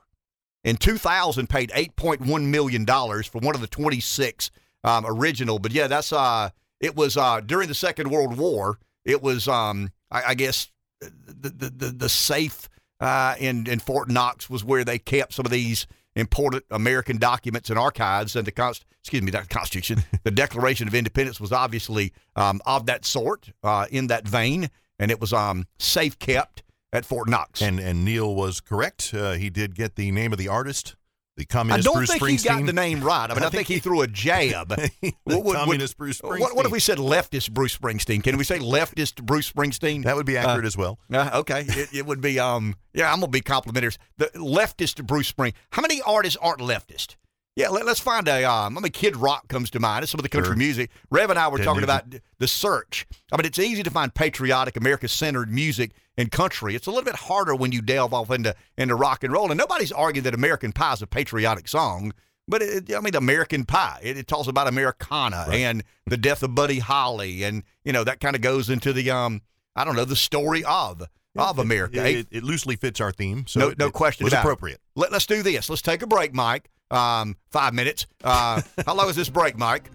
in 0.63 0.77
2000 0.77 1.47
paid 1.47 1.69
8.1 1.71 2.45
million 2.45 2.85
dollars 2.85 3.27
for 3.27 3.39
one 3.39 3.55
of 3.55 3.61
the 3.61 3.67
26 3.67 4.51
um, 4.83 5.05
original. 5.07 5.59
But 5.59 5.71
yeah, 5.71 5.87
that's 5.87 6.11
uh, 6.11 6.49
it 6.79 6.95
was 6.95 7.17
uh, 7.17 7.41
during 7.41 7.67
the 7.67 7.75
Second 7.75 8.09
World 8.09 8.37
War. 8.37 8.79
It 9.05 9.21
was 9.21 9.47
um, 9.47 9.91
I, 10.11 10.23
I 10.29 10.33
guess 10.33 10.71
the 11.01 11.49
the 11.49 11.69
the, 11.69 11.91
the 11.91 12.09
safe 12.09 12.67
uh, 12.99 13.35
in 13.39 13.67
in 13.67 13.79
Fort 13.79 14.09
Knox 14.09 14.49
was 14.49 14.63
where 14.63 14.83
they 14.83 14.99
kept 14.99 15.33
some 15.33 15.45
of 15.45 15.51
these 15.51 15.87
important 16.15 16.63
American 16.71 17.17
documents 17.17 17.69
and 17.69 17.79
archives. 17.79 18.35
And 18.35 18.45
the 18.45 18.51
const, 18.51 18.85
excuse 19.01 19.23
me, 19.23 19.31
not 19.31 19.43
the 19.43 19.49
Constitution, 19.49 20.03
the 20.23 20.31
Declaration 20.31 20.87
of 20.87 20.95
Independence 20.95 21.39
was 21.39 21.51
obviously 21.51 22.13
um, 22.35 22.61
of 22.65 22.85
that 22.87 23.05
sort, 23.05 23.51
uh, 23.63 23.85
in 23.89 24.07
that 24.07 24.27
vein, 24.27 24.69
and 24.97 25.11
it 25.11 25.21
was 25.21 25.33
um, 25.33 25.65
safe 25.77 26.19
kept 26.19 26.63
at 26.91 27.05
Fort 27.05 27.29
Knox. 27.29 27.61
And 27.61 27.79
and 27.79 28.03
Neil 28.03 28.33
was 28.33 28.59
correct. 28.59 29.13
Uh, 29.13 29.33
he 29.33 29.49
did 29.49 29.75
get 29.75 29.95
the 29.95 30.11
name 30.11 30.31
of 30.31 30.39
the 30.39 30.47
artist, 30.47 30.95
the 31.39 31.73
I 31.73 31.79
don't 31.81 31.95
Bruce 31.95 32.11
think 32.11 32.23
he 32.23 32.37
got 32.37 32.65
the 32.65 32.73
name 32.73 33.01
right. 33.01 33.29
I 33.29 33.33
mean, 33.33 33.43
I, 33.43 33.49
think, 33.49 33.67
he 33.67 33.79
threw 33.79 34.01
a 34.01 34.07
jab. 34.07 34.69
the 35.01 35.13
What 35.23 35.43
would- 35.43 35.55
communist 35.55 35.97
Bruce 35.97 36.19
Springsteen. 36.21 36.39
What, 36.39 36.55
what 36.55 36.65
if 36.65 36.71
we 36.71 36.79
said 36.79 36.97
leftist 36.97 37.51
Bruce 37.51 37.77
Springsteen? 37.77 38.23
Can 38.23 38.37
we 38.37 38.43
say 38.43 38.59
leftist 38.59 39.23
Bruce 39.23 39.51
Springsteen? 39.51 40.03
That 40.03 40.15
would 40.15 40.25
be 40.25 40.37
accurate 40.37 40.65
as 40.65 40.77
well. 40.77 40.99
Uh, 41.11 41.29
okay, 41.35 41.65
it, 41.67 41.89
it 41.93 42.05
would 42.05 42.21
be. 42.21 42.39
Um, 42.39 42.75
yeah, 42.93 43.11
I'm 43.11 43.19
gonna 43.19 43.31
be 43.31 43.41
complimentary. 43.41 43.93
The 44.17 44.27
leftist 44.35 45.03
Bruce 45.05 45.27
Spring. 45.27 45.53
How 45.71 45.81
many 45.81 46.01
artists 46.01 46.37
aren't 46.41 46.59
leftist? 46.59 47.15
Yeah, 47.55 47.69
let, 47.69 47.85
us 47.87 47.99
find 47.99 48.27
a. 48.27 48.45
Um, 48.45 48.77
I 48.77 48.81
mean, 48.81 48.91
Kid 48.91 49.17
Rock 49.17 49.49
comes 49.49 49.69
to 49.71 49.79
mind. 49.79 50.03
It's 50.03 50.11
some 50.11 50.19
of 50.19 50.23
the 50.23 50.29
country 50.29 50.51
Sure. 50.51 50.55
music. 50.55 50.91
Rev 51.09 51.29
and 51.29 51.37
I 51.37 51.49
were 51.49 51.57
talking 51.57 51.83
about 51.83 52.05
the 52.37 52.47
search. 52.47 53.05
I 53.33 53.37
mean, 53.37 53.45
it's 53.45 53.59
easy 53.59 53.83
to 53.83 53.89
find 53.89 54.13
patriotic, 54.13 54.77
America-centered 54.77 55.51
music 55.51 55.91
in 56.19 56.29
country. 56.29 56.75
It's 56.75 56.85
a 56.85 56.91
little 56.91 57.05
bit 57.05 57.15
harder 57.15 57.55
when 57.55 57.71
you 57.71 57.81
delve 57.81 58.13
off 58.13 58.29
into 58.29 58.53
into 58.77 58.93
rock 58.93 59.23
and 59.23 59.31
roll. 59.31 59.49
And 59.49 59.57
nobody's 59.57 59.91
arguing 59.91 60.25
that 60.25 60.33
American 60.33 60.73
Pie 60.73 60.93
is 60.93 61.01
a 61.01 61.07
patriotic 61.07 61.67
song. 61.67 62.13
But 62.47 62.61
it, 62.61 62.93
I 62.93 62.99
mean, 62.99 63.15
American 63.15 63.63
Pie. 63.63 64.01
It, 64.03 64.17
it 64.17 64.27
talks 64.27 64.47
about 64.47 64.67
Americana 64.67 65.47
and 65.51 65.83
the 66.07 66.17
death 66.17 66.43
of 66.43 66.53
Buddy 66.55 66.79
Holly, 66.79 67.43
and 67.43 67.63
you 67.85 67.93
know 67.93 68.03
that 68.03 68.19
kind 68.19 68.35
of 68.35 68.41
goes 68.41 68.69
into 68.69 68.91
the 68.91 69.09
um, 69.09 69.41
I 69.75 69.85
don't 69.85 69.95
know, 69.95 70.05
the 70.05 70.15
story 70.15 70.63
of 70.65 71.03
of 71.37 71.57
America. 71.57 72.05
It, 72.05 72.27
it- 72.31 72.43
loosely 72.43 72.75
fits 72.75 72.99
our 72.99 73.13
theme, 73.13 73.45
so 73.47 73.59
no, 73.59 73.73
no 73.77 73.91
question 73.91 74.25
It's 74.27 74.35
appropriate. 74.35 74.81
Let, 74.95 75.13
us 75.13 75.25
do 75.25 75.41
this. 75.41 75.69
Let's 75.69 75.81
take 75.81 76.01
a 76.01 76.07
break, 76.07 76.33
Mike. 76.33 76.69
Um, 76.91 77.37
five 77.49 77.73
minutes. 77.73 78.07
Uh, 78.23 78.61
how 78.85 78.95
long 78.95 79.09
is 79.09 79.15
this 79.15 79.29
break, 79.29 79.57
Mike? 79.57 79.89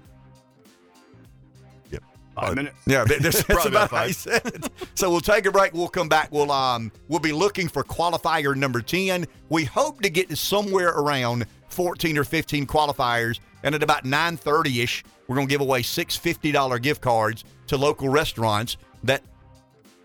Five 2.35 2.57
minutes. 2.57 2.77
Yeah, 2.87 3.05
that's, 3.05 3.23
that's 3.23 3.43
Probably 3.45 3.71
about 3.71 3.91
how 3.91 4.07
he 4.07 4.13
said. 4.13 4.71
So 4.95 5.11
we'll 5.11 5.21
take 5.21 5.47
a 5.47 5.53
break. 5.53 5.73
We'll 5.73 5.89
come 5.89 6.09
back. 6.09 6.33
We'll 6.33 6.51
um 6.51 6.91
we'll 7.09 7.21
be 7.21 7.33
looking 7.33 7.69
for 7.69 7.85
qualifier 7.85 8.57
number 8.57 8.81
ten. 8.81 9.27
We 9.49 9.65
hope 9.65 10.03
to 10.03 10.11
get 10.11 10.29
to 10.31 10.37
somewhere 10.37 10.89
around 10.89 11.47
fourteen 11.69 12.19
or 12.19 12.25
fifteen 12.25 12.67
qualifiers, 12.67 13.39
and 13.63 13.75
at 13.75 13.83
about 13.83 14.05
nine 14.05 14.37
thirty 14.37 14.83
ish, 14.83 15.05
we're 15.29 15.37
gonna 15.37 15.47
give 15.47 15.61
away 15.61 15.83
six 15.83 16.17
fifty 16.17 16.51
dollar 16.53 16.79
gift 16.79 17.01
cards 17.01 17.45
to 17.69 17.77
local 17.77 18.09
restaurants 18.09 18.77
that 19.05 19.23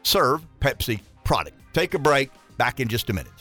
serve 0.04 0.46
Pepsi 0.60 1.02
product. 1.24 1.58
Take 1.74 1.94
a 1.94 2.00
break. 2.00 2.32
Back 2.58 2.80
in 2.80 2.88
just 2.90 3.10
a 3.10 3.14
minute. 3.14 3.32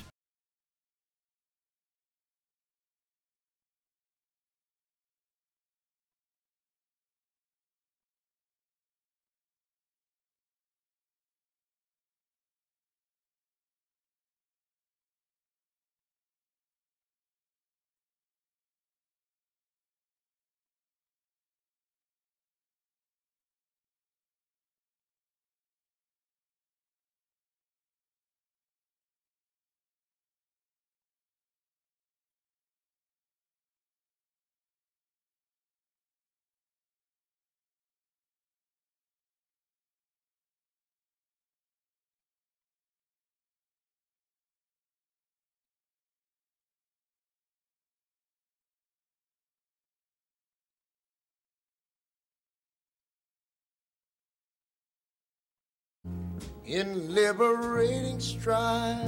In 56.69 57.15
liberating 57.15 58.21
strife. 58.21 58.99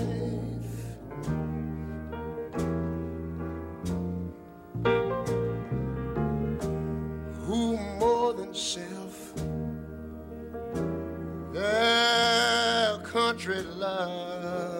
Who 7.44 7.76
more 7.98 8.32
than 8.32 8.54
self 8.54 9.34
their 11.52 12.98
country 13.04 13.60
loved 13.76 14.79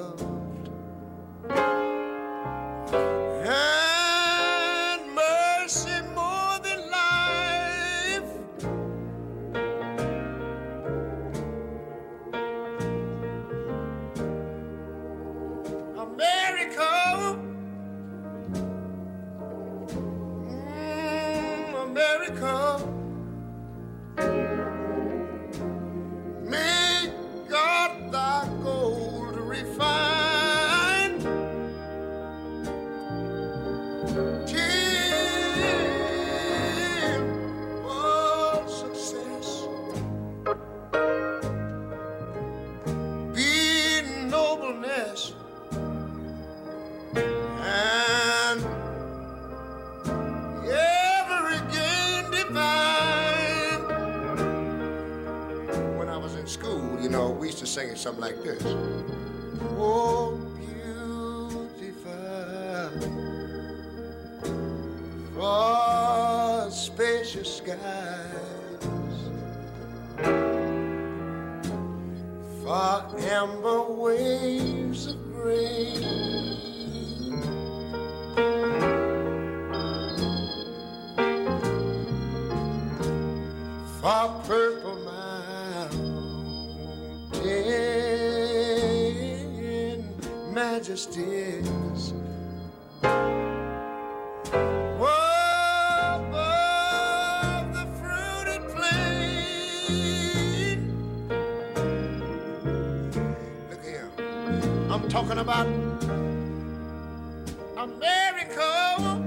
America. 107.81 109.25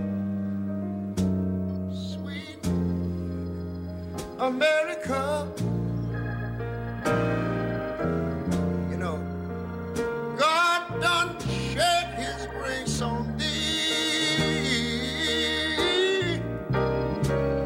Sweet 1.91 2.63
America. 4.37 5.51
You 8.91 8.97
know, 8.97 9.17
God 10.37 11.01
done 11.01 11.39
shed 11.41 12.13
his 12.13 12.45
grace 12.45 13.01
on 13.01 13.35
thee. 13.39 13.45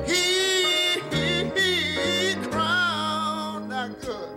He, 0.06 1.02
he, 1.12 1.52
he 1.58 2.36
crowned 2.48 3.70
thy 3.70 3.90
good. 4.00 4.30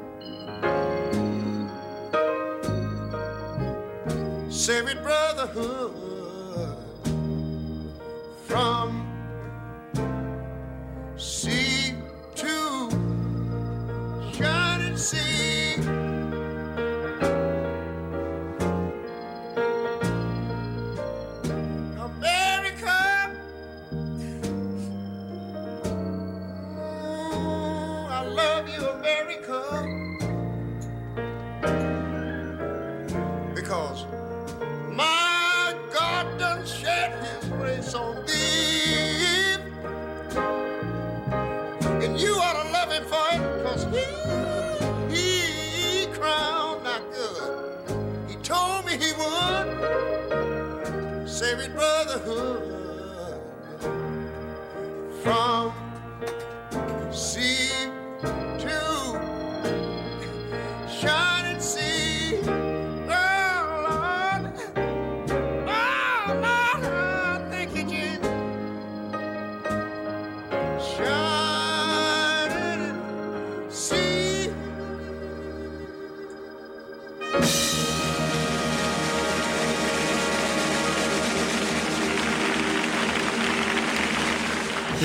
Saving 4.52 5.00
brotherhood 5.04 5.99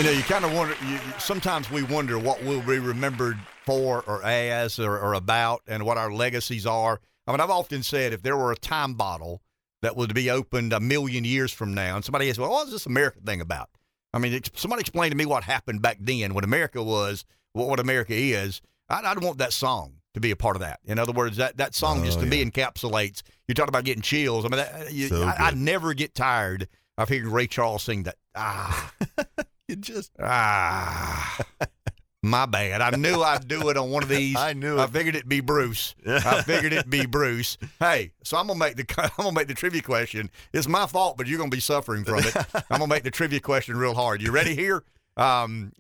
know, 0.06 0.12
you 0.12 0.24
kind 0.24 0.46
of 0.46 0.54
wonder. 0.54 0.76
You, 0.88 1.00
sometimes 1.18 1.70
we 1.72 1.84
wonder 1.84 2.18
what 2.20 2.44
we'll 2.44 2.62
be 2.62 2.80
remembered 2.80 3.38
for, 3.66 4.04
or 4.08 4.24
as, 4.24 4.80
or, 4.80 4.98
or 5.00 5.14
about, 5.14 5.62
and 5.68 5.84
what 5.86 5.98
our 5.98 6.12
legacies 6.14 6.66
are. 6.66 7.00
I 7.28 7.32
mean, 7.32 7.42
I've 7.42 7.50
often 7.50 7.82
said 7.84 8.14
if 8.14 8.22
there 8.22 8.38
were 8.38 8.52
a 8.52 8.56
time 8.58 8.94
bottle 8.94 9.42
that 9.82 9.96
would 9.98 10.14
be 10.14 10.30
opened 10.30 10.74
a 10.74 10.80
million 10.80 11.24
years 11.24 11.52
from 11.52 11.74
now, 11.74 11.96
and 11.96 12.06
somebody 12.06 12.30
asks, 12.30 12.40
"Well, 12.40 12.52
what's 12.52 12.72
this 12.72 12.86
America 12.86 13.20
thing 13.26 13.42
about?" 13.42 13.70
I 14.14 14.20
mean, 14.20 14.40
somebody 14.56 14.82
explain 14.82 15.12
to 15.12 15.18
me 15.18 15.26
what 15.26 15.44
happened 15.44 15.82
back 15.82 15.98
then 16.00 16.34
what 16.34 16.44
America 16.44 16.82
was 16.82 17.26
what, 17.54 17.68
what 17.68 17.80
America 17.80 18.14
is. 18.14 18.62
I'd, 18.90 19.04
I'd 19.06 19.24
want 19.24 19.40
that 19.40 19.54
song 19.54 19.96
to 20.14 20.20
be 20.20 20.32
a 20.32 20.36
part 20.36 20.56
of 20.56 20.62
that. 20.62 20.80
In 20.86 21.00
other 21.00 21.12
words, 21.12 21.38
that, 21.38 21.58
that 21.58 21.74
song 21.74 22.04
just 22.06 22.20
Oh, 22.20 22.22
to 22.22 22.28
me 22.28 22.46
encapsulates. 22.46 23.24
You're 23.48 23.56
talking 23.56 23.70
about 23.70 23.84
getting 23.84 24.04
chills. 24.04 24.46
I 24.46 24.50
mean, 24.50 24.58
that, 24.58 24.94
you, 24.94 25.08
So 25.08 25.24
I, 25.24 25.48
I 25.48 25.52
never 25.52 25.94
get 25.94 26.14
tired 26.14 26.68
of 26.98 27.10
hearing 27.10 27.32
Ray 27.32 27.48
Charles 27.48 27.84
sing 27.84 28.04
that. 28.04 28.16
Ah. 28.36 28.94
You 29.70 29.76
just 29.78 30.12
Ah, 30.22 31.40
my 32.24 32.46
bad. 32.46 32.82
I 32.82 32.92
knew 32.96 33.22
I'd 33.24 33.48
do 33.48 33.70
it 33.70 33.78
on 33.78 33.90
one 33.90 34.04
of 34.04 34.10
these. 34.10 34.36
I 34.36 34.54
knew 34.54 34.78
I 34.80 34.86
figured 34.88 35.16
it'd 35.16 35.28
be 35.30 35.40
Bruce. 35.42 35.96
I 36.06 36.42
figured 36.46 36.72
it'd 36.74 36.90
be 36.90 37.06
Bruce. 37.08 37.58
Hey, 37.80 38.12
so 38.24 38.38
I'm 38.38 38.46
gonna 38.48 38.60
make 38.60 38.76
the 38.76 38.86
I'm 39.18 39.24
gonna 39.24 39.32
make 39.32 39.48
the 39.48 39.54
trivia 39.56 39.82
question. 39.82 40.30
It's 40.54 40.68
my 40.68 40.86
fault, 40.86 41.18
but 41.18 41.26
you're 41.28 41.40
gonna 41.40 41.50
be 41.50 41.60
suffering 41.60 42.04
from 42.04 42.20
it. 42.20 42.36
I'm 42.70 42.78
gonna 42.80 42.88
make 42.88 43.04
the 43.04 43.12
trivia 43.12 43.40
question 43.40 43.76
real 43.78 43.96
hard. 43.96 44.22
You 44.22 44.32
ready 44.32 44.54
here? 44.56 44.84
Um, 45.18 45.72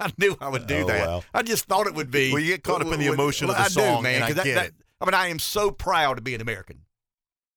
I 0.00 0.12
knew 0.16 0.36
I 0.40 0.48
would 0.48 0.66
do 0.66 0.76
Oh, 0.84 0.86
that. 0.86 1.06
wow. 1.08 1.22
I 1.34 1.42
just 1.42 1.64
thought 1.66 1.86
it 1.88 1.94
would 1.94 2.10
be. 2.10 2.32
Well, 2.32 2.40
you 2.40 2.52
get 2.52 2.62
caught 2.62 2.80
up 2.86 2.92
in 2.92 3.00
the 3.00 3.08
emotion 3.08 3.50
of 3.50 3.56
the 3.56 3.62
I 3.62 3.68
song, 3.68 3.96
do, 3.98 4.02
man. 4.04 4.14
and 4.22 4.24
I 4.24 4.32
that- 4.32 4.44
that- 4.44 4.66
it. 4.68 4.74
I 5.00 5.04
mean, 5.04 5.14
I 5.14 5.26
am 5.28 5.38
so 5.40 5.70
proud 5.72 6.14
to 6.14 6.22
be 6.22 6.34
an 6.34 6.40
American. 6.40 6.82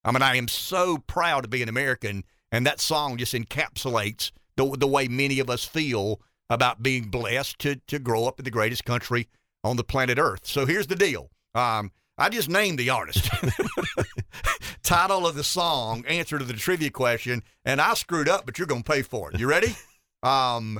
I 0.03 0.11
mean, 0.11 0.21
I 0.23 0.35
am 0.35 0.47
so 0.49 0.97
proud 0.97 1.41
to 1.43 1.47
be 1.47 1.61
an 1.63 1.69
American, 1.69 2.23
and 2.51 2.65
that 2.65 2.81
song 2.81 3.15
just 3.17 3.33
encapsulates 3.33 4.31
the 4.59 4.77
the 4.77 4.87
way 4.87 5.07
many 5.07 5.39
of 5.39 5.49
us 5.49 5.63
feel 5.63 6.19
about 6.49 6.83
being 6.83 7.05
blessed 7.05 7.57
to 7.59 7.75
to 7.87 7.97
grow 7.97 8.25
up 8.25 8.39
in 8.39 8.45
the 8.45 8.51
greatest 8.51 8.83
country 8.83 9.27
on 9.63 9.77
the 9.77 9.83
planet 9.83 10.19
Earth. 10.19 10.45
So 10.45 10.65
here's 10.65 10.87
the 10.87 10.95
deal. 10.95 11.29
Um, 11.55 11.91
I 12.17 12.29
just 12.29 12.49
named 12.49 12.77
the 12.77 12.89
artist. 12.89 13.29
Title 14.83 15.25
of 15.25 15.35
the 15.35 15.43
song, 15.43 16.03
answer 16.07 16.37
to 16.37 16.43
the 16.43 16.53
trivia 16.53 16.89
question, 16.89 17.43
and 17.63 17.79
I 17.79 17.93
screwed 17.93 18.27
up, 18.27 18.45
but 18.45 18.57
you're 18.57 18.67
gonna 18.67 18.83
pay 18.83 19.01
for 19.01 19.31
it. 19.31 19.39
You 19.39 19.47
ready? 19.47 19.75
um, 20.23 20.79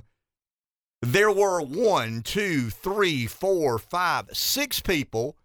there 1.02 1.32
were 1.32 1.62
one, 1.62 2.22
two, 2.24 2.70
three, 2.70 3.28
four, 3.28 3.80
five, 3.80 4.30
six 4.34 4.82
people 4.82 5.38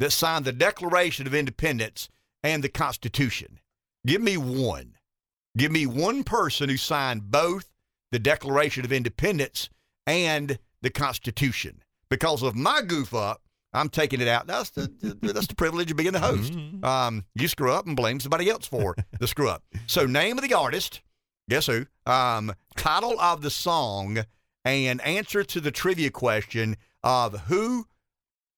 that 0.00 0.10
signed 0.10 0.44
the 0.44 0.52
Declaration 0.52 1.26
of 1.26 1.34
Independence 1.34 2.08
and 2.42 2.64
the 2.64 2.68
Constitution. 2.68 3.60
Give 4.04 4.20
me 4.20 4.36
one. 4.36 4.94
Give 5.56 5.70
me 5.70 5.86
one 5.86 6.24
person 6.24 6.68
who 6.68 6.76
signed 6.76 7.30
both 7.30 7.75
the 8.12 8.18
Declaration 8.18 8.84
of 8.84 8.92
Independence 8.92 9.68
and 10.06 10.58
the 10.82 10.90
Constitution. 10.90 11.82
Because 12.10 12.42
of 12.42 12.54
my 12.54 12.82
goof 12.82 13.12
up, 13.14 13.42
I'm 13.72 13.88
taking 13.88 14.20
it 14.20 14.28
out. 14.28 14.46
That's 14.46 14.70
the, 14.70 14.90
the- 15.00 15.32
that's 15.32 15.48
the 15.48 15.54
privilege 15.56 15.90
of 15.90 15.96
being 15.96 16.12
the 16.12 16.20
host. 16.20 16.54
Um, 16.82 17.24
you 17.34 17.48
screw 17.48 17.72
up 17.72 17.86
and 17.86 17.96
blame 17.96 18.20
somebody 18.20 18.48
else 18.48 18.66
for 18.66 18.94
the 19.20 19.26
screw 19.26 19.48
up. 19.48 19.62
So, 19.86 20.06
name 20.06 20.38
of 20.38 20.44
the 20.48 20.54
artist, 20.54 21.02
guess 21.50 21.66
who? 21.66 21.86
Um, 22.06 22.54
title 22.76 23.20
of 23.20 23.42
the 23.42 23.50
song, 23.50 24.18
and 24.64 25.00
answer 25.02 25.42
to 25.44 25.60
the 25.60 25.70
trivia 25.70 26.10
question 26.10 26.76
of 27.02 27.38
who 27.42 27.86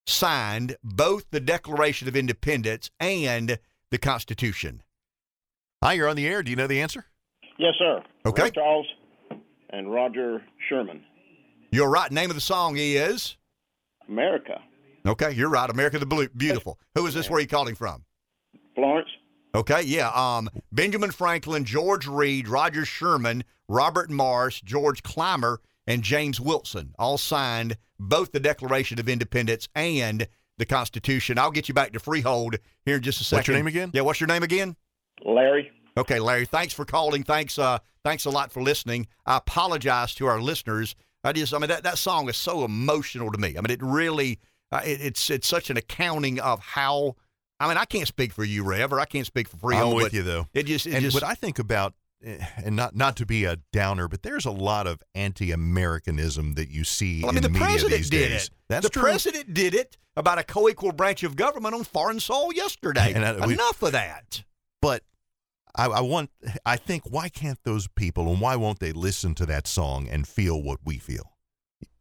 signed 0.07 0.77
both 0.83 1.25
the 1.31 1.41
Declaration 1.41 2.09
of 2.09 2.17
Independence 2.17 2.91
and 3.01 3.59
the 3.91 3.99
Constitution. 3.99 4.83
Hi, 5.83 5.95
you're 5.95 6.09
on 6.09 6.17
the 6.17 6.27
air. 6.27 6.43
Do 6.43 6.51
you 6.51 6.57
know 6.57 6.67
the 6.67 6.81
answer? 6.81 7.07
Yes, 7.59 7.75
sir. 7.79 8.03
Okay. 8.27 8.45
Ray 8.45 8.51
Charles 8.51 8.87
and 9.71 9.93
Roger 9.93 10.43
Sherman. 10.69 11.03
Your 11.71 11.91
right 11.91 12.11
name 12.11 12.31
of 12.31 12.35
the 12.37 12.41
song 12.41 12.77
is 12.79 13.37
America. 14.09 14.61
okay. 15.07 15.33
You're 15.33 15.51
right. 15.51 15.69
America 15.69 15.99
the 15.99 16.07
Blue, 16.07 16.29
Beautiful. 16.29 16.79
Who 16.95 17.07
is 17.07 17.15
this? 17.15 17.29
Where 17.29 17.39
are 17.39 17.41
you 17.41 17.47
calling 17.47 17.75
from? 17.75 18.05
Florence. 18.75 19.09
Okay, 19.55 19.83
yeah. 19.83 20.11
Um, 20.11 20.49
Benjamin 20.73 21.11
Franklin, 21.11 21.65
George 21.65 22.07
Read, 22.07 22.49
Roger 22.49 22.85
Sherman, 22.85 23.45
Robert 23.69 24.11
Morris, 24.11 24.61
George 24.61 25.03
Clymer, 25.03 25.61
and 25.87 26.03
James 26.03 26.41
Wilson 26.41 26.95
all 26.99 27.19
signed 27.19 27.77
both 27.99 28.33
the 28.33 28.41
Declaration 28.41 29.01
of 29.01 29.09
Independence 29.09 29.69
and 29.75 30.29
the 30.59 30.67
Constitution. 30.67 31.39
I'll 31.39 31.51
get 31.51 31.67
you 31.69 31.75
back 31.75 31.93
to 31.93 32.01
Freehold 32.01 32.57
here 32.85 32.97
in 32.97 33.03
just 33.03 33.21
a 33.21 33.25
second. 33.25 33.39
What's 33.39 33.49
your 33.49 33.57
name 33.57 33.67
again? 33.67 33.91
Yeah, 33.95 34.03
what's 34.03 34.21
your 34.21 34.29
name 34.29 34.43
again? 34.43 34.77
Larry. 35.25 35.71
Okay, 35.99 36.21
Larry. 36.21 36.45
Thanks 36.47 36.73
for 36.73 36.85
calling. 36.85 37.23
Thanks, 37.25 37.59
uh, 37.59 37.79
thanks 38.05 38.25
a 38.25 38.31
lot 38.31 38.53
for 38.53 38.63
listening. 38.63 39.07
I 39.27 39.37
apologize 39.39 40.15
to 40.17 40.27
our 40.27 40.41
listeners. 40.41 40.95
I 41.25 41.33
just, 41.33 41.53
I 41.53 41.59
mean, 41.59 41.69
that, 41.69 41.83
that 41.83 41.99
song 41.99 42.29
is 42.29 42.37
so 42.37 42.65
emotional 42.65 43.31
to 43.33 43.39
me. 43.39 43.49
I 43.59 43.61
mean, 43.61 43.71
it 43.71 43.83
really, 43.83 44.39
uh, 44.71 44.81
it, 44.85 45.01
it's 45.01 45.31
it's 45.31 45.49
such 45.49 45.71
an 45.71 45.77
accounting 45.77 46.39
of 46.41 46.61
how. 46.61 47.17
I 47.61 47.67
mean, 47.67 47.77
I 47.77 47.87
can't 47.87 48.07
speak 48.07 48.33
for 48.33 48.45
you, 48.45 48.63
Rev, 48.63 48.93
or 48.93 49.01
I 49.01 49.05
can't 49.05 49.27
speak 49.27 49.49
for 49.49 49.57
Freehold. 49.57 49.95
I'm 49.97 50.03
with 50.05 50.15
you 50.15 50.23
though. 50.23 50.47
It 50.55 50.67
just, 50.67 50.87
it 50.87 50.95
and 50.95 51.03
just, 51.03 51.15
what 51.15 51.25
I 51.25 51.35
think 51.35 51.59
about, 51.59 51.95
eh, 52.25 52.39
and 52.65 52.77
not 52.77 52.95
not 52.95 53.17
to 53.17 53.27
be 53.27 53.45
a 53.47 53.57
downer, 53.73 54.07
but 54.07 54.23
there's 54.23 54.47
a 54.47 54.53
lot 54.53 54.87
of 54.87 55.03
anti-Americanism 55.17 56.55
that 56.55 56.69
you 56.71 56.85
see 56.85 57.23
Well, 57.23 57.31
I 57.31 57.35
mean, 57.35 57.45
in 57.45 57.53
the 57.53 57.59
president 57.59 58.03
did 58.11 58.29
days. 58.29 58.45
it. 58.47 58.51
That's 58.69 58.85
the 58.85 58.91
true. 58.91 59.03
president 59.03 59.55
did 59.55 59.75
it 59.75 59.97
about 60.17 60.39
a 60.39 60.45
co-equal 60.45 60.93
branch 60.93 61.23
of 61.25 61.37
government 61.37 61.75
on 61.75 61.85
foreign 61.85 62.21
soil 62.21 62.53
yesterday. 62.53 63.15
I- 63.15 63.47
we- 63.47 63.55
Enough 63.55 63.83
of 63.83 63.93
that. 63.93 64.45
But 64.81 65.03
I, 65.79 65.87
I 65.87 66.01
want, 66.01 66.31
I 66.67 66.77
think, 66.77 67.05
why 67.09 67.29
can't 67.29 67.59
those 67.65 67.89
people 67.89 68.31
and 68.31 68.41
why 68.41 68.57
won't 68.57 68.81
they 68.81 68.93
listen 68.93 69.35
to 69.37 69.47
that 69.47 69.67
song 69.67 70.09
and 70.09 70.27
feel 70.27 70.61
what 70.63 70.81
we 70.85 70.99
feel? 70.99 71.33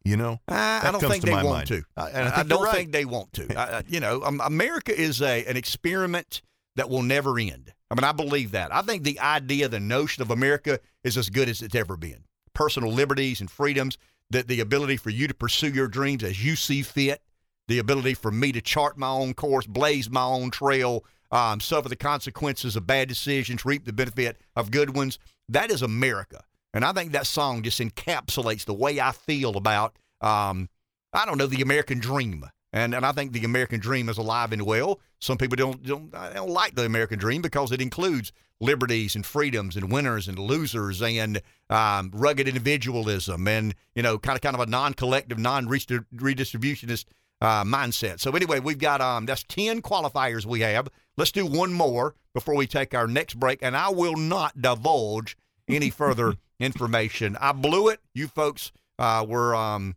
You 0.04 0.16
know, 0.16 0.40
I, 0.48 0.52
That 0.54 0.84
I 0.84 0.90
don't 0.92 1.00
comes 1.00 1.12
think 1.12 1.24
to 1.24 1.26
they 1.26 1.32
my 1.36 1.44
want 1.44 1.56
mind. 1.56 1.68
to. 1.68 1.82
I- 1.96 2.10
and 2.10 2.28
I 2.28 2.40
I, 2.40 2.42
don't 2.42 2.64
right. 2.64 2.74
think 2.74 2.92
they 2.92 3.04
want 3.04 3.32
to. 3.34 3.58
I, 3.58 3.82
you 3.88 4.00
know, 4.00 4.22
um, 4.22 4.40
America 4.44 4.98
is 4.98 5.20
a 5.22 5.44
an 5.46 5.56
experiment 5.56 6.42
that 6.76 6.88
will 6.90 7.02
never 7.02 7.38
end. 7.38 7.72
I 7.90 7.94
mean, 7.94 8.04
I 8.04 8.12
believe 8.12 8.52
that. 8.52 8.74
I 8.74 8.82
think 8.82 9.02
the 9.04 9.18
idea, 9.20 9.68
the 9.68 9.80
notion 9.80 10.22
of 10.22 10.30
America 10.30 10.80
is 11.04 11.16
as 11.16 11.30
good 11.30 11.48
as 11.48 11.62
it's 11.62 11.74
ever 11.74 11.96
been. 11.96 12.24
Personal 12.54 12.90
liberties 12.92 13.40
and 13.40 13.50
freedoms, 13.50 13.96
that 14.30 14.46
the 14.48 14.60
ability 14.60 14.96
for 14.96 15.10
you 15.10 15.26
to 15.28 15.34
pursue 15.34 15.68
your 15.70 15.88
dreams 15.88 16.22
as 16.24 16.44
you 16.44 16.54
see 16.56 16.82
fit, 16.82 17.22
the 17.66 17.78
ability 17.78 18.14
for 18.14 18.30
me 18.30 18.52
to 18.52 18.60
chart 18.60 18.96
my 18.98 19.08
own 19.08 19.34
course, 19.34 19.66
blaze 19.66 20.08
my 20.10 20.24
own 20.24 20.50
trail, 20.50 21.04
um, 21.30 21.60
suffer 21.60 21.88
the 21.88 21.96
consequences 21.96 22.76
of 22.76 22.86
bad 22.86 23.08
decisions, 23.08 23.64
reap 23.64 23.84
the 23.84 23.92
benefit 23.92 24.38
of 24.56 24.70
good 24.70 24.94
ones. 24.96 25.18
That 25.48 25.70
is 25.70 25.82
America. 25.82 26.44
And 26.74 26.84
I 26.84 26.92
think 26.92 27.12
that 27.12 27.26
song 27.26 27.62
just 27.62 27.80
encapsulates 27.80 28.64
the 28.64 28.74
way 28.74 29.00
I 29.00 29.12
feel 29.12 29.56
about, 29.56 29.96
um, 30.20 30.68
I 31.12 31.24
don't 31.24 31.38
know, 31.38 31.46
the 31.46 31.62
American 31.62 31.98
dream. 31.98 32.44
And, 32.72 32.94
and 32.94 33.06
I 33.06 33.12
think 33.12 33.32
the 33.32 33.44
American 33.44 33.80
dream 33.80 34.10
is 34.10 34.18
alive 34.18 34.52
and 34.52 34.62
well. 34.62 35.00
Some 35.20 35.38
people 35.38 35.56
don't, 35.56 35.82
don't, 35.82 36.10
don't 36.12 36.50
like 36.50 36.74
the 36.74 36.84
American 36.84 37.18
dream 37.18 37.40
because 37.40 37.72
it 37.72 37.80
includes 37.80 38.30
liberties 38.60 39.16
and 39.16 39.24
freedoms 39.24 39.76
and 39.76 39.90
winners 39.90 40.28
and 40.28 40.38
losers 40.38 41.00
and 41.00 41.40
um, 41.70 42.10
rugged 42.12 42.46
individualism 42.46 43.48
and, 43.48 43.74
you 43.94 44.02
know, 44.02 44.18
kind 44.18 44.36
of 44.36 44.42
kind 44.42 44.54
of 44.54 44.60
a 44.60 44.66
non-collective, 44.66 45.38
non-redistributionist 45.38 47.06
uh, 47.40 47.64
mindset. 47.64 48.20
So 48.20 48.32
anyway, 48.32 48.60
we've 48.60 48.78
got 48.78 49.00
um, 49.00 49.26
that's 49.26 49.44
ten 49.44 49.82
qualifiers 49.82 50.44
we 50.46 50.60
have. 50.60 50.88
Let's 51.16 51.32
do 51.32 51.46
one 51.46 51.72
more 51.72 52.14
before 52.34 52.54
we 52.54 52.66
take 52.66 52.94
our 52.94 53.06
next 53.06 53.34
break, 53.34 53.60
and 53.62 53.76
I 53.76 53.88
will 53.90 54.16
not 54.16 54.60
divulge 54.60 55.36
any 55.68 55.90
further 56.02 56.34
information. 56.60 57.36
I 57.40 57.52
blew 57.52 57.88
it. 57.88 58.00
You 58.14 58.28
folks 58.28 58.72
uh, 58.98 59.24
were 59.28 59.54
um, 59.54 59.96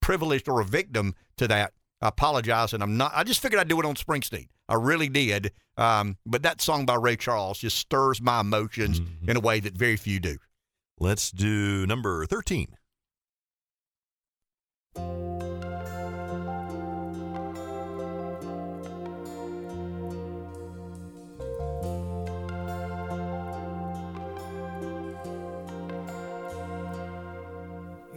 privileged 0.00 0.48
or 0.48 0.60
a 0.60 0.64
victim 0.64 1.14
to 1.36 1.48
that. 1.48 1.72
I 2.00 2.08
apologize, 2.08 2.72
and 2.72 2.82
I'm 2.82 2.96
not. 2.96 3.12
I 3.14 3.24
just 3.24 3.40
figured 3.40 3.60
I'd 3.60 3.68
do 3.68 3.78
it 3.78 3.86
on 3.86 3.94
Springsteen. 3.94 4.48
I 4.68 4.74
really 4.74 5.08
did. 5.08 5.52
Um, 5.76 6.16
but 6.26 6.42
that 6.42 6.60
song 6.60 6.84
by 6.84 6.96
Ray 6.96 7.16
Charles 7.16 7.58
just 7.58 7.78
stirs 7.78 8.20
my 8.20 8.40
emotions 8.40 9.00
in 9.26 9.36
a 9.36 9.40
way 9.40 9.60
that 9.60 9.74
very 9.74 9.96
few 9.96 10.20
do. 10.20 10.36
Let's 10.98 11.30
do 11.30 11.86
number 11.86 12.26
13. 12.26 12.76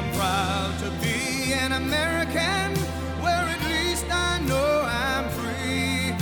I'm 0.00 0.12
proud 0.14 0.78
to 0.78 0.90
be 1.04 1.52
an 1.52 1.72
American 1.72 2.72
where 3.20 3.44
at 3.54 3.62
least 3.68 4.06
I 4.10 4.38
know 4.48 4.80
I'm 4.86 5.28
free. 5.28 6.16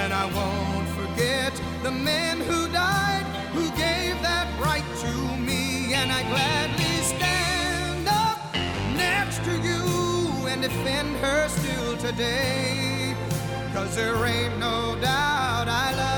And 0.00 0.14
I 0.14 0.24
won't 0.32 0.88
forget 1.00 1.52
the 1.82 1.90
men 1.90 2.40
who 2.40 2.68
died, 2.72 3.26
who 3.52 3.68
gave 3.76 4.14
that 4.22 4.48
right 4.58 4.88
to 5.04 5.12
me. 5.36 5.92
And 5.92 6.10
I 6.10 6.22
gladly 6.22 6.96
stand 7.14 8.08
up 8.08 8.38
next 8.96 9.44
to 9.44 9.52
you 9.58 10.46
and 10.46 10.62
defend 10.62 11.14
her 11.16 11.48
still 11.48 11.98
today. 11.98 13.14
Cause 13.74 13.94
there 13.94 14.24
ain't 14.24 14.58
no 14.58 14.96
doubt 15.02 15.68
I 15.68 15.92
love 15.94 16.17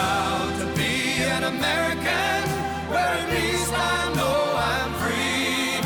proud 0.00 0.50
to 0.60 0.66
be 0.80 0.94
an 1.36 1.42
American, 1.54 2.42
where 2.90 3.12
at 3.20 3.28
least 3.36 3.72
I 3.94 3.98
know 4.18 4.40
I'm 4.72 4.92
free. 5.02 5.76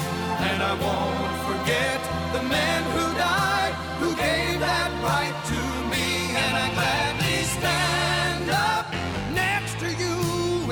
And 0.48 0.58
I 0.70 0.74
won't 0.84 1.36
forget 1.50 1.98
the 2.36 2.42
men 2.56 2.80
who 2.94 3.04
died, 3.30 3.74
who 4.02 4.08
gave 4.26 4.56
that 4.68 4.90
right 5.10 5.36
to 5.52 5.60
me. 5.92 6.06
And 6.44 6.52
I 6.64 6.66
gladly 6.78 7.38
stand 7.58 8.46
up 8.70 8.86
next 9.42 9.74
to 9.82 9.88
you 10.02 10.16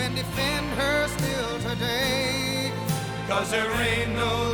and 0.03 0.13
defend 0.23 0.67
her 0.81 0.99
still 1.17 1.55
today. 1.71 2.73
Cause 3.29 3.51
there 3.51 3.73
ain't 3.91 4.15
no 4.25 4.52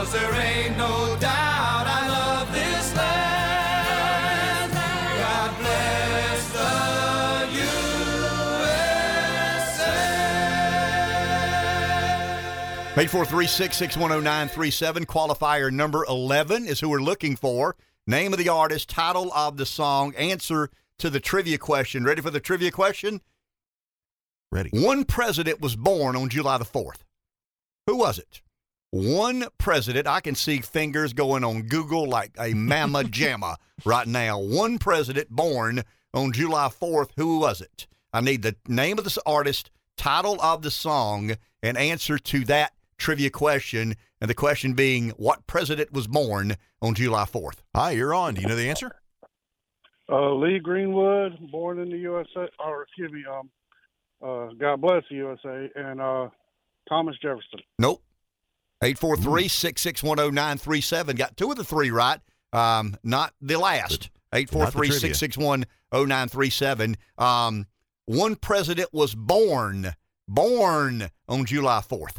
Cause 0.00 0.12
there 0.12 0.32
ain't 0.32 0.78
no 0.78 1.14
doubt 1.20 1.86
I 1.86 2.08
love 2.08 2.50
this 2.54 2.96
land. 2.96 4.72
God 4.72 5.58
bless 5.58 6.52
the 6.54 7.52
USA. 12.94 12.94
843-6610937. 12.94 15.04
Qualifier 15.04 15.70
number 15.70 16.06
11 16.06 16.64
is 16.64 16.80
who 16.80 16.88
we're 16.88 17.02
looking 17.02 17.36
for. 17.36 17.76
Name 18.06 18.32
of 18.32 18.38
the 18.38 18.48
artist, 18.48 18.88
title 18.88 19.30
of 19.34 19.58
the 19.58 19.66
song, 19.66 20.14
answer 20.14 20.70
to 20.96 21.10
the 21.10 21.20
trivia 21.20 21.58
question. 21.58 22.04
Ready 22.04 22.22
for 22.22 22.30
the 22.30 22.40
trivia 22.40 22.70
question? 22.70 23.20
Ready. 24.50 24.70
One 24.72 25.04
president 25.04 25.60
was 25.60 25.76
born 25.76 26.16
on 26.16 26.30
July 26.30 26.56
the 26.56 26.64
4th. 26.64 27.00
Who 27.86 27.98
was 27.98 28.18
it? 28.18 28.40
One 28.92 29.44
president. 29.56 30.08
I 30.08 30.20
can 30.20 30.34
see 30.34 30.58
fingers 30.58 31.12
going 31.12 31.44
on 31.44 31.62
Google 31.62 32.08
like 32.08 32.32
a 32.40 32.54
mamma 32.54 33.04
jamma 33.04 33.54
right 33.84 34.06
now. 34.06 34.40
One 34.40 34.78
president 34.78 35.30
born 35.30 35.84
on 36.12 36.32
July 36.32 36.68
4th. 36.68 37.10
Who 37.16 37.38
was 37.38 37.60
it? 37.60 37.86
I 38.12 38.20
need 38.20 38.42
the 38.42 38.56
name 38.66 38.98
of 38.98 39.04
the 39.04 39.22
artist, 39.24 39.70
title 39.96 40.40
of 40.42 40.62
the 40.62 40.72
song, 40.72 41.36
and 41.62 41.78
answer 41.78 42.18
to 42.18 42.44
that 42.46 42.72
trivia 42.98 43.30
question. 43.30 43.94
And 44.20 44.28
the 44.28 44.34
question 44.34 44.74
being, 44.74 45.10
what 45.10 45.46
president 45.46 45.92
was 45.92 46.08
born 46.08 46.56
on 46.82 46.94
July 46.94 47.26
4th? 47.26 47.58
Hi, 47.76 47.92
you're 47.92 48.12
on. 48.12 48.34
Do 48.34 48.40
you 48.40 48.48
know 48.48 48.56
the 48.56 48.68
answer? 48.68 48.96
Uh, 50.08 50.34
Lee 50.34 50.58
Greenwood, 50.58 51.38
born 51.52 51.78
in 51.78 51.90
the 51.90 51.98
USA, 51.98 52.48
or 52.58 52.82
excuse 52.82 53.12
me, 53.12 53.22
um, 53.30 53.50
uh, 54.20 54.52
God 54.58 54.80
bless 54.80 55.04
the 55.08 55.14
USA, 55.14 55.70
and 55.76 56.00
uh, 56.00 56.28
Thomas 56.88 57.14
Jefferson. 57.22 57.60
Nope. 57.78 58.02
843 58.82 59.48
661 59.48 60.34
0937. 60.34 61.16
Got 61.16 61.36
two 61.36 61.50
of 61.50 61.56
the 61.56 61.64
three 61.64 61.90
right. 61.90 62.18
Um, 62.52 62.96
not 63.02 63.34
the 63.40 63.58
last. 63.58 64.10
843 64.32 64.90
661 64.90 65.64
0937. 65.92 66.96
Um, 67.18 67.66
one 68.06 68.36
president 68.36 68.88
was 68.92 69.14
born, 69.14 69.92
born 70.26 71.10
on 71.28 71.44
July 71.44 71.82
4th. 71.86 72.16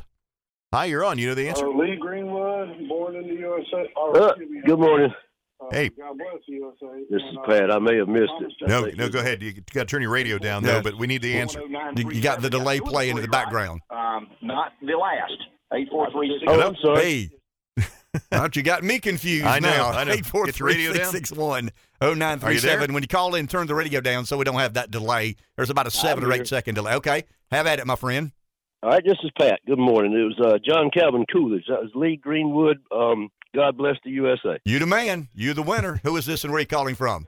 Hi, 0.73 0.85
you're 0.85 1.03
on. 1.03 1.17
You 1.17 1.27
know 1.29 1.35
the 1.35 1.49
answer? 1.49 1.67
Uh, 1.67 1.77
Lee 1.77 1.97
Greenwood, 1.99 2.87
born 2.87 3.15
in 3.15 3.27
the 3.27 3.33
USA. 3.33 3.89
Or, 3.95 4.21
Uh, 4.21 4.35
me, 4.37 4.61
good 4.65 4.79
morning. 4.79 5.11
uh, 5.59 5.65
Hey. 5.69 5.89
God 5.89 6.17
bless 6.17 6.41
the 6.47 6.53
USA. 6.53 7.03
This 7.09 7.21
and, 7.21 7.31
is 7.31 7.37
uh, 7.43 7.47
Pat. 7.47 7.71
I 7.71 7.79
may 7.79 7.97
have 7.97 8.07
missed 8.07 8.31
it. 8.39 8.53
No, 8.67 8.85
no, 8.85 9.09
go 9.09 9.19
ahead. 9.19 9.41
You 9.41 9.53
got 9.53 9.81
to 9.81 9.85
turn 9.85 10.01
your 10.01 10.11
radio 10.11 10.37
down, 10.37 10.63
though, 10.63 10.81
but 10.81 10.97
we 10.97 11.07
need 11.07 11.21
the 11.23 11.35
answer. 11.37 11.61
You, 11.95 12.11
you 12.11 12.21
got 12.21 12.41
the 12.41 12.49
delay 12.49 12.79
playing 12.79 13.17
in 13.17 13.21
the 13.21 13.27
background. 13.27 13.81
Um, 13.89 14.27
not 14.41 14.73
the 14.81 14.93
last. 14.95 15.33
Eight 15.73 15.89
four 15.89 16.09
three 16.11 16.37
six. 16.39 16.51
Oh, 16.51 16.61
I'm 16.61 16.75
sorry. 16.83 17.01
Hey. 17.01 17.29
Don't 18.31 18.55
you 18.55 18.61
got 18.63 18.83
me 18.83 18.99
confused 18.99 19.45
I 19.45 19.59
know, 19.59 19.69
now? 19.69 19.89
I 19.91 20.03
know. 20.03 20.15
Get 20.15 20.59
your 20.59 20.67
radio 20.67 20.91
down. 20.91 21.15
843 21.15 21.43
Are 22.01 22.09
you 22.11 22.15
0937. 22.15 22.93
When 22.93 23.03
you 23.03 23.07
call 23.07 23.35
in, 23.35 23.47
turn 23.47 23.67
the 23.67 23.75
radio 23.75 24.01
down 24.01 24.25
so 24.25 24.37
we 24.37 24.43
don't 24.43 24.59
have 24.59 24.73
that 24.73 24.91
delay. 24.91 25.37
There's 25.55 25.69
about 25.69 25.87
a 25.87 25.91
seven 25.91 26.25
or 26.25 26.31
here. 26.31 26.41
eight 26.41 26.47
second 26.47 26.75
delay. 26.75 26.95
Okay. 26.95 27.23
Have 27.51 27.67
at 27.67 27.79
it, 27.79 27.87
my 27.87 27.95
friend. 27.95 28.31
All 28.83 28.89
right, 28.89 29.03
this 29.05 29.17
is 29.23 29.29
Pat. 29.39 29.59
Good 29.65 29.77
morning. 29.79 30.11
It 30.11 30.23
was 30.23 30.39
uh, 30.53 30.57
John 30.65 30.89
Calvin 30.91 31.25
Coolidge. 31.31 31.65
That 31.69 31.81
was 31.83 31.91
Lee 31.93 32.17
Greenwood. 32.17 32.79
Um, 32.91 33.29
God 33.55 33.77
bless 33.77 33.95
the 34.03 34.09
USA. 34.11 34.57
You 34.65 34.79
the 34.79 34.87
man. 34.87 35.29
You 35.33 35.53
the 35.53 35.61
winner. 35.61 36.01
Who 36.03 36.17
is 36.17 36.25
this 36.25 36.43
and 36.43 36.51
where 36.51 36.57
are 36.57 36.61
you 36.61 36.67
calling 36.67 36.95
from? 36.95 37.27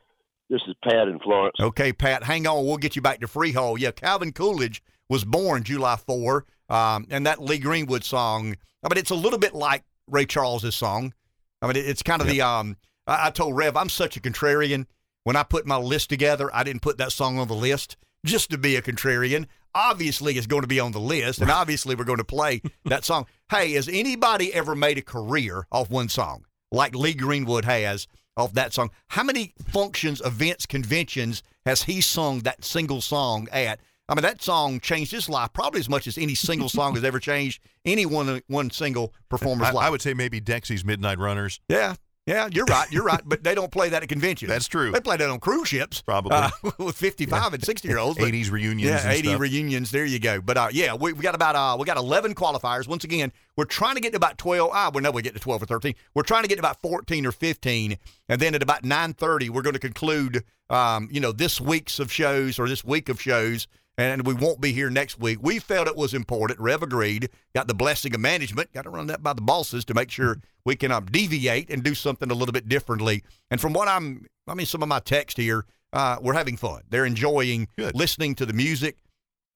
This 0.49 0.61
is 0.67 0.75
Pat 0.83 1.07
in 1.07 1.19
Florence. 1.19 1.55
Okay, 1.59 1.93
Pat, 1.93 2.23
hang 2.23 2.45
on. 2.47 2.65
We'll 2.65 2.77
get 2.77 2.95
you 2.95 3.01
back 3.01 3.19
to 3.21 3.27
Freehold. 3.27 3.79
Yeah, 3.79 3.91
Calvin 3.91 4.31
Coolidge 4.33 4.83
was 5.09 5.25
born 5.25 5.63
July 5.63 5.95
4, 5.95 6.45
um, 6.69 7.07
and 7.09 7.25
that 7.25 7.41
Lee 7.41 7.59
Greenwood 7.59 8.03
song, 8.03 8.55
I 8.83 8.89
mean, 8.89 8.97
it's 8.97 9.11
a 9.11 9.15
little 9.15 9.39
bit 9.39 9.53
like 9.53 9.83
Ray 10.07 10.25
Charles's 10.25 10.75
song. 10.75 11.13
I 11.61 11.67
mean, 11.67 11.77
it's 11.77 12.03
kind 12.03 12.21
of 12.21 12.27
the, 12.27 12.41
um, 12.41 12.77
I, 13.07 13.27
I 13.27 13.29
told 13.29 13.55
Rev, 13.55 13.77
I'm 13.77 13.89
such 13.89 14.17
a 14.17 14.19
contrarian. 14.19 14.85
When 15.23 15.35
I 15.35 15.43
put 15.43 15.65
my 15.65 15.77
list 15.77 16.09
together, 16.09 16.49
I 16.53 16.63
didn't 16.63 16.81
put 16.81 16.97
that 16.97 17.13
song 17.13 17.39
on 17.39 17.47
the 17.47 17.53
list 17.53 17.95
just 18.25 18.49
to 18.51 18.57
be 18.57 18.75
a 18.75 18.81
contrarian. 18.81 19.47
Obviously, 19.75 20.37
it's 20.37 20.47
going 20.47 20.61
to 20.61 20.67
be 20.67 20.79
on 20.79 20.91
the 20.91 20.99
list, 20.99 21.41
and 21.41 21.49
obviously, 21.49 21.95
we're 21.95 22.03
going 22.03 22.19
to 22.19 22.23
play 22.23 22.61
that 22.85 23.05
song. 23.05 23.25
Hey, 23.49 23.71
has 23.73 23.87
anybody 23.87 24.53
ever 24.53 24.75
made 24.75 24.97
a 24.97 25.01
career 25.01 25.65
off 25.71 25.89
one 25.89 26.09
song 26.09 26.45
like 26.71 26.95
Lee 26.95 27.13
Greenwood 27.13 27.65
has 27.65 28.07
off 28.37 28.53
that 28.53 28.73
song? 28.73 28.91
How 29.07 29.23
many 29.23 29.53
functions, 29.65 30.21
events, 30.23 30.65
conventions 30.65 31.41
has 31.65 31.83
he 31.83 32.01
sung 32.01 32.39
that 32.41 32.63
single 32.63 33.01
song 33.01 33.47
at? 33.51 33.79
I 34.09 34.15
mean, 34.15 34.23
that 34.23 34.41
song 34.41 34.79
changed 34.79 35.11
his 35.11 35.29
life 35.29 35.51
probably 35.53 35.79
as 35.79 35.89
much 35.89 36.07
as 36.07 36.17
any 36.17 36.35
single 36.35 36.67
song 36.69 36.95
has 36.95 37.03
ever 37.03 37.19
changed 37.19 37.61
any 37.85 38.05
one 38.05 38.41
one 38.47 38.69
single 38.69 39.13
performer's 39.29 39.69
I, 39.69 39.71
life. 39.71 39.85
I 39.85 39.89
would 39.89 40.01
say 40.01 40.13
maybe 40.13 40.41
Dexy's 40.41 40.83
Midnight 40.83 41.19
Runners. 41.19 41.61
Yeah, 41.69 41.95
yeah, 42.25 42.47
you're 42.51 42.65
right. 42.65 42.89
You're 42.91 43.03
right. 43.03 43.21
But 43.25 43.43
they 43.43 43.55
don't 43.55 43.71
play 43.71 43.89
that 43.89 44.03
at 44.03 44.09
conventions. 44.09 44.49
That's 44.49 44.67
true. 44.67 44.91
They 44.91 44.99
play 44.99 45.15
that 45.17 45.29
on 45.29 45.39
cruise 45.39 45.69
ships, 45.69 46.01
Probably. 46.01 46.31
uh, 46.33 46.49
with 46.77 46.95
55 46.97 47.53
and 47.53 47.63
60 47.63 47.87
year 47.87 47.97
olds. 47.97 48.17
but- 48.19 48.27
80s 48.29 48.51
reunions 48.51 48.89
Yeah, 48.91 49.01
and 49.03 49.11
80 49.13 49.27
stuff. 49.29 49.39
reunions. 49.41 49.91
There 49.91 50.05
you 50.05 50.19
go. 50.19 50.41
But 50.41 50.57
uh, 50.57 50.67
yeah, 50.71 50.93
we, 50.95 51.13
we 51.13 51.21
got 51.23 51.35
about 51.35 51.55
uh, 51.55 51.77
we 51.79 51.85
got 51.85 51.97
11 51.97 52.35
qualifiers. 52.35 52.87
Once 52.87 53.03
again, 53.05 53.31
we're 53.55 53.65
trying 53.65 53.95
to 53.95 54.01
get 54.01 54.11
to 54.11 54.17
about 54.17 54.37
12. 54.37 54.69
Ah, 54.73 54.91
we 54.93 55.01
know 55.01 55.11
we 55.11 55.21
get 55.21 55.33
to 55.33 55.39
12 55.39 55.63
or 55.63 55.65
13. 55.65 55.95
We're 56.13 56.23
trying 56.23 56.43
to 56.43 56.49
get 56.49 56.55
to 56.55 56.61
about 56.61 56.81
14 56.81 57.25
or 57.25 57.31
15, 57.31 57.97
and 58.29 58.41
then 58.41 58.53
at 58.55 58.61
about 58.63 58.83
9:30, 58.83 59.49
we're 59.49 59.61
going 59.61 59.73
to 59.75 59.79
conclude. 59.79 60.43
Um, 60.69 61.07
you 61.11 61.19
know, 61.19 61.31
this 61.31 61.61
week's 61.61 61.99
of 61.99 62.11
shows 62.11 62.57
or 62.59 62.67
this 62.67 62.83
week 62.83 63.07
of 63.09 63.21
shows. 63.21 63.67
And 63.97 64.25
we 64.25 64.33
won't 64.33 64.59
be 64.59 64.73
here 64.73 64.89
next 64.89 65.19
week. 65.19 65.37
We 65.41 65.59
felt 65.59 65.87
it 65.87 65.95
was 65.95 66.15
important. 66.15 66.59
Rev 66.59 66.81
agreed. 66.81 67.29
Got 67.53 67.67
the 67.67 67.75
blessing 67.75 68.15
of 68.15 68.21
management. 68.21 68.73
Got 68.73 68.83
to 68.83 68.89
run 68.89 69.07
that 69.07 69.21
by 69.21 69.33
the 69.33 69.41
bosses 69.41 69.85
to 69.85 69.93
make 69.93 70.09
sure 70.09 70.39
we 70.65 70.75
can 70.75 70.91
um, 70.91 71.05
deviate 71.05 71.69
and 71.69 71.83
do 71.83 71.93
something 71.93 72.31
a 72.31 72.33
little 72.33 72.53
bit 72.53 72.67
differently. 72.67 73.23
And 73.51 73.61
from 73.61 73.73
what 73.73 73.87
I'm, 73.87 74.25
I 74.47 74.55
mean, 74.55 74.65
some 74.65 74.81
of 74.81 74.89
my 74.89 74.99
text 74.99 75.37
here, 75.37 75.65
uh, 75.91 76.17
we're 76.21 76.33
having 76.33 76.57
fun. 76.57 76.81
They're 76.89 77.05
enjoying 77.05 77.67
listening 77.93 78.33
to 78.35 78.47
the 78.47 78.53
music, 78.53 78.97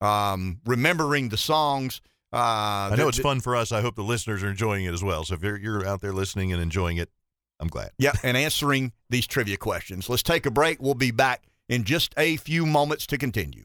um, 0.00 0.60
remembering 0.64 1.30
the 1.30 1.36
songs. 1.36 2.00
Uh, 2.32 2.90
I 2.92 2.94
know 2.96 3.08
it's 3.08 3.18
fun 3.18 3.40
for 3.40 3.56
us. 3.56 3.72
I 3.72 3.80
hope 3.80 3.96
the 3.96 4.02
listeners 4.02 4.44
are 4.44 4.50
enjoying 4.50 4.84
it 4.84 4.94
as 4.94 5.02
well. 5.02 5.24
So 5.24 5.34
if 5.34 5.42
you're, 5.42 5.56
you're 5.56 5.84
out 5.84 6.00
there 6.00 6.12
listening 6.12 6.52
and 6.52 6.62
enjoying 6.62 6.98
it, 6.98 7.10
I'm 7.58 7.68
glad. 7.68 7.90
Yeah, 7.98 8.12
and 8.22 8.36
answering 8.36 8.92
these 9.10 9.26
trivia 9.26 9.56
questions. 9.56 10.08
Let's 10.08 10.22
take 10.22 10.46
a 10.46 10.50
break. 10.50 10.80
We'll 10.80 10.94
be 10.94 11.10
back 11.10 11.42
in 11.68 11.82
just 11.82 12.14
a 12.16 12.36
few 12.36 12.66
moments 12.66 13.04
to 13.08 13.18
continue. 13.18 13.64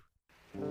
Oh, 0.55 0.61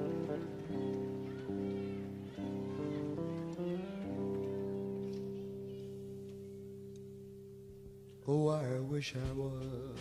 I 8.48 8.78
wish 8.78 9.16
I 9.16 9.32
was 9.32 9.96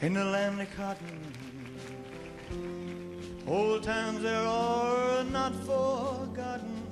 in 0.00 0.14
the 0.14 0.24
land 0.24 0.62
of 0.62 0.74
cotton. 0.74 1.20
Old 3.46 3.82
times 3.82 4.22
there 4.22 4.40
are 4.40 5.22
not 5.24 5.54
forgotten. 5.66 6.82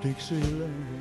Dixieland. 0.00 0.93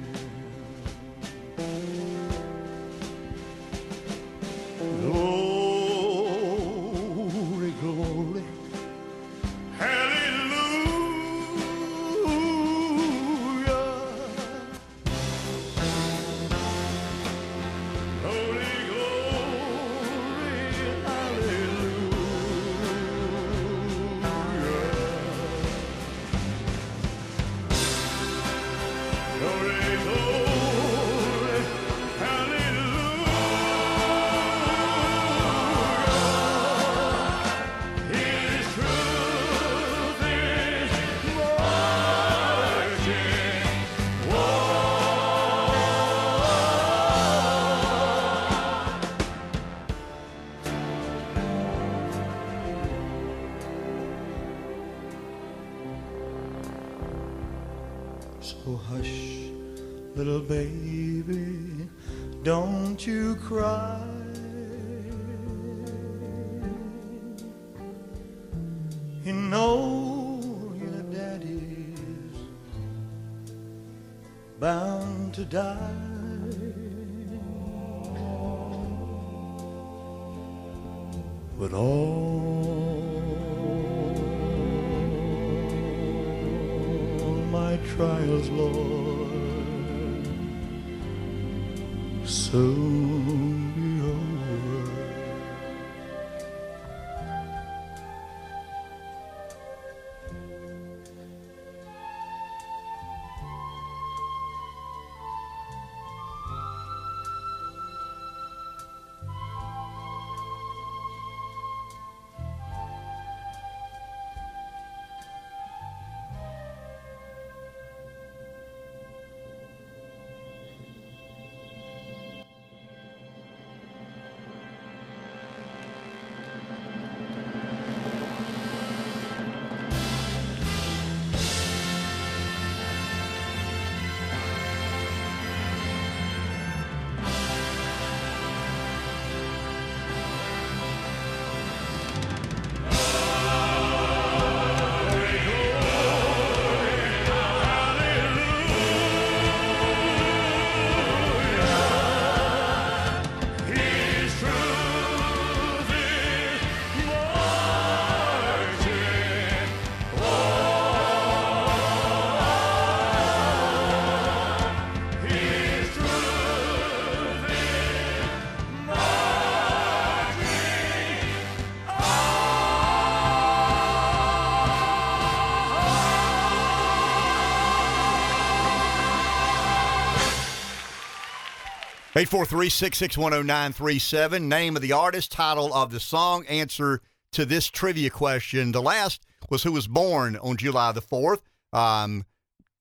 843 182.24 182.70
661 182.70 183.45
0937. 183.45 184.48
Name 184.48 184.78
of 184.78 184.82
the 184.82 184.94
artist, 184.94 185.30
title 185.30 185.74
of 185.74 185.91
the 185.91 186.00
song, 186.00 186.45
answer 186.45 187.02
to 187.34 187.44
this 187.44 187.68
trivia 187.68 188.10
question. 188.10 188.72
The 188.72 188.82
last 188.82 189.26
was 189.50 189.64
who 189.64 189.74
was 189.74 189.90
born 189.90 190.38
on 190.38 190.56
July 190.56 190.94
the 190.94 191.02
4th. 191.02 191.41
Um, 191.74 192.24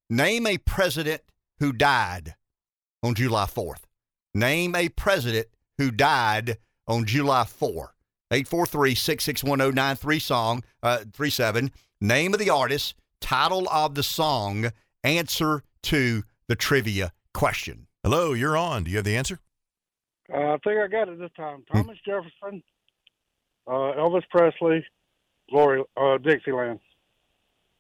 name 0.09 0.47
a 0.47 0.59
president 0.59 1.23
who 1.59 1.73
died 1.73 2.36
on 3.02 3.16
July 3.16 3.47
4th. 3.47 3.81
Name 4.32 4.77
a 4.77 4.89
president 4.90 5.48
who 5.77 5.90
died 5.90 6.59
on 6.86 7.05
July 7.05 7.43
4. 7.43 7.93
843 8.31 8.94
661 8.94 9.59
0937. 9.74 10.62
Uh, 10.85 11.69
name 12.01 12.32
of 12.32 12.39
the 12.39 12.51
artist, 12.51 12.94
title 13.20 13.69
of 13.70 13.97
the 13.97 14.05
song, 14.05 14.70
answer 15.02 15.64
to 15.82 16.23
the 16.47 16.55
trivia 16.55 17.12
question. 17.35 17.89
Hello, 18.02 18.32
you're 18.32 18.56
on. 18.56 18.84
Do 18.84 18.90
you 18.90 18.96
have 18.96 19.04
the 19.04 19.16
answer? 19.16 19.38
Uh, 20.32 20.54
I 20.54 20.58
think 20.64 20.78
I 20.80 20.88
got 20.88 21.08
it 21.08 21.18
this 21.18 21.30
time. 21.36 21.64
Thomas 21.72 21.98
Jefferson, 22.04 22.62
uh, 23.66 23.70
Elvis 23.70 24.22
Presley, 24.30 24.84
Glory, 25.50 25.84
uh, 25.96 26.18
Dixieland. 26.18 26.80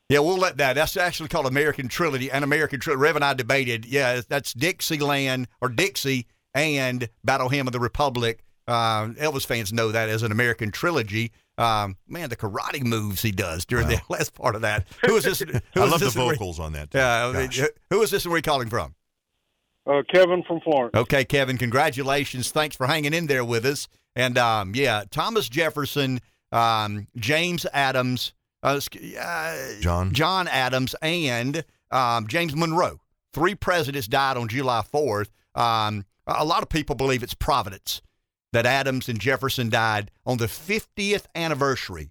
Yeah, 0.08 0.20
we'll 0.20 0.36
let 0.36 0.58
that. 0.58 0.74
That's 0.74 0.96
actually 0.96 1.28
called 1.30 1.46
American 1.46 1.88
Trilogy. 1.88 2.30
And 2.30 2.44
American 2.44 2.80
Trilogy. 2.80 3.00
Rev 3.00 3.16
and 3.16 3.24
I 3.24 3.34
debated. 3.34 3.86
Yeah, 3.86 4.20
that's 4.28 4.52
Dixieland 4.52 5.48
or 5.60 5.68
Dixie 5.70 6.26
and 6.54 7.08
Battle 7.24 7.48
Hymn 7.48 7.66
of 7.66 7.72
the 7.72 7.80
Republic. 7.80 8.44
Uh, 8.68 9.06
Elvis 9.18 9.46
fans 9.46 9.72
know 9.72 9.90
that 9.90 10.08
as 10.08 10.22
an 10.22 10.30
American 10.30 10.70
trilogy. 10.70 11.32
Um, 11.58 11.96
man, 12.06 12.28
the 12.28 12.36
karate 12.36 12.84
moves 12.84 13.22
he 13.22 13.32
does 13.32 13.64
during 13.64 13.88
the 13.88 14.00
last 14.08 14.34
part 14.34 14.54
of 14.54 14.62
that. 14.62 14.86
Who 15.06 15.16
is 15.16 15.24
this? 15.24 15.38
Who 15.74 15.80
I 15.80 15.84
is 15.84 15.90
love 15.90 16.00
the 16.00 16.06
this 16.06 16.16
where- 16.16 16.32
vocals 16.34 16.60
on 16.60 16.74
that. 16.74 16.94
I 16.94 17.48
who 17.90 18.02
is 18.02 18.10
this 18.10 18.24
and 18.24 18.30
where 18.30 18.36
are 18.36 18.38
you 18.38 18.42
calling 18.42 18.68
from? 18.68 18.94
Uh, 19.86 20.02
Kevin 20.12 20.42
from 20.46 20.60
Florence. 20.60 20.94
Okay, 20.94 21.24
Kevin, 21.24 21.58
congratulations. 21.58 22.50
Thanks 22.50 22.76
for 22.76 22.86
hanging 22.86 23.14
in 23.14 23.26
there 23.26 23.44
with 23.44 23.64
us. 23.64 23.88
And 24.14 24.38
um, 24.38 24.72
yeah, 24.74 25.04
Thomas 25.10 25.48
Jefferson, 25.48 26.20
um, 26.52 27.08
James 27.16 27.66
Adams, 27.72 28.32
uh, 28.62 28.80
uh, 29.18 29.56
John. 29.80 30.12
John 30.12 30.46
Adams, 30.48 30.94
and 31.02 31.64
um, 31.90 32.28
James 32.28 32.54
Monroe. 32.54 33.00
Three 33.32 33.54
presidents 33.54 34.06
died 34.06 34.36
on 34.36 34.48
July 34.48 34.82
4th. 34.92 35.30
Um, 35.54 36.04
a 36.26 36.44
lot 36.44 36.62
of 36.62 36.68
people 36.68 36.94
believe 36.94 37.22
it's 37.22 37.34
Providence 37.34 38.02
that 38.52 38.66
Adams 38.66 39.08
and 39.08 39.18
Jefferson 39.18 39.70
died 39.70 40.10
on 40.26 40.38
the 40.38 40.46
50th 40.46 41.24
anniversary 41.34 42.10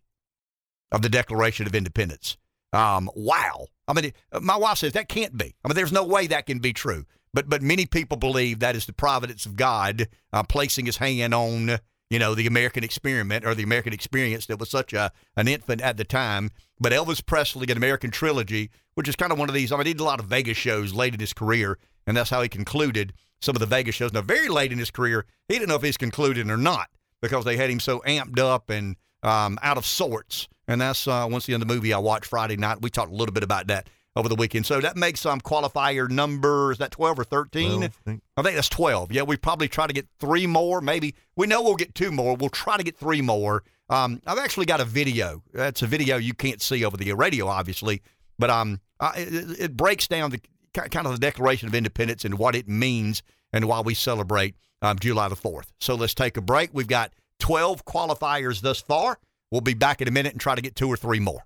of 0.92 1.02
the 1.02 1.10
Declaration 1.10 1.68
of 1.68 1.76
Independence. 1.76 2.38
Um, 2.74 3.10
wow. 3.16 3.68
I 3.88 3.94
mean, 3.94 4.12
my 4.42 4.58
wife 4.58 4.80
says 4.80 4.94
that 4.94 5.08
can't 5.08 5.38
be. 5.38 5.56
I 5.64 5.68
mean, 5.68 5.76
there's 5.76 5.92
no 5.92 6.04
way 6.04 6.28
that 6.28 6.46
can 6.48 6.60
be 6.60 6.74
true. 6.74 7.06
But 7.34 7.50
but 7.50 7.62
many 7.62 7.86
people 7.86 8.18
believe 8.18 8.60
that 8.60 8.76
is 8.76 8.86
the 8.86 8.94
providence 8.94 9.46
of 9.46 9.56
God 9.56 10.08
uh, 10.34 10.44
placing 10.44 10.86
His 10.86 10.98
hand 10.98 11.34
on 11.34 11.80
you 12.10 12.20
know 12.20 12.36
the 12.36 12.48
American 12.48 12.84
experiment 12.84 13.46
or 13.46 13.56
the 13.56 13.64
American 13.64 13.94
experience 13.94 14.46
that 14.48 14.60
was 14.60 14.70
such 14.70 14.94
a 14.94 15.12
an 15.36 15.48
infant 15.48 15.82
at 15.82 15.98
the 15.98 16.04
time. 16.04 16.52
But 16.80 16.92
Elvis 16.92 17.26
Presley, 17.26 17.68
an 17.70 17.78
American 17.78 18.12
trilogy, 18.12 18.70
which 18.96 19.08
is 19.08 19.16
kind 19.16 19.32
of 19.32 19.40
one 19.40 19.50
of 19.50 19.56
these. 19.56 19.72
I 19.72 19.78
mean, 19.78 19.88
he 19.88 19.94
did 19.94 20.02
a 20.02 20.06
lot 20.06 20.20
of 20.20 20.26
Vegas 20.26 20.58
shows 20.58 20.94
late 20.94 21.14
in 21.14 21.20
his 21.20 21.34
career, 21.34 21.78
and 22.06 22.18
that's 22.18 22.30
how 22.30 22.42
he 22.42 22.50
concluded 22.50 23.14
some 23.42 23.56
of 23.56 23.60
the 23.60 23.66
Vegas 23.66 23.96
shows. 23.96 24.14
Now, 24.14 24.22
very 24.22 24.50
late 24.50 24.72
in 24.72 24.78
his 24.78 24.92
career, 24.92 25.26
he 25.48 25.56
didn't 25.56 25.70
know 25.70 25.76
if 25.76 25.82
he's 25.82 25.98
concluded 25.98 26.50
or 26.50 26.58
not 26.58 26.90
because 27.22 27.46
they 27.46 27.58
had 27.58 27.70
him 27.70 27.80
so 27.80 28.00
amped 28.06 28.40
up 28.40 28.70
and 28.70 28.96
um, 29.24 29.58
out 29.62 29.78
of 29.78 29.86
sorts. 29.86 30.48
And 30.68 30.82
that's 30.82 31.08
uh, 31.08 31.28
once 31.30 31.48
again 31.48 31.60
the 31.60 31.66
movie 31.66 31.94
I 31.94 31.98
watched 32.00 32.26
Friday 32.26 32.58
night. 32.58 32.82
We 32.82 32.90
talked 32.90 33.12
a 33.12 33.16
little 33.16 33.34
bit 33.34 33.44
about 33.44 33.68
that 33.68 33.90
over 34.16 34.28
the 34.28 34.36
weekend. 34.36 34.66
So 34.66 34.80
that 34.82 34.98
makes 34.98 35.26
um, 35.26 35.40
qualifier 35.42 36.10
number 36.10 36.72
is 36.72 36.78
that 36.80 36.92
twelve 36.92 37.20
or 37.20 37.24
thirteen? 37.24 37.78
12, 37.80 37.84
I 37.84 37.88
think. 38.10 38.22
I 38.38 38.42
think 38.42 38.56
that's 38.56 38.70
twelve. 38.70 39.12
Yeah, 39.12 39.24
we 39.24 39.38
probably 39.38 39.68
try 39.68 39.88
to 39.88 39.94
get 39.94 40.08
three 40.20 40.48
more. 40.48 40.82
Maybe 40.82 41.16
we 41.36 41.48
know 41.48 41.62
we'll 41.62 41.76
get 41.76 41.96
two 41.96 42.12
more. 42.12 42.36
We'll 42.36 42.50
try 42.50 42.78
to 42.78 42.84
get 42.84 42.98
three 42.98 43.22
more. 43.22 43.64
Um, 43.90 44.22
I've 44.26 44.38
actually 44.38 44.66
got 44.66 44.80
a 44.80 44.86
video. 44.86 45.44
That's 45.54 45.82
a 45.82 45.88
video 45.88 46.18
you 46.18 46.34
can't 46.34 46.62
see 46.62 46.86
over 46.86 46.98
the 46.98 47.12
radio, 47.14 47.48
obviously, 47.48 48.02
but 48.40 48.50
um, 48.50 48.80
I, 49.00 49.20
it, 49.20 49.60
it 49.60 49.78
breaks 49.78 50.08
down 50.08 50.32
the 50.32 50.42
kind 50.74 51.06
of 51.06 51.12
the 51.12 51.20
Declaration 51.20 51.68
of 51.68 51.76
Independence 51.76 52.24
and 52.24 52.38
what 52.38 52.56
it 52.56 52.68
means 52.70 53.22
and 53.52 53.66
why 53.66 53.82
we 53.82 53.94
celebrate 53.94 54.56
um, 54.82 54.98
July 54.98 55.28
the 55.28 55.36
fourth. 55.36 55.74
So 55.80 55.96
let's 55.96 56.14
take 56.14 56.38
a 56.38 56.42
break. 56.42 56.70
We've 56.74 56.88
got 56.88 57.12
twelve 57.40 57.86
qualifiers 57.86 58.62
thus 58.62 58.82
far. 58.82 59.20
We'll 59.52 59.62
be 59.62 59.74
back 59.74 60.02
in 60.02 60.08
a 60.08 60.12
minute 60.12 60.32
and 60.32 60.40
try 60.40 60.56
to 60.56 60.62
get 60.62 60.76
two 60.76 60.88
or 60.88 60.96
three 60.96 61.20
more. 61.20 61.46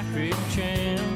Traffic 0.00 0.34
jam. 0.48 1.09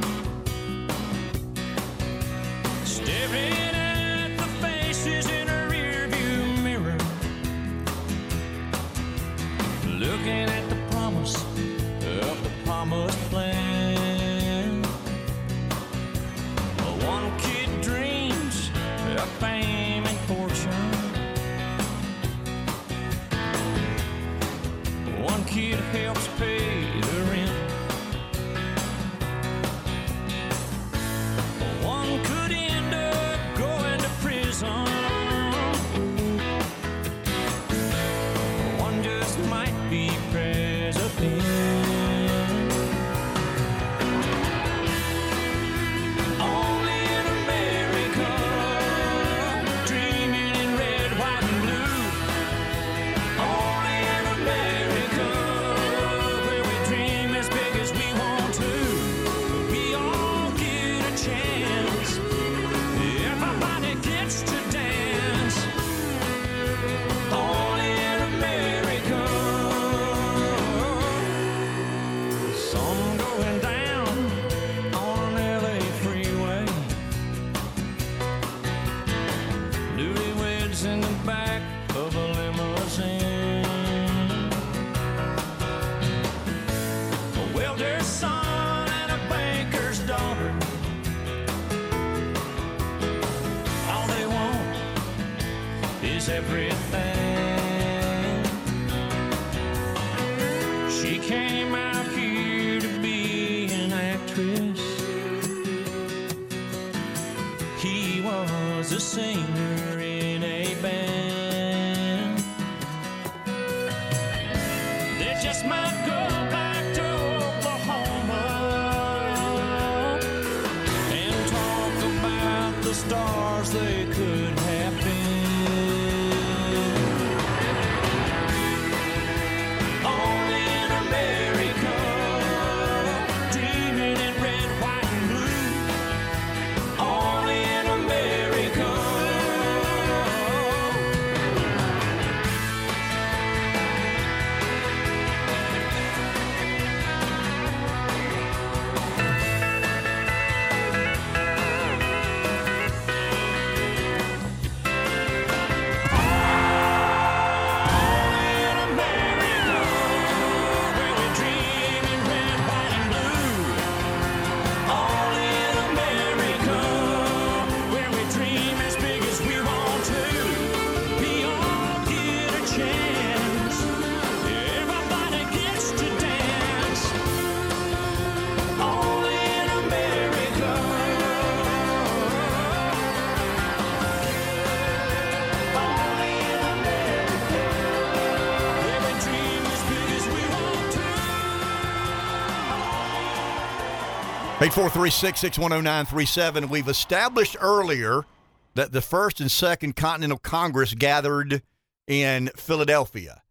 Eight 194.65 194.73
four 194.73 194.89
three 194.89 195.11
six 195.11 195.41
six 195.41 195.59
one 195.59 195.73
zero 195.73 195.83
nine 195.83 196.07
three 196.07 196.25
seven. 196.25 196.71
We've 196.71 196.89
established 196.89 197.55
earlier 197.61 198.25
that 198.73 198.93
the 198.93 199.03
first 199.03 199.39
and 199.39 199.51
second 199.51 199.95
Continental 199.95 200.39
Congress 200.39 200.95
gathered 200.95 201.61
in 202.07 202.49
Philadelphia. 202.57 203.43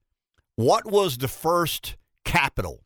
What 0.56 0.88
was 0.88 1.20
the 1.20 1.28
first 1.28 1.98
capital 2.26 2.84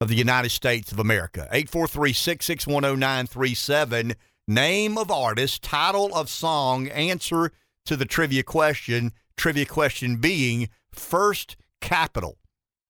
of 0.00 0.08
the 0.08 0.14
United 0.14 0.48
States 0.48 0.90
of 0.90 0.98
America? 0.98 1.48
Eight 1.52 1.68
four 1.68 1.86
three 1.86 2.14
six 2.14 2.46
six 2.46 2.66
one 2.66 2.82
zero 2.82 2.94
nine 2.94 3.26
three 3.26 3.52
seven. 3.52 4.14
Name 4.48 4.96
of 4.96 5.10
artist, 5.10 5.62
title 5.62 6.14
of 6.14 6.30
song, 6.30 6.88
answer 6.88 7.52
to 7.84 7.94
the 7.94 8.06
trivia 8.06 8.42
question. 8.42 9.12
Trivia 9.36 9.66
question 9.66 10.16
being 10.16 10.70
first 10.92 11.58
capital 11.82 12.38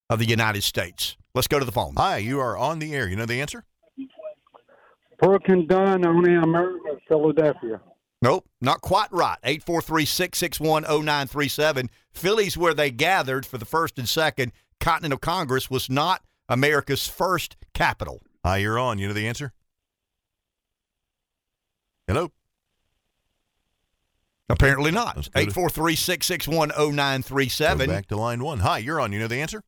of 0.09 0.21
the 0.21 0.27
United 0.27 0.63
States. 0.63 1.17
Let's 1.35 1.49
go 1.49 1.59
to 1.59 1.65
the 1.65 1.73
phone. 1.73 1.95
Hi, 1.97 2.19
you 2.19 2.39
are 2.39 2.57
on 2.57 2.79
the 2.79 2.95
air. 2.95 3.09
You 3.09 3.17
know 3.17 3.27
the 3.27 3.41
answer? 3.41 3.65
Brooke 5.21 5.49
and 5.49 5.69
Dunn, 5.69 6.05
only 6.07 6.35
America, 6.35 6.97
Philadelphia. 7.09 7.81
Nope, 8.23 8.47
not 8.61 8.81
quite 8.81 9.11
right. 9.13 9.39
843 9.45 10.05
661 10.05 10.83
0937. 10.85 11.89
Philly's 12.13 12.57
where 12.57 12.75
they 12.75 12.91
gathered 12.91 13.47
for 13.47 13.59
the 13.59 13.65
first 13.65 13.99
and 13.99 14.09
second 14.09 14.53
Continental 14.79 15.19
Congress 15.19 15.71
was 15.71 15.89
not 15.91 16.23
America's 16.49 17.07
first 17.07 17.57
capital. 17.75 18.23
Hi, 18.45 18.59
you're 18.59 18.79
on. 18.79 18.99
You 18.99 19.09
know 19.09 19.15
the 19.15 19.27
answer? 19.27 19.53
Hello? 22.07 22.33
Apparently 24.49 24.91
not. 24.91 25.17
Let's 25.17 25.29
go 25.29 25.41
to- 25.41 25.47
843 25.47 25.95
661 25.97 26.69
Go 26.71 26.91
0937. 26.91 27.89
back 27.89 28.07
to 28.07 28.17
line 28.17 28.43
one. 28.43 28.61
Hi, 28.61 28.79
you're 28.79 29.01
on. 29.01 29.13
You 29.13 29.21
know 29.21 29.29
the 29.29 29.41
answer? 29.41 29.63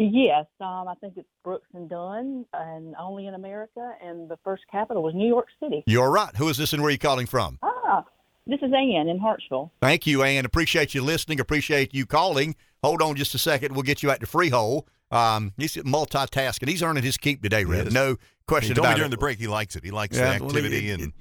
Yes, 0.00 0.46
um, 0.60 0.86
I 0.86 0.94
think 1.00 1.14
it's 1.16 1.28
Brooks 1.42 1.66
and 1.74 1.90
Dunn, 1.90 2.44
and 2.54 2.94
only 3.00 3.26
in 3.26 3.34
America, 3.34 3.94
and 4.00 4.28
the 4.30 4.36
first 4.44 4.62
capital 4.70 5.02
was 5.02 5.12
New 5.12 5.26
York 5.26 5.48
City. 5.60 5.82
You're 5.88 6.10
right. 6.10 6.34
Who 6.36 6.48
is 6.48 6.56
this 6.56 6.72
and 6.72 6.80
where 6.82 6.88
are 6.88 6.92
you 6.92 6.98
calling 6.98 7.26
from? 7.26 7.58
Ah, 7.64 8.04
this 8.46 8.60
is 8.62 8.72
Ann 8.72 9.08
in 9.08 9.18
Hartsville. 9.18 9.72
Thank 9.82 10.06
you, 10.06 10.22
Ann. 10.22 10.44
Appreciate 10.44 10.94
you 10.94 11.02
listening. 11.02 11.40
Appreciate 11.40 11.92
you 11.92 12.06
calling. 12.06 12.54
Hold 12.84 13.02
on 13.02 13.16
just 13.16 13.34
a 13.34 13.38
second. 13.38 13.74
We'll 13.74 13.82
get 13.82 14.02
you 14.04 14.10
out 14.12 14.20
to 14.20 14.26
Freehold. 14.26 14.88
Um, 15.10 15.52
he's 15.56 15.74
multitasking. 15.74 16.68
He's 16.68 16.82
earning 16.82 17.02
his 17.02 17.16
keep 17.16 17.42
today, 17.42 17.64
Red. 17.64 17.86
Yes. 17.86 17.92
No 17.92 18.10
He 18.12 18.16
question 18.46 18.76
told 18.76 18.86
me 18.88 18.94
during 18.94 19.08
it. 19.08 19.10
the 19.10 19.16
break 19.16 19.38
he 19.40 19.48
likes 19.48 19.74
it. 19.74 19.82
He 19.82 19.90
likes 19.90 20.16
Yeah, 20.16 20.38
the 20.38 20.44
well, 20.44 20.56
activity 20.56 20.90
it- 20.90 21.00
and 21.00 21.12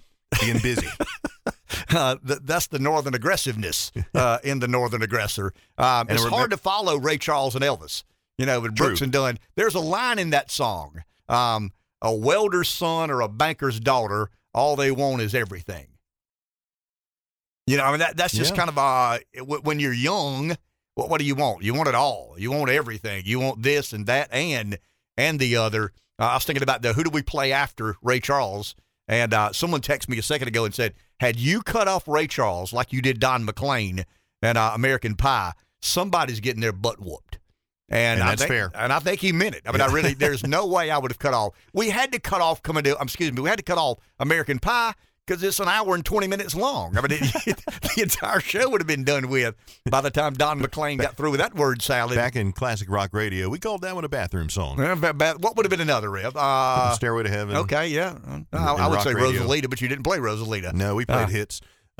being 0.42 0.60
busy. 0.60 0.88
uh, 1.96 2.16
th- 2.28 2.40
that's 2.44 2.68
the 2.68 2.78
northern 2.80 3.16
aggressiveness 3.16 3.92
uh, 4.14 4.38
in 4.44 4.60
the 4.60 4.68
northern 4.68 5.02
aggressor. 5.02 5.48
Um, 5.80 6.02
And 6.02 6.12
it's 6.12 6.20
remember- 6.20 6.38
hard 6.38 6.52
to 6.52 6.58
follow 6.58 6.98
Ray 6.98 7.18
Charles 7.18 7.56
and 7.56 7.64
Elvis. 7.64 8.04
You 8.38 8.46
know, 8.46 8.60
with 8.62 8.76
Brooks 8.76 9.00
True. 9.00 9.06
and 9.06 9.14
Dunn. 9.14 9.40
There's 9.56 9.76
a 9.76 9.80
line 9.80 10.20
in 10.20 10.30
that 10.32 10.52
song: 10.52 11.04
um, 11.28 11.72
"A 12.02 12.14
welder's 12.14 12.70
son 12.70 13.10
or 13.10 13.22
a 13.22 13.28
banker's 13.28 13.80
daughter, 13.80 14.30
all 14.54 14.76
they 14.76 14.92
want 14.92 15.22
is 15.22 15.34
everything." 15.34 15.88
You 17.66 17.78
know, 17.78 17.84
I 17.84 17.90
mean 17.92 18.00
that 18.00 18.16
that's 18.18 18.34
just 18.34 18.52
Yeah. 18.52 18.58
kind 18.66 18.70
of 18.70 18.78
uh, 18.78 19.20
when 19.62 19.80
you're 19.80 19.94
young. 19.94 20.56
What, 20.96 21.10
what 21.10 21.20
do 21.20 21.26
you 21.26 21.36
want? 21.36 21.64
You 21.64 21.74
want 21.74 21.90
it 21.90 21.96
all. 21.96 22.36
You 22.38 22.52
want 22.52 22.70
everything. 22.72 23.24
You 23.26 23.40
want 23.40 23.62
this 23.64 23.94
and 23.94 24.06
that 24.08 24.30
and 24.32 24.80
and 25.18 25.40
the 25.40 25.56
other. 25.58 25.92
Uh, 26.20 26.26
I 26.26 26.34
was 26.36 26.44
thinking 26.46 26.64
about 26.64 26.82
the 26.82 26.94
who 26.94 27.04
do 27.04 27.10
we 27.10 27.22
play 27.22 27.52
after 27.52 27.96
Ray 28.02 28.20
Charles? 28.20 28.76
And 29.08 29.34
uh, 29.34 29.54
someone 29.54 29.82
texted 29.82 30.10
me 30.10 30.18
a 30.18 30.24
second 30.24 30.50
ago 30.50 30.66
and 30.66 30.74
said, 30.76 30.94
had 31.22 31.38
you 31.38 31.62
cut 31.62 31.88
off 31.88 32.08
Ray 32.10 32.28
Charles 32.28 32.74
like 32.74 32.92
you 32.92 33.02
did 33.02 33.22
Don 33.22 33.46
McLean 33.46 34.04
and 34.42 34.58
uh, 34.58 34.72
American 34.76 35.16
Pie, 35.16 35.54
somebody's 35.82 36.42
getting 36.42 36.60
their 36.62 36.74
butt 36.74 37.00
whooped. 37.00 37.40
And, 37.90 38.20
And 38.20 38.24
I 38.24 38.30
that's 38.32 38.42
think, 38.42 38.50
fair. 38.50 38.72
And 38.76 38.92
I 38.92 39.00
think 39.00 39.22
he 39.22 39.32
meant 39.32 39.56
it. 39.56 39.62
I 39.66 39.72
mean, 39.72 39.82
I 39.82 39.88
really, 39.92 40.14
there's 40.14 40.46
no 40.46 40.66
way 40.68 40.92
I 40.92 40.98
would 40.98 41.12
have 41.12 41.20
cut 41.20 41.34
off. 41.34 41.54
We 41.74 41.90
had 41.90 42.12
to 42.12 42.20
cut 42.20 42.42
off 42.42 42.62
coming 42.62 42.84
to, 42.84 42.98
um, 43.00 43.04
excuse 43.06 43.32
me, 43.32 43.42
we 43.42 43.50
had 43.50 43.58
to 43.60 43.64
cut 43.64 43.78
off 43.78 44.00
American 44.20 44.60
Pie 44.60 44.94
because 45.26 45.42
it's 45.44 45.60
an 45.62 45.68
hour 45.70 45.96
and 45.96 46.04
20 46.06 46.28
minutes 46.28 46.54
long. 46.56 46.98
I 46.98 47.02
mean, 47.02 47.12
it, 47.22 47.64
the 47.96 48.02
entire 48.02 48.40
show 48.42 48.70
would 48.70 48.82
have 48.82 48.88
been 48.88 49.04
done 49.06 49.30
with 49.30 49.56
by 49.90 50.02
the 50.02 50.10
time 50.12 50.34
Don 50.34 50.60
McLean 50.60 50.98
got 50.98 51.16
through 51.16 51.32
with 51.32 51.40
that 51.40 51.56
word 51.56 51.82
salad. 51.82 52.16
Back 52.16 52.36
in 52.36 52.52
classic 52.52 52.90
rock 52.90 53.12
radio, 53.14 53.48
we 53.50 53.58
called 53.60 53.82
that 53.84 53.96
one 53.96 54.04
a 54.04 54.10
bathroom 54.10 54.50
song. 54.50 54.80
Uh, 54.82 54.96
ba- 54.96 55.14
ba- 55.14 55.36
what 55.40 55.56
would 55.56 55.66
have 55.66 55.72
been 55.72 55.82
another 55.82 56.10
rib? 56.12 56.34
Uh, 56.36 56.94
Stairway 56.94 57.24
to 57.24 57.30
Heaven. 57.30 57.56
Okay, 57.56 57.88
yeah. 57.88 58.18
I, 58.52 58.58
I 58.74 58.88
would 58.88 59.02
say 59.02 59.14
radio. 59.14 59.44
Rosalita, 59.44 59.70
but 59.70 59.80
you 59.82 59.88
didn't 59.88 60.04
play 60.04 60.18
Rosalita. 60.18 60.74
No, 60.74 60.96
we 60.96 61.06
played 61.06 61.26
Uh, 61.26 61.28
hits. 61.28 61.62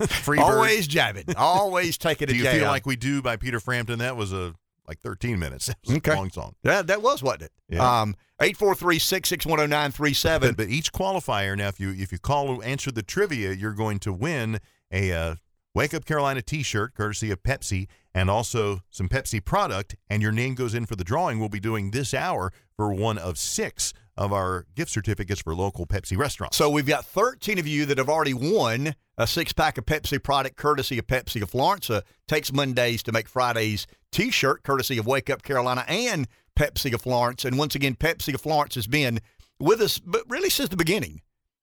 Freebird. 0.00 0.38
Always 0.40 0.86
jabbing. 0.86 1.24
Always 1.36 1.98
taking 1.98 2.24
a 2.28 2.32
Do 2.32 2.36
you 2.38 2.44
jab. 2.44 2.54
feel 2.56 2.66
like 2.66 2.86
we 2.86 2.96
do 2.96 3.20
by 3.22 3.36
Peter 3.36 3.60
Frampton? 3.60 3.98
That 3.98 4.16
was 4.16 4.32
a 4.32 4.54
like 4.86 5.00
13 5.00 5.38
minutes. 5.38 5.66
That 5.68 5.76
was 5.86 5.96
Okay. 5.96 6.12
a 6.12 6.16
long 6.16 6.30
song. 6.30 6.54
Yeah, 6.62 6.82
that 6.82 7.02
was, 7.02 7.22
wasn't 7.22 7.42
it? 7.42 7.52
Yeah. 7.68 8.00
Um, 8.02 8.14
843-6610937. 8.40 10.40
But, 10.40 10.56
but 10.56 10.68
each 10.68 10.92
qualifier 10.92 11.56
now, 11.56 11.68
if 11.68 11.80
you 11.80 11.90
if 11.96 12.12
you 12.12 12.18
call 12.18 12.62
answer 12.62 12.90
the 12.90 13.02
trivia, 13.02 13.52
you're 13.52 13.72
going 13.72 13.98
to 14.00 14.12
win 14.12 14.60
a 14.92 15.12
uh, 15.12 15.34
Wake 15.74 15.94
Up 15.94 16.04
Carolina 16.04 16.42
T-shirt, 16.42 16.94
courtesy 16.94 17.30
of 17.30 17.42
Pepsi, 17.42 17.88
and 18.14 18.30
also 18.30 18.80
some 18.90 19.08
Pepsi 19.08 19.44
product. 19.44 19.96
And 20.08 20.22
your 20.22 20.32
name 20.32 20.54
goes 20.54 20.74
in 20.74 20.86
for 20.86 20.96
the 20.96 21.04
drawing. 21.04 21.38
We'll 21.38 21.48
be 21.48 21.60
doing 21.60 21.90
this 21.90 22.14
hour 22.14 22.52
for 22.76 22.92
one 22.92 23.18
of 23.18 23.38
six 23.38 23.92
of 24.16 24.32
our 24.32 24.66
gift 24.74 24.90
certificates 24.90 25.40
for 25.42 25.54
local 25.54 25.86
Pepsi 25.86 26.16
restaurants. 26.16 26.56
So 26.56 26.70
we've 26.70 26.86
got 26.86 27.04
13 27.04 27.58
of 27.58 27.66
you 27.66 27.86
that 27.86 27.98
have 27.98 28.08
already 28.08 28.34
won 28.34 28.94
a 29.18 29.26
six 29.26 29.52
pack 29.52 29.76
of 29.76 29.84
Pepsi 29.84 30.22
product 30.22 30.56
courtesy 30.56 30.96
of 30.96 31.06
Pepsi 31.06 31.42
of 31.42 31.50
Florence. 31.50 31.90
Uh, 31.90 32.00
takes 32.28 32.52
Mondays 32.52 33.02
to 33.02 33.12
make 33.12 33.28
Fridays 33.28 33.86
t 34.12 34.30
shirt 34.30 34.62
courtesy 34.62 34.96
of 34.96 35.06
Wake 35.06 35.28
Up 35.28 35.42
Carolina 35.42 35.84
and 35.88 36.28
Pepsi 36.56 36.94
of 36.94 37.02
Florence. 37.02 37.44
And 37.44 37.58
once 37.58 37.74
again, 37.74 37.96
Pepsi 37.96 38.32
of 38.34 38.40
Florence 38.40 38.76
has 38.76 38.86
been 38.86 39.20
with 39.58 39.80
us, 39.80 39.98
but 39.98 40.22
really 40.28 40.50
since 40.50 40.68
the 40.68 40.76
beginning. 40.76 41.20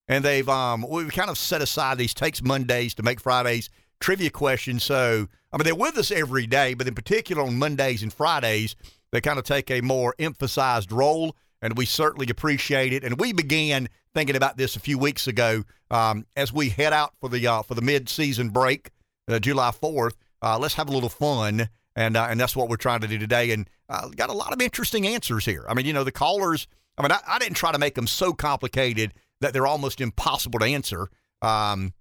And 0.07 0.23
they've 0.23 0.47
um 0.47 0.85
we've 0.87 1.11
kind 1.11 1.29
of 1.29 1.37
set 1.37 1.61
aside 1.61 1.97
these 1.97 2.13
takes 2.13 2.43
Mondays 2.43 2.93
to 2.95 3.03
make 3.03 3.19
Fridays 3.19 3.69
trivia 3.99 4.29
questions. 4.29 4.83
So 4.83 5.27
I 5.51 5.57
mean 5.57 5.63
they're 5.63 5.73
with 5.73 5.97
us 5.97 6.11
every 6.11 6.45
day, 6.45 6.73
but 6.73 6.87
in 6.87 6.93
particular 6.93 7.41
on 7.41 7.57
Mondays 7.57 8.03
and 8.03 8.13
Fridays, 8.13 8.75
they 9.11 9.21
kind 9.21 9.39
of 9.39 9.45
take 9.45 9.71
a 9.71 9.79
more 9.79 10.13
emphasized 10.19 10.91
role, 10.91 11.35
and 11.61 11.77
we 11.77 11.85
certainly 11.85 12.27
appreciate 12.29 12.91
it. 12.91 13.03
And 13.03 13.17
we 13.17 13.31
began 13.31 13.87
thinking 14.15 14.35
about 14.35 14.57
this 14.57 14.75
a 14.75 14.79
few 14.79 14.97
weeks 14.97 15.27
ago 15.27 15.63
um, 15.91 16.25
as 16.35 16.51
we 16.51 16.69
head 16.69 16.93
out 16.93 17.13
for 17.19 17.29
the 17.29 17.45
uh, 17.45 17.61
for 17.61 17.75
the 17.75 17.81
mid 17.81 18.09
season 18.09 18.49
break, 18.49 18.89
uh, 19.27 19.37
July 19.37 19.69
fourth. 19.69 20.15
Uh, 20.41 20.57
let's 20.57 20.73
have 20.73 20.89
a 20.89 20.91
little 20.91 21.09
fun, 21.09 21.69
and 21.95 22.17
uh, 22.17 22.27
and 22.29 22.39
that's 22.39 22.55
what 22.55 22.69
we're 22.69 22.77
trying 22.77 23.01
to 23.01 23.07
do 23.07 23.19
today. 23.19 23.51
And 23.51 23.69
uh, 23.89 24.07
got 24.09 24.31
a 24.31 24.33
lot 24.33 24.53
of 24.53 24.61
interesting 24.61 25.05
answers 25.05 25.45
here. 25.45 25.65
I 25.69 25.75
mean, 25.75 25.85
you 25.85 25.93
know, 25.93 26.03
the 26.03 26.11
callers. 26.11 26.65
I 26.97 27.03
mean, 27.03 27.11
I, 27.11 27.19
I 27.27 27.39
didn't 27.39 27.57
try 27.57 27.71
to 27.73 27.77
make 27.77 27.95
them 27.95 28.07
so 28.07 28.33
complicated 28.33 29.13
that 29.41 29.53
they're 29.53 29.67
almost 29.67 29.99
impossible 29.99 30.59
to 30.59 30.65
answer. 30.65 31.09
Um, 31.41 31.93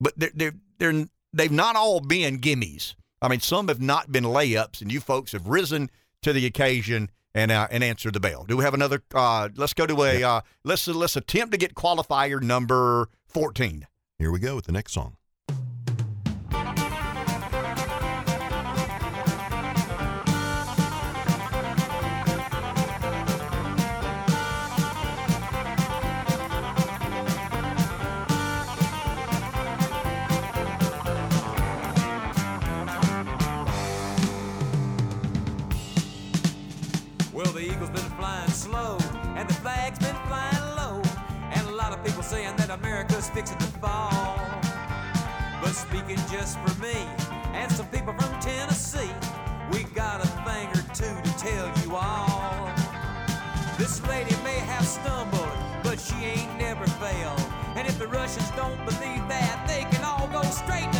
but 0.00 0.14
they're, 0.16 0.32
they're, 0.34 0.54
they're, 0.78 1.06
they've 1.32 1.52
not 1.52 1.76
all 1.76 2.00
been 2.00 2.40
gimmies. 2.40 2.96
I 3.22 3.28
mean, 3.28 3.38
some 3.38 3.68
have 3.68 3.80
not 3.80 4.10
been 4.10 4.24
layups, 4.24 4.82
and 4.82 4.92
you 4.92 4.98
folks 4.98 5.30
have 5.30 5.46
risen 5.46 5.90
to 6.22 6.32
the 6.32 6.44
occasion 6.44 7.08
and 7.36 7.52
uh, 7.52 7.68
and 7.70 7.84
answered 7.84 8.14
the 8.14 8.20
bell. 8.20 8.44
Do 8.48 8.56
we 8.56 8.64
have 8.64 8.74
another? 8.74 9.02
Uh, 9.14 9.50
let's 9.54 9.74
go 9.74 9.86
to 9.86 10.02
a 10.02 10.22
uh, 10.24 10.40
let's 10.64 10.88
let's 10.88 11.16
attempt 11.16 11.52
to 11.52 11.58
get 11.58 11.74
qualifier 11.74 12.42
number 12.42 13.10
fourteen. 13.28 13.86
Here 14.18 14.32
we 14.32 14.40
go 14.40 14.56
with 14.56 14.64
the 14.64 14.72
next 14.72 14.92
song. 14.94 15.16
America's 43.26 43.30
fixing 43.30 43.58
to 43.58 43.78
fall. 43.78 44.38
But 45.62 45.72
speaking 45.72 46.16
just 46.30 46.58
for 46.60 46.82
me 46.82 46.94
and 47.52 47.70
some 47.72 47.86
people 47.86 48.12
from 48.14 48.40
Tennessee, 48.40 49.10
we 49.72 49.84
got 49.94 50.20
a 50.20 50.28
thing 50.44 50.68
or 50.68 50.84
two 50.94 51.14
to 51.22 51.38
tell 51.38 51.66
you 51.82 51.96
all. 51.96 52.70
This 53.78 54.06
lady 54.08 54.34
may 54.42 54.58
have 54.58 54.86
stumbled, 54.86 55.50
but 55.82 56.00
she 56.00 56.14
ain't 56.16 56.58
never 56.58 56.86
failed. 56.86 57.40
And 57.76 57.86
if 57.86 57.98
the 57.98 58.08
Russians 58.08 58.50
don't 58.52 58.78
believe 58.84 59.28
that, 59.28 59.64
they 59.68 59.84
can 59.90 60.04
all 60.04 60.28
go 60.28 60.42
straight 60.48 60.95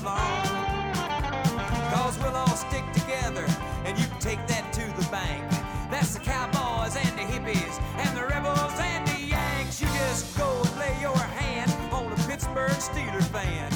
alone. 0.00 0.94
Cause 1.92 2.18
we'll 2.18 2.36
all 2.36 2.56
stick 2.56 2.84
together, 2.92 3.46
and 3.84 3.98
you 3.98 4.06
can 4.06 4.20
take 4.20 4.46
that 4.46 4.72
to 4.72 4.84
the 5.00 5.06
bank. 5.10 5.44
That's 5.90 6.14
the 6.14 6.20
cowboys 6.20 6.96
and 6.96 7.12
the 7.18 7.26
hippies, 7.32 7.80
and 7.98 8.16
the 8.16 8.26
rebels 8.26 8.78
and 8.78 9.06
the 9.08 9.20
Yanks. 9.20 9.80
You 9.80 9.88
just 9.88 10.36
go 10.38 10.48
and 10.64 10.78
lay 10.78 10.96
your 11.00 11.16
hand 11.16 11.70
on 11.92 12.12
a 12.12 12.16
Pittsburgh 12.28 12.70
Steelers 12.72 13.28
fan, 13.28 13.71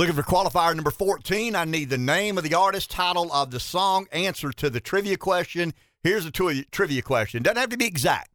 Looking 0.00 0.16
for 0.16 0.22
qualifier 0.22 0.74
number 0.74 0.90
14. 0.90 1.54
I 1.54 1.66
need 1.66 1.90
the 1.90 1.98
name 1.98 2.38
of 2.38 2.44
the 2.44 2.54
artist, 2.54 2.90
title 2.90 3.30
of 3.34 3.50
the 3.50 3.60
song, 3.60 4.06
answer 4.12 4.50
to 4.50 4.70
the 4.70 4.80
trivia 4.80 5.18
question. 5.18 5.74
Here's 6.02 6.24
a 6.24 6.30
tri- 6.30 6.64
trivia 6.70 7.02
question. 7.02 7.42
Doesn't 7.42 7.58
have 7.58 7.68
to 7.68 7.76
be 7.76 7.84
exact. 7.84 8.30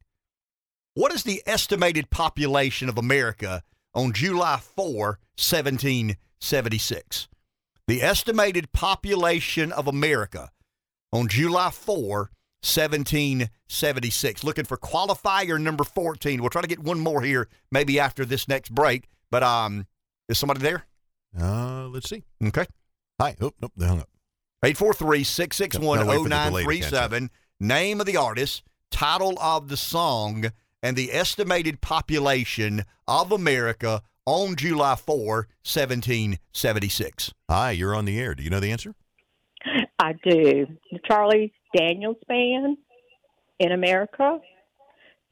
What 0.93 1.11
is 1.11 1.23
the 1.23 1.41
estimated 1.47 2.11
population 2.11 2.87
of 2.87 2.99
America 2.99 3.63
on 3.95 4.13
July 4.13 4.59
4, 4.59 5.17
1776? 5.39 7.27
The 7.87 8.03
estimated 8.03 8.71
population 8.71 9.71
of 9.71 9.87
America 9.87 10.51
on 11.11 11.27
July 11.27 11.71
4, 11.71 12.29
1776. 12.61 14.43
Looking 14.43 14.65
for 14.65 14.77
qualifier 14.77 15.59
number 15.59 15.83
14. 15.83 16.41
We'll 16.41 16.51
try 16.51 16.61
to 16.61 16.67
get 16.67 16.83
one 16.83 16.99
more 16.99 17.23
here 17.23 17.47
maybe 17.71 17.99
after 17.99 18.23
this 18.23 18.47
next 18.47 18.69
break. 18.69 19.07
But 19.31 19.41
um, 19.41 19.87
is 20.29 20.37
somebody 20.37 20.59
there? 20.59 20.85
Uh, 21.39 21.87
let's 21.87 22.09
see. 22.09 22.23
Okay. 22.43 22.65
Hi. 23.19 23.35
Oh, 23.41 23.51
nope, 23.61 23.71
they 23.75 23.87
hung 23.87 23.99
up. 23.99 24.09
843 24.63 25.23
661 25.23 25.97
Gotta 25.97 26.09
wait 26.09 26.17
for 26.17 26.29
the 26.29 26.29
delay 26.29 26.63
to 26.63 26.83
catch 26.83 26.91
0937. 26.91 27.29
Name 27.59 27.99
of 27.99 28.05
the 28.05 28.17
artist, 28.17 28.63
title 28.91 29.37
of 29.39 29.69
the 29.69 29.77
song, 29.77 30.51
and 30.81 30.97
the 30.97 31.13
estimated 31.13 31.81
population 31.81 32.83
of 33.07 33.31
America 33.31 34.01
on 34.25 34.55
July 34.55 34.95
4, 34.95 35.15
1776. 35.63 37.33
Hi, 37.49 37.71
you're 37.71 37.95
on 37.95 38.05
the 38.05 38.19
air. 38.19 38.33
Do 38.35 38.43
you 38.43 38.49
know 38.49 38.59
the 38.59 38.71
answer? 38.71 38.95
I 39.99 40.13
do. 40.13 40.67
The 40.91 40.99
Charlie 41.07 41.53
Daniels 41.75 42.17
Band 42.27 42.77
in 43.59 43.71
America, 43.71 44.39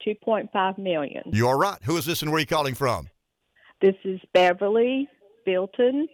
2.5 0.08 0.78
million. 0.78 1.24
You 1.32 1.48
are 1.48 1.58
right. 1.58 1.78
Who 1.84 1.98
is 1.98 2.06
this 2.06 2.22
and 2.22 2.32
where 2.32 2.38
are 2.38 2.42
you 2.42 2.46
calling 2.46 2.76
from? 2.76 3.10
This 3.82 3.96
is 4.06 4.20
Beverly 4.34 5.10
Bilton 5.46 6.08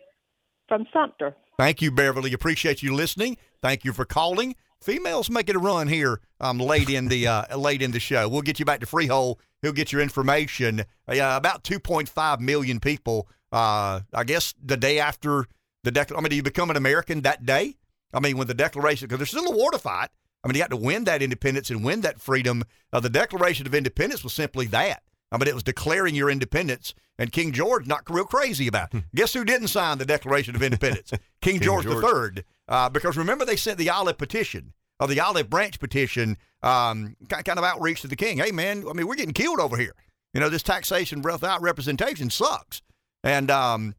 from 0.68 0.86
Sumter. 0.94 1.36
Thank 1.58 1.82
you, 1.82 1.92
Beverly. 1.92 2.34
Appreciate 2.34 2.82
you 2.82 2.96
listening. 2.96 3.38
Thank 3.62 3.84
you 3.84 3.92
for 3.92 4.06
calling. 4.06 4.56
Females 4.82 5.30
making 5.30 5.58
a 5.58 5.60
run 5.60 5.90
here 5.90 6.22
um, 6.40 6.58
late 6.58 6.90
in 6.90 7.10
the 7.10 7.28
uh, 7.28 7.58
late 7.58 7.82
in 7.82 7.92
the 7.92 8.00
show. 8.00 8.30
We'll 8.30 8.42
get 8.42 8.60
you 8.60 8.66
back 8.66 8.80
to 8.80 8.86
Freehold. 8.86 9.40
He'll 9.62 9.74
get 9.74 9.92
your 9.92 10.02
information. 10.02 10.82
Uh, 11.08 11.36
about 11.36 11.64
2.5 11.64 12.40
million 12.40 12.80
people. 12.80 13.28
Uh, 13.52 14.02
I 14.14 14.24
guess 14.24 14.54
the 14.64 14.78
day 14.78 15.00
after 15.00 15.46
the 15.84 15.92
Declaration. 15.92 16.18
I 16.18 16.22
mean, 16.22 16.30
do 16.30 16.36
you 16.38 16.44
become 16.44 16.70
an 16.70 16.78
American 16.78 17.22
that 17.22 17.46
day? 17.46 17.76
I 18.14 18.20
mean, 18.20 18.38
when 18.38 18.48
the 18.48 18.54
Declaration, 18.54 19.08
because 19.08 19.20
there's 19.20 19.30
still 19.30 19.52
a 19.52 19.56
war 19.56 19.72
to 19.72 19.80
fight. 19.80 20.10
I 20.44 20.48
mean, 20.48 20.56
you 20.56 20.62
had 20.62 20.72
to 20.72 20.78
win 20.78 21.04
that 21.04 21.22
independence 21.22 21.70
and 21.70 21.84
win 21.84 22.02
that 22.02 22.22
freedom. 22.22 22.64
Uh, 22.94 23.02
the 23.02 23.10
Declaration 23.10 23.68
of 23.68 23.76
Independence 23.76 24.24
was 24.24 24.34
simply 24.34 24.68
that. 24.68 25.04
I 25.32 25.38
mean, 25.38 25.48
it 25.48 25.54
was 25.54 25.64
declaring 25.64 26.16
your 26.16 26.30
independence, 26.30 26.94
and 27.18 27.32
King 27.32 27.52
George 27.52 27.86
not 27.88 28.10
real 28.10 28.26
crazy 28.26 28.68
about. 28.68 28.94
it. 28.96 29.04
Guess 29.14 29.34
who 29.34 29.46
didn't 29.46 29.68
sign 29.68 29.98
the 30.00 30.06
Declaration 30.06 30.56
of 30.56 30.64
Independence? 30.64 31.12
King, 31.42 31.54
King 31.56 31.62
George, 31.62 31.86
George. 31.86 32.38
III. 32.38 32.44
Uh, 32.68 32.90
because 32.90 33.16
remember, 33.18 33.46
they 33.46 33.56
sent 33.56 33.78
the 33.78 33.90
olive 33.90 34.18
petition 34.18 34.74
or 35.00 35.08
the 35.08 35.20
olive 35.20 35.50
branch 35.50 35.80
petition, 35.80 36.38
um, 36.64 37.16
kind 37.30 37.58
of 37.58 37.64
outreach 37.64 38.02
to 38.02 38.08
the 38.08 38.16
king. 38.16 38.38
Hey, 38.40 38.52
man, 38.52 38.84
I 38.90 38.94
mean, 38.94 39.08
we're 39.08 39.16
getting 39.16 39.34
killed 39.34 39.60
over 39.60 39.78
here. 39.78 39.94
You 40.34 40.40
know, 40.40 40.50
this 40.50 40.62
taxation 40.64 41.22
without 41.22 41.62
representation 41.62 42.30
sucks. 42.30 42.82
And 43.24 43.50
um, 43.52 43.96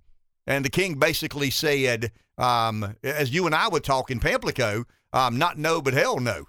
and 0.46 0.64
the 0.64 0.70
king 0.70 0.94
basically 0.94 1.50
said, 1.50 2.12
um, 2.38 2.96
as 3.02 3.32
you 3.32 3.46
and 3.46 3.54
I 3.54 3.68
would 3.68 3.82
talk 3.84 4.10
in 4.10 4.20
Pamplico, 4.20 4.84
um, 5.12 5.38
not 5.38 5.58
no, 5.58 5.80
but 5.82 5.94
hell 5.94 6.18
no. 6.20 6.44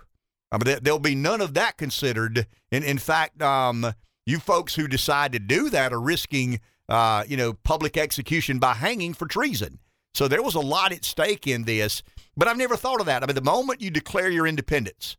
I 0.52 0.58
mean, 0.58 0.66
there- 0.66 0.80
there'll 0.80 0.99
be 0.99 1.16
none 1.16 1.41
of 1.41 1.53
that 1.56 1.78
considered. 1.78 2.45
In 2.72 2.84
in 2.84 2.98
fact, 2.98 3.41
um, 3.41 3.94
you 4.32 4.40
folks 4.40 4.76
who 4.76 4.88
decide 4.88 5.34
to 5.34 5.40
do 5.40 5.70
that 5.70 5.94
are 5.94 6.02
risking, 6.02 6.60
uh, 6.90 7.24
you 7.28 7.38
know, 7.38 7.53
public 7.53 7.98
execution 7.98 8.58
by 8.58 8.74
hanging 8.74 9.14
for 9.14 9.28
treason. 9.28 9.80
So 10.14 10.28
there 10.28 10.41
was 10.41 10.56
a 10.56 10.60
lot 10.60 10.91
at 10.91 11.06
stake 11.06 11.45
in 11.48 11.64
this. 11.64 12.02
But 12.36 12.48
I've 12.48 12.58
never 12.58 12.76
thought 12.76 12.99
of 12.99 13.06
that. 13.06 13.24
I 13.24 13.28
mean, 13.28 13.36
the 13.36 13.41
moment 13.41 13.82
you 13.82 13.91
declare 13.91 14.30
your 14.30 14.48
independence 14.48 15.18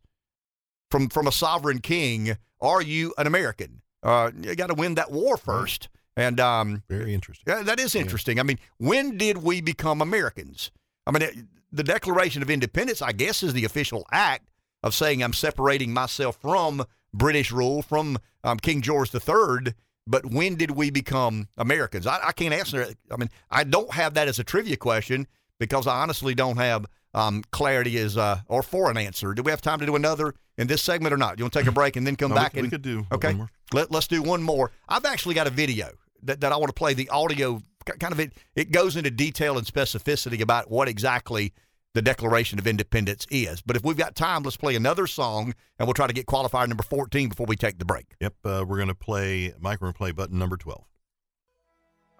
from 0.89 1.09
from 1.09 1.27
a 1.27 1.31
sovereign 1.31 1.79
king, 1.79 2.37
are 2.59 2.81
you 2.81 3.13
an 3.17 3.27
American? 3.27 3.81
Uh, 4.01 4.31
you 4.41 4.55
got 4.55 4.67
to 4.67 4.73
win 4.73 4.95
that 4.95 5.11
war 5.11 5.37
first. 5.37 5.89
And 6.15 6.39
um, 6.39 6.83
very 6.89 7.13
interesting. 7.13 7.45
Yeah, 7.47 7.63
that 7.63 7.79
is 7.79 7.95
interesting. 7.95 8.39
I 8.39 8.43
mean, 8.43 8.59
when 8.77 9.17
did 9.17 9.37
we 9.37 9.61
become 9.61 10.01
Americans? 10.01 10.71
I 11.07 11.11
mean, 11.11 11.23
it, 11.23 11.35
the 11.71 11.83
Declaration 11.83 12.41
of 12.41 12.49
Independence, 12.49 13.01
I 13.01 13.13
guess, 13.13 13.41
is 13.41 13.53
the 13.53 13.65
official 13.65 14.05
act 14.11 14.47
of 14.83 14.93
saying 14.93 15.23
I'm 15.23 15.33
separating 15.33 15.91
myself 15.93 16.37
from 16.39 16.85
British 17.13 17.51
rule, 17.51 17.81
from 17.81 18.17
um, 18.43 18.57
King 18.59 18.81
George 18.81 19.13
III. 19.13 19.73
But 20.05 20.25
when 20.25 20.55
did 20.55 20.71
we 20.71 20.89
become 20.91 21.47
Americans? 21.57 22.05
I, 22.05 22.19
I 22.27 22.31
can't 22.33 22.53
answer 22.53 22.81
it. 22.81 22.97
I 23.09 23.15
mean, 23.15 23.29
I 23.49 23.63
don't 23.63 23.91
have 23.93 24.15
that 24.15 24.27
as 24.27 24.37
a 24.39 24.43
trivia 24.43 24.75
question 24.75 25.27
because 25.59 25.87
I 25.87 26.01
honestly 26.01 26.35
don't 26.35 26.57
have 26.57 26.85
um, 27.13 27.43
clarity 27.51 27.97
as 27.99 28.17
uh, 28.17 28.39
or 28.47 28.63
for 28.63 28.91
an 28.91 28.97
answer. 28.97 29.33
Do 29.33 29.43
we 29.43 29.51
have 29.51 29.61
time 29.61 29.79
to 29.79 29.85
do 29.85 29.95
another 29.95 30.33
in 30.57 30.67
this 30.67 30.81
segment 30.81 31.13
or 31.13 31.17
not? 31.17 31.37
You 31.37 31.45
want 31.45 31.53
to 31.53 31.59
take 31.59 31.67
a 31.67 31.71
break 31.71 31.95
and 31.95 32.05
then 32.05 32.15
come 32.17 32.29
No, 32.29 32.35
back? 32.35 32.53
we 32.53 32.61
and 32.61 32.69
could 32.71 32.81
do 32.81 33.05
Okay, 33.13 33.29
one 33.29 33.37
more. 33.37 33.49
Let, 33.71 33.91
let's 33.91 34.07
do 34.07 34.21
one 34.21 34.43
more. 34.43 34.71
I've 34.89 35.05
actually 35.05 35.35
got 35.35 35.47
a 35.47 35.51
video 35.51 35.89
that, 36.23 36.41
that 36.41 36.51
I 36.51 36.57
want 36.57 36.67
to 36.69 36.73
play. 36.73 36.93
The 36.93 37.07
audio 37.09 37.61
kind 37.85 38.11
of 38.13 38.19
it 38.19 38.33
it 38.55 38.71
goes 38.71 38.95
into 38.97 39.11
detail 39.11 39.57
and 39.57 39.65
specificity 39.67 40.41
about 40.41 40.69
what 40.69 40.87
exactly 40.89 41.53
the 41.93 42.01
Declaration 42.01 42.57
of 42.57 42.65
Independence 42.65 43.27
is. 43.29 43.61
But 43.61 43.75
if 43.75 43.83
we've 43.83 43.97
got 43.97 44.15
time, 44.15 44.43
let's 44.43 44.57
play 44.57 44.75
another 44.75 45.05
song 45.07 45.53
and 45.77 45.87
we'll 45.87 45.93
try 45.93 46.07
to 46.07 46.13
get 46.13 46.25
qualifier 46.25 46.67
number 46.67 46.83
14 46.83 47.29
before 47.29 47.45
we 47.45 47.55
take 47.55 47.77
the 47.77 47.85
break. 47.85 48.05
Yep, 48.19 48.33
uh, 48.43 48.65
we're 48.67 48.77
going 48.77 48.87
to 48.87 48.95
play, 48.95 49.53
Mike, 49.59 49.79
we're 49.79 49.87
going 49.87 49.93
to 49.93 49.97
play 49.97 50.11
button 50.11 50.39
number 50.39 50.57
12. 50.57 50.83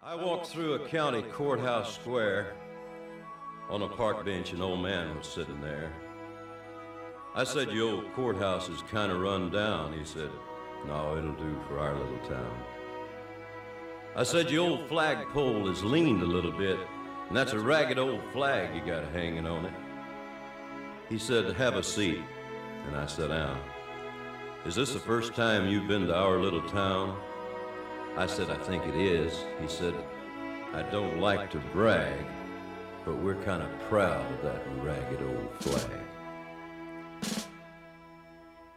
I 0.02 0.16
walked 0.16 0.48
through 0.48 0.74
a 0.74 0.88
county 0.88 1.24
courthouse 1.24 1.96
square. 1.96 2.56
On 3.70 3.82
a 3.82 3.88
park 3.88 4.26
bench, 4.26 4.52
an 4.52 4.62
old 4.62 4.82
man 4.82 5.18
was 5.18 5.26
sitting 5.26 5.62
there. 5.62 5.92
I 7.34 7.46
said, 7.46 7.72
Your 7.72 7.94
old 7.94 8.14
courthouse 8.14 8.70
is 8.70 8.82
kind 8.92 9.12
of 9.12 9.22
run 9.22 9.50
down. 9.50 9.98
He 9.98 10.04
said, 10.04 10.30
No, 10.86 11.18
it'll 11.18 11.34
do 11.34 11.58
for 11.68 11.80
our 11.80 11.98
little 11.98 12.20
town. 12.28 12.54
I 14.16 14.24
said, 14.24 14.52
Your 14.52 14.70
old 14.70 14.90
flagpole 14.90 15.70
is 15.70 15.84
leaned 15.84 16.22
a 16.22 16.28
little 16.28 16.52
bit, 16.52 16.78
and 17.34 17.40
that's 17.40 17.54
a 17.54 17.60
ragged 17.60 17.98
old 17.98 18.22
flag 18.32 18.76
you 18.76 18.82
got 18.86 19.06
hanging 19.06 19.48
on 19.48 19.66
it. 19.66 19.74
He 21.10 21.18
said, 21.18 21.52
Have 21.56 21.78
a 21.78 21.82
seat. 21.82 22.22
And 22.86 22.96
I 22.96 23.08
sat 23.08 23.30
down. 23.30 23.60
Is 24.68 24.76
this 24.76 24.94
the 24.94 25.00
first 25.00 25.34
time 25.34 25.68
you've 25.68 25.88
been 25.88 26.06
to 26.06 26.16
our 26.16 26.38
little 26.38 26.62
town? 26.70 27.20
I 28.16 28.28
said, 28.28 28.52
I 28.52 28.58
think 28.58 28.86
it 28.86 28.94
is. 28.94 29.46
He 29.60 29.68
said, 29.68 29.96
I 30.76 30.84
don't 30.92 31.20
like 31.20 31.50
to 31.50 31.58
brag, 31.58 32.24
but 33.04 33.16
we're 33.16 33.42
kind 33.42 33.64
of 33.64 33.80
proud 33.90 34.32
of 34.32 34.44
that 34.44 34.62
ragged 34.84 35.24
old 35.24 35.56
flag. 35.56 37.50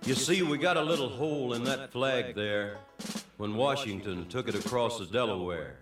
You 0.06 0.14
see, 0.14 0.40
we 0.40 0.56
got 0.56 0.78
a 0.78 0.82
little 0.82 1.10
hole 1.10 1.52
in 1.52 1.62
that 1.64 1.92
flag 1.92 2.34
there 2.34 2.78
when 3.36 3.54
Washington 3.54 4.26
took 4.30 4.48
it 4.48 4.54
across 4.54 4.98
the 4.98 5.04
Delaware. 5.04 5.76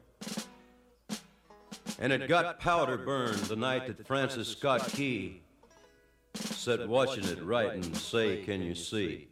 And 1.99 2.13
it 2.13 2.29
got 2.29 2.59
powder 2.59 2.99
burned 2.99 3.39
the 3.39 3.57
night 3.57 3.87
that 3.87 4.07
Francis 4.07 4.49
Scott 4.49 4.89
Key 4.89 5.41
sat 6.35 6.89
watching 6.89 7.25
it 7.25 7.43
write 7.43 7.75
and 7.75 7.97
say, 7.97 8.43
Can 8.43 8.63
you 8.63 8.75
see? 8.75 9.29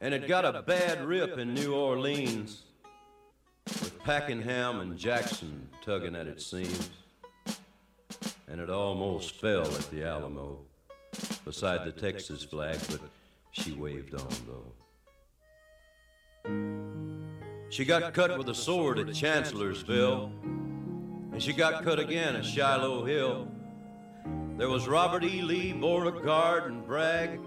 And 0.00 0.14
it 0.14 0.28
got 0.28 0.44
a 0.44 0.62
bad 0.62 1.04
rip 1.04 1.38
in 1.38 1.54
New 1.54 1.74
Orleans 1.74 2.62
with 3.66 3.98
Packenham 4.04 4.80
and 4.80 4.96
Jackson 4.96 5.68
tugging 5.84 6.14
at 6.14 6.26
its 6.26 6.46
seams. 6.46 6.90
And 8.48 8.60
it 8.60 8.70
almost 8.70 9.40
fell 9.40 9.66
at 9.66 9.90
the 9.90 10.04
Alamo 10.04 10.60
beside 11.44 11.84
the 11.84 11.92
Texas 11.92 12.44
flag, 12.44 12.78
but 12.90 13.00
she 13.52 13.72
waved 13.72 14.14
on 14.14 14.28
though. 16.44 17.25
She 17.68 17.84
got 17.84 18.14
cut 18.14 18.38
with 18.38 18.48
a 18.48 18.54
sword 18.54 18.98
at 18.98 19.12
Chancellorsville, 19.12 20.30
and 21.32 21.42
she 21.42 21.52
got 21.52 21.82
cut 21.82 21.98
again 21.98 22.36
at 22.36 22.44
Shiloh 22.44 23.04
Hill. 23.04 23.48
There 24.56 24.68
was 24.68 24.86
Robert 24.86 25.24
E. 25.24 25.42
Lee, 25.42 25.72
Beauregard, 25.72 26.70
and 26.70 26.86
Bragg, 26.86 27.40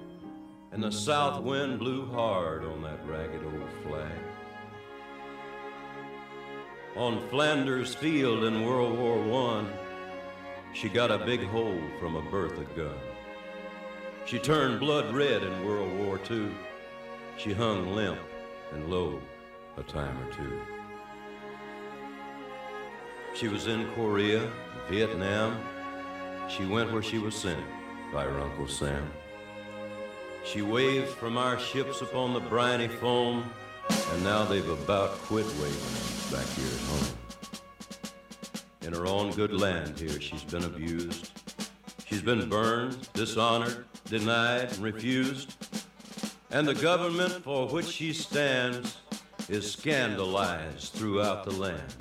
and 0.72 0.84
the 0.84 0.92
south 0.92 1.42
wind 1.42 1.80
blew 1.80 2.06
hard 2.12 2.66
on 2.66 2.82
that 2.84 3.00
ragged 3.08 3.44
old 3.44 3.70
flag. 3.84 4.20
On 6.98 7.28
Flanders 7.30 7.96
Field 7.96 8.44
in 8.44 8.66
World 8.66 9.00
War 9.00 9.22
One, 9.24 9.72
she 10.74 10.90
got 10.90 11.12
a 11.12 11.26
big 11.26 11.46
hole 11.46 11.82
from 12.00 12.18
a 12.18 12.22
Bertha 12.30 12.66
gun. 12.76 13.00
She 14.26 14.38
turned 14.38 14.82
blood 14.82 15.16
red 15.16 15.44
in 15.44 15.66
World 15.66 15.98
War 15.98 16.20
II. 16.30 16.52
She 17.38 17.54
hung 17.54 17.96
limp 17.96 18.20
and 18.74 18.92
low 18.92 19.20
a 19.80 19.84
time 19.84 20.18
or 20.22 20.32
two. 20.34 20.60
She 23.34 23.48
was 23.48 23.68
in 23.68 23.90
Korea, 23.94 24.52
Vietnam. 24.90 25.58
She 26.50 26.66
went 26.66 26.92
where 26.92 27.02
she 27.02 27.18
was 27.18 27.36
sent 27.36 27.64
by 28.12 28.26
her 28.26 28.40
Uncle 28.40 28.68
Sam. 28.68 29.10
She 30.44 30.62
waved 30.62 31.10
from 31.10 31.38
our 31.38 31.58
ships 31.60 32.02
upon 32.02 32.34
the 32.34 32.40
briny 32.40 32.88
foam, 32.88 33.50
and 33.90 34.24
now 34.24 34.44
they've 34.44 34.68
about 34.70 35.12
quit 35.20 35.46
waving 35.46 36.32
back 36.32 36.48
here 36.56 36.68
at 36.68 36.82
home. 36.90 37.18
In 38.82 38.94
her 38.94 39.06
own 39.06 39.32
good 39.32 39.54
land 39.54 40.00
here, 40.00 40.20
she's 40.20 40.44
been 40.44 40.64
abused. 40.64 41.32
She's 42.06 42.22
been 42.22 42.50
burned, 42.50 43.08
dishonored, 43.14 43.86
denied, 44.06 44.72
and 44.74 44.80
refused. 44.80 45.56
And 46.52 46.68
the 46.68 46.74
government 46.74 47.44
for 47.44 47.68
which 47.68 47.86
she 47.86 48.12
stands 48.12 48.98
is 49.50 49.72
scandalized 49.72 50.94
throughout 50.94 51.44
the 51.44 51.52
land. 51.52 51.94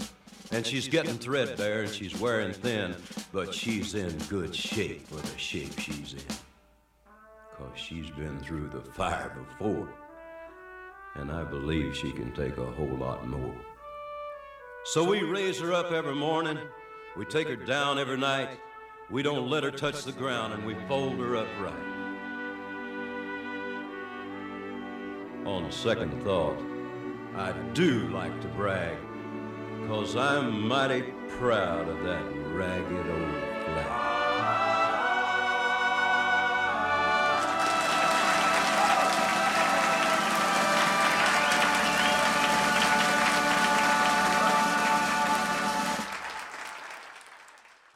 And 0.52 0.66
she's 0.66 0.86
getting 0.86 1.18
threadbare 1.18 1.82
and 1.82 1.92
she's 1.92 2.18
wearing 2.20 2.52
thin, 2.52 2.94
but 3.32 3.52
she's 3.52 3.94
in 3.94 4.16
good 4.28 4.54
shape 4.54 5.06
for 5.08 5.16
the 5.16 5.38
shape 5.38 5.78
she's 5.78 6.14
in. 6.14 6.34
Cause 7.56 7.76
she's 7.76 8.10
been 8.10 8.38
through 8.40 8.68
the 8.68 8.80
fire 8.80 9.36
before. 9.48 9.88
And 11.16 11.32
I 11.32 11.42
believe 11.42 11.96
she 11.96 12.12
can 12.12 12.32
take 12.32 12.56
a 12.58 12.64
whole 12.64 12.96
lot 12.96 13.26
more. 13.26 13.54
So 14.84 15.04
we 15.04 15.22
raise 15.22 15.58
her 15.60 15.72
up 15.72 15.90
every 15.90 16.14
morning, 16.14 16.58
we 17.16 17.24
take 17.24 17.48
her 17.48 17.56
down 17.56 17.98
every 17.98 18.16
night, 18.16 18.48
we 19.10 19.22
don't 19.22 19.50
let 19.50 19.64
her 19.64 19.70
touch 19.70 20.04
the 20.04 20.12
ground, 20.12 20.54
and 20.54 20.64
we 20.64 20.76
fold 20.86 21.18
her 21.18 21.36
up 21.36 21.48
right. 21.60 21.74
On 25.46 25.70
second 25.72 26.22
thought, 26.22 26.58
I 27.38 27.52
do 27.72 28.08
like 28.08 28.40
to 28.40 28.48
brag, 28.48 28.98
cause 29.86 30.16
I'm 30.16 30.66
mighty 30.66 31.02
proud 31.28 31.88
of 31.88 32.02
that 32.02 32.24
ragged 32.48 33.06
old 33.06 33.64
flag. 33.64 33.86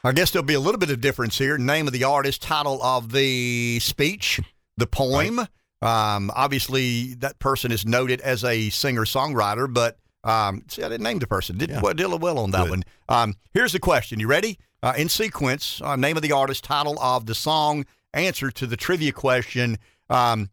I 0.05 0.11
guess 0.13 0.31
there'll 0.31 0.45
be 0.45 0.53
a 0.53 0.59
little 0.61 0.79
bit 0.79 0.89
of 0.89 1.01
difference 1.01 1.37
here. 1.37 1.57
Name 1.57 1.87
of 1.87 1.91
the 1.91 2.05
artist, 2.05 2.41
title 2.41 2.81
of 2.81 3.11
the 3.11 3.81
speech, 3.81 4.39
the 4.77 4.87
poem. 4.87 5.47
Um, 5.83 6.31
obviously, 6.33 7.15
that 7.15 7.39
person 7.39 7.71
is 7.71 7.85
noted 7.85 8.21
as 8.21 8.43
a 8.43 8.69
singer 8.69 9.03
songwriter, 9.03 9.71
but 9.71 9.97
um, 10.23 10.63
see, 10.69 10.81
I 10.81 10.87
didn't 10.87 11.03
name 11.03 11.19
the 11.19 11.27
person. 11.27 11.57
Did 11.57 11.71
well, 11.81 11.93
did 11.93 12.07
well 12.21 12.39
on 12.39 12.51
that 12.51 12.69
one. 12.69 12.83
Um, 13.09 13.35
here's 13.53 13.73
the 13.73 13.79
question. 13.79 14.19
You 14.19 14.27
ready? 14.27 14.57
Uh, 14.81 14.93
in 14.97 15.09
sequence, 15.09 15.81
uh, 15.83 15.95
name 15.95 16.15
of 16.15 16.23
the 16.23 16.31
artist, 16.31 16.63
title 16.63 16.97
of 16.99 17.25
the 17.25 17.35
song, 17.35 17.85
answer 18.13 18.49
to 18.51 18.65
the 18.65 18.77
trivia 18.77 19.11
question. 19.11 19.77
Um, 20.09 20.49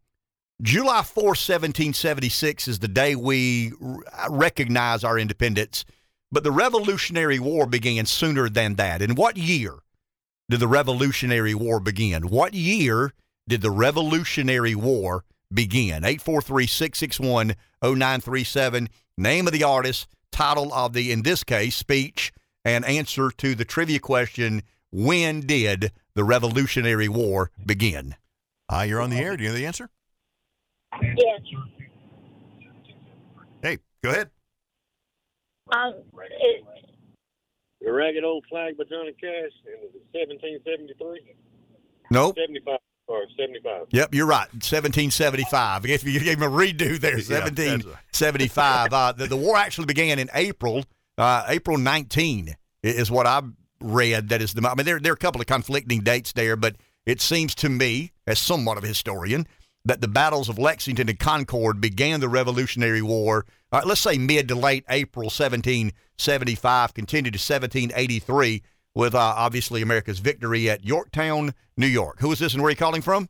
July 0.62 1.02
4, 1.02 1.24
1776 1.24 2.68
is 2.68 2.80
the 2.80 2.88
day 2.88 3.14
we 3.14 3.72
r- 3.82 3.98
recognize 4.28 5.04
our 5.04 5.18
independence, 5.18 5.84
but 6.30 6.44
the 6.44 6.52
Revolutionary 6.52 7.38
War 7.38 7.66
began 7.66 8.04
sooner 8.06 8.48
than 8.48 8.74
that. 8.74 9.00
In 9.00 9.14
what 9.14 9.36
year 9.36 9.74
did 10.48 10.60
the 10.60 10.68
Revolutionary 10.68 11.54
War 11.54 11.80
begin? 11.80 12.28
What 12.28 12.52
year 12.52 13.14
did 13.50 13.62
the 13.62 13.70
Revolutionary 13.70 14.76
War 14.76 15.24
begin? 15.52 16.04
843 16.04 16.66
661 16.68 17.56
0937. 17.82 18.88
Name 19.18 19.46
of 19.48 19.52
the 19.52 19.64
artist, 19.64 20.06
title 20.30 20.72
of 20.72 20.92
the, 20.92 21.10
in 21.10 21.22
this 21.22 21.42
case, 21.42 21.74
speech, 21.74 22.32
and 22.64 22.84
answer 22.84 23.30
to 23.32 23.56
the 23.56 23.64
trivia 23.64 23.98
question 23.98 24.62
When 24.92 25.40
did 25.40 25.90
the 26.14 26.22
Revolutionary 26.22 27.08
War 27.08 27.50
begin? 27.66 28.14
Ah, 28.68 28.84
you're 28.84 29.00
on 29.00 29.10
the 29.10 29.18
air. 29.18 29.36
Do 29.36 29.42
you 29.42 29.48
know 29.48 29.56
the 29.56 29.66
answer? 29.66 29.90
Yes. 31.02 31.40
Hey, 33.62 33.78
go 34.02 34.10
ahead. 34.10 34.30
Um, 35.72 35.94
it, 36.40 36.64
The 37.80 37.92
Ragged 37.92 38.22
Old 38.22 38.44
Flag 38.48 38.78
by 38.78 38.84
Johnny 38.84 39.12
Cash 39.12 39.52
in 39.66 39.90
1773? 40.12 41.34
Nope. 42.12 42.36
75 42.38 42.78
or 43.10 43.26
75. 43.36 43.86
Yep, 43.90 44.14
you're 44.14 44.26
right. 44.26 44.48
1775. 44.52 45.84
If 45.86 46.04
you 46.04 46.20
gave 46.20 46.38
him 46.38 46.42
a 46.42 46.48
redo 46.48 46.98
there, 47.00 47.18
Yeah, 47.18 47.40
that's 47.40 47.58
1775. 47.58 48.92
uh, 48.92 49.12
the, 49.12 49.26
the 49.26 49.36
war 49.36 49.56
actually 49.56 49.86
began 49.86 50.18
in 50.18 50.30
April, 50.34 50.84
uh, 51.18 51.44
April 51.48 51.76
19 51.76 52.54
is 52.82 53.10
what 53.10 53.26
I 53.26 53.42
read. 53.80 54.28
That 54.28 54.40
is 54.40 54.54
the. 54.54 54.66
I 54.68 54.74
mean, 54.74 54.86
there 54.86 55.00
there 55.00 55.12
are 55.12 55.14
a 55.14 55.18
couple 55.18 55.40
of 55.40 55.46
conflicting 55.46 56.00
dates 56.00 56.32
there, 56.32 56.56
but 56.56 56.76
it 57.06 57.20
seems 57.20 57.54
to 57.56 57.68
me, 57.68 58.12
as 58.26 58.38
somewhat 58.38 58.78
of 58.78 58.84
a 58.84 58.88
historian, 58.88 59.46
that 59.84 60.00
the 60.00 60.08
battles 60.08 60.48
of 60.48 60.58
Lexington 60.58 61.08
and 61.08 61.18
Concord 61.18 61.80
began 61.80 62.20
the 62.20 62.28
Revolutionary 62.28 63.02
War. 63.02 63.46
Uh, 63.72 63.82
let's 63.84 64.00
say 64.00 64.18
mid 64.18 64.48
to 64.48 64.54
late 64.54 64.84
April 64.88 65.24
1775, 65.26 66.94
continued 66.94 67.34
to 67.34 67.38
1783 67.38 68.62
with 68.94 69.14
uh, 69.14 69.18
obviously 69.18 69.82
America's 69.82 70.18
victory 70.18 70.68
at 70.68 70.84
Yorktown, 70.84 71.54
New 71.76 71.86
York. 71.86 72.20
Who 72.20 72.32
is 72.32 72.38
this 72.38 72.54
and 72.54 72.62
where 72.62 72.68
are 72.68 72.72
you 72.72 72.76
calling 72.76 73.02
from? 73.02 73.28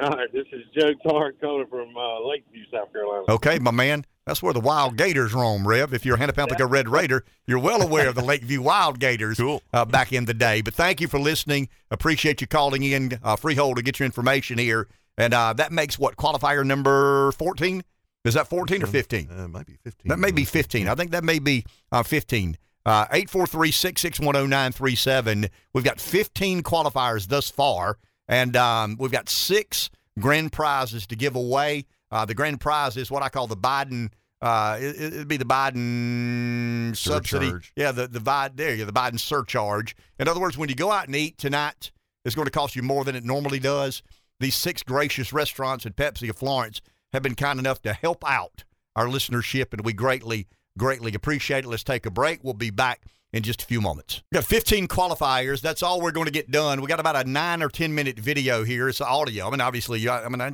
All 0.00 0.10
right, 0.10 0.32
this 0.32 0.46
is 0.52 0.62
Joe 0.78 0.92
Tart 1.08 1.40
calling 1.40 1.66
from 1.66 1.96
uh, 1.96 2.20
Lakeview, 2.20 2.64
South 2.72 2.92
Carolina. 2.92 3.24
Okay, 3.28 3.58
my 3.58 3.72
man. 3.72 4.04
That's 4.26 4.42
where 4.42 4.52
the 4.52 4.60
wild 4.60 4.96
gators 4.96 5.32
roam, 5.32 5.66
Rev. 5.66 5.94
If 5.94 6.04
you're 6.04 6.16
a 6.16 6.18
Hannah 6.18 6.34
Pamplico 6.34 6.70
Red 6.70 6.88
Raider, 6.88 7.24
you're 7.46 7.58
well 7.58 7.80
aware 7.80 8.08
of 8.08 8.14
the 8.14 8.22
Lakeview 8.22 8.60
Wild 8.60 9.00
Gators 9.00 9.40
uh, 9.40 9.84
back 9.86 10.12
in 10.12 10.26
the 10.26 10.34
day. 10.34 10.60
But 10.60 10.74
thank 10.74 11.00
you 11.00 11.08
for 11.08 11.18
listening. 11.18 11.70
Appreciate 11.90 12.42
you 12.42 12.46
calling 12.46 12.82
in, 12.82 13.18
uh, 13.22 13.36
Freehold, 13.36 13.78
to 13.78 13.82
get 13.82 13.98
your 13.98 14.04
information 14.04 14.58
here. 14.58 14.86
And 15.16 15.32
uh, 15.32 15.54
that 15.54 15.72
makes 15.72 15.98
what, 15.98 16.16
qualifier 16.16 16.64
number 16.64 17.32
14? 17.32 17.82
Is 18.24 18.34
that 18.34 18.48
14 18.48 18.82
or 18.82 18.86
15? 18.86 19.28
Uh, 19.30 19.48
might 19.48 19.66
be 19.66 19.78
15. 19.82 20.10
That 20.10 20.18
may 20.18 20.30
be 20.30 20.44
15. 20.44 20.88
I 20.88 20.94
think 20.94 21.12
that 21.12 21.24
may 21.24 21.38
be 21.38 21.64
uh, 21.90 22.02
15. 22.02 22.58
Uh, 22.88 23.04
843 23.12 23.70
661 23.70 24.48
0937. 24.48 25.50
We've 25.74 25.84
got 25.84 26.00
15 26.00 26.62
qualifiers 26.62 27.28
thus 27.28 27.50
far, 27.50 27.98
and 28.28 28.56
um, 28.56 28.96
we've 28.98 29.12
got 29.12 29.28
six 29.28 29.90
grand 30.18 30.52
prizes 30.52 31.06
to 31.08 31.14
give 31.14 31.36
away. 31.36 31.84
Uh, 32.10 32.24
the 32.24 32.32
grand 32.32 32.62
prize 32.62 32.96
is 32.96 33.10
what 33.10 33.22
I 33.22 33.28
call 33.28 33.46
the 33.46 33.58
Biden. 33.58 34.08
Uh, 34.40 34.78
it, 34.80 34.98
it'd 34.98 35.28
be 35.28 35.36
the 35.36 35.44
Biden 35.44 36.96
subsidy. 36.96 37.48
Surcharge. 37.48 37.72
Yeah, 37.76 37.92
the 37.92 38.08
the 38.08 38.20
Biden 38.20 38.56
there. 38.56 38.74
go, 38.78 38.86
the 38.86 38.92
Biden 38.92 39.20
surcharge. 39.20 39.94
In 40.18 40.26
other 40.26 40.40
words, 40.40 40.56
when 40.56 40.70
you 40.70 40.74
go 40.74 40.90
out 40.90 41.08
and 41.08 41.14
eat 41.14 41.36
tonight, 41.36 41.90
it's 42.24 42.34
going 42.34 42.46
to 42.46 42.50
cost 42.50 42.74
you 42.74 42.82
more 42.82 43.04
than 43.04 43.14
it 43.14 43.22
normally 43.22 43.58
does. 43.58 44.02
These 44.40 44.56
six 44.56 44.82
gracious 44.82 45.30
restaurants 45.30 45.84
and 45.84 45.94
Pepsi 45.94 46.30
of 46.30 46.36
Florence 46.36 46.80
have 47.12 47.22
been 47.22 47.34
kind 47.34 47.58
enough 47.58 47.82
to 47.82 47.92
help 47.92 48.24
out 48.26 48.64
our 48.96 49.08
listenership, 49.08 49.74
and 49.74 49.84
we 49.84 49.92
greatly, 49.92 50.46
greatly 50.78 51.12
appreciate 51.14 51.64
it. 51.64 51.68
Let's 51.68 51.84
take 51.84 52.06
a 52.06 52.10
break. 52.10 52.40
We'll 52.42 52.54
be 52.54 52.70
back 52.70 53.02
in 53.32 53.42
just 53.42 53.62
a 53.62 53.66
few 53.66 53.80
moments. 53.82 54.22
We 54.32 54.36
got 54.36 54.44
15 54.44 54.88
qualifiers. 54.88 55.60
That's 55.60 55.82
all 55.82 56.00
we're 56.00 56.12
going 56.12 56.26
to 56.26 56.32
get 56.32 56.50
done. 56.50 56.80
We 56.80 56.86
got 56.86 57.00
about 57.00 57.16
a 57.16 57.28
nine 57.28 57.62
or 57.62 57.68
10 57.68 57.94
minute 57.94 58.18
video 58.18 58.64
here. 58.64 58.88
It's 58.88 59.00
audio. 59.02 59.46
I 59.46 59.50
mean, 59.50 59.60
obviously, 59.60 60.00
you- 60.00 60.10
I 60.10 60.28
mean, 60.28 60.40
I, 60.40 60.52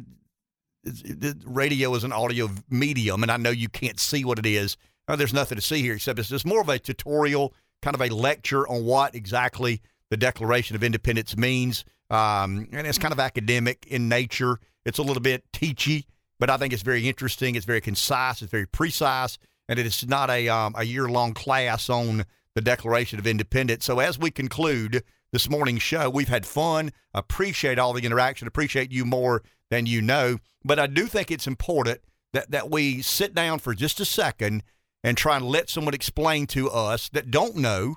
radio 1.47 1.95
is 1.95 2.05
an 2.05 2.13
audio 2.13 2.51
medium, 2.69 3.23
and 3.23 3.31
I 3.33 3.37
know 3.37 3.51
you 3.51 3.69
can't 3.69 3.99
see 3.99 4.25
what 4.25 4.39
it 4.39 4.47
is. 4.47 4.77
Uh, 5.09 5.17
there's 5.17 5.35
nothing 5.35 5.57
to 5.57 5.63
see 5.63 5.83
here 5.83 5.95
except 5.95 6.19
it's 6.19 6.29
just 6.29 6.47
more 6.47 6.61
of 6.61 6.69
a 6.69 6.79
tutorial, 6.79 7.55
kind 7.83 7.95
of 7.95 8.01
a 8.01 8.09
lecture 8.09 8.67
on 8.69 8.85
what 8.85 9.15
exactly 9.15 9.81
the 10.11 10.17
Declaration 10.17 10.77
of 10.77 10.83
Independence 10.85 11.37
means. 11.37 11.85
Um, 12.11 12.69
and 12.73 12.87
it's 12.87 12.99
kind 12.99 13.13
of 13.13 13.21
academic 13.21 13.87
in 13.87 14.09
nature. 14.09 14.59
It's 14.85 14.99
a 14.99 15.03
little 15.03 15.23
bit 15.23 15.45
teachy, 15.53 16.05
but 16.39 16.51
I 16.51 16.57
think 16.57 16.73
it's 16.73 16.83
very 16.83 17.09
interesting. 17.09 17.55
It's 17.55 17.65
very 17.67 17.81
concise. 17.81 18.43
It's 18.43 18.51
very 18.51 18.67
precise, 18.67 19.39
and 19.69 19.79
it 19.79 19.87
is 19.87 20.07
not 20.07 20.31
a 20.31 20.49
um, 20.49 20.75
a 20.77 20.85
year 20.85 21.09
long 21.09 21.35
class 21.35 21.89
on 21.89 22.25
the 22.55 22.61
Declaration 22.61 23.19
of 23.19 23.27
Independence. 23.27 23.85
So 23.85 23.99
as 23.99 24.19
we 24.19 24.31
conclude 24.31 25.03
this 25.33 25.51
morning's 25.51 25.83
show, 25.83 26.09
we've 26.09 26.29
had 26.29 26.47
fun. 26.47 26.93
Appreciate 27.13 27.79
all 27.79 27.93
the 27.93 28.05
interaction. 28.05 28.47
Appreciate 28.47 28.93
you 28.93 29.05
more 29.05 29.43
than 29.71 29.87
you 29.87 30.01
know. 30.01 30.39
But 30.65 30.79
I 30.79 30.87
do 30.87 31.07
think 31.07 31.31
it's 31.31 31.47
important 31.47 32.01
that 32.33 32.51
that 32.51 32.71
we 32.71 33.03
sit 33.03 33.35
down 33.35 33.59
for 33.59 33.75
just 33.75 34.01
a 34.01 34.05
second 34.05 34.63
and 35.03 35.17
try 35.17 35.37
and 35.37 35.45
let 35.45 35.69
someone 35.69 35.95
explain 35.95 36.47
to 36.49 36.71
us 36.71 37.09
that 37.11 37.31
don't 37.31 37.57
know 37.57 37.97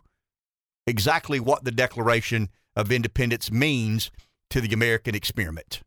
exactly 0.86 1.40
what 1.40 1.64
the 1.64 1.72
Declaration 1.72 2.50
of 2.76 2.92
Independence 2.92 3.52
means 3.52 4.12
to 4.50 4.62
the 4.62 4.74
American 4.74 5.16
experiment. 5.16 5.82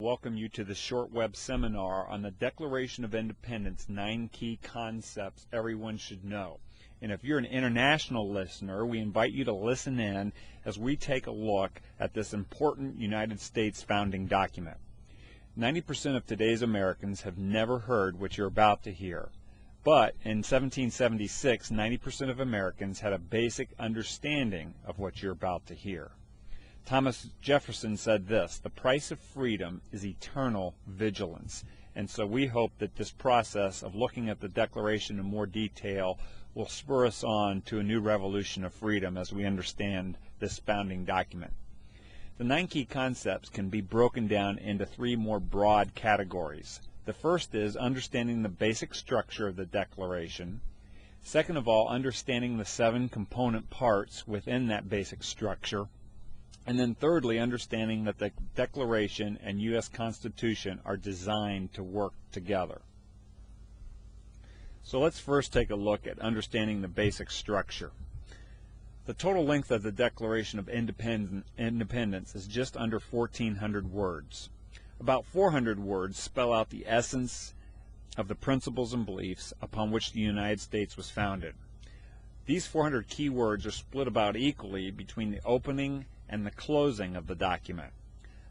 Welcome 0.00 0.36
you 0.36 0.48
to 0.50 0.62
the 0.62 0.76
short 0.76 1.10
web 1.10 1.34
seminar 1.34 2.06
on 2.06 2.22
the 2.22 2.30
Declaration 2.30 3.04
of 3.04 3.16
Independence 3.16 3.86
Nine 3.88 4.30
Key 4.32 4.60
Concepts 4.62 5.48
Everyone 5.52 5.96
Should 5.96 6.24
Know. 6.24 6.60
And 7.02 7.10
if 7.10 7.24
you're 7.24 7.36
an 7.36 7.44
international 7.44 8.30
listener, 8.30 8.86
we 8.86 9.00
invite 9.00 9.32
you 9.32 9.44
to 9.44 9.52
listen 9.52 9.98
in 9.98 10.32
as 10.64 10.78
we 10.78 10.94
take 10.94 11.26
a 11.26 11.32
look 11.32 11.82
at 11.98 12.14
this 12.14 12.32
important 12.32 13.00
United 13.00 13.40
States 13.40 13.82
founding 13.82 14.26
document. 14.26 14.76
90% 15.58 16.14
of 16.14 16.24
today's 16.24 16.62
Americans 16.62 17.22
have 17.22 17.36
never 17.36 17.80
heard 17.80 18.20
what 18.20 18.38
you're 18.38 18.46
about 18.46 18.84
to 18.84 18.92
hear. 18.92 19.30
But 19.82 20.14
in 20.22 20.44
1776, 20.44 21.70
90% 21.70 22.30
of 22.30 22.38
Americans 22.38 23.00
had 23.00 23.12
a 23.12 23.18
basic 23.18 23.70
understanding 23.80 24.74
of 24.86 25.00
what 25.00 25.24
you're 25.24 25.32
about 25.32 25.66
to 25.66 25.74
hear. 25.74 26.12
Thomas 26.84 27.30
Jefferson 27.40 27.96
said 27.96 28.28
this 28.28 28.58
The 28.58 28.70
price 28.70 29.10
of 29.10 29.18
freedom 29.18 29.82
is 29.92 30.06
eternal 30.06 30.74
vigilance. 30.86 31.64
And 31.94 32.08
so 32.08 32.26
we 32.26 32.46
hope 32.46 32.78
that 32.78 32.94
this 32.94 33.10
process 33.10 33.82
of 33.82 33.96
looking 33.96 34.28
at 34.28 34.40
the 34.40 34.48
Declaration 34.48 35.18
in 35.18 35.24
more 35.24 35.46
detail 35.46 36.18
will 36.54 36.68
spur 36.68 37.06
us 37.06 37.24
on 37.24 37.62
to 37.62 37.80
a 37.80 37.82
new 37.82 38.00
revolution 38.00 38.64
of 38.64 38.72
freedom 38.72 39.16
as 39.16 39.32
we 39.32 39.44
understand 39.44 40.16
this 40.38 40.58
founding 40.60 41.04
document. 41.04 41.52
The 42.36 42.44
nine 42.44 42.68
key 42.68 42.84
concepts 42.84 43.48
can 43.48 43.68
be 43.68 43.80
broken 43.80 44.28
down 44.28 44.58
into 44.58 44.86
three 44.86 45.16
more 45.16 45.40
broad 45.40 45.96
categories. 45.96 46.80
The 47.04 47.12
first 47.12 47.52
is 47.54 47.76
understanding 47.76 48.42
the 48.42 48.48
basic 48.48 48.94
structure 48.94 49.48
of 49.48 49.56
the 49.56 49.66
Declaration. 49.66 50.60
Second 51.20 51.56
of 51.56 51.66
all, 51.66 51.88
understanding 51.88 52.58
the 52.58 52.64
seven 52.64 53.08
component 53.08 53.70
parts 53.70 54.28
within 54.28 54.68
that 54.68 54.88
basic 54.88 55.24
structure. 55.24 55.88
And 56.68 56.78
then 56.78 56.94
thirdly, 56.94 57.38
understanding 57.38 58.04
that 58.04 58.18
the 58.18 58.30
Declaration 58.54 59.38
and 59.42 59.58
U.S. 59.62 59.88
Constitution 59.88 60.80
are 60.84 60.98
designed 60.98 61.72
to 61.72 61.82
work 61.82 62.12
together. 62.30 62.82
So 64.82 65.00
let's 65.00 65.18
first 65.18 65.50
take 65.50 65.70
a 65.70 65.76
look 65.76 66.06
at 66.06 66.18
understanding 66.18 66.82
the 66.82 66.88
basic 66.88 67.30
structure. 67.30 67.92
The 69.06 69.14
total 69.14 69.46
length 69.46 69.70
of 69.70 69.82
the 69.82 69.90
Declaration 69.90 70.58
of 70.58 70.66
Independ- 70.66 71.44
Independence 71.56 72.34
is 72.34 72.46
just 72.46 72.76
under 72.76 72.98
1,400 72.98 73.90
words. 73.90 74.50
About 75.00 75.24
400 75.24 75.78
words 75.78 76.18
spell 76.18 76.52
out 76.52 76.68
the 76.68 76.84
essence 76.86 77.54
of 78.18 78.28
the 78.28 78.34
principles 78.34 78.92
and 78.92 79.06
beliefs 79.06 79.54
upon 79.62 79.90
which 79.90 80.12
the 80.12 80.20
United 80.20 80.60
States 80.60 80.98
was 80.98 81.08
founded. 81.08 81.54
These 82.44 82.66
400 82.66 83.08
key 83.08 83.30
words 83.30 83.64
are 83.64 83.70
split 83.70 84.06
about 84.06 84.36
equally 84.36 84.90
between 84.90 85.30
the 85.30 85.40
opening 85.46 86.04
and 86.28 86.44
the 86.44 86.50
closing 86.50 87.16
of 87.16 87.26
the 87.26 87.34
document. 87.34 87.92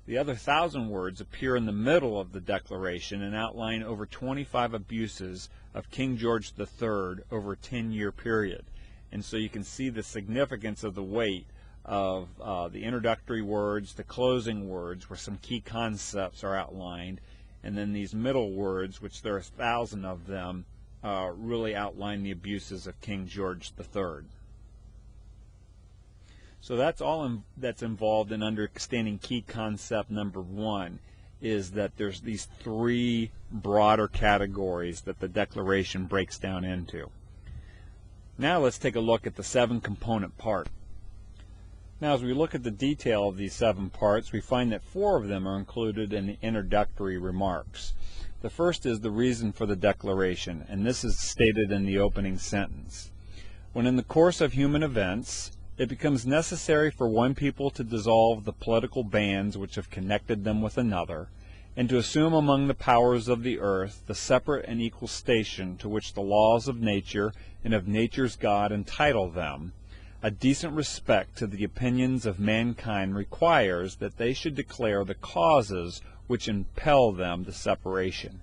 The 0.06 0.18
other 0.18 0.36
thousand 0.36 0.90
words 0.90 1.20
appear 1.20 1.56
in 1.56 1.66
the 1.66 1.74
middle 1.74 2.20
of 2.20 2.32
the 2.32 2.40
Declaration 2.40 3.22
and 3.22 3.36
outline 3.36 3.84
over 3.84 4.06
25 4.06 4.74
abuses 4.74 5.49
of 5.74 5.91
King 5.91 6.16
George 6.16 6.54
III 6.58 7.24
over 7.30 7.52
a 7.52 7.58
10 7.58 7.91
year 7.91 8.12
period. 8.12 8.66
And 9.12 9.24
so 9.24 9.36
you 9.36 9.49
can 9.49 9.64
see 9.64 9.90
the 9.90 10.04
significance 10.04 10.84
of 10.84 10.95
the 10.95 11.04
weight 11.04 11.48
of 11.84 12.28
uh, 12.41 12.68
the 12.68 12.84
introductory 12.84 13.41
words, 13.41 13.94
the 13.94 14.04
closing 14.04 14.70
words, 14.70 15.10
where 15.10 15.18
some 15.18 15.38
key 15.41 15.62
concepts 15.62 16.44
are 16.44 16.56
outlined, 16.56 17.22
and 17.64 17.78
then 17.78 17.94
these 17.94 18.14
middle 18.14 18.52
words, 18.52 19.02
which 19.02 19.22
there 19.22 19.36
are 19.36 19.40
a 19.40 19.44
thousand 19.44 20.06
of 20.06 20.28
them, 20.28 20.66
uh, 21.04 21.32
really 21.36 21.76
outline 21.76 22.24
the 22.24 22.32
abuses 22.32 22.88
of 22.88 22.99
King 23.02 23.28
George 23.28 23.72
III. 23.78 24.26
So 26.61 26.75
that's 26.75 27.01
all 27.01 27.25
in, 27.25 27.43
that's 27.55 27.84
involved 27.84 28.31
in 28.31 28.43
understanding 28.43 29.19
key 29.19 29.41
concept 29.41 30.09
number 30.09 30.41
one 30.41 30.99
is 31.39 31.71
that 31.71 31.97
there's 31.97 32.21
these 32.21 32.47
three 32.59 33.31
broader 33.51 34.07
categories 34.07 35.01
that 35.01 35.19
the 35.19 35.27
Declaration 35.27 36.05
breaks 36.05 36.39
down 36.39 36.63
into. 36.65 37.09
Now 38.38 38.59
let's 38.59 38.77
take 38.77 38.95
a 38.95 38.99
look 38.99 39.27
at 39.27 39.35
the 39.35 39.43
seven 39.43 39.81
component 39.81 40.38
part. 40.38 40.67
Now 42.01 42.13
as 42.13 42.23
we 42.23 42.34
look 42.34 42.53
at 42.53 42.63
the 42.63 42.71
detail 42.71 43.27
of 43.27 43.38
these 43.38 43.53
seven 43.53 43.89
parts, 43.89 44.31
we 44.31 44.41
find 44.41 44.71
that 44.71 44.84
four 44.84 45.17
of 45.17 45.27
them 45.27 45.47
are 45.47 45.57
included 45.57 46.13
in 46.13 46.27
the 46.27 46.38
introductory 46.41 47.17
remarks. 47.17 47.93
The 48.41 48.49
first 48.51 48.85
is 48.85 48.99
the 48.99 49.09
reason 49.09 49.51
for 49.51 49.65
the 49.65 49.75
Declaration, 49.75 50.65
and 50.69 50.85
this 50.85 51.03
is 51.03 51.19
stated 51.19 51.71
in 51.71 51.85
the 51.85 51.97
opening 51.97 52.38
sentence. 52.38 53.11
When 53.73 53.88
in 53.88 53.95
the 53.95 54.03
course 54.03 54.41
of 54.41 54.53
human 54.53 54.84
events, 54.84 55.56
it 55.78 55.88
becomes 55.88 56.26
necessary 56.26 56.90
for 56.90 57.08
one 57.08 57.36
people 57.36 57.70
to 57.70 57.84
dissolve 57.84 58.44
the 58.44 58.54
political 58.54 59.04
bands 59.04 59.58
which 59.58 59.76
have 59.76 59.91
connected 59.91 60.44
them 60.44 60.62
with 60.62 60.78
another, 60.78 61.30
and 61.76 61.88
to 61.88 61.98
assume 61.98 62.34
among 62.34 62.68
the 62.68 62.74
powers 62.74 63.28
of 63.28 63.44
the 63.44 63.60
earth 63.60 64.02
the 64.08 64.16
separate 64.16 64.66
and 64.68 64.82
equal 64.82 65.08
station 65.08 65.78
to 65.78 65.88
which 65.88 66.14
the 66.14 66.22
laws 66.22 66.68
of 66.68 66.82
nature 66.82 67.32
and 67.64 67.76
of 67.76 67.88
nature's 67.88 68.36
God 68.36 68.72
entitle 68.72 69.30
them, 69.30 69.74
a 70.24 70.32
decent 70.32 70.74
respect 70.74 71.38
to 71.38 71.45
the 71.45 71.64
opinions 71.64 72.26
of 72.26 72.40
mankind 72.40 73.16
requires 73.16 73.98
that 73.98 74.18
they 74.18 74.34
should 74.34 74.56
declare 74.56 75.04
the 75.04 75.14
causes 75.14 76.02
which 76.26 76.48
impel 76.48 77.12
them 77.12 77.45
to 77.45 77.54
separation. 77.54 78.41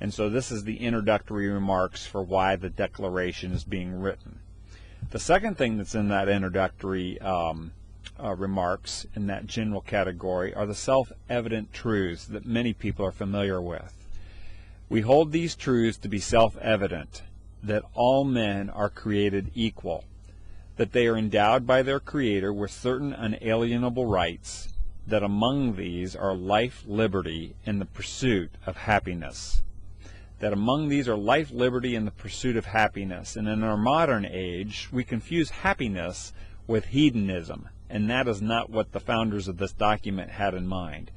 And 0.00 0.14
so 0.14 0.28
this 0.28 0.52
is 0.52 0.62
the 0.62 0.76
introductory 0.76 1.48
remarks 1.48 2.06
for 2.06 2.22
why 2.22 2.54
the 2.54 2.70
Declaration 2.70 3.50
is 3.50 3.64
being 3.64 3.98
written. 3.98 4.38
The 5.10 5.18
second 5.18 5.56
thing 5.56 5.78
that's 5.78 5.94
in 5.94 6.08
that 6.08 6.28
introductory 6.28 7.20
um, 7.20 7.72
uh, 8.22 8.34
remarks 8.34 9.06
in 9.14 9.26
that 9.28 9.46
general 9.46 9.80
category 9.80 10.54
are 10.54 10.66
the 10.66 10.74
self-evident 10.74 11.72
truths 11.72 12.26
that 12.26 12.44
many 12.44 12.72
people 12.72 13.06
are 13.06 13.12
familiar 13.12 13.60
with. 13.60 13.94
We 14.88 15.02
hold 15.02 15.32
these 15.32 15.54
truths 15.54 15.98
to 15.98 16.08
be 16.08 16.18
self-evident, 16.18 17.22
that 17.62 17.84
all 17.94 18.24
men 18.24 18.70
are 18.70 18.88
created 18.88 19.50
equal, 19.54 20.04
that 20.76 20.92
they 20.92 21.06
are 21.06 21.16
endowed 21.16 21.66
by 21.66 21.82
their 21.82 22.00
Creator 22.00 22.52
with 22.52 22.70
certain 22.70 23.12
unalienable 23.12 24.06
rights, 24.06 24.72
that 25.06 25.22
among 25.22 25.76
these 25.76 26.14
are 26.14 26.34
life, 26.34 26.84
liberty, 26.86 27.54
and 27.66 27.80
the 27.80 27.86
pursuit 27.86 28.50
of 28.66 28.76
happiness. 28.76 29.62
That 30.40 30.52
among 30.52 30.88
these 30.88 31.08
are 31.08 31.16
life, 31.16 31.50
liberty, 31.50 31.94
and 31.94 32.06
the 32.06 32.12
pursuit 32.12 32.56
of 32.56 32.66
happiness. 32.66 33.36
And 33.36 33.48
in 33.48 33.62
our 33.62 33.76
modern 33.76 34.24
age, 34.24 34.88
we 34.92 35.04
confuse 35.04 35.50
happiness 35.50 36.32
with 36.66 36.86
hedonism, 36.86 37.68
and 37.90 38.08
that 38.10 38.28
is 38.28 38.40
not 38.40 38.70
what 38.70 38.92
the 38.92 39.00
founders 39.00 39.48
of 39.48 39.56
this 39.58 39.72
document 39.72 40.30
had 40.30 40.54
in 40.54 40.66
mind. 40.66 41.10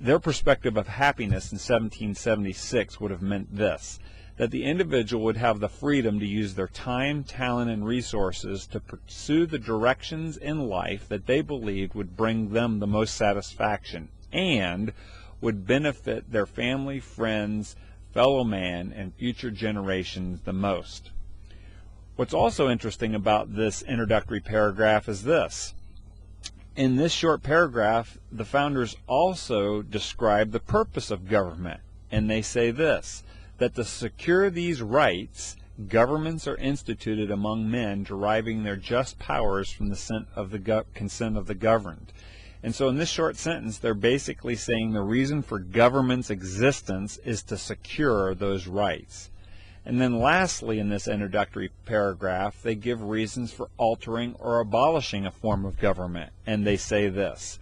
Their 0.00 0.18
perspective 0.18 0.76
of 0.76 0.86
happiness 0.86 1.50
in 1.50 1.56
1776 1.56 3.00
would 3.00 3.10
have 3.10 3.22
meant 3.22 3.56
this 3.56 3.98
that 4.38 4.52
the 4.52 4.64
individual 4.64 5.24
would 5.24 5.36
have 5.36 5.58
the 5.58 5.68
freedom 5.68 6.20
to 6.20 6.26
use 6.26 6.54
their 6.54 6.68
time, 6.68 7.24
talent, 7.24 7.68
and 7.68 7.84
resources 7.84 8.68
to 8.68 8.78
pursue 8.78 9.46
the 9.46 9.58
directions 9.58 10.36
in 10.36 10.68
life 10.68 11.08
that 11.08 11.26
they 11.26 11.40
believed 11.42 11.94
would 11.94 12.16
bring 12.16 12.52
them 12.52 12.78
the 12.78 12.86
most 12.86 13.16
satisfaction 13.16 14.08
and 14.32 14.92
would 15.40 15.66
benefit 15.66 16.30
their 16.30 16.46
family, 16.46 17.00
friends, 17.00 17.74
fellow 18.18 18.42
man, 18.42 18.92
and 18.96 19.14
future 19.14 19.48
generations 19.48 20.40
the 20.40 20.52
most. 20.52 21.12
What's 22.16 22.34
also 22.34 22.68
interesting 22.68 23.14
about 23.14 23.54
this 23.54 23.80
introductory 23.82 24.40
paragraph 24.40 25.08
is 25.08 25.22
this. 25.22 25.72
In 26.74 26.96
this 26.96 27.12
short 27.12 27.44
paragraph, 27.44 28.18
the 28.32 28.44
founders 28.44 28.96
also 29.06 29.82
describe 29.82 30.50
the 30.50 30.58
purpose 30.58 31.12
of 31.12 31.28
government, 31.28 31.80
and 32.10 32.28
they 32.28 32.42
say 32.42 32.72
this 32.72 33.22
that 33.58 33.76
to 33.76 33.84
secure 33.84 34.50
these 34.50 34.82
rights, 34.82 35.56
governments 35.86 36.48
are 36.48 36.56
instituted 36.56 37.30
among 37.30 37.70
men 37.70 38.02
deriving 38.02 38.64
their 38.64 38.74
just 38.74 39.20
powers 39.20 39.70
from 39.70 39.90
the 39.90 40.84
consent 40.92 41.36
of 41.36 41.46
the, 41.46 41.54
governed. 41.54 42.12
And 42.62 42.74
so 42.74 42.88
in 42.88 42.96
this 42.96 43.08
short 43.08 43.36
sentence, 43.36 43.78
they're 43.78 43.94
basically 43.94 44.56
saying 44.56 44.92
the 44.92 45.02
reason 45.02 45.42
for 45.42 45.58
government's 45.58 46.30
existence 46.30 47.18
is 47.18 47.42
to 47.44 47.56
secure 47.56 48.34
those 48.34 48.66
rights. 48.66 49.30
And 49.84 50.00
then 50.00 50.18
lastly, 50.18 50.80
in 50.80 50.88
this 50.88 51.08
introductory 51.08 51.70
paragraph, 51.86 52.60
they 52.62 52.74
give 52.74 53.02
reasons 53.02 53.52
for 53.52 53.70
altering 53.78 54.34
or 54.38 54.60
abolishing 54.60 55.24
a 55.24 55.30
form 55.30 55.64
of 55.64 55.78
government. 55.78 56.32
And 56.46 56.66
they 56.66 56.76
say 56.76 57.08
this 57.08 57.58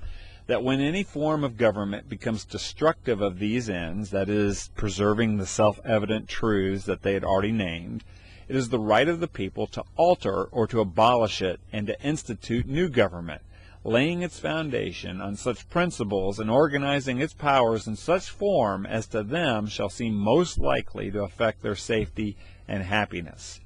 that 0.47 0.63
when 0.63 0.81
any 0.81 1.03
form 1.03 1.43
of 1.43 1.57
government 1.57 2.09
becomes 2.09 2.45
destructive 2.45 3.21
of 3.21 3.39
these 3.39 3.69
ends, 3.69 4.11
that 4.11 4.29
is, 4.29 4.71
preserving 4.77 5.37
the 5.37 5.47
self 5.47 5.81
evident 5.85 6.29
truths 6.29 6.85
that 6.85 7.03
they 7.03 7.15
had 7.15 7.25
already 7.25 7.53
named, 7.53 8.05
it 8.49 8.55
is 8.55 8.69
the 8.69 8.79
right 8.79 9.09
of 9.09 9.21
the 9.21 9.29
people 9.29 9.67
to 9.67 9.83
alter 9.97 10.45
or 10.45 10.67
to 10.69 10.81
abolish 10.81 11.43
it 11.43 11.61
and 11.73 11.87
to 11.89 12.01
institute 12.01 12.67
new 12.67 12.89
government, 12.89 13.43
laying 13.87 14.21
its 14.21 14.41
foundation 14.41 15.21
on 15.21 15.37
such 15.37 15.69
principles 15.69 16.41
and 16.41 16.51
organizing 16.51 17.21
its 17.21 17.33
powers 17.33 17.87
in 17.87 17.95
such 17.95 18.29
form 18.29 18.85
as 18.85 19.07
to 19.07 19.23
them 19.23 19.65
shall 19.65 19.89
seem 19.89 20.13
most 20.13 20.59
likely 20.59 21.09
to 21.09 21.23
affect 21.23 21.63
their 21.63 21.77
safety 21.77 22.37
and 22.67 22.83
happiness. 22.83 23.61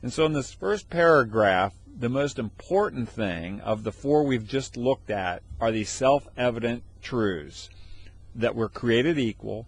And 0.00 0.10
so 0.10 0.24
in 0.24 0.32
this 0.32 0.54
first 0.54 0.88
paragraph, 0.88 1.74
the 1.94 2.08
most 2.08 2.38
important 2.38 3.10
thing 3.10 3.60
of 3.60 3.84
the 3.84 3.92
four 3.92 4.22
we've 4.22 4.46
just 4.46 4.78
looked 4.78 5.10
at 5.10 5.42
are 5.60 5.70
these 5.70 5.90
self-evident 5.90 6.82
truths 7.02 7.68
that 8.34 8.54
we're 8.54 8.70
created 8.70 9.18
equal, 9.18 9.66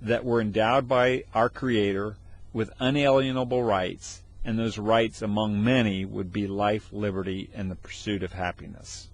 that 0.00 0.24
we're 0.24 0.40
endowed 0.40 0.86
by 0.86 1.24
our 1.34 1.48
Creator 1.48 2.16
with 2.52 2.70
unalienable 2.78 3.64
rights, 3.64 4.22
and 4.44 4.56
those 4.56 4.78
rights 4.78 5.22
among 5.22 5.64
many 5.64 6.04
would 6.04 6.32
be 6.32 6.46
life, 6.46 6.92
liberty, 6.92 7.50
and 7.52 7.68
the 7.68 7.76
pursuit 7.76 8.22
of 8.22 8.32
happiness. 8.32 9.09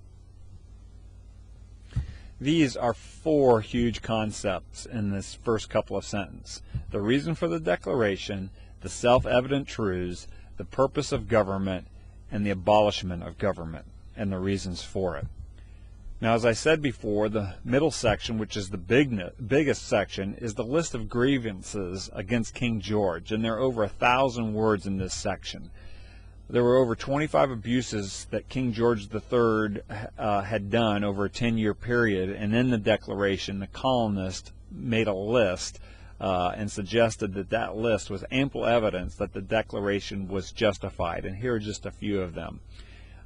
These 2.41 2.77
are 2.77 2.93
four 2.93 3.63
huge 3.63 4.03
concepts 4.03 4.85
in 4.85 5.11
this 5.11 5.35
first 5.35 5.71
couple 5.71 5.97
of 5.97 6.05
sentences. 6.05 6.63
The 6.91 7.01
reason 7.01 7.35
for 7.35 7.49
the 7.49 7.59
Declaration, 7.59 8.51
the 8.83 8.91
self-evident 8.91 9.67
truths, 9.67 10.29
the 10.59 10.65
purpose 10.65 11.13
of 11.13 11.29
government, 11.29 11.87
and 12.31 12.45
the 12.45 12.51
abolishment 12.51 13.23
of 13.23 13.39
government 13.39 13.87
and 14.17 14.31
the 14.31 14.39
reasons 14.39 14.83
for 14.83 15.17
it. 15.17 15.27
Now, 16.21 16.35
as 16.35 16.45
I 16.45 16.53
said 16.53 16.81
before, 16.83 17.29
the 17.29 17.55
middle 17.65 17.91
section, 17.91 18.39
which 18.39 18.57
is 18.57 18.71
the 18.71 18.79
big, 18.79 19.19
biggest 19.47 19.87
section, 19.87 20.35
is 20.35 20.55
the 20.55 20.65
list 20.65 20.95
of 20.95 21.09
grievances 21.09 22.11
against 22.13 22.55
King 22.55 22.81
George, 22.81 23.33
and 23.33 23.45
there 23.45 23.55
are 23.55 23.61
over 23.61 23.85
a 23.85 23.89
thousand 23.89 24.55
words 24.55 24.87
in 24.87 24.97
this 24.97 25.15
section. 25.15 25.71
There 26.49 26.63
were 26.63 26.77
over 26.77 26.95
25 26.95 27.51
abuses 27.51 28.29
that 28.31 28.49
King 28.49 28.73
George 28.73 29.09
III 29.13 29.81
uh, 30.17 30.43
had 30.43 30.71
done 30.71 31.03
over 31.03 31.25
a 31.25 31.31
10 31.31 31.59
year 31.59 31.75
period, 31.75 32.31
and 32.31 32.55
in 32.55 32.71
the 32.71 32.79
Declaration, 32.79 33.59
the 33.59 33.67
colonists 33.67 34.53
made 34.71 35.09
a 35.09 35.13
list 35.15 35.81
uh, 36.21 36.53
and 36.57 36.71
suggested 36.71 37.35
that 37.35 37.51
that 37.51 37.77
list 37.77 38.11
was 38.11 38.25
ample 38.31 38.65
evidence 38.65 39.17
that 39.17 39.33
the 39.33 39.41
Declaration 39.41 40.29
was 40.29 40.53
justified. 40.53 41.25
And 41.25 41.37
here 41.37 41.55
are 41.55 41.59
just 41.59 41.85
a 41.85 41.91
few 41.91 42.21
of 42.21 42.35
them. 42.35 42.61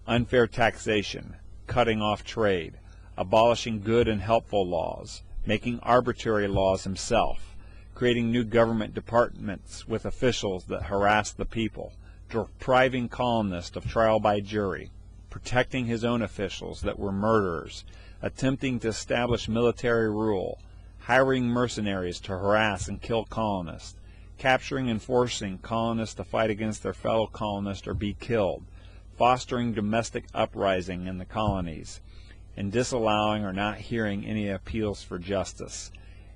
Unfair 0.06 0.46
taxation, 0.46 1.36
cutting 1.66 2.00
off 2.00 2.24
trade, 2.24 2.78
abolishing 3.18 3.82
good 3.82 4.08
and 4.08 4.22
helpful 4.22 4.66
laws, 4.66 5.22
making 5.44 5.78
arbitrary 5.80 6.48
laws 6.48 6.84
himself, 6.84 7.54
creating 7.94 8.32
new 8.32 8.44
government 8.44 8.94
departments 8.94 9.86
with 9.86 10.06
officials 10.06 10.64
that 10.64 10.84
harass 10.84 11.32
the 11.32 11.44
people 11.44 11.92
depriving 12.30 13.08
colonists 13.08 13.76
of 13.76 13.86
trial 13.86 14.20
by 14.20 14.40
jury, 14.40 14.90
protecting 15.28 15.86
his 15.86 16.04
own 16.04 16.22
officials 16.22 16.80
that 16.82 16.98
were 16.98 17.12
murderers, 17.12 17.84
attempting 18.22 18.78
to 18.80 18.88
establish 18.88 19.48
military 19.48 20.10
rule, 20.10 20.58
hiring 21.00 21.46
mercenaries 21.46 22.20
to 22.20 22.32
harass 22.32 22.88
and 22.88 23.02
kill 23.02 23.24
colonists, 23.24 23.98
capturing 24.38 24.88
and 24.88 25.02
forcing 25.02 25.58
colonists 25.58 26.14
to 26.14 26.24
fight 26.24 26.50
against 26.50 26.82
their 26.82 26.94
fellow 26.94 27.26
colonists 27.26 27.86
or 27.86 27.94
be 27.94 28.14
killed, 28.14 28.64
fostering 29.16 29.72
domestic 29.72 30.24
uprising 30.32 31.06
in 31.06 31.18
the 31.18 31.24
colonies, 31.24 32.00
and 32.56 32.72
disallowing 32.72 33.44
or 33.44 33.52
not 33.52 33.78
hearing 33.78 34.24
any 34.24 34.48
appeals 34.48 35.02
for 35.02 35.18
justice. 35.18 35.90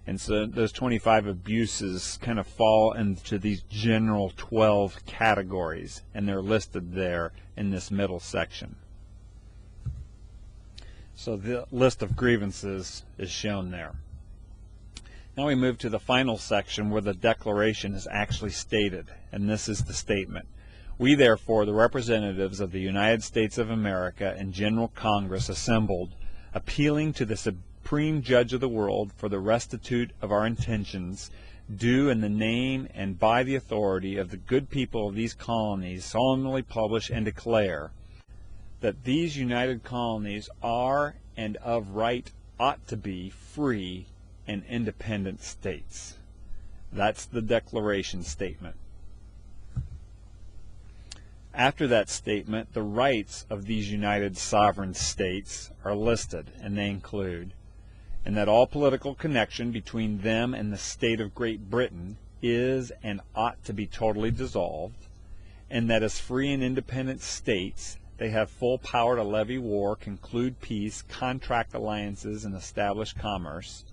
And 0.06 0.20
so 0.20 0.44
those 0.44 0.72
25 0.72 1.26
abuses 1.26 2.18
kind 2.20 2.38
of 2.38 2.46
fall 2.46 2.92
into 2.92 3.38
these 3.38 3.62
general 3.70 4.32
12 4.36 5.06
categories, 5.06 6.02
and 6.12 6.28
they're 6.28 6.42
listed 6.42 6.92
there 6.94 7.32
in 7.56 7.70
this 7.70 7.90
middle 7.90 8.20
section. 8.20 8.76
So 11.14 11.36
the 11.36 11.66
list 11.70 12.02
of 12.02 12.16
grievances 12.16 13.04
is 13.16 13.30
shown 13.30 13.70
there. 13.70 13.94
Now 15.36 15.46
we 15.46 15.54
move 15.54 15.78
to 15.78 15.88
the 15.88 15.98
final 15.98 16.36
section 16.36 16.90
where 16.90 17.00
the 17.00 17.14
declaration 17.14 17.94
is 17.94 18.06
actually 18.10 18.50
stated, 18.50 19.06
and 19.32 19.48
this 19.48 19.68
is 19.68 19.84
the 19.84 19.94
statement. 19.94 20.46
We 20.98 21.14
therefore, 21.14 21.64
the 21.64 21.74
representatives 21.74 22.60
of 22.60 22.70
the 22.70 22.80
United 22.80 23.22
States 23.24 23.58
of 23.58 23.70
America 23.70 24.34
and 24.38 24.52
General 24.52 24.88
Congress 24.88 25.48
assembled, 25.48 26.14
appealing 26.52 27.14
to 27.14 27.24
the 27.24 27.36
supreme 27.84 28.22
judge 28.22 28.54
of 28.54 28.62
the 28.62 28.68
world 28.68 29.12
for 29.14 29.28
the 29.28 29.38
restitute 29.38 30.10
of 30.22 30.32
our 30.32 30.46
intentions, 30.46 31.30
do 31.76 32.08
in 32.08 32.22
the 32.22 32.28
name 32.30 32.88
and 32.94 33.18
by 33.18 33.42
the 33.42 33.54
authority 33.54 34.16
of 34.16 34.30
the 34.30 34.38
good 34.38 34.70
people 34.70 35.06
of 35.06 35.14
these 35.14 35.34
colonies 35.34 36.02
solemnly 36.02 36.62
publish 36.62 37.10
and 37.10 37.26
declare 37.26 37.92
that 38.80 39.04
these 39.04 39.36
united 39.36 39.84
colonies 39.84 40.48
are 40.62 41.16
and 41.36 41.58
of 41.58 41.90
right 41.90 42.32
ought 42.58 42.86
to 42.86 42.96
be 42.96 43.28
free 43.28 44.06
and 44.46 44.64
independent 44.66 45.42
states. 45.42 46.16
That's 46.90 47.26
the 47.26 47.42
declaration 47.42 48.22
statement. 48.22 48.76
After 51.52 51.86
that 51.88 52.08
statement, 52.08 52.72
the 52.72 52.82
rights 52.82 53.44
of 53.50 53.66
these 53.66 53.92
united 53.92 54.38
sovereign 54.38 54.94
states 54.94 55.70
are 55.84 55.94
listed, 55.94 56.50
and 56.62 56.78
they 56.78 56.88
include 56.88 57.52
and 58.24 58.36
that 58.36 58.48
all 58.48 58.66
political 58.66 59.14
connection 59.14 59.70
between 59.70 60.18
them 60.18 60.54
and 60.54 60.72
the 60.72 60.78
state 60.78 61.20
of 61.20 61.34
Great 61.34 61.70
Britain 61.70 62.16
is 62.42 62.92
and 63.02 63.20
ought 63.34 63.62
to 63.64 63.72
be 63.72 63.86
totally 63.86 64.30
dissolved, 64.30 65.06
and 65.70 65.90
that 65.90 66.02
as 66.02 66.18
free 66.18 66.52
and 66.52 66.62
independent 66.62 67.20
states 67.20 67.98
they 68.16 68.30
have 68.30 68.48
full 68.48 68.78
power 68.78 69.16
to 69.16 69.22
levy 69.22 69.58
war, 69.58 69.96
conclude 69.96 70.60
peace, 70.60 71.02
contract 71.02 71.74
alliances, 71.74 72.44
and 72.44 72.54
establish 72.54 73.12
commerce, 73.12 73.84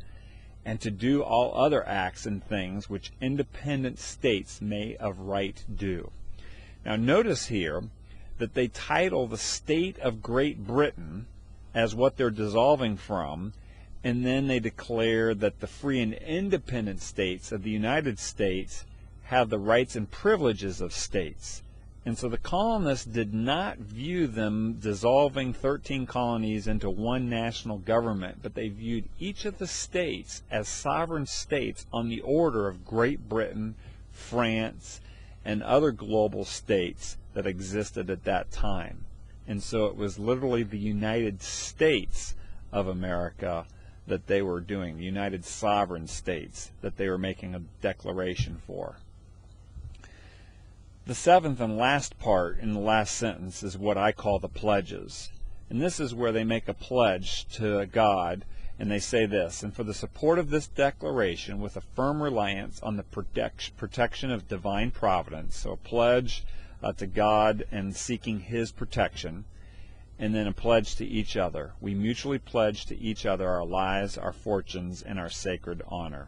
and 0.63 0.79
to 0.79 0.91
do 0.91 1.23
all 1.23 1.57
other 1.59 1.87
acts 1.87 2.25
and 2.25 2.43
things 2.43 2.89
which 2.89 3.11
independent 3.19 3.97
states 3.97 4.61
may 4.61 4.95
of 4.97 5.19
right 5.19 5.63
do. 5.75 6.11
Now 6.85 6.95
notice 6.95 7.47
here 7.47 7.83
that 8.37 8.53
they 8.53 8.67
title 8.67 9.27
the 9.27 9.37
state 9.37 9.97
of 9.99 10.21
Great 10.21 10.65
Britain 10.65 11.27
as 11.73 11.95
what 11.95 12.17
they're 12.17 12.29
dissolving 12.29 12.97
from, 12.97 13.53
and 14.03 14.25
then 14.25 14.47
they 14.47 14.59
declare 14.59 15.35
that 15.35 15.59
the 15.59 15.67
free 15.67 16.01
and 16.01 16.13
independent 16.13 17.01
states 17.01 17.51
of 17.51 17.63
the 17.63 17.69
United 17.69 18.17
States 18.17 18.85
have 19.23 19.49
the 19.49 19.59
rights 19.59 19.95
and 19.95 20.09
privileges 20.09 20.81
of 20.81 20.91
states. 20.91 21.61
And 22.03 22.17
so 22.17 22.27
the 22.27 22.39
colonists 22.39 23.05
did 23.05 23.31
not 23.31 23.77
view 23.77 24.25
them 24.25 24.77
dissolving 24.79 25.53
13 25.53 26.07
colonies 26.07 26.65
into 26.65 26.89
one 26.89 27.29
national 27.29 27.77
government, 27.77 28.39
but 28.41 28.55
they 28.55 28.69
viewed 28.69 29.07
each 29.19 29.45
of 29.45 29.59
the 29.59 29.67
states 29.67 30.41
as 30.49 30.67
sovereign 30.67 31.27
states 31.27 31.85
on 31.93 32.09
the 32.09 32.21
order 32.21 32.67
of 32.67 32.85
Great 32.85 33.29
Britain, 33.29 33.75
France, 34.11 34.99
and 35.45 35.61
other 35.61 35.91
global 35.91 36.43
states 36.43 37.17
that 37.35 37.45
existed 37.45 38.09
at 38.09 38.23
that 38.23 38.51
time. 38.51 39.05
And 39.47 39.61
so 39.61 39.85
it 39.85 39.95
was 39.95 40.17
literally 40.17 40.63
the 40.63 40.79
United 40.79 41.43
States 41.43 42.33
of 42.71 42.87
America 42.87 43.67
that 44.07 44.27
they 44.27 44.41
were 44.41 44.59
doing, 44.59 44.97
the 44.97 45.03
United 45.03 45.45
Sovereign 45.45 46.07
States 46.07 46.71
that 46.81 46.97
they 46.97 47.09
were 47.09 47.17
making 47.17 47.55
a 47.55 47.61
declaration 47.81 48.61
for. 48.65 48.97
The 51.05 51.15
seventh 51.15 51.59
and 51.59 51.77
last 51.77 52.19
part 52.19 52.59
in 52.59 52.73
the 52.73 52.79
last 52.79 53.15
sentence 53.15 53.63
is 53.63 53.77
what 53.77 53.97
I 53.97 54.11
call 54.11 54.39
the 54.39 54.47
pledges. 54.47 55.29
And 55.69 55.81
this 55.81 55.99
is 55.99 56.13
where 56.13 56.31
they 56.31 56.43
make 56.43 56.67
a 56.67 56.73
pledge 56.73 57.47
to 57.55 57.85
God 57.85 58.45
and 58.81 58.89
they 58.89 58.99
say 58.99 59.27
this, 59.27 59.61
and 59.61 59.75
for 59.75 59.83
the 59.83 59.93
support 59.93 60.39
of 60.39 60.49
this 60.49 60.67
declaration 60.67 61.61
with 61.61 61.77
a 61.77 61.81
firm 61.81 62.19
reliance 62.19 62.81
on 62.81 62.97
the 62.97 63.03
protect, 63.03 63.77
protection 63.77 64.31
of 64.31 64.47
divine 64.47 64.89
providence, 64.89 65.55
so 65.55 65.73
a 65.73 65.77
pledge 65.77 66.43
uh, 66.81 66.91
to 66.93 67.05
God 67.05 67.63
and 67.69 67.95
seeking 67.95 68.39
his 68.39 68.71
protection, 68.71 69.45
and 70.21 70.35
then 70.35 70.45
a 70.45 70.53
pledge 70.53 70.95
to 70.95 71.05
each 71.05 71.35
other. 71.35 71.71
We 71.81 71.95
mutually 71.95 72.37
pledge 72.37 72.85
to 72.85 72.97
each 72.97 73.25
other 73.25 73.49
our 73.49 73.65
lives, 73.65 74.19
our 74.19 74.31
fortunes, 74.31 75.01
and 75.01 75.17
our 75.17 75.31
sacred 75.31 75.81
honor. 75.87 76.27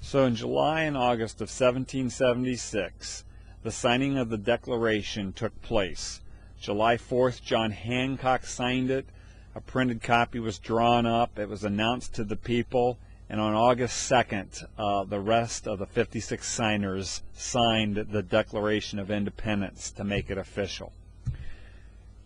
So 0.00 0.24
in 0.24 0.34
July 0.34 0.82
and 0.82 0.96
August 0.96 1.36
of 1.36 1.46
1776, 1.46 3.24
the 3.62 3.70
signing 3.70 4.18
of 4.18 4.30
the 4.30 4.36
Declaration 4.36 5.32
took 5.32 5.62
place. 5.62 6.20
July 6.60 6.96
4th, 6.96 7.40
John 7.40 7.70
Hancock 7.70 8.44
signed 8.44 8.90
it. 8.90 9.06
A 9.54 9.60
printed 9.60 10.02
copy 10.02 10.40
was 10.40 10.58
drawn 10.58 11.06
up. 11.06 11.38
It 11.38 11.48
was 11.48 11.62
announced 11.62 12.14
to 12.16 12.24
the 12.24 12.36
people 12.36 12.98
and 13.30 13.40
on 13.40 13.54
August 13.54 14.10
2nd, 14.10 14.64
uh, 14.78 15.04
the 15.04 15.20
rest 15.20 15.68
of 15.68 15.78
the 15.78 15.86
56 15.86 16.46
signers 16.46 17.22
signed 17.34 17.96
the 17.96 18.22
Declaration 18.22 18.98
of 18.98 19.10
Independence 19.10 19.90
to 19.90 20.04
make 20.04 20.30
it 20.30 20.38
official. 20.38 20.92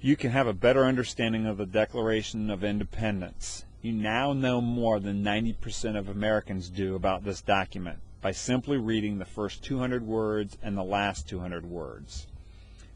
You 0.01 0.17
can 0.17 0.31
have 0.31 0.47
a 0.47 0.53
better 0.53 0.85
understanding 0.85 1.47
of 1.47 1.57
the 1.57 1.67
Declaration 1.67 2.51
of 2.51 2.63
Independence. 2.63 3.65
You 3.83 3.93
now 3.93 4.33
know 4.33 4.61
more 4.61 5.01
than 5.01 5.25
90% 5.25 5.99
of 5.99 6.09
Americans 6.09 6.69
do 6.69 6.95
about 6.95 7.25
this 7.25 7.41
document 7.41 7.99
by 8.21 8.31
simply 8.31 8.77
reading 8.77 9.19
the 9.19 9.25
first 9.25 9.65
200 9.65 10.07
words 10.07 10.57
and 10.63 10.77
the 10.77 10.85
last 10.85 11.29
200 11.29 11.67
words. 11.67 12.29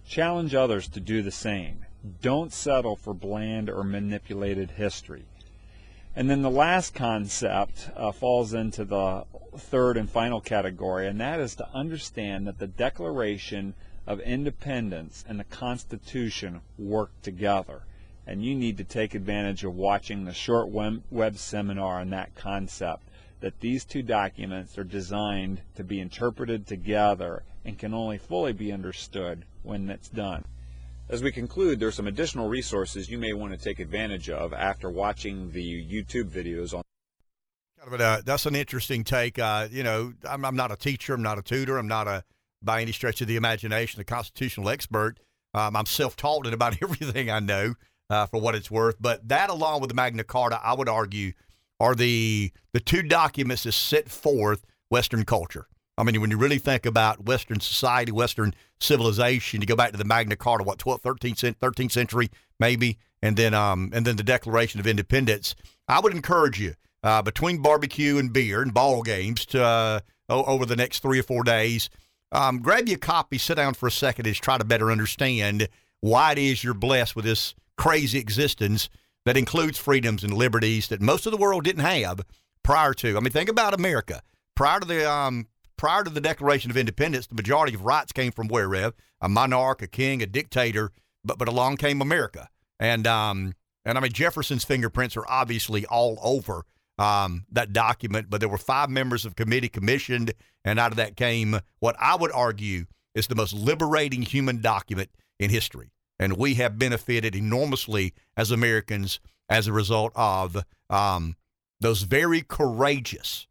Challenge 0.06 0.54
others 0.54 0.86
to 0.88 1.00
do 1.00 1.22
the 1.22 1.32
same. 1.32 1.84
Don't 2.22 2.52
settle 2.52 2.94
for 2.94 3.12
bland 3.12 3.68
or 3.68 3.82
manipulated 3.82 4.70
history. 4.70 5.24
And 6.18 6.30
then 6.30 6.40
the 6.40 6.50
last 6.50 6.94
concept 6.94 7.90
uh, 7.94 8.10
falls 8.10 8.54
into 8.54 8.86
the 8.86 9.26
third 9.58 9.98
and 9.98 10.08
final 10.08 10.40
category, 10.40 11.06
and 11.06 11.20
that 11.20 11.40
is 11.40 11.54
to 11.56 11.68
understand 11.74 12.46
that 12.46 12.58
the 12.58 12.66
Declaration 12.66 13.74
of 14.06 14.20
Independence 14.20 15.26
and 15.28 15.38
the 15.38 15.44
Constitution 15.44 16.62
work 16.78 17.10
together. 17.20 17.82
And 18.26 18.42
you 18.42 18.54
need 18.54 18.78
to 18.78 18.84
take 18.84 19.14
advantage 19.14 19.62
of 19.62 19.74
watching 19.74 20.24
the 20.24 20.32
short 20.32 20.70
web, 20.70 21.36
seminar 21.36 22.00
on 22.00 22.08
that 22.10 22.34
concept, 22.34 23.02
that 23.40 23.60
these 23.60 23.84
two 23.84 24.02
documents 24.02 24.78
are 24.78 24.84
designed 24.84 25.60
to 25.74 25.84
be 25.84 26.00
interpreted 26.00 26.66
together 26.66 27.42
and 27.62 27.78
can 27.78 27.92
only 27.92 28.16
fully 28.16 28.54
be 28.54 28.72
understood 28.72 29.44
when 29.62 29.90
it's 29.90 30.08
done. 30.08 30.46
As 31.08 31.22
we 31.22 31.30
conclude, 31.30 31.78
there 31.78 31.88
are 31.88 31.92
some 31.92 32.08
additional 32.08 32.48
resources 32.48 33.08
you 33.08 33.16
may 33.16 33.32
want 33.32 33.52
to 33.52 33.58
take 33.58 33.78
advantage 33.78 34.28
of 34.28 34.52
after 34.52 34.90
watching 34.90 35.52
the 35.52 35.62
YouTube 35.62 36.30
videos 36.30 36.74
on. 36.74 36.82
Kind 37.78 37.94
of 37.94 38.00
a, 38.00 38.22
that's 38.24 38.44
an 38.44 38.56
interesting 38.56 39.04
take. 39.04 39.38
Uh, 39.38 39.68
you 39.70 39.84
know, 39.84 40.14
I'm, 40.28 40.44
I'm, 40.44 40.56
not 40.56 40.72
a 40.72 40.76
teacher, 40.76 41.14
I'm 41.14 41.22
not 41.22 41.38
a 41.38 41.42
tutor, 41.42 41.78
I'm 41.78 41.86
not 41.86 42.08
a 42.08 42.24
by 42.60 42.82
any 42.82 42.90
stretch 42.90 43.20
of 43.20 43.28
the 43.28 43.36
imagination 43.36 44.00
a 44.00 44.04
constitutional 44.04 44.68
expert. 44.68 45.20
Um, 45.54 45.76
I'm 45.76 45.86
self-taught 45.86 46.46
in 46.46 46.52
about 46.52 46.76
everything 46.82 47.30
I 47.30 47.38
know, 47.38 47.74
uh, 48.10 48.26
for 48.26 48.40
what 48.40 48.56
it's 48.56 48.70
worth. 48.70 48.96
But 48.98 49.28
that, 49.28 49.48
along 49.48 49.82
with 49.82 49.90
the 49.90 49.94
Magna 49.94 50.24
Carta, 50.24 50.60
I 50.60 50.74
would 50.74 50.88
argue, 50.88 51.32
are 51.78 51.94
the 51.94 52.50
the 52.72 52.80
two 52.80 53.02
documents 53.02 53.62
that 53.62 53.72
set 53.72 54.08
forth 54.08 54.64
Western 54.88 55.24
culture. 55.24 55.68
I 55.96 56.02
mean, 56.02 56.20
when 56.20 56.30
you 56.30 56.36
really 56.36 56.58
think 56.58 56.84
about 56.84 57.26
Western 57.26 57.60
society, 57.60 58.10
Western 58.10 58.54
civilization, 58.80 59.60
you 59.60 59.66
go 59.66 59.76
back 59.76 59.92
to 59.92 59.98
the 59.98 60.04
Magna 60.04 60.36
Carta, 60.36 60.64
what 60.64 60.78
12th, 60.78 61.02
13th, 61.02 61.56
13th 61.56 61.92
century, 61.92 62.30
maybe, 62.60 62.98
and 63.22 63.36
then 63.36 63.54
um, 63.54 63.90
and 63.94 64.06
then 64.06 64.16
the 64.16 64.22
Declaration 64.22 64.80
of 64.80 64.86
Independence. 64.86 65.54
I 65.88 66.00
would 66.00 66.14
encourage 66.14 66.60
you 66.60 66.74
uh, 67.02 67.22
between 67.22 67.62
barbecue 67.62 68.18
and 68.18 68.32
beer 68.32 68.62
and 68.62 68.74
ball 68.74 69.02
games 69.02 69.46
to 69.46 69.62
uh, 69.62 70.00
over 70.28 70.66
the 70.66 70.76
next 70.76 71.00
three 71.00 71.20
or 71.20 71.22
four 71.22 71.44
days. 71.44 71.88
Um, 72.32 72.60
grab 72.60 72.88
you 72.88 72.96
a 72.96 72.98
copy, 72.98 73.38
sit 73.38 73.54
down 73.54 73.74
for 73.74 73.86
a 73.86 73.92
second, 73.92 74.26
and 74.26 74.36
try 74.36 74.58
to 74.58 74.64
better 74.64 74.90
understand 74.90 75.68
why 76.00 76.32
it 76.32 76.38
is 76.38 76.62
you're 76.62 76.74
blessed 76.74 77.16
with 77.16 77.24
this 77.24 77.54
crazy 77.76 78.18
existence 78.18 78.88
that 79.24 79.36
includes 79.36 79.78
freedoms 79.78 80.24
and 80.24 80.32
liberties 80.32 80.88
that 80.88 81.00
most 81.00 81.26
of 81.26 81.32
the 81.32 81.38
world 81.38 81.64
didn't 81.64 81.84
have 81.84 82.20
prior 82.62 82.92
to. 82.94 83.16
I 83.16 83.20
mean, 83.20 83.32
think 83.32 83.48
about 83.48 83.74
America 83.74 84.22
prior 84.54 84.80
to 84.80 84.86
the 84.86 85.10
um, 85.10 85.46
prior 85.76 86.04
to 86.04 86.10
the 86.10 86.20
Declaration 86.20 86.70
of 86.70 86.76
Independence. 86.76 87.26
The 87.26 87.34
majority 87.34 87.74
of 87.74 87.84
rights 87.84 88.12
came 88.12 88.32
from 88.32 88.48
where, 88.48 88.68
Rev? 88.68 88.94
A 89.20 89.28
monarch, 89.28 89.82
a 89.82 89.86
king, 89.86 90.22
a 90.22 90.26
dictator. 90.26 90.92
But 91.24 91.38
but 91.38 91.48
along 91.48 91.78
came 91.78 92.00
America, 92.00 92.48
and 92.78 93.06
um, 93.06 93.54
and 93.84 93.98
I 93.98 94.00
mean 94.00 94.12
Jefferson's 94.12 94.64
fingerprints 94.64 95.16
are 95.16 95.28
obviously 95.28 95.84
all 95.86 96.18
over 96.22 96.64
um, 96.98 97.46
that 97.50 97.72
document. 97.72 98.30
But 98.30 98.40
there 98.40 98.48
were 98.48 98.58
five 98.58 98.90
members 98.90 99.24
of 99.24 99.34
committee 99.34 99.68
commissioned, 99.68 100.32
and 100.64 100.78
out 100.78 100.92
of 100.92 100.96
that 100.96 101.16
came 101.16 101.60
what 101.80 101.96
I 101.98 102.14
would 102.16 102.32
argue 102.32 102.86
is 103.14 103.26
the 103.26 103.34
most 103.34 103.54
liberating 103.54 104.22
human 104.22 104.60
document 104.60 105.10
in 105.38 105.50
history. 105.50 105.90
And 106.18 106.36
we 106.36 106.54
have 106.54 106.78
benefited 106.78 107.34
enormously 107.34 108.14
as 108.36 108.50
Americans 108.50 109.20
as 109.48 109.66
a 109.66 109.72
result 109.72 110.12
of 110.14 110.64
um, 110.90 111.36
those 111.80 112.02
very 112.02 112.42
courageous 112.42 113.46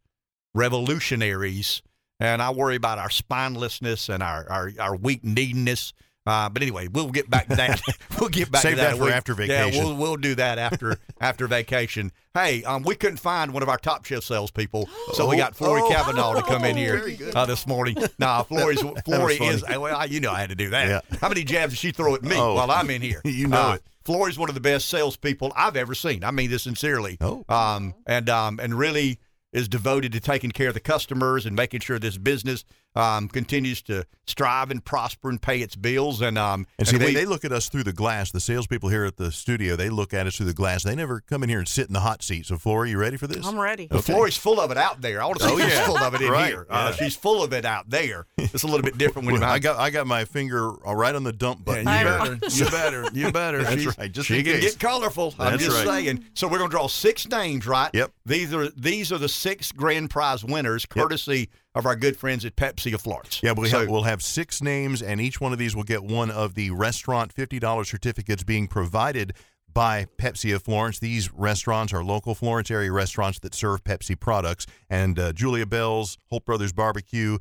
revolutionaries. 0.54 1.82
And 2.20 2.40
I 2.40 2.50
worry 2.50 2.76
about 2.76 2.98
our 2.98 3.08
spinelessness 3.10 4.08
and 4.12 4.22
our, 4.22 4.48
our, 4.50 4.72
our 4.78 4.96
weak 4.96 5.22
kneedness. 5.22 5.92
Uh, 6.26 6.48
but 6.48 6.60
anyway, 6.60 6.88
we'll 6.88 7.10
get 7.10 7.30
back 7.30 7.46
to 7.48 7.54
that. 7.54 7.80
we'll 8.20 8.28
get 8.28 8.50
back 8.50 8.62
Save 8.62 8.72
to 8.72 8.76
that, 8.80 8.96
that 8.96 8.98
for 8.98 9.10
after 9.10 9.32
Yeah, 9.32 9.66
vacation. 9.66 9.84
we'll, 9.84 9.96
we'll 9.96 10.16
do 10.16 10.34
that 10.34 10.58
after 10.58 10.96
after 11.20 11.46
vacation. 11.46 12.10
Hey, 12.34 12.64
um, 12.64 12.82
we 12.82 12.96
couldn't 12.96 13.18
find 13.18 13.52
one 13.54 13.62
of 13.62 13.68
our 13.68 13.78
top 13.78 14.04
shelf 14.04 14.24
salespeople, 14.24 14.88
so 15.12 15.28
we 15.28 15.36
Oh, 15.36 15.38
got 15.38 15.54
Flory 15.54 15.82
oh, 15.84 15.88
Kavanaugh 15.88 16.34
to 16.34 16.42
come 16.42 16.64
in 16.64 16.74
oh, 16.76 16.78
here 16.80 17.16
uh, 17.34 17.46
this 17.46 17.64
morning. 17.66 17.96
Nah, 18.18 18.42
Flory's 18.42 18.80
Flory 19.04 19.36
is 19.36 19.62
well, 19.62 19.94
I- 19.96 20.06
you 20.06 20.18
know 20.20 20.32
I 20.32 20.40
had 20.40 20.48
to 20.50 20.56
do 20.56 20.70
that. 20.70 20.88
Yeah. 20.88 21.18
How 21.20 21.28
many 21.28 21.44
jabs 21.44 21.74
did 21.74 21.78
she 21.78 21.92
throw 21.92 22.14
at 22.16 22.22
me 22.24 22.34
Oh, 22.36 22.54
while 22.54 22.70
I'm 22.72 22.90
in 22.90 23.02
here? 23.02 23.20
you 23.24 23.46
know 23.46 23.56
Uh, 23.70 23.74
it. 23.74 23.82
Flory's 24.04 24.38
one 24.38 24.48
of 24.48 24.54
the 24.54 24.60
best 24.60 24.88
salespeople 24.88 25.52
I've 25.56 25.76
ever 25.76 25.94
seen. 25.94 26.24
I 26.24 26.30
mean 26.32 26.50
this 26.50 26.62
sincerely. 26.64 27.18
Oh. 27.20 27.44
Um, 27.48 27.94
and 28.06 28.28
um, 28.28 28.58
and 28.60 28.74
really 28.76 29.18
is 29.56 29.68
devoted 29.68 30.12
to 30.12 30.20
taking 30.20 30.50
care 30.50 30.68
of 30.68 30.74
the 30.74 30.80
customers 30.80 31.46
and 31.46 31.56
making 31.56 31.80
sure 31.80 31.98
this 31.98 32.18
business 32.18 32.62
um, 32.96 33.28
continues 33.28 33.82
to 33.82 34.04
strive 34.26 34.70
and 34.72 34.84
prosper 34.84 35.28
and 35.28 35.40
pay 35.40 35.60
its 35.60 35.76
bills. 35.76 36.20
And 36.20 36.36
um, 36.38 36.66
And 36.78 36.88
see, 36.88 36.96
they, 36.98 37.06
we- 37.06 37.14
they 37.14 37.26
look 37.26 37.44
at 37.44 37.52
us 37.52 37.68
through 37.68 37.84
the 37.84 37.92
glass. 37.92 38.30
The 38.32 38.40
salespeople 38.40 38.88
here 38.88 39.04
at 39.04 39.16
the 39.16 39.30
studio, 39.30 39.76
they 39.76 39.88
look 39.90 40.12
at 40.14 40.26
us 40.26 40.36
through 40.36 40.46
the 40.46 40.54
glass. 40.54 40.82
They 40.82 40.94
never 40.96 41.20
come 41.20 41.42
in 41.42 41.48
here 41.48 41.58
and 41.58 41.68
sit 41.68 41.86
in 41.86 41.92
the 41.92 42.00
hot 42.00 42.22
seat. 42.22 42.46
So, 42.46 42.56
Flora, 42.58 42.88
you 42.88 42.98
ready 42.98 43.16
for 43.16 43.26
this? 43.26 43.46
I'm 43.46 43.60
ready. 43.60 43.86
The 43.86 44.02
Flory's 44.02 44.36
full 44.36 44.58
of 44.60 44.70
it 44.70 44.76
out 44.78 45.00
there. 45.00 45.22
I 45.22 45.26
want 45.26 45.38
to 45.40 45.44
see 45.44 45.52
Oh, 45.52 45.58
if 45.58 45.64
she's 45.64 45.74
yeah. 45.74 45.84
full 45.86 45.98
of 45.98 46.14
it 46.14 46.22
in 46.22 46.30
Right, 46.32 46.48
here. 46.48 46.66
Uh, 46.68 46.92
yeah. 46.98 47.04
she's 47.04 47.14
full 47.14 47.44
of 47.44 47.52
it 47.52 47.64
out 47.64 47.88
there. 47.90 48.26
It's 48.38 48.62
a 48.64 48.66
little 48.66 48.82
bit 48.82 48.96
different 48.98 49.26
when 49.26 49.34
you're 49.36 49.42
Well, 49.42 49.50
I 49.52 49.58
got 49.58 49.78
I 49.78 49.90
got 49.90 50.06
my 50.06 50.24
finger 50.24 50.70
uh, 50.86 50.94
right 50.94 51.14
on 51.14 51.22
the 51.24 51.32
dump 51.32 51.64
button. 51.64 51.84
Yeah, 51.84 52.24
you 52.24 52.34
better, 52.38 52.48
you 52.50 52.70
better, 52.70 53.04
you 53.12 53.32
better. 53.32 53.62
That's 53.62 53.82
She's- 53.82 53.98
right. 53.98 54.10
Just 54.10 54.28
she 54.28 54.38
in 54.38 54.44
can 54.44 54.60
get 54.60 54.78
colorful. 54.78 55.34
I'm 55.38 55.58
just 55.58 55.84
right. 55.84 56.04
saying. 56.04 56.24
So 56.34 56.48
we're 56.48 56.58
gonna 56.58 56.70
draw 56.70 56.86
six 56.88 57.28
names, 57.28 57.66
right? 57.66 57.90
Yep. 57.92 58.12
These 58.24 58.54
are 58.54 58.68
these 58.70 59.12
are 59.12 59.18
the 59.18 59.28
six 59.28 59.70
grand 59.72 60.08
prize 60.10 60.42
winners, 60.44 60.86
courtesy 60.86 61.50
of 61.76 61.86
our 61.86 61.94
good 61.94 62.16
friends 62.16 62.44
at 62.44 62.56
Pepsi 62.56 62.92
of 62.94 63.02
Florence. 63.02 63.40
Yeah, 63.42 63.52
we 63.52 63.68
So- 63.68 63.80
have, 63.80 63.88
we'll 63.88 64.02
have 64.04 64.22
six 64.22 64.62
names, 64.62 65.02
and 65.02 65.20
each 65.20 65.40
one 65.40 65.52
of 65.52 65.58
these 65.58 65.76
will 65.76 65.84
get 65.84 66.02
one 66.02 66.30
of 66.30 66.54
the 66.54 66.70
restaurant 66.70 67.32
$50 67.34 67.86
certificates 67.86 68.42
being 68.42 68.66
provided 68.66 69.34
by 69.72 70.06
Pepsi 70.16 70.54
of 70.54 70.62
Florence. 70.62 70.98
These 70.98 71.30
restaurants 71.34 71.92
are 71.92 72.02
local 72.02 72.34
Florence 72.34 72.70
area 72.70 72.90
restaurants 72.90 73.38
that 73.40 73.54
serve 73.54 73.84
Pepsi 73.84 74.18
products. 74.18 74.66
And 74.88 75.18
uh, 75.18 75.32
Julia 75.34 75.66
Bell's, 75.66 76.16
Holt 76.30 76.46
Brothers 76.46 76.72
Barbecue, 76.72 77.36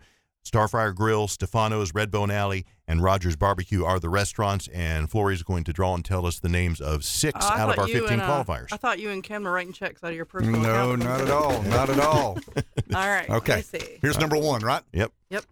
Starfire 0.46 0.94
Grill, 0.94 1.28
Stefano's, 1.28 1.92
Redbone 1.92 2.32
Alley, 2.32 2.66
and 2.88 3.02
Rogers 3.02 3.36
Barbecue 3.36 3.84
are 3.84 4.00
the 4.00 4.10
restaurants. 4.10 4.68
And 4.68 5.10
Flory's 5.10 5.42
going 5.44 5.64
to 5.66 5.74
draw 5.74 5.96
and 5.96 6.06
tell 6.06 6.26
us 6.26 6.40
the 6.40 6.50
names 6.50 6.80
of 6.80 7.04
six 7.04 7.38
Oh, 7.42 7.48
I 7.48 7.60
out 7.62 7.70
of 7.74 7.80
our 7.80 7.88
15 7.88 8.14
and, 8.14 8.22
uh, 8.22 8.44
qualifiers. 8.44 8.68
I 8.72 8.78
thought 8.78 9.00
you 9.00 9.10
and 9.10 9.24
Ken 9.24 9.44
were 9.44 9.52
writing 9.52 9.74
checks 9.74 10.04
out 10.04 10.12
of 10.12 10.16
your 10.16 10.26
personal 10.26 10.62
No, 10.62 10.92
account. 10.92 11.04
not 11.04 11.22
at 11.22 11.32
all. 11.32 11.62
Not 11.64 11.90
at 11.90 12.00
all. 12.00 12.38
All 12.94 13.08
right. 13.08 13.28
Okay. 13.30 13.62
See. 13.64 13.98
Here's 14.02 14.20
number 14.20 14.38
one, 14.38 14.62
right? 14.62 14.84
Yep. 14.94 15.12
Yep. 15.32 15.46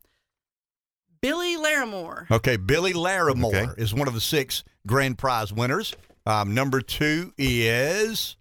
Billy 1.21 1.55
Larimore. 1.57 2.29
Okay, 2.29 2.57
Billy 2.57 2.93
Larimore 2.93 3.45
Okay. 3.71 3.81
is 3.81 3.93
one 3.93 4.07
of 4.07 4.13
the 4.13 4.21
six 4.21 4.63
grand 4.85 5.17
prize 5.17 5.51
winners. 5.53 5.95
Um, 6.25 6.53
number 6.53 6.81
two 6.81 7.33
is 7.37 8.35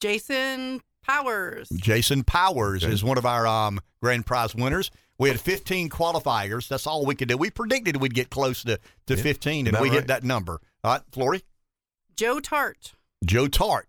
Jason 0.00 0.82
Powers. 1.06 1.68
Jason 1.70 2.24
Powers 2.24 2.84
Okay. 2.84 2.92
is 2.92 3.04
one 3.04 3.18
of 3.18 3.26
our 3.26 3.46
um, 3.46 3.80
grand 4.02 4.26
prize 4.26 4.54
winners. 4.54 4.90
We 5.18 5.28
had 5.28 5.40
15 5.40 5.90
qualifiers. 5.90 6.66
That's 6.68 6.86
all 6.86 7.06
we 7.06 7.14
could 7.14 7.28
do. 7.28 7.36
We 7.36 7.50
predicted 7.50 7.98
we'd 7.98 8.14
get 8.14 8.30
close 8.30 8.62
to, 8.64 8.78
to 9.06 9.14
Yeah, 9.14 9.22
15, 9.22 9.66
and 9.66 9.68
about 9.76 9.82
we 9.82 9.90
hit 9.90 10.08
that 10.08 10.24
number. 10.24 10.60
All 10.82 10.92
right, 10.94 11.02
Flory? 11.12 11.42
Joe 12.16 12.40
Tart. 12.40 12.92
Joe 13.24 13.46
Tart, 13.48 13.88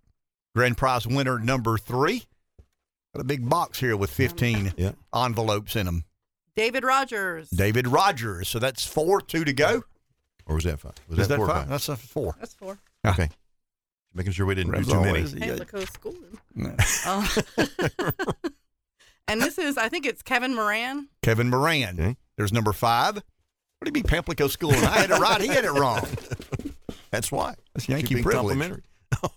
grand 0.56 0.78
prize 0.78 1.08
winner 1.08 1.40
number 1.40 1.78
three. 1.78 2.26
Got 3.14 3.22
a 3.22 3.24
big 3.24 3.50
box 3.50 3.80
here 3.80 3.98
with 3.98 4.12
15 4.12 4.74
Yeah. 4.78 4.92
envelopes 5.16 5.76
in 5.76 5.86
them. 5.88 6.04
David 6.56 6.84
Rogers. 6.84 7.50
David 7.50 7.88
Rogers. 7.88 8.48
So 8.50 8.60
that's 8.60 8.86
four, 8.86 9.20
two 9.22 9.44
to 9.46 9.54
go. 9.54 9.84
Or 10.46 10.56
was 10.56 10.64
that 10.66 10.80
five? 10.80 10.94
Was 11.10 11.20
Is 11.20 11.28
that 11.28 11.38
four 11.38 11.46
or 11.46 11.50
five? 11.50 11.58
five? 11.62 11.70
That's 11.70 11.90
a 11.90 11.96
four. 11.98 12.36
That's 12.40 12.54
four. 12.54 12.78
Okay. 13.06 13.30
Making 14.16 14.32
sure 14.32 14.46
we 14.46 14.56
didn't 14.56 14.72
Rev's 14.72 14.88
do 14.88 14.94
too 14.94 15.00
many. 15.02 15.10
always- 15.20 15.34
yeah. 15.36 15.46
Pamlico 15.48 15.86
School. 15.86 16.16
No. 16.56 16.74
Uh, 17.06 17.28
and 19.28 19.42
this 19.42 19.58
is, 19.58 19.78
I 19.78 19.90
think 19.90 20.06
it's 20.06 20.22
Kevin 20.22 20.56
Moran. 20.56 21.10
Kevin 21.22 21.50
Moran. 21.50 22.00
Okay. 22.00 22.16
There's 22.38 22.54
number 22.54 22.72
five. 22.74 23.16
What 23.16 23.24
do 23.84 23.88
you 23.90 23.94
mean, 23.94 24.04
Pamplico 24.04 24.50
School? 24.50 24.74
And 24.74 24.86
I 24.86 25.00
had 25.00 25.12
it 25.12 25.20
right. 25.20 25.42
He 25.42 25.48
had 25.48 25.66
it 25.66 25.72
wrong. 25.74 26.08
That's 27.12 27.32
why. 27.32 27.56
That's 27.74 27.88
Yankee 27.90 28.16
being 28.16 28.24
privilege. 28.24 28.58
complimentary. 28.58 28.84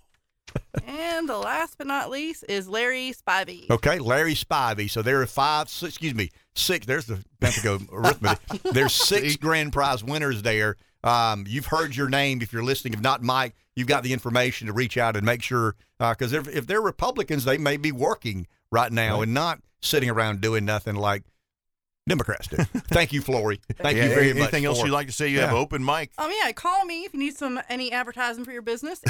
And 0.86 1.28
the 1.28 1.36
last 1.36 1.76
but 1.76 1.86
not 1.86 2.08
least 2.08 2.44
is 2.48 2.68
Larry 2.68 3.12
Spivey. 3.12 3.68
Okay, 3.70 3.98
Larry 3.98 4.34
Spivey. 4.34 4.88
So 4.88 5.02
there 5.02 5.20
are 5.20 5.26
five, 5.26 5.68
six, 5.68 5.90
excuse 5.92 6.14
me, 6.14 6.30
six. 6.54 6.86
There's 6.86 7.04
the 7.04 7.22
Pamplico 7.40 7.86
arithmetic. 7.92 8.62
There's 8.72 8.94
six 8.94 9.36
grand 9.36 9.72
prize 9.72 10.02
winners 10.02 10.42
there. 10.42 10.76
Um, 11.04 11.44
you've 11.46 11.66
heard 11.66 11.94
your 11.94 12.08
name 12.08 12.40
if 12.40 12.52
you're 12.52 12.62
listening. 12.64 12.94
If 12.94 13.00
not, 13.00 13.22
Mike, 13.22 13.54
you've 13.78 13.88
got 13.88 14.02
the 14.02 14.12
information 14.12 14.66
to 14.66 14.72
reach 14.72 14.96
out 14.98 15.16
and 15.16 15.24
make 15.24 15.42
sure. 15.42 15.76
Because 15.98 16.32
if, 16.32 16.48
if 16.48 16.66
they're 16.66 16.80
Republicans, 16.82 17.44
they 17.44 17.58
may 17.58 17.76
be 17.76 17.92
working 17.92 18.46
right 18.70 18.90
now 18.92 19.16
Right. 19.16 19.22
and 19.24 19.34
not 19.34 19.60
sitting 19.80 20.10
around 20.10 20.40
doing 20.40 20.64
nothing 20.64 20.96
like 20.96 21.22
Democrats 22.08 22.46
do. 22.48 22.56
Thank 22.88 23.12
you, 23.12 23.20
Flory. 23.20 23.60
Thank 23.76 23.96
Yeah, 23.98 24.04
you 24.04 24.08
very 24.10 24.28
much. 24.28 24.36
Anything 24.42 24.64
else 24.64 24.80
for- 24.80 24.86
you'd 24.86 24.92
like 24.94 25.06
to 25.08 25.12
say? 25.12 25.28
You 25.28 25.40
have 25.40 25.52
open 25.52 25.84
mic. 25.84 26.10
Um, 26.18 26.30
yeah, 26.42 26.50
call 26.52 26.84
me 26.86 27.04
if 27.04 27.12
you 27.12 27.20
need 27.20 27.36
some 27.36 27.60
any 27.68 27.92
advertising 27.92 28.44
for 28.46 28.50
your 28.52 28.62
business. 28.62 29.00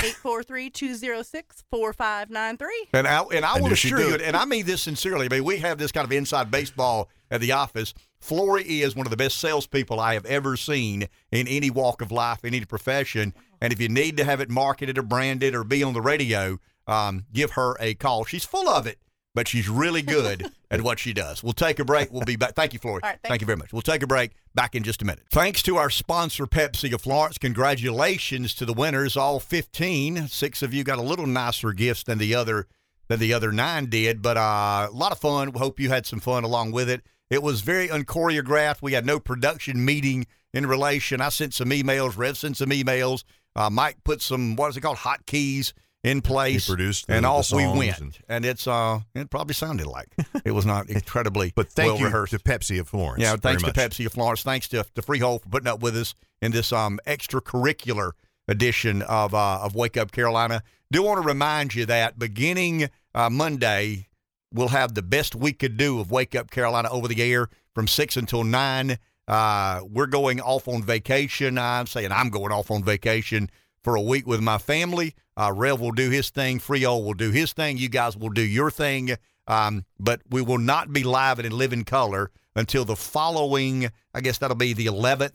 843-206-4593. 1.73 2.67
And 2.93 3.07
I 3.07 3.23
and 3.33 3.45
I 3.45 3.57
I 3.57 3.61
will 3.61 3.69
she'd 3.75 3.93
assure 3.95 4.01
you, 4.01 4.15
and 4.17 4.37
I 4.37 4.45
mean 4.45 4.67
this 4.67 4.83
sincerely. 4.83 5.27
I 5.27 5.29
mean, 5.29 5.45
we 5.45 5.59
have 5.59 5.79
this 5.79 5.93
kind 5.93 6.05
of 6.05 6.13
inside 6.13 6.51
baseball 6.51 7.09
at 7.31 7.41
the 7.41 7.53
office. 7.53 7.95
Flory 8.21 8.65
is 8.65 8.97
one 8.97 9.07
of 9.07 9.11
the 9.11 9.17
best 9.17 9.39
salespeople 9.39 10.01
I 10.01 10.15
have 10.15 10.25
ever 10.27 10.57
seen 10.57 11.09
in 11.31 11.47
any 11.47 11.71
walk 11.71 12.03
of 12.03 12.11
life, 12.11 12.45
in 12.45 12.53
any 12.55 12.65
profession. 12.65 13.33
And 13.61 13.73
if 13.73 13.81
you 13.81 13.89
need 13.89 14.17
to 14.17 14.25
have 14.25 14.41
it 14.41 14.51
marketed 14.51 14.99
or 14.99 15.03
branded 15.03 15.55
or 15.55 15.65
be 15.65 15.83
on 15.83 15.95
the 15.95 16.01
radio, 16.01 16.59
um, 16.87 17.27
give 17.33 17.53
her 17.53 17.77
a 17.81 17.95
call. 17.95 18.25
She's 18.25 18.45
full 18.45 18.69
of 18.69 18.87
it, 18.87 18.99
but 19.35 19.49
she's 19.49 19.69
really 19.69 20.03
good 20.03 20.51
at 20.70 20.83
what 20.83 20.99
she 20.99 21.12
does. 21.12 21.43
We'll 21.43 21.53
take 21.53 21.78
a 21.78 21.85
break. 21.85 22.12
We'll 22.12 22.23
be 22.23 22.37
back. 22.37 22.55
Thank 22.55 22.73
you, 22.73 22.78
Flory. 22.78 23.01
Right, 23.03 23.19
Thank 23.25 23.41
you 23.41 23.47
very 23.47 23.59
much. 23.59 23.73
We'll 23.73 23.83
take 23.83 24.03
a 24.03 24.07
break. 24.07 24.33
Back 24.55 24.75
in 24.75 24.83
just 24.83 25.03
a 25.03 25.05
minute. 25.05 25.25
Thanks 25.31 25.62
to 25.65 25.77
our 25.77 25.91
sponsor, 25.91 26.47
Pepsi 26.47 26.93
of 26.93 27.03
Florence. 27.03 27.39
Congratulations 27.39 28.55
to 28.55 28.65
the 28.65 28.73
winners, 28.73 29.17
all 29.17 29.39
15. 29.39 30.28
Six 30.28 30.62
of 30.62 30.75
you 30.75 30.85
got 30.85 30.99
a 30.99 31.03
little 31.03 31.27
nicer 31.27 31.73
gifts 31.73 32.03
than 32.03 32.19
the 32.19 32.35
other 32.35 32.67
than 33.09 33.20
the 33.20 33.33
other 33.33 33.53
nine 33.53 33.87
did, 33.87 34.20
but 34.20 34.37
uh, 34.37 34.89
a 34.91 34.93
lot 34.93 35.12
of 35.12 35.19
fun. 35.19 35.53
We 35.53 35.59
hope 35.59 35.81
you 35.81 35.89
had 35.89 36.07
some 36.07 36.20
fun 36.20 36.45
along 36.45 36.73
with 36.73 36.91
it. 36.91 37.03
It 37.31 37.43
was 37.43 37.62
very 37.62 37.89
unchoreographed. 37.89 38.83
We 38.83 38.93
had 38.93 39.07
no 39.07 39.19
production 39.19 39.85
meeting 39.85 40.27
in 40.53 40.67
relation. 40.67 41.20
I 41.20 41.28
sent 41.31 41.55
some 41.55 41.70
emails. 41.70 42.17
Rev 42.17 42.37
sent 42.37 42.57
some 42.57 42.70
emails. 42.70 43.25
Uh, 43.59 43.69
Mike 43.70 43.97
put 44.05 44.23
some 44.23 44.55
what 44.57 44.69
is 44.69 44.77
it 44.77 44.83
called 44.83 44.99
hot 44.99 45.27
keys 45.27 45.75
in 46.05 46.20
place. 46.23 46.67
He 46.67 46.70
produced 46.73 47.09
the- 47.09 47.15
and 47.15 47.27
off 47.27 47.51
we 47.53 47.67
went. 47.67 47.99
and- 47.99 48.19
And, 48.28 48.45
it's 48.45 48.67
uh, 48.69 49.01
it 49.17 49.31
probably 49.31 49.55
sounded 49.55 49.87
like 49.89 50.07
it 50.45 50.53
was 50.53 50.65
not 50.65 50.89
incredibly 50.99 51.53
But 51.57 51.73
thank 51.73 51.89
well 51.91 51.99
you 51.99 52.05
rehearsed. 52.07 52.33
to 52.35 52.39
Pepsi 52.39 52.78
of 52.78 52.89
Florence. 52.89 53.20
Yeah, 53.23 53.35
thanks 53.37 53.65
to. 53.65 53.73
Pepsi 53.73 54.07
of 54.07 54.12
Florence. 54.12 54.43
Thanks 54.43 54.69
to, 54.69 54.85
to 54.95 55.03
Freehold 55.03 55.43
for 55.43 55.49
putting 55.49 55.67
up 55.67 55.81
with 55.83 55.97
us 55.97 56.15
in 56.41 56.53
this 56.53 56.73
um, 56.73 57.01
extracurricular 57.05 58.12
edition 58.47 59.03
of 59.03 59.35
uh, 59.35 59.59
of 59.62 59.75
Wake 59.75 59.97
Up 59.97 60.12
Carolina. 60.12 60.62
Do 60.93 61.03
want 61.03 61.20
to 61.20 61.27
remind 61.27 61.75
you 61.75 61.85
that 61.87 62.19
beginning 62.19 62.89
uh, 63.15 63.28
Monday, 63.28 64.07
we'll 64.55 64.69
have 64.69 64.95
the 64.95 65.03
best 65.03 65.35
we 65.35 65.53
could 65.53 65.77
do 65.77 66.01
of 66.01 66.11
Wake 66.11 66.35
Up 66.35 66.51
Carolina 66.51 66.89
over 66.91 67.09
the 67.09 67.20
air 67.23 67.49
from 67.75 67.87
six 67.89 68.17
until 68.17 68.45
nine. 68.45 68.99
Uh, 69.28 69.82
we're 69.89 70.07
going 70.07 70.40
off 70.40 70.66
on 70.66 70.82
vacation. 70.82 71.58
I'm 71.58 71.86
saying 71.86 72.10
I'm 72.10 72.31
going 72.31 72.50
off 72.50 72.70
on 72.70 72.82
vacation 72.82 73.50
for 73.84 73.94
a 73.94 74.00
week 74.00 74.26
with 74.26 74.40
my 74.40 74.57
family. 74.58 75.15
Uh, 75.36 75.52
Rev 75.55 75.81
will 75.81 75.92
do 75.92 76.10
his 76.10 76.31
thing. 76.31 76.58
Frio 76.58 76.98
will 76.98 77.15
do 77.15 77.31
his 77.31 77.52
thing. 77.52 77.76
You 77.76 77.90
guys 77.90 78.16
will 78.16 78.31
do 78.31 78.42
your 78.42 78.70
thing. 78.70 79.16
Um, 79.47 79.84
but 80.00 80.23
we 80.31 80.42
will 80.42 80.58
not 80.58 80.92
be 80.92 81.05
live 81.05 81.39
and 81.39 81.47
in 81.47 81.57
living 81.57 81.84
color 81.84 82.31
until 82.57 82.84
the 82.84 82.97
following. 82.97 83.90
I 84.15 84.20
guess 84.20 84.39
that'll 84.39 84.57
be 84.57 84.73
the 84.73 84.86
11th, 84.86 85.34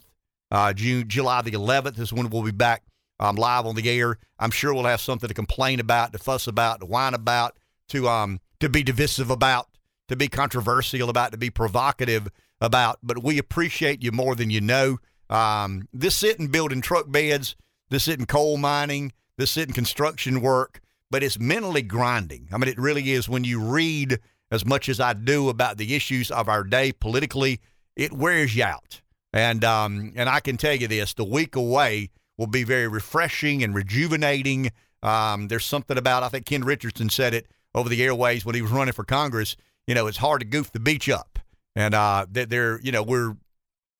uh, 0.50 0.72
June, 0.72 1.08
July 1.08 1.42
the 1.42 1.52
11th 1.52 1.98
is 1.98 2.12
when 2.12 2.28
we'll 2.30 2.42
be 2.42 2.50
back 2.50 2.82
um, 3.20 3.36
live 3.36 3.64
on 3.64 3.76
the 3.76 3.88
air. 3.88 4.18
I'm 4.38 4.50
sure 4.50 4.74
we'll 4.74 4.84
have 4.84 5.00
something 5.00 5.28
to 5.28 5.34
complain 5.34 5.80
about, 5.80 6.12
to 6.12 6.18
fuss 6.18 6.46
about, 6.46 6.80
to 6.80 6.86
whine 6.86 7.14
about, 7.14 7.56
to 7.88 8.08
um 8.08 8.40
to 8.60 8.68
be 8.68 8.82
divisive 8.82 9.30
about, 9.30 9.68
to 10.08 10.16
be 10.16 10.28
controversial 10.28 11.10
about, 11.10 11.32
to 11.32 11.38
be 11.38 11.50
provocative 11.50 12.28
about. 12.64 12.98
But 13.02 13.22
we 13.22 13.38
appreciate 13.38 14.02
you 14.02 14.12
more 14.12 14.34
than 14.34 14.50
you 14.50 14.60
know. 14.60 14.98
Um, 15.30 15.88
this 15.92 16.16
sitting 16.16 16.48
building 16.48 16.80
truck 16.80 17.10
beds, 17.10 17.56
this 17.90 18.04
sitting 18.04 18.26
coal 18.26 18.56
mining, 18.56 19.12
this 19.38 19.50
sitting 19.50 19.74
construction 19.74 20.40
work, 20.40 20.80
but 21.10 21.22
it's 21.22 21.38
mentally 21.38 21.82
grinding. 21.82 22.48
I 22.52 22.58
mean, 22.58 22.68
it 22.68 22.78
really 22.78 23.12
is. 23.12 23.28
When 23.28 23.44
you 23.44 23.60
read 23.60 24.18
as 24.50 24.64
much 24.64 24.88
as 24.88 25.00
I 25.00 25.12
do 25.12 25.48
about 25.48 25.76
the 25.76 25.94
issues 25.94 26.30
of 26.30 26.48
our 26.48 26.64
day 26.64 26.92
politically, 26.92 27.60
it 27.96 28.12
wears 28.12 28.54
you 28.56 28.64
out. 28.64 29.00
And 29.32 29.64
um, 29.64 30.12
and 30.14 30.28
I 30.28 30.40
can 30.40 30.56
tell 30.56 30.74
you 30.74 30.86
this: 30.86 31.14
the 31.14 31.24
week 31.24 31.56
away 31.56 32.10
will 32.36 32.46
be 32.46 32.64
very 32.64 32.88
refreshing 32.88 33.62
and 33.62 33.74
rejuvenating. 33.74 34.70
Um, 35.02 35.48
there's 35.48 35.64
something 35.64 35.98
about 35.98 36.22
I 36.22 36.28
think 36.28 36.46
Ken 36.46 36.62
Richardson 36.62 37.10
said 37.10 37.34
it 37.34 37.46
over 37.74 37.88
the 37.88 38.02
airways 38.02 38.44
when 38.44 38.54
he 38.54 38.62
was 38.62 38.70
running 38.70 38.92
for 38.92 39.04
Congress. 39.04 39.56
You 39.86 39.94
know, 39.94 40.06
it's 40.06 40.18
hard 40.18 40.40
to 40.40 40.46
goof 40.46 40.72
the 40.72 40.80
beach 40.80 41.08
up, 41.08 41.33
and 41.76 41.94
uh, 41.94 42.26
that 42.30 42.50
they're 42.50 42.80
you 42.80 42.92
know 42.92 43.02
we're 43.02 43.36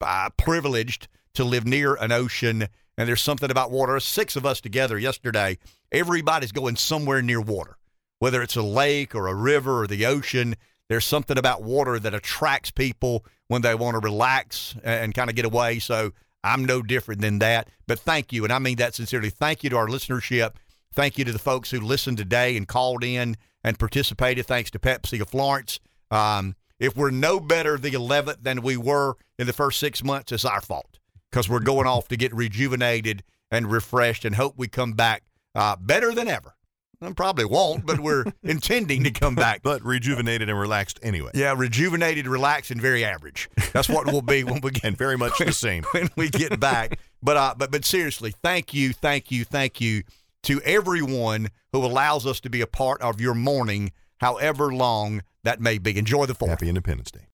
uh, 0.01 0.31
privileged 0.37 1.09
to 1.35 1.45
live 1.45 1.67
near 1.67 1.95
an 1.97 2.13
ocean, 2.13 2.69
and 2.97 3.09
there's 3.09 3.23
something 3.23 3.51
about 3.51 3.71
water. 3.71 3.99
Six 4.01 4.37
of 4.37 4.47
us 4.47 4.61
together 4.61 4.99
yesterday. 4.99 5.59
Everybody's 5.93 6.53
going 6.53 6.77
somewhere 6.77 7.23
near 7.23 7.41
water, 7.41 7.77
whether 8.19 8.43
it's 8.43 8.57
a 8.57 8.63
lake 8.63 9.15
or 9.15 9.29
a 9.29 9.35
river 9.35 9.83
or 9.83 9.87
the 9.87 10.07
ocean. 10.07 10.57
There's 10.89 11.05
something 11.05 11.39
about 11.39 11.63
water 11.63 11.99
that 11.99 12.15
attracts 12.15 12.71
people 12.71 13.25
when 13.49 13.63
they 13.63 13.75
want 13.75 13.95
to 13.95 14.01
relax 14.01 14.75
and 14.85 15.15
kind 15.15 15.31
of 15.31 15.37
get 15.37 15.45
away. 15.45 15.79
So 15.79 16.13
I'm 16.43 16.65
no 16.65 16.83
different 16.83 17.23
than 17.23 17.39
that. 17.39 17.69
But 17.87 17.99
thank 17.99 18.33
you, 18.33 18.45
and 18.45 18.53
I 18.53 18.59
mean 18.59 18.77
that 18.77 18.95
sincerely. 18.95 19.31
Thank 19.31 19.65
you 19.65 19.71
to 19.71 19.77
our 19.77 19.89
listenership. 19.89 20.53
Thank 20.93 21.19
you 21.19 21.25
to 21.25 21.33
the 21.33 21.39
folks 21.39 21.71
who 21.71 21.81
listened 21.81 22.19
today 22.19 22.57
and 22.57 22.69
called 22.69 23.03
in 23.03 23.37
and 23.65 23.79
participated. 23.79 24.47
Thanks 24.47 24.71
to 24.73 24.79
Pepsi 24.79 25.21
of 25.21 25.29
Florence. 25.29 25.81
Um, 26.11 26.55
if 26.79 26.97
we're 26.97 27.11
no 27.11 27.41
better 27.41 27.79
the 27.79 27.91
11th 27.91 28.43
than 28.43 28.63
we 28.63 28.77
were 28.77 29.15
in 29.39 29.47
the 29.47 29.53
first 29.53 29.79
six 29.79 30.03
months, 30.03 30.33
it's 30.33 30.45
our 30.45 30.61
fault 30.61 30.99
because 31.31 31.49
we're 31.49 31.61
going 31.61 31.87
off 31.87 32.09
to 32.09 32.17
get 32.17 32.35
rejuvenated 32.35 33.23
and 33.51 33.71
refreshed 33.71 34.25
and 34.25 34.37
hope 34.37 34.55
we 34.57 34.69
come 34.69 34.93
back 34.93 35.23
uh, 35.55 35.77
better 35.77 36.13
than 36.13 36.29
ever. 36.29 36.55
I 37.01 37.13
probably 37.13 37.45
won't, 37.45 37.85
but 37.85 38.01
we're 38.01 38.25
intending 38.43 39.05
to 39.05 39.11
come 39.11 39.35
back. 39.35 39.63
But 39.63 39.85
rejuvenated 39.85 40.49
and 40.49 40.59
relaxed 40.59 40.99
anyway. 41.03 41.31
Yeah, 41.35 41.55
rejuvenated, 41.57 42.27
relaxed, 42.27 42.71
and 42.71 42.81
very 42.81 43.05
average. 43.05 43.49
That's 43.73 43.89
what 43.89 44.07
we'll 44.07 44.23
be 44.23 44.45
when 44.45 44.61
we 44.61 44.71
get 44.71 44.85
and 44.85 44.97
very 44.97 45.19
much 45.19 45.39
the 45.39 45.53
same 45.53 45.85
when 45.93 46.09
we 46.17 46.31
get 46.31 46.59
back. 46.61 46.99
But 47.23 47.37
uh, 47.37 47.55
but 47.57 47.71
but 47.71 47.85
seriously, 47.85 48.33
thank 48.43 48.73
you, 48.73 48.93
thank 48.93 49.31
you, 49.31 49.45
thank 49.45 49.81
you 49.81 50.03
to 50.45 50.61
everyone 50.63 51.49
who 51.73 51.85
allows 51.85 52.27
us 52.27 52.41
to 52.41 52.51
be 52.51 52.61
a 52.61 52.67
part 52.67 53.01
of 53.01 53.21
your 53.21 53.35
morning, 53.35 53.93
however 54.25 54.73
long 54.73 55.23
that 55.43 55.61
may 55.61 55.79
be. 55.79 55.97
Enjoy 55.99 56.27
the 56.27 56.35
fourth. 56.35 56.51
Happy 56.51 56.69
Independence 56.69 57.11
Day. 57.11 57.21